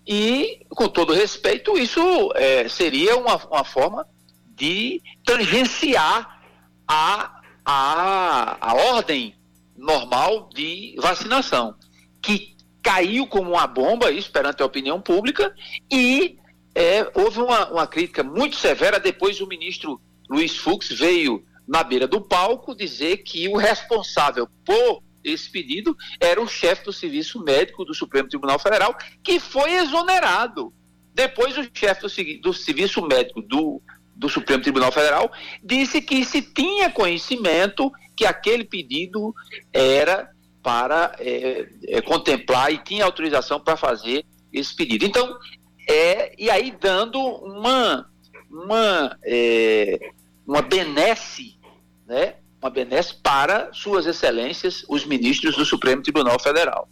E, 0.06 0.64
com 0.70 0.88
todo 0.88 1.12
respeito, 1.12 1.76
isso 1.76 2.32
é, 2.36 2.68
seria 2.68 3.16
uma, 3.16 3.36
uma 3.46 3.64
forma 3.64 4.06
de 4.54 5.02
tangenciar 5.24 6.40
a, 6.86 7.40
a, 7.64 8.56
a 8.60 8.74
ordem 8.94 9.34
normal 9.76 10.48
de 10.54 10.94
vacinação, 10.98 11.74
que 12.22 12.56
caiu 12.82 13.26
como 13.26 13.50
uma 13.50 13.66
bomba, 13.66 14.12
isso 14.12 14.30
perante 14.30 14.62
a 14.62 14.66
opinião 14.66 15.00
pública, 15.00 15.54
e 15.90 16.38
é, 16.74 17.10
houve 17.14 17.40
uma, 17.40 17.70
uma 17.70 17.86
crítica 17.86 18.22
muito 18.22 18.56
severa. 18.56 19.00
Depois, 19.00 19.40
o 19.40 19.46
ministro 19.46 20.00
Luiz 20.30 20.56
Fux 20.56 20.88
veio 20.90 21.44
na 21.66 21.82
beira 21.82 22.06
do 22.06 22.20
palco 22.20 22.76
dizer 22.76 23.18
que 23.18 23.48
o 23.48 23.56
responsável 23.56 24.48
por 24.64 25.02
esse 25.30 25.50
pedido 25.50 25.96
era 26.20 26.40
o 26.40 26.48
chefe 26.48 26.84
do 26.84 26.92
Serviço 26.92 27.42
Médico 27.42 27.84
do 27.84 27.94
Supremo 27.94 28.28
Tribunal 28.28 28.58
Federal, 28.58 28.96
que 29.22 29.38
foi 29.40 29.72
exonerado. 29.74 30.72
Depois, 31.12 31.56
o 31.56 31.68
chefe 31.72 32.02
do, 32.02 32.40
do 32.42 32.54
Serviço 32.54 33.02
Médico 33.02 33.42
do, 33.42 33.80
do 34.14 34.28
Supremo 34.28 34.62
Tribunal 34.62 34.92
Federal 34.92 35.30
disse 35.62 36.00
que 36.00 36.24
se 36.24 36.42
tinha 36.42 36.90
conhecimento 36.90 37.90
que 38.16 38.24
aquele 38.24 38.64
pedido 38.64 39.34
era 39.72 40.30
para 40.62 41.14
é, 41.20 41.68
é, 41.86 42.02
contemplar 42.02 42.72
e 42.72 42.78
tinha 42.78 43.04
autorização 43.04 43.60
para 43.60 43.76
fazer 43.76 44.24
esse 44.52 44.74
pedido. 44.74 45.04
Então, 45.04 45.38
é, 45.88 46.34
e 46.36 46.50
aí 46.50 46.76
dando 46.80 47.20
uma, 47.20 48.10
uma, 48.50 49.16
é, 49.22 50.10
uma 50.46 50.62
benesse, 50.62 51.58
né, 52.06 52.34
uma 52.66 52.70
benesse 52.70 53.14
para 53.14 53.72
suas 53.72 54.06
excelências, 54.06 54.84
os 54.88 55.06
ministros 55.06 55.56
do 55.56 55.64
Supremo 55.64 56.02
Tribunal 56.02 56.38
Federal. 56.40 56.88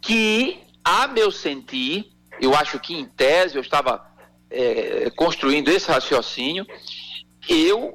Que, 0.00 0.58
a 0.84 1.06
meu 1.06 1.30
sentir, 1.30 2.06
eu 2.40 2.54
acho 2.54 2.78
que 2.80 2.94
em 2.94 3.04
tese 3.04 3.56
eu 3.56 3.62
estava 3.62 4.04
é, 4.50 5.08
construindo 5.10 5.68
esse 5.68 5.88
raciocínio, 5.88 6.66
eu 7.48 7.94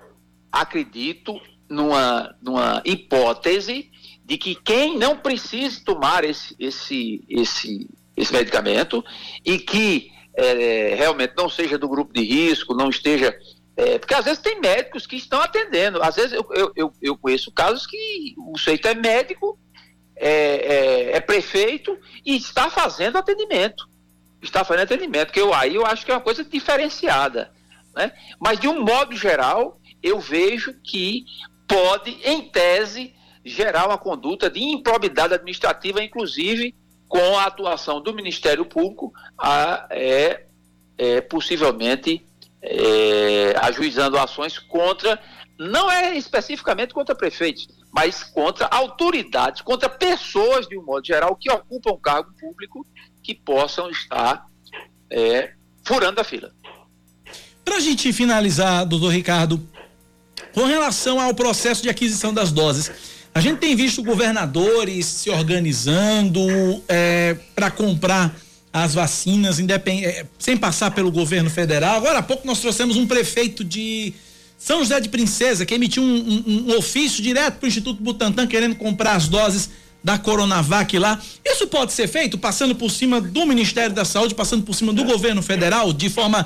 acredito 0.51 1.39
numa, 1.69 2.33
numa 2.41 2.81
hipótese 2.85 3.91
de 4.23 4.37
que 4.37 4.55
quem 4.55 4.97
não 4.97 5.17
precise 5.17 5.83
tomar 5.83 6.23
esse, 6.23 6.55
esse, 6.57 7.23
esse, 7.27 7.89
esse 8.15 8.31
medicamento 8.31 9.03
e 9.45 9.59
que 9.59 10.09
é, 10.35 10.95
realmente 10.95 11.33
não 11.35 11.49
seja 11.49 11.77
do 11.77 11.89
grupo 11.89 12.13
de 12.13 12.23
risco, 12.23 12.73
não 12.73 12.89
esteja 12.89 13.37
é, 13.75 13.97
porque 13.97 14.13
às 14.13 14.25
vezes 14.25 14.39
tem 14.39 14.59
médicos 14.59 15.07
que 15.07 15.15
estão 15.15 15.41
atendendo. 15.41 16.01
Às 16.01 16.15
vezes 16.15 16.33
eu, 16.33 16.47
eu, 16.51 16.71
eu, 16.75 16.93
eu 17.01 17.17
conheço 17.17 17.51
casos 17.51 17.87
que 17.87 18.35
o 18.37 18.57
sujeito 18.57 18.87
é 18.87 18.93
médico, 18.93 19.57
é, 20.15 20.29
é, 20.29 21.17
é, 21.17 21.19
prefeito 21.19 21.97
e 22.25 22.35
está 22.35 22.69
fazendo 22.69 23.17
atendimento. 23.17 23.89
Está 24.41 24.63
fazendo 24.63 24.83
atendimento, 24.83 25.31
que 25.31 25.39
eu 25.39 25.53
aí 25.53 25.75
eu 25.75 25.85
acho 25.85 26.05
que 26.05 26.11
é 26.11 26.15
uma 26.15 26.21
coisa 26.21 26.43
diferenciada. 26.43 27.51
Né? 27.95 28.11
Mas 28.39 28.59
de 28.59 28.67
um 28.67 28.83
modo 28.83 29.15
geral, 29.15 29.79
eu 30.01 30.19
vejo 30.19 30.73
que 30.83 31.25
pode, 31.67 32.11
em 32.23 32.41
tese, 32.49 33.15
gerar 33.43 33.87
uma 33.87 33.97
conduta 33.97 34.49
de 34.49 34.61
improbidade 34.61 35.33
administrativa, 35.33 36.03
inclusive 36.03 36.75
com 37.07 37.37
a 37.37 37.45
atuação 37.45 38.01
do 38.01 38.13
Ministério 38.13 38.65
Público, 38.65 39.13
a, 39.37 39.87
é, 39.89 40.45
é 40.97 41.21
possivelmente 41.21 42.25
é, 42.63 43.53
ajuizando 43.61 44.17
ações 44.17 44.57
contra, 44.57 45.19
não 45.59 45.91
é 45.91 46.17
especificamente 46.17 46.93
contra 46.93 47.13
prefeitos, 47.13 47.67
mas 47.91 48.23
contra 48.23 48.65
autoridades, 48.67 49.61
contra 49.61 49.89
pessoas, 49.89 50.67
de 50.67 50.77
um 50.77 50.83
modo 50.83 51.05
geral, 51.05 51.35
que 51.35 51.51
ocupam 51.51 51.97
cargo 52.01 52.31
público 52.39 52.85
que 53.21 53.35
possam 53.35 53.89
estar 53.89 54.45
é, 55.09 55.51
furando 55.83 56.21
a 56.21 56.23
fila. 56.23 56.51
Para 57.63 57.77
a 57.77 57.79
gente 57.79 58.11
finalizar, 58.11 58.85
doutor 58.85 59.09
Ricardo, 59.09 59.61
com 60.53 60.65
relação 60.65 61.19
ao 61.19 61.33
processo 61.33 61.81
de 61.81 61.89
aquisição 61.89 62.33
das 62.33 62.51
doses, 62.51 62.91
a 63.33 63.39
gente 63.39 63.59
tem 63.59 63.75
visto 63.75 64.03
governadores 64.03 65.05
se 65.05 65.29
organizando 65.29 66.39
é, 66.87 67.35
para 67.55 67.71
comprar 67.71 68.35
as 68.73 68.95
vacinas. 68.95 69.59
É, 69.59 70.25
sem 70.39 70.57
passar 70.57 70.91
pelo 70.91 71.11
governo 71.11 71.49
federal. 71.49 71.97
Agora 71.97 72.19
há 72.19 72.23
pouco 72.23 72.45
nós 72.47 72.59
trouxemos 72.59 72.97
um 72.97 73.05
prefeito 73.05 73.63
de 73.63 74.13
São 74.57 74.79
José 74.79 74.99
de 74.99 75.09
Princesa 75.09 75.65
que 75.65 75.75
emitiu 75.75 76.01
um, 76.01 76.43
um, 76.47 76.71
um 76.71 76.77
ofício 76.77 77.21
direto 77.21 77.59
para 77.59 77.65
o 77.65 77.69
Instituto 77.69 78.01
Butantan 78.01 78.47
querendo 78.47 78.75
comprar 78.75 79.15
as 79.15 79.27
doses 79.27 79.69
da 80.03 80.17
Coronavac 80.17 80.97
lá. 80.97 81.21
Isso 81.45 81.67
pode 81.67 81.93
ser 81.93 82.07
feito 82.07 82.37
passando 82.37 82.75
por 82.75 82.89
cima 82.89 83.21
do 83.21 83.45
Ministério 83.45 83.95
da 83.95 84.03
Saúde, 84.03 84.35
passando 84.35 84.63
por 84.63 84.73
cima 84.73 84.91
do 84.91 85.03
governo 85.03 85.41
federal, 85.41 85.93
de 85.93 86.09
forma 86.09 86.45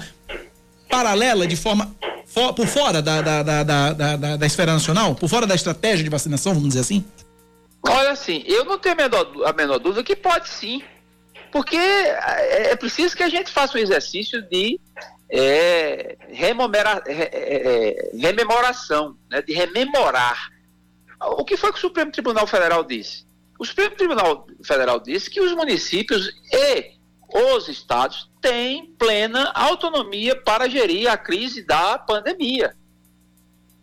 paralela, 0.90 1.48
de 1.48 1.56
forma 1.56 1.95
for, 2.26 2.54
por 2.54 2.68
fora 2.68 3.02
da, 3.02 3.22
da, 3.22 3.44
da, 3.64 3.94
da, 3.94 4.38
da 4.38 4.45
esfera 4.45 4.74
nacional, 4.74 5.16
por 5.16 5.30
fora 5.30 5.48
da 5.48 5.56
estratégia 5.56 6.04
de 6.04 6.10
vacinação, 6.10 6.54
vamos 6.54 6.70
dizer 6.70 6.82
assim? 6.82 7.04
Olha, 7.82 8.12
assim, 8.12 8.44
eu 8.45 8.66
não 8.66 8.78
tenho 8.78 8.95
a 8.95 8.98
menor, 8.98 9.28
a 9.45 9.54
menor 9.54 9.80
dúvida 9.80 10.04
que 10.04 10.16
pode 10.16 10.49
sim. 10.49 10.84
Porque 11.52 11.78
é, 11.78 12.72
é 12.72 12.76
preciso 12.76 13.15
que 13.15 13.24
a 13.24 13.30
gente 13.30 13.52
faça 13.52 13.78
um 13.78 13.82
exercício 13.82 14.41
de 14.49 14.80
é, 15.30 16.18
é, 16.30 18.10
rememoração, 18.14 19.18
né, 19.30 19.41
de 19.41 19.53
rememorar. 19.53 20.49
O 21.19 21.44
que 21.44 21.57
foi 21.57 21.72
que 21.72 21.78
o 21.78 21.82
Supremo 21.82 22.11
Tribunal 22.11 22.48
Federal 22.48 22.84
disse? 22.84 23.26
O 23.60 23.65
Supremo 23.65 23.95
Tribunal 23.95 24.48
Federal 24.64 24.99
disse 24.99 25.30
que 25.30 25.41
os 25.41 25.52
municípios 25.53 26.32
e 26.53 26.91
os 27.30 27.68
estados 27.68 28.30
têm 28.40 28.94
plena 28.98 29.52
autonomia 29.53 30.36
para 30.36 30.69
gerir 30.69 31.10
a 31.10 31.18
crise 31.18 31.64
da 31.64 31.98
pandemia. 31.98 32.76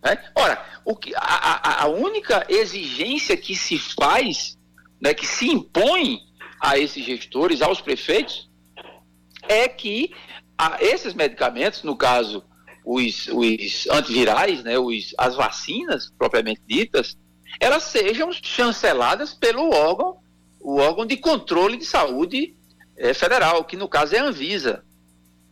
Né? 0.03 0.23
Ora, 0.35 0.65
o 0.85 0.95
que, 0.95 1.13
a, 1.17 1.83
a, 1.83 1.89
única 1.89 2.47
exigência 2.49 3.37
que 3.37 3.57
se 3.57 3.79
faz, 3.79 4.57
né, 5.01 5.13
que 5.13 5.27
se 5.27 5.49
impõe 5.49 6.21
a 6.65 6.79
esses 6.79 7.05
gestores, 7.05 7.61
aos 7.61 7.83
prefeitos, 7.83 8.49
é 9.47 9.69
que 9.69 10.15
esses 10.81 11.13
medicamentos, 11.13 11.83
no 11.83 11.95
caso 11.95 12.43
os, 12.83 13.29
os 13.29 13.87
antivirais, 13.91 14.65
né, 14.65 14.79
os, 14.79 15.15
as 15.19 15.37
vacinas 15.37 16.11
propriamente 16.17 16.63
ditas, 16.67 17.19
elas 17.61 17.83
sejam 17.83 18.33
chanceladas 18.33 19.35
pelo 19.35 19.75
órgão, 19.75 20.17
o 20.59 20.79
órgão 20.79 21.05
de 21.05 21.19
controle 21.19 21.77
de 21.77 21.85
saúde 21.85 22.57
é, 22.97 23.13
federal, 23.13 23.63
que 23.65 23.77
no 23.77 23.87
caso 23.87 24.17
é 24.17 24.21
a 24.21 24.25
Anvisa. 24.25 24.83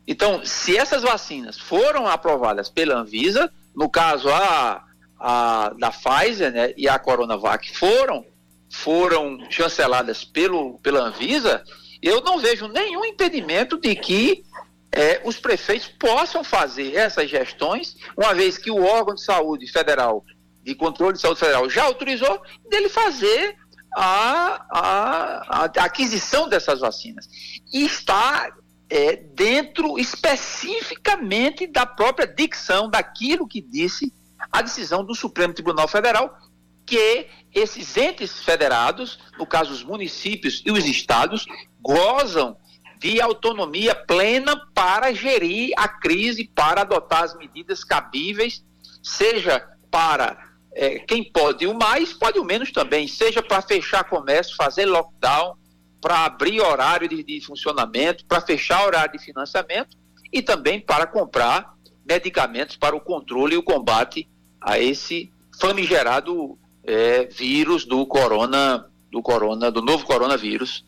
Então, 0.07 0.43
se 0.47 0.79
essas 0.79 1.03
vacinas 1.03 1.59
foram 1.59 2.07
aprovadas 2.09 2.71
pela 2.71 2.97
Anvisa, 2.97 3.53
no 3.77 3.91
caso 3.91 4.31
a, 4.31 4.83
a 5.21 5.75
da 5.79 5.91
Pfizer 5.91 6.51
né, 6.51 6.73
e 6.75 6.89
a 6.89 6.99
Coronavac 6.99 7.71
foram, 7.77 8.25
foram 8.73 9.39
chanceladas 9.51 10.25
pelo, 10.25 10.79
pela 10.79 11.03
Anvisa, 11.03 11.63
eu 12.03 12.21
não 12.23 12.39
vejo 12.39 12.67
nenhum 12.67 13.05
impedimento 13.05 13.79
de 13.79 13.95
que 13.95 14.43
é, 14.91 15.21
os 15.25 15.39
prefeitos 15.39 15.89
possam 15.89 16.43
fazer 16.43 16.97
essas 16.97 17.31
gestões, 17.31 17.97
uma 18.17 18.35
vez 18.35 18.59
que 18.59 18.71
o 18.71 18.83
órgão 18.83 19.15
de 19.15 19.23
saúde 19.23 19.71
federal, 19.71 20.25
de 20.63 20.75
controle 20.75 21.15
de 21.15 21.21
saúde 21.21 21.41
federal, 21.41 21.69
já 21.69 21.85
autorizou, 21.85 22.43
dele 22.69 22.89
fazer 22.89 23.57
a, 23.95 24.67
a, 24.71 25.65
a 25.65 25.85
aquisição 25.85 26.49
dessas 26.49 26.81
vacinas. 26.81 27.29
E 27.73 27.85
está 27.85 28.51
é, 28.89 29.17
dentro 29.17 29.99
especificamente 29.99 31.67
da 31.67 31.87
própria 31.87 32.27
dicção, 32.27 32.91
daquilo 32.91 33.47
que 33.47 33.61
disse 33.61 34.13
a 34.51 34.61
decisão 34.61 35.05
do 35.05 35.15
Supremo 35.15 35.55
Tribunal 35.55 35.89
Federal, 35.89 36.37
que 36.85 37.27
esses 37.55 37.97
entes 37.97 38.43
federados, 38.43 39.19
no 39.39 39.47
caso 39.47 39.73
os 39.73 39.83
municípios 39.83 40.63
e 40.65 40.71
os 40.71 40.85
estados, 40.87 41.47
gozam 41.81 42.57
de 42.99 43.21
autonomia 43.21 43.95
plena 43.95 44.57
para 44.73 45.13
gerir 45.13 45.73
a 45.77 45.89
crise, 45.89 46.45
para 46.55 46.83
adotar 46.83 47.25
as 47.25 47.37
medidas 47.37 47.83
cabíveis, 47.83 48.65
seja 49.03 49.69
para 49.91 50.39
é, 50.75 51.01
quem 51.01 51.25
pode 51.31 51.67
o 51.67 51.75
mais, 51.75 52.13
pode 52.13 52.39
o 52.39 52.45
menos 52.45 52.71
também, 52.71 53.07
seja 53.07 53.43
para 53.43 53.61
fechar 53.61 54.05
comércio, 54.05 54.57
fazer 54.57 54.87
lockdown, 54.87 55.57
para 56.01 56.25
abrir 56.25 56.61
horário 56.61 57.09
de, 57.09 57.23
de 57.23 57.41
funcionamento, 57.41 58.25
para 58.27 58.41
fechar 58.41 58.87
horário 58.87 59.19
de 59.19 59.25
financiamento 59.25 59.97
e 60.33 60.41
também 60.41 60.81
para 60.81 61.07
comprar 61.07 61.75
medicamentos 62.05 62.77
para 62.77 62.97
o 62.97 63.01
controle 63.01 63.55
e 63.55 63.59
o 63.59 63.63
combate 63.63 64.29
a 64.61 64.79
esse 64.79 65.33
famigerado 65.61 66.59
é, 66.85 67.25
vírus 67.25 67.85
do 67.85 68.05
corona, 68.07 68.87
do 69.11 69.23
corona, 69.23 69.71
do 69.71 69.83
novo 69.83 70.05
coronavírus, 70.05 70.85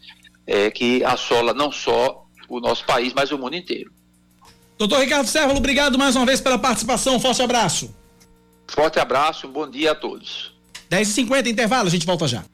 é, 0.46 0.70
que 0.70 1.04
assola 1.04 1.52
não 1.54 1.70
só 1.70 2.24
o 2.48 2.60
nosso 2.60 2.84
país, 2.84 3.12
mas 3.14 3.30
o 3.30 3.38
mundo 3.38 3.56
inteiro. 3.56 3.92
Doutor 4.76 5.00
Ricardo 5.00 5.26
Sérvulo, 5.26 5.58
obrigado 5.58 5.98
mais 5.98 6.16
uma 6.16 6.26
vez 6.26 6.40
pela 6.40 6.58
participação. 6.58 7.18
Forte 7.20 7.42
abraço. 7.42 7.94
Forte 8.66 8.98
abraço, 8.98 9.46
bom 9.46 9.68
dia 9.68 9.92
a 9.92 9.94
todos. 9.94 10.52
10h50, 10.90 11.46
intervalo, 11.46 11.88
a 11.88 11.90
gente 11.90 12.06
volta 12.06 12.26
já. 12.26 12.44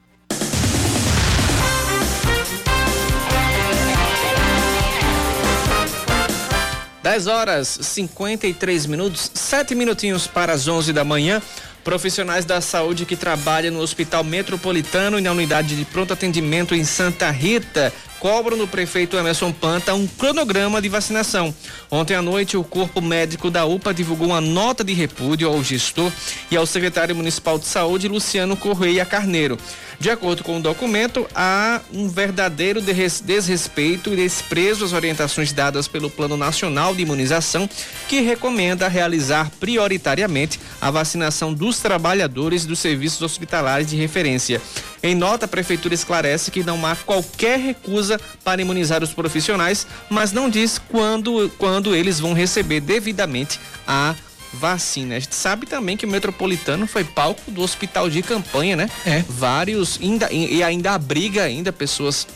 10 7.03 7.27
horas 7.27 7.79
53 7.81 8.85
minutos, 8.85 9.31
7 9.33 9.73
minutinhos 9.73 10.27
para 10.27 10.53
as 10.53 10.67
11 10.67 10.93
da 10.93 11.03
manhã. 11.03 11.41
Profissionais 11.83 12.45
da 12.45 12.61
saúde 12.61 13.05
que 13.05 13.15
trabalham 13.15 13.73
no 13.73 13.79
Hospital 13.79 14.23
Metropolitano 14.23 15.17
e 15.17 15.21
na 15.21 15.31
unidade 15.31 15.75
de 15.75 15.83
pronto 15.83 16.13
atendimento 16.13 16.75
em 16.75 16.83
Santa 16.83 17.31
Rita 17.31 17.91
cobram 18.21 18.55
do 18.55 18.67
prefeito 18.67 19.17
Emerson 19.17 19.51
Panta 19.51 19.95
um 19.95 20.05
cronograma 20.05 20.79
de 20.79 20.87
vacinação. 20.87 21.51
Ontem 21.89 22.13
à 22.13 22.21
noite, 22.21 22.55
o 22.55 22.63
corpo 22.63 23.01
médico 23.01 23.49
da 23.49 23.65
UPA 23.65 23.95
divulgou 23.95 24.27
uma 24.27 24.39
nota 24.39 24.83
de 24.83 24.93
repúdio 24.93 25.49
ao 25.49 25.63
gestor 25.63 26.11
e 26.51 26.55
ao 26.55 26.67
secretário 26.67 27.15
municipal 27.15 27.57
de 27.57 27.65
saúde, 27.65 28.07
Luciano 28.07 28.55
Correia 28.55 29.03
Carneiro. 29.03 29.57
De 29.99 30.09
acordo 30.09 30.43
com 30.43 30.57
o 30.57 30.61
documento, 30.61 31.27
há 31.33 31.81
um 31.91 32.09
verdadeiro 32.09 32.79
desrespeito 32.81 34.13
e 34.13 34.15
desprezo 34.15 34.85
às 34.85 34.93
orientações 34.93 35.51
dadas 35.51 35.87
pelo 35.87 36.09
Plano 36.09 36.37
Nacional 36.37 36.93
de 36.93 37.01
Imunização, 37.01 37.67
que 38.07 38.21
recomenda 38.21 38.87
realizar 38.87 39.51
prioritariamente 39.59 40.59
a 40.79 40.91
vacinação 40.91 41.53
dos 41.53 41.79
trabalhadores 41.79 42.65
dos 42.65 42.79
serviços 42.79 43.21
hospitalares 43.21 43.87
de 43.87 43.95
referência. 43.95 44.61
Em 45.03 45.15
nota, 45.15 45.45
a 45.45 45.47
Prefeitura 45.47 45.93
esclarece 45.93 46.51
que 46.51 46.63
não 46.63 46.85
há 46.85 46.95
qualquer 46.95 47.59
recusa 47.59 48.19
para 48.43 48.61
imunizar 48.61 49.03
os 49.03 49.13
profissionais, 49.13 49.87
mas 50.09 50.31
não 50.31 50.49
diz 50.49 50.77
quando, 50.77 51.51
quando 51.57 51.95
eles 51.95 52.19
vão 52.19 52.33
receber 52.33 52.79
devidamente 52.79 53.59
a 53.87 54.13
vacina. 54.53 55.15
A 55.15 55.19
gente 55.19 55.35
sabe 55.35 55.65
também 55.65 55.97
que 55.97 56.05
o 56.05 56.09
Metropolitano 56.09 56.85
foi 56.85 57.03
palco 57.03 57.49
do 57.49 57.61
hospital 57.61 58.09
de 58.09 58.21
campanha, 58.21 58.75
né? 58.75 58.89
É. 59.05 59.23
Vários, 59.27 59.99
ainda, 60.01 60.31
e 60.31 60.61
ainda 60.61 60.91
abriga 60.91 61.43
ainda 61.43 61.71
pessoas 61.71 62.27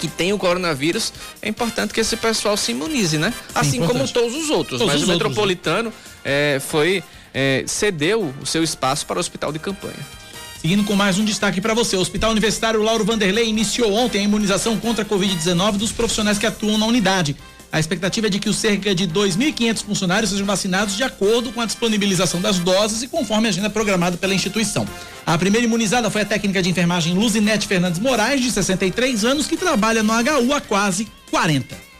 que 0.00 0.08
têm 0.08 0.32
o 0.32 0.38
coronavírus. 0.38 1.12
É 1.40 1.48
importante 1.48 1.94
que 1.94 2.00
esse 2.00 2.16
pessoal 2.16 2.56
se 2.56 2.72
imunize, 2.72 3.18
né? 3.18 3.32
Assim 3.54 3.80
como 3.86 4.08
todos 4.08 4.34
os 4.34 4.50
outros. 4.50 4.80
Todos 4.80 4.92
mas 4.92 5.02
os 5.02 5.08
o 5.08 5.12
outros, 5.12 5.30
Metropolitano 5.30 5.92
é, 6.24 6.60
foi, 6.60 7.04
é, 7.32 7.64
cedeu 7.66 8.34
o 8.40 8.46
seu 8.46 8.64
espaço 8.64 9.06
para 9.06 9.18
o 9.18 9.20
hospital 9.20 9.52
de 9.52 9.58
campanha. 9.58 10.23
Seguindo 10.64 10.82
com 10.84 10.96
mais 10.96 11.18
um 11.18 11.26
destaque 11.26 11.60
para 11.60 11.74
você, 11.74 11.94
o 11.94 12.00
Hospital 12.00 12.30
Universitário 12.30 12.80
Lauro 12.80 13.04
Vanderlei 13.04 13.46
iniciou 13.46 13.92
ontem 13.92 14.20
a 14.20 14.22
imunização 14.22 14.78
contra 14.78 15.04
a 15.04 15.06
Covid-19 15.06 15.72
dos 15.72 15.92
profissionais 15.92 16.38
que 16.38 16.46
atuam 16.46 16.78
na 16.78 16.86
unidade. 16.86 17.36
A 17.70 17.78
expectativa 17.78 18.28
é 18.28 18.30
de 18.30 18.38
que 18.38 18.48
os 18.48 18.56
cerca 18.56 18.94
de 18.94 19.06
2.500 19.06 19.84
funcionários 19.84 20.30
sejam 20.30 20.46
vacinados 20.46 20.96
de 20.96 21.02
acordo 21.02 21.52
com 21.52 21.60
a 21.60 21.66
disponibilização 21.66 22.40
das 22.40 22.58
doses 22.58 23.02
e 23.02 23.08
conforme 23.08 23.46
a 23.46 23.50
agenda 23.50 23.68
programada 23.68 24.16
pela 24.16 24.34
instituição. 24.34 24.88
A 25.26 25.36
primeira 25.36 25.66
imunizada 25.66 26.08
foi 26.08 26.22
a 26.22 26.24
técnica 26.24 26.62
de 26.62 26.70
enfermagem 26.70 27.12
Luzinete 27.12 27.66
Fernandes 27.66 28.00
Moraes, 28.00 28.40
de 28.40 28.50
63 28.50 29.22
anos, 29.22 29.46
que 29.46 29.58
trabalha 29.58 30.02
no 30.02 30.14
HU 30.14 30.54
há 30.54 30.62
quase 30.62 31.06
40. 31.30 31.93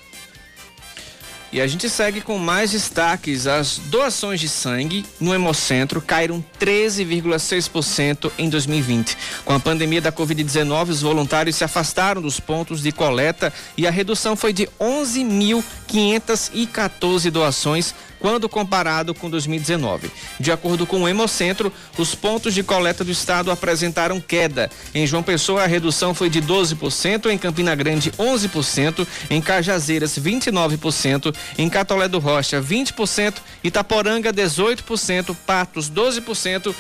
E 1.55 1.61
a 1.61 1.67
gente 1.69 1.89
segue 1.89 2.21
com 2.21 2.37
mais 2.37 2.73
destaques. 2.73 3.47
As 3.47 3.79
doações 3.79 4.41
de 4.41 4.49
sangue 4.49 5.07
no 5.21 5.33
Hemocentro 5.33 6.03
caíram 6.03 6.45
13,6% 6.59 8.33
em 8.37 8.49
2020. 8.49 9.17
Com 9.45 9.53
a 9.53 9.61
pandemia 9.61 10.01
da 10.01 10.11
Covid-19, 10.11 10.89
os 10.89 11.01
voluntários 11.01 11.55
se 11.55 11.63
afastaram 11.63 12.21
dos 12.21 12.41
pontos 12.41 12.83
de 12.83 12.91
coleta 12.91 13.53
e 13.77 13.87
a 13.87 13.91
redução 13.93 14.35
foi 14.35 14.53
de 14.53 14.69
11.514 14.81 17.31
doações 17.31 17.95
quando 18.25 18.49
comparado 18.49 19.13
com 19.13 19.29
2019. 19.29 20.11
De 20.41 20.51
acordo 20.51 20.87
com 20.87 21.03
o 21.03 21.07
Hemocentro, 21.07 21.71
os 21.99 22.15
pontos 22.15 22.55
de 22.55 22.63
coleta 22.63 23.05
do 23.05 23.11
estado 23.11 23.51
apresentaram 23.51 24.19
queda. 24.19 24.71
Em 24.95 25.07
João 25.07 25.23
Pessoa, 25.23 25.63
a 25.63 25.67
redução 25.67 26.15
foi 26.15 26.31
de 26.31 26.41
12%, 26.41 27.31
em 27.31 27.37
Campina 27.37 27.75
Grande, 27.75 28.11
11%, 28.13 29.07
em 29.29 29.43
Cajazeiras, 29.43 30.19
29%, 30.19 31.37
em 31.59 31.69
Catolé 31.69 32.09
do 32.09 32.19
Rocha, 32.19 32.63
20%, 32.63 33.35
Itaporanga, 33.63 34.33
18%, 34.33 35.37
Patos, 35.47 35.91
12%, 35.91 36.75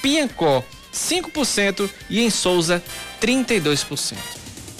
Piancó, 0.00 0.62
5% 0.94 1.90
e 2.08 2.20
em 2.20 2.30
Souza, 2.30 2.80
32%. 3.20 4.14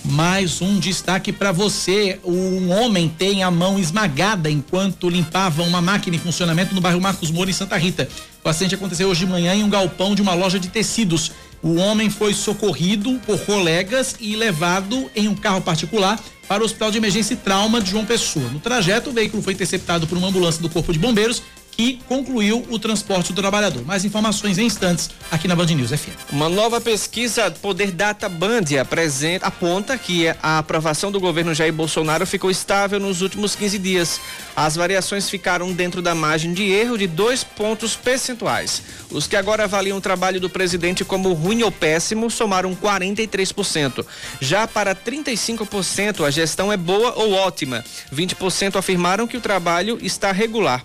Mais 0.05 0.63
um 0.63 0.79
destaque 0.79 1.33
para 1.33 1.53
você. 1.53 2.19
Um 2.25 2.71
homem 2.71 3.09
tem 3.09 3.43
a 3.43 3.51
mão 3.51 3.79
esmagada 3.79 4.51
enquanto 4.51 5.09
limpava 5.09 5.63
uma 5.63 5.81
máquina 5.81 6.17
em 6.17 6.19
funcionamento 6.19 6.75
no 6.75 6.81
bairro 6.81 7.01
Marcos 7.01 7.31
Moura, 7.31 7.51
em 7.51 7.53
Santa 7.53 7.77
Rita. 7.77 8.09
O 8.43 8.49
acidente 8.49 8.75
aconteceu 8.75 9.09
hoje 9.09 9.27
de 9.27 9.31
manhã 9.31 9.55
em 9.55 9.63
um 9.63 9.69
galpão 9.69 10.15
de 10.15 10.23
uma 10.23 10.35
loja 10.35 10.59
de 10.59 10.69
tecidos. 10.69 11.33
O 11.63 11.75
homem 11.75 12.09
foi 12.09 12.33
socorrido 12.33 13.21
por 13.27 13.39
colegas 13.41 14.15
e 14.21 14.37
levado 14.37 15.11
em 15.15 15.29
um 15.29 15.35
carro 15.35 15.61
particular 15.61 16.19
para 16.47 16.63
o 16.63 16.65
Hospital 16.65 16.91
de 16.91 16.99
Emergência 16.99 17.35
e 17.35 17.37
Trauma 17.37 17.81
de 17.81 17.91
João 17.91 18.07
Pessoa. 18.07 18.49
No 18.49 18.61
trajeto, 18.61 19.11
o 19.11 19.13
veículo 19.13 19.43
foi 19.43 19.53
interceptado 19.53 20.07
por 20.07 20.17
uma 20.17 20.29
ambulância 20.29 20.63
do 20.63 20.71
Corpo 20.71 20.93
de 20.93 20.99
Bombeiros 20.99 21.43
e 21.79 22.01
concluiu 22.09 22.67
o 22.71 22.79
transporte 22.79 23.33
do 23.33 23.41
trabalhador. 23.41 23.85
Mais 23.85 24.05
informações 24.05 24.59
em 24.59 24.67
instantes 24.67 25.09
aqui 25.31 25.47
na 25.47 25.55
Band 25.55 25.67
News 25.67 25.91
FM. 25.91 26.33
Uma 26.33 26.49
nova 26.49 26.81
pesquisa 26.81 27.49
Poder 27.53 27.93
Data 27.93 28.29
Band 28.29 28.65
apresenta, 28.81 29.47
aponta 29.47 29.97
que 29.97 30.27
a 30.43 30.59
aprovação 30.59 31.13
do 31.13 31.21
governo 31.21 31.55
Jair 31.55 31.73
Bolsonaro 31.73 32.27
ficou 32.27 32.51
estável 32.51 32.99
nos 32.99 33.23
últimos 33.23 33.55
15 33.55 33.79
dias. 33.79 34.21
As 34.57 34.75
variações 34.75 35.31
ficaram 35.31 35.73
dentro 35.73 36.03
da 36.03 36.17
margem 36.17 36.53
de 36.53 36.65
erro 36.65 36.99
de 36.99 37.07
dois 37.07 37.45
pontos 37.45 37.95
percentuais. 37.95 38.83
Os 39.09 39.29
que 39.29 39.37
agora 39.37 39.63
avaliam 39.63 39.99
o 39.99 40.01
trabalho 40.01 40.41
do 40.41 40.51
presidente 40.51 41.05
como 41.05 41.33
ruim 41.33 41.63
ou 41.63 41.71
péssimo 41.71 42.29
somaram 42.29 42.75
43%. 42.75 44.05
Já 44.41 44.67
para 44.67 44.97
35%, 44.97 46.27
a 46.27 46.31
gestão 46.31 46.73
é 46.73 46.77
boa 46.77 47.15
ou 47.15 47.35
ótima. 47.35 47.85
20% 48.13 48.75
afirmaram 48.75 49.29
que 49.29 49.37
o 49.37 49.41
trabalho 49.41 49.97
está 50.03 50.33
regular. 50.33 50.83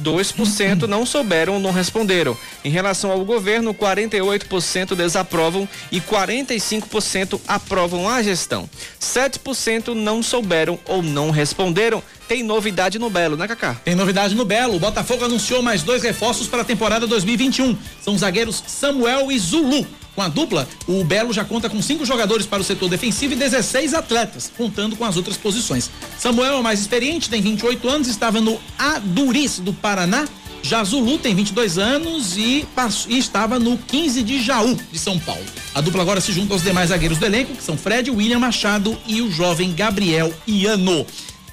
2% 0.00 0.82
não 0.82 1.06
souberam 1.06 1.54
ou 1.54 1.60
não 1.60 1.70
responderam. 1.70 2.36
Em 2.64 2.70
relação 2.70 3.10
ao 3.10 3.24
governo, 3.24 3.74
48% 3.74 4.94
desaprovam 4.94 5.68
e 5.90 6.00
45% 6.00 7.40
aprovam 7.46 8.08
a 8.08 8.22
gestão. 8.22 8.68
7% 9.00 9.94
não 9.94 10.22
souberam 10.22 10.78
ou 10.86 11.02
não 11.02 11.30
responderam. 11.30 12.02
Tem 12.28 12.42
novidade 12.42 12.98
no 12.98 13.08
Belo, 13.08 13.36
né, 13.36 13.46
Cacá? 13.46 13.76
Tem 13.84 13.94
novidade 13.94 14.34
no 14.34 14.44
Belo. 14.44 14.76
O 14.76 14.80
Botafogo 14.80 15.24
anunciou 15.24 15.62
mais 15.62 15.82
dois 15.82 16.02
reforços 16.02 16.48
para 16.48 16.62
a 16.62 16.64
temporada 16.64 17.06
2021. 17.06 17.76
São 18.02 18.14
os 18.14 18.20
zagueiros 18.20 18.62
Samuel 18.66 19.30
e 19.30 19.38
Zulu. 19.38 19.86
Com 20.16 20.22
a 20.22 20.28
dupla, 20.28 20.66
o 20.88 21.04
Belo 21.04 21.30
já 21.30 21.44
conta 21.44 21.68
com 21.68 21.80
cinco 21.82 22.06
jogadores 22.06 22.46
para 22.46 22.62
o 22.62 22.64
setor 22.64 22.88
defensivo 22.88 23.34
e 23.34 23.36
16 23.36 23.92
atletas, 23.92 24.50
contando 24.56 24.96
com 24.96 25.04
as 25.04 25.14
outras 25.18 25.36
posições. 25.36 25.90
Samuel 26.18 26.54
é 26.54 26.56
o 26.56 26.62
mais 26.62 26.80
experiente, 26.80 27.28
tem 27.28 27.42
28 27.42 27.86
anos, 27.86 28.08
estava 28.08 28.40
no 28.40 28.58
Aduris 28.78 29.58
do 29.58 29.74
Paraná. 29.74 30.26
Já 30.62 30.82
Zulu 30.82 31.18
tem 31.18 31.34
22 31.34 31.76
anos 31.76 32.36
e, 32.38 32.66
passou, 32.74 33.12
e 33.12 33.18
estava 33.18 33.58
no 33.58 33.76
15 33.76 34.22
de 34.22 34.42
Jaú, 34.42 34.74
de 34.90 34.98
São 34.98 35.18
Paulo. 35.18 35.44
A 35.74 35.82
dupla 35.82 36.00
agora 36.00 36.20
se 36.20 36.32
junta 36.32 36.54
aos 36.54 36.62
demais 36.62 36.88
zagueiros 36.88 37.18
do 37.18 37.26
elenco, 37.26 37.54
que 37.54 37.62
são 37.62 37.76
Fred, 37.76 38.10
William 38.10 38.38
Machado 38.38 38.98
e 39.06 39.20
o 39.20 39.30
jovem 39.30 39.74
Gabriel 39.74 40.32
Iano. 40.46 41.06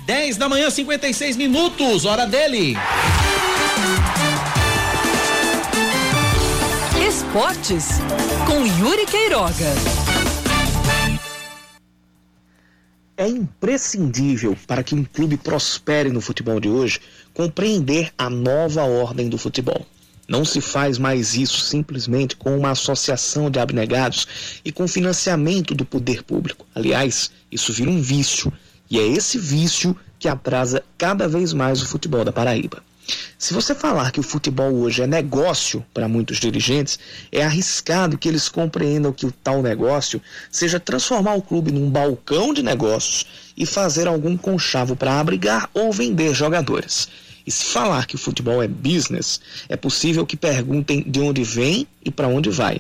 10 0.05 0.37
da 0.37 0.47
manhã, 0.47 0.69
56 0.69 1.35
minutos, 1.35 2.05
hora 2.05 2.25
dele. 2.25 2.77
Esportes 7.13 7.89
com 8.47 8.65
Yuri 8.65 9.05
Queiroga. 9.05 9.71
É 13.15 13.27
imprescindível 13.27 14.57
para 14.65 14.81
que 14.81 14.95
um 14.95 15.03
clube 15.03 15.37
prospere 15.37 16.09
no 16.09 16.19
futebol 16.19 16.59
de 16.59 16.69
hoje 16.69 16.99
compreender 17.31 18.11
a 18.17 18.31
nova 18.31 18.81
ordem 18.81 19.29
do 19.29 19.37
futebol. 19.37 19.85
Não 20.27 20.43
se 20.43 20.59
faz 20.59 20.97
mais 20.97 21.35
isso 21.35 21.59
simplesmente 21.59 22.35
com 22.35 22.57
uma 22.57 22.71
associação 22.71 23.51
de 23.51 23.59
abnegados 23.59 24.59
e 24.65 24.71
com 24.71 24.87
financiamento 24.87 25.75
do 25.75 25.85
poder 25.85 26.23
público. 26.23 26.65
Aliás, 26.73 27.29
isso 27.51 27.71
vira 27.71 27.91
um 27.91 28.01
vício, 28.01 28.51
e 28.89 28.97
é 28.97 29.05
esse 29.05 29.37
vício 29.37 29.95
que 30.17 30.27
atrasa 30.27 30.83
cada 30.97 31.27
vez 31.27 31.53
mais 31.53 31.79
o 31.79 31.87
futebol 31.87 32.25
da 32.25 32.31
Paraíba. 32.31 32.81
Se 33.37 33.53
você 33.53 33.75
falar 33.75 34.11
que 34.11 34.19
o 34.19 34.23
futebol 34.23 34.73
hoje 34.73 35.01
é 35.01 35.07
negócio 35.07 35.85
para 35.93 36.07
muitos 36.07 36.39
dirigentes, 36.39 36.97
é 37.31 37.43
arriscado 37.43 38.17
que 38.17 38.29
eles 38.29 38.47
compreendam 38.47 39.11
que 39.11 39.25
o 39.25 39.31
tal 39.31 39.61
negócio 39.61 40.21
seja 40.49 40.79
transformar 40.79 41.35
o 41.35 41.41
clube 41.41 41.71
num 41.71 41.89
balcão 41.89 42.53
de 42.53 42.63
negócios 42.63 43.25
e 43.57 43.65
fazer 43.65 44.07
algum 44.07 44.37
conchavo 44.37 44.95
para 44.95 45.19
abrigar 45.19 45.69
ou 45.73 45.91
vender 45.91 46.33
jogadores. 46.33 47.09
E 47.45 47.51
se 47.51 47.65
falar 47.65 48.07
que 48.07 48.15
o 48.15 48.19
futebol 48.19 48.63
é 48.63 48.67
business, 48.67 49.41
é 49.67 49.75
possível 49.75 50.25
que 50.25 50.37
perguntem 50.37 51.03
de 51.05 51.19
onde 51.19 51.43
vem 51.43 51.85
e 52.03 52.09
para 52.09 52.29
onde 52.29 52.49
vai. 52.49 52.79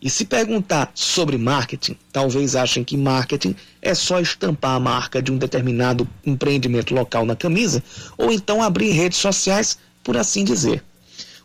E 0.00 0.10
se 0.10 0.26
perguntar 0.26 0.90
sobre 0.94 1.38
marketing, 1.38 1.96
talvez 2.12 2.54
achem 2.54 2.84
que 2.84 2.96
marketing 2.96 3.56
é 3.80 3.94
só 3.94 4.20
estampar 4.20 4.76
a 4.76 4.80
marca 4.80 5.22
de 5.22 5.32
um 5.32 5.38
determinado 5.38 6.06
empreendimento 6.24 6.94
local 6.94 7.24
na 7.24 7.34
camisa, 7.34 7.82
ou 8.18 8.30
então 8.30 8.62
abrir 8.62 8.90
redes 8.90 9.18
sociais, 9.18 9.78
por 10.04 10.16
assim 10.16 10.44
dizer. 10.44 10.84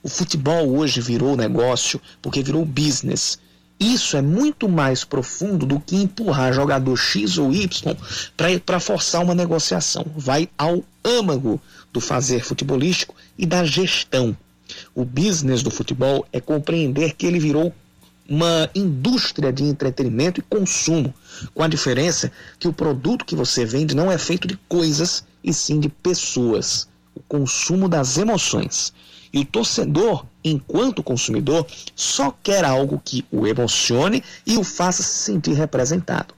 O 0.03 0.09
futebol 0.09 0.75
hoje 0.77 0.99
virou 0.99 1.37
negócio 1.37 2.01
porque 2.21 2.43
virou 2.43 2.65
business. 2.65 3.39
Isso 3.79 4.17
é 4.17 4.21
muito 4.21 4.67
mais 4.67 5.03
profundo 5.03 5.65
do 5.65 5.79
que 5.79 5.95
empurrar 5.95 6.53
jogador 6.53 6.97
X 6.97 7.37
ou 7.37 7.53
Y 7.53 7.95
para 8.65 8.79
forçar 8.79 9.23
uma 9.23 9.33
negociação. 9.33 10.05
Vai 10.15 10.49
ao 10.57 10.83
âmago 11.05 11.59
do 11.93 12.01
fazer 12.01 12.43
futebolístico 12.43 13.15
e 13.37 13.45
da 13.45 13.63
gestão. 13.63 14.35
O 14.93 15.05
business 15.05 15.63
do 15.63 15.71
futebol 15.71 16.25
é 16.31 16.39
compreender 16.39 17.13
que 17.13 17.25
ele 17.25 17.39
virou 17.39 17.73
uma 18.31 18.69
indústria 18.73 19.51
de 19.51 19.65
entretenimento 19.65 20.39
e 20.39 20.43
consumo, 20.43 21.13
com 21.53 21.63
a 21.63 21.67
diferença 21.67 22.31
que 22.57 22.65
o 22.65 22.71
produto 22.71 23.25
que 23.25 23.35
você 23.35 23.65
vende 23.65 23.93
não 23.93 24.09
é 24.09 24.17
feito 24.17 24.47
de 24.47 24.57
coisas 24.69 25.25
e 25.43 25.53
sim 25.53 25.81
de 25.81 25.89
pessoas, 25.89 26.87
o 27.13 27.19
consumo 27.19 27.89
das 27.89 28.17
emoções. 28.17 28.93
E 29.33 29.41
o 29.41 29.45
torcedor, 29.45 30.25
enquanto 30.45 31.03
consumidor, 31.03 31.67
só 31.93 32.33
quer 32.41 32.63
algo 32.63 33.01
que 33.03 33.25
o 33.29 33.45
emocione 33.45 34.23
e 34.47 34.57
o 34.57 34.63
faça 34.63 35.03
se 35.03 35.25
sentir 35.25 35.51
representado. 35.51 36.33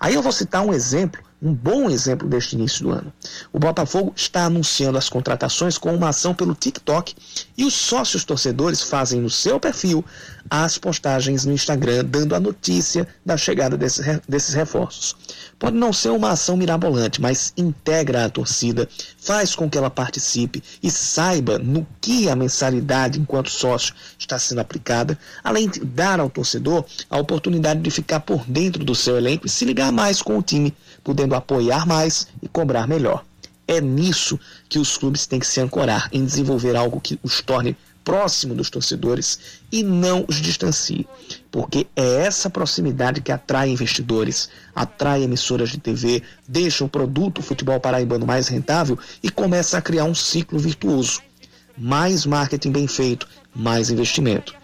Aí 0.00 0.14
eu 0.14 0.22
vou 0.22 0.32
citar 0.32 0.66
um 0.66 0.74
exemplo 0.74 1.22
um 1.40 1.52
bom 1.52 1.90
exemplo 1.90 2.26
deste 2.26 2.56
início 2.56 2.82
do 2.84 2.90
ano. 2.90 3.12
O 3.52 3.58
Botafogo 3.58 4.12
está 4.16 4.46
anunciando 4.46 4.96
as 4.96 5.08
contratações 5.08 5.76
com 5.76 5.94
uma 5.94 6.08
ação 6.08 6.34
pelo 6.34 6.54
TikTok 6.54 7.14
e 7.56 7.64
os 7.64 7.74
sócios 7.74 8.24
torcedores 8.24 8.82
fazem 8.82 9.20
no 9.20 9.28
seu 9.28 9.60
perfil 9.60 10.04
as 10.48 10.78
postagens 10.78 11.44
no 11.44 11.52
Instagram 11.52 12.04
dando 12.04 12.34
a 12.34 12.40
notícia 12.40 13.06
da 13.24 13.36
chegada 13.36 13.76
desses, 13.76 14.04
desses 14.28 14.54
reforços. 14.54 15.16
Pode 15.58 15.76
não 15.76 15.92
ser 15.92 16.10
uma 16.10 16.30
ação 16.30 16.56
mirabolante, 16.56 17.20
mas 17.20 17.52
integra 17.56 18.24
a 18.24 18.28
torcida, 18.28 18.88
faz 19.18 19.54
com 19.54 19.68
que 19.68 19.76
ela 19.76 19.90
participe 19.90 20.62
e 20.82 20.90
saiba 20.90 21.58
no 21.58 21.86
que 22.00 22.28
a 22.28 22.36
mensalidade 22.36 23.18
enquanto 23.18 23.50
sócio 23.50 23.94
está 24.18 24.38
sendo 24.38 24.60
aplicada, 24.60 25.18
além 25.42 25.68
de 25.68 25.80
dar 25.80 26.20
ao 26.20 26.30
torcedor 26.30 26.84
a 27.10 27.18
oportunidade 27.18 27.80
de 27.80 27.90
ficar 27.90 28.20
por 28.20 28.44
dentro 28.46 28.84
do 28.84 28.94
seu 28.94 29.16
elenco 29.16 29.46
e 29.46 29.50
se 29.50 29.64
ligar 29.64 29.90
mais 29.90 30.22
com 30.22 30.38
o 30.38 30.42
time, 30.42 30.74
podendo 31.06 31.36
apoiar 31.36 31.86
mais 31.86 32.26
e 32.42 32.48
cobrar 32.48 32.88
melhor. 32.88 33.24
É 33.68 33.80
nisso 33.80 34.40
que 34.68 34.76
os 34.76 34.96
clubes 34.96 35.24
têm 35.24 35.38
que 35.38 35.46
se 35.46 35.60
ancorar, 35.60 36.08
em 36.12 36.24
desenvolver 36.24 36.74
algo 36.74 37.00
que 37.00 37.16
os 37.22 37.40
torne 37.40 37.76
próximo 38.02 38.56
dos 38.56 38.70
torcedores 38.70 39.38
e 39.70 39.84
não 39.84 40.24
os 40.26 40.36
distancie, 40.36 41.06
porque 41.48 41.86
é 41.94 42.22
essa 42.22 42.50
proximidade 42.50 43.20
que 43.20 43.30
atrai 43.30 43.68
investidores, 43.70 44.48
atrai 44.74 45.22
emissoras 45.22 45.70
de 45.70 45.78
TV, 45.78 46.24
deixa 46.46 46.84
o 46.84 46.88
produto 46.88 47.40
futebol 47.40 47.78
paraibano 47.78 48.26
mais 48.26 48.48
rentável 48.48 48.98
e 49.22 49.30
começa 49.30 49.78
a 49.78 49.82
criar 49.82 50.04
um 50.06 50.14
ciclo 50.14 50.58
virtuoso. 50.58 51.22
Mais 51.78 52.26
marketing 52.26 52.72
bem 52.72 52.88
feito, 52.88 53.28
mais 53.54 53.90
investimento. 53.90 54.56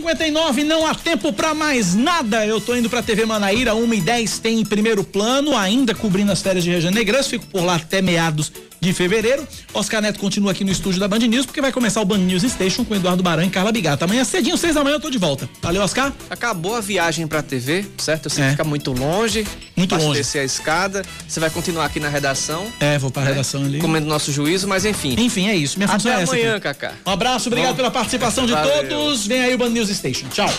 10h59, 0.00 0.62
não 0.64 0.86
há 0.86 0.94
tempo 0.94 1.32
para 1.32 1.54
mais 1.54 1.94
nada. 1.94 2.44
Eu 2.46 2.60
tô 2.60 2.74
indo 2.74 2.90
pra 2.90 3.02
TV 3.02 3.24
Manaíra, 3.24 3.72
1h10 3.72 4.40
tem 4.40 4.60
em 4.60 4.64
primeiro 4.64 5.02
plano, 5.02 5.56
ainda 5.56 5.94
cobrindo 5.94 6.32
as 6.32 6.42
férias 6.42 6.64
de 6.64 6.70
Região 6.70 6.92
Negras. 6.92 7.28
Fico 7.28 7.46
por 7.46 7.64
lá 7.64 7.76
até 7.76 8.02
meados 8.02 8.52
de 8.86 8.92
fevereiro. 8.92 9.46
Oscar 9.74 10.00
Neto 10.00 10.18
continua 10.18 10.52
aqui 10.52 10.64
no 10.64 10.70
estúdio 10.70 11.00
da 11.00 11.08
Band 11.08 11.18
News, 11.18 11.44
porque 11.44 11.60
vai 11.60 11.72
começar 11.72 12.00
o 12.00 12.04
Band 12.04 12.18
News 12.18 12.42
Station 12.42 12.84
com 12.84 12.94
Eduardo 12.94 13.22
Baran 13.22 13.46
e 13.46 13.50
Carla 13.50 13.72
Bigata. 13.72 14.04
Amanhã 14.04 14.24
cedinho, 14.24 14.56
seis 14.56 14.74
da 14.74 14.84
manhã, 14.84 14.96
eu 14.96 15.00
tô 15.00 15.10
de 15.10 15.18
volta. 15.18 15.48
Valeu, 15.60 15.82
Oscar. 15.82 16.12
Acabou 16.30 16.76
a 16.76 16.80
viagem 16.80 17.26
pra 17.26 17.42
TV, 17.42 17.84
certo? 17.98 18.30
Você 18.30 18.40
é. 18.40 18.50
fica 18.50 18.64
muito 18.64 18.92
longe. 18.92 19.46
Muito 19.76 19.94
longe. 19.96 20.18
descer 20.18 20.40
a 20.40 20.44
escada. 20.44 21.04
Você 21.26 21.40
vai 21.40 21.50
continuar 21.50 21.86
aqui 21.86 21.98
na 21.98 22.08
redação. 22.08 22.66
É, 22.80 22.98
vou 22.98 23.10
pra 23.10 23.22
né? 23.22 23.30
redação 23.30 23.64
ali. 23.64 23.78
Comendo 23.78 24.06
nosso 24.06 24.30
juízo, 24.30 24.68
mas 24.68 24.84
enfim. 24.84 25.16
Enfim, 25.18 25.48
é 25.48 25.56
isso. 25.56 25.78
Minha 25.78 25.88
função 25.88 26.10
Até 26.10 26.20
é 26.20 26.22
essa. 26.22 26.32
amanhã, 26.32 26.60
Cacá. 26.60 26.92
Um 27.04 27.10
abraço, 27.10 27.48
obrigado 27.48 27.70
Bom. 27.70 27.76
pela 27.76 27.90
participação 27.90 28.46
de 28.46 28.52
Valeu. 28.52 28.88
todos. 28.88 29.26
Vem 29.26 29.42
aí 29.42 29.54
o 29.54 29.58
Band 29.58 29.70
News 29.70 29.90
Station. 29.90 30.28
Tchau. 30.28 30.52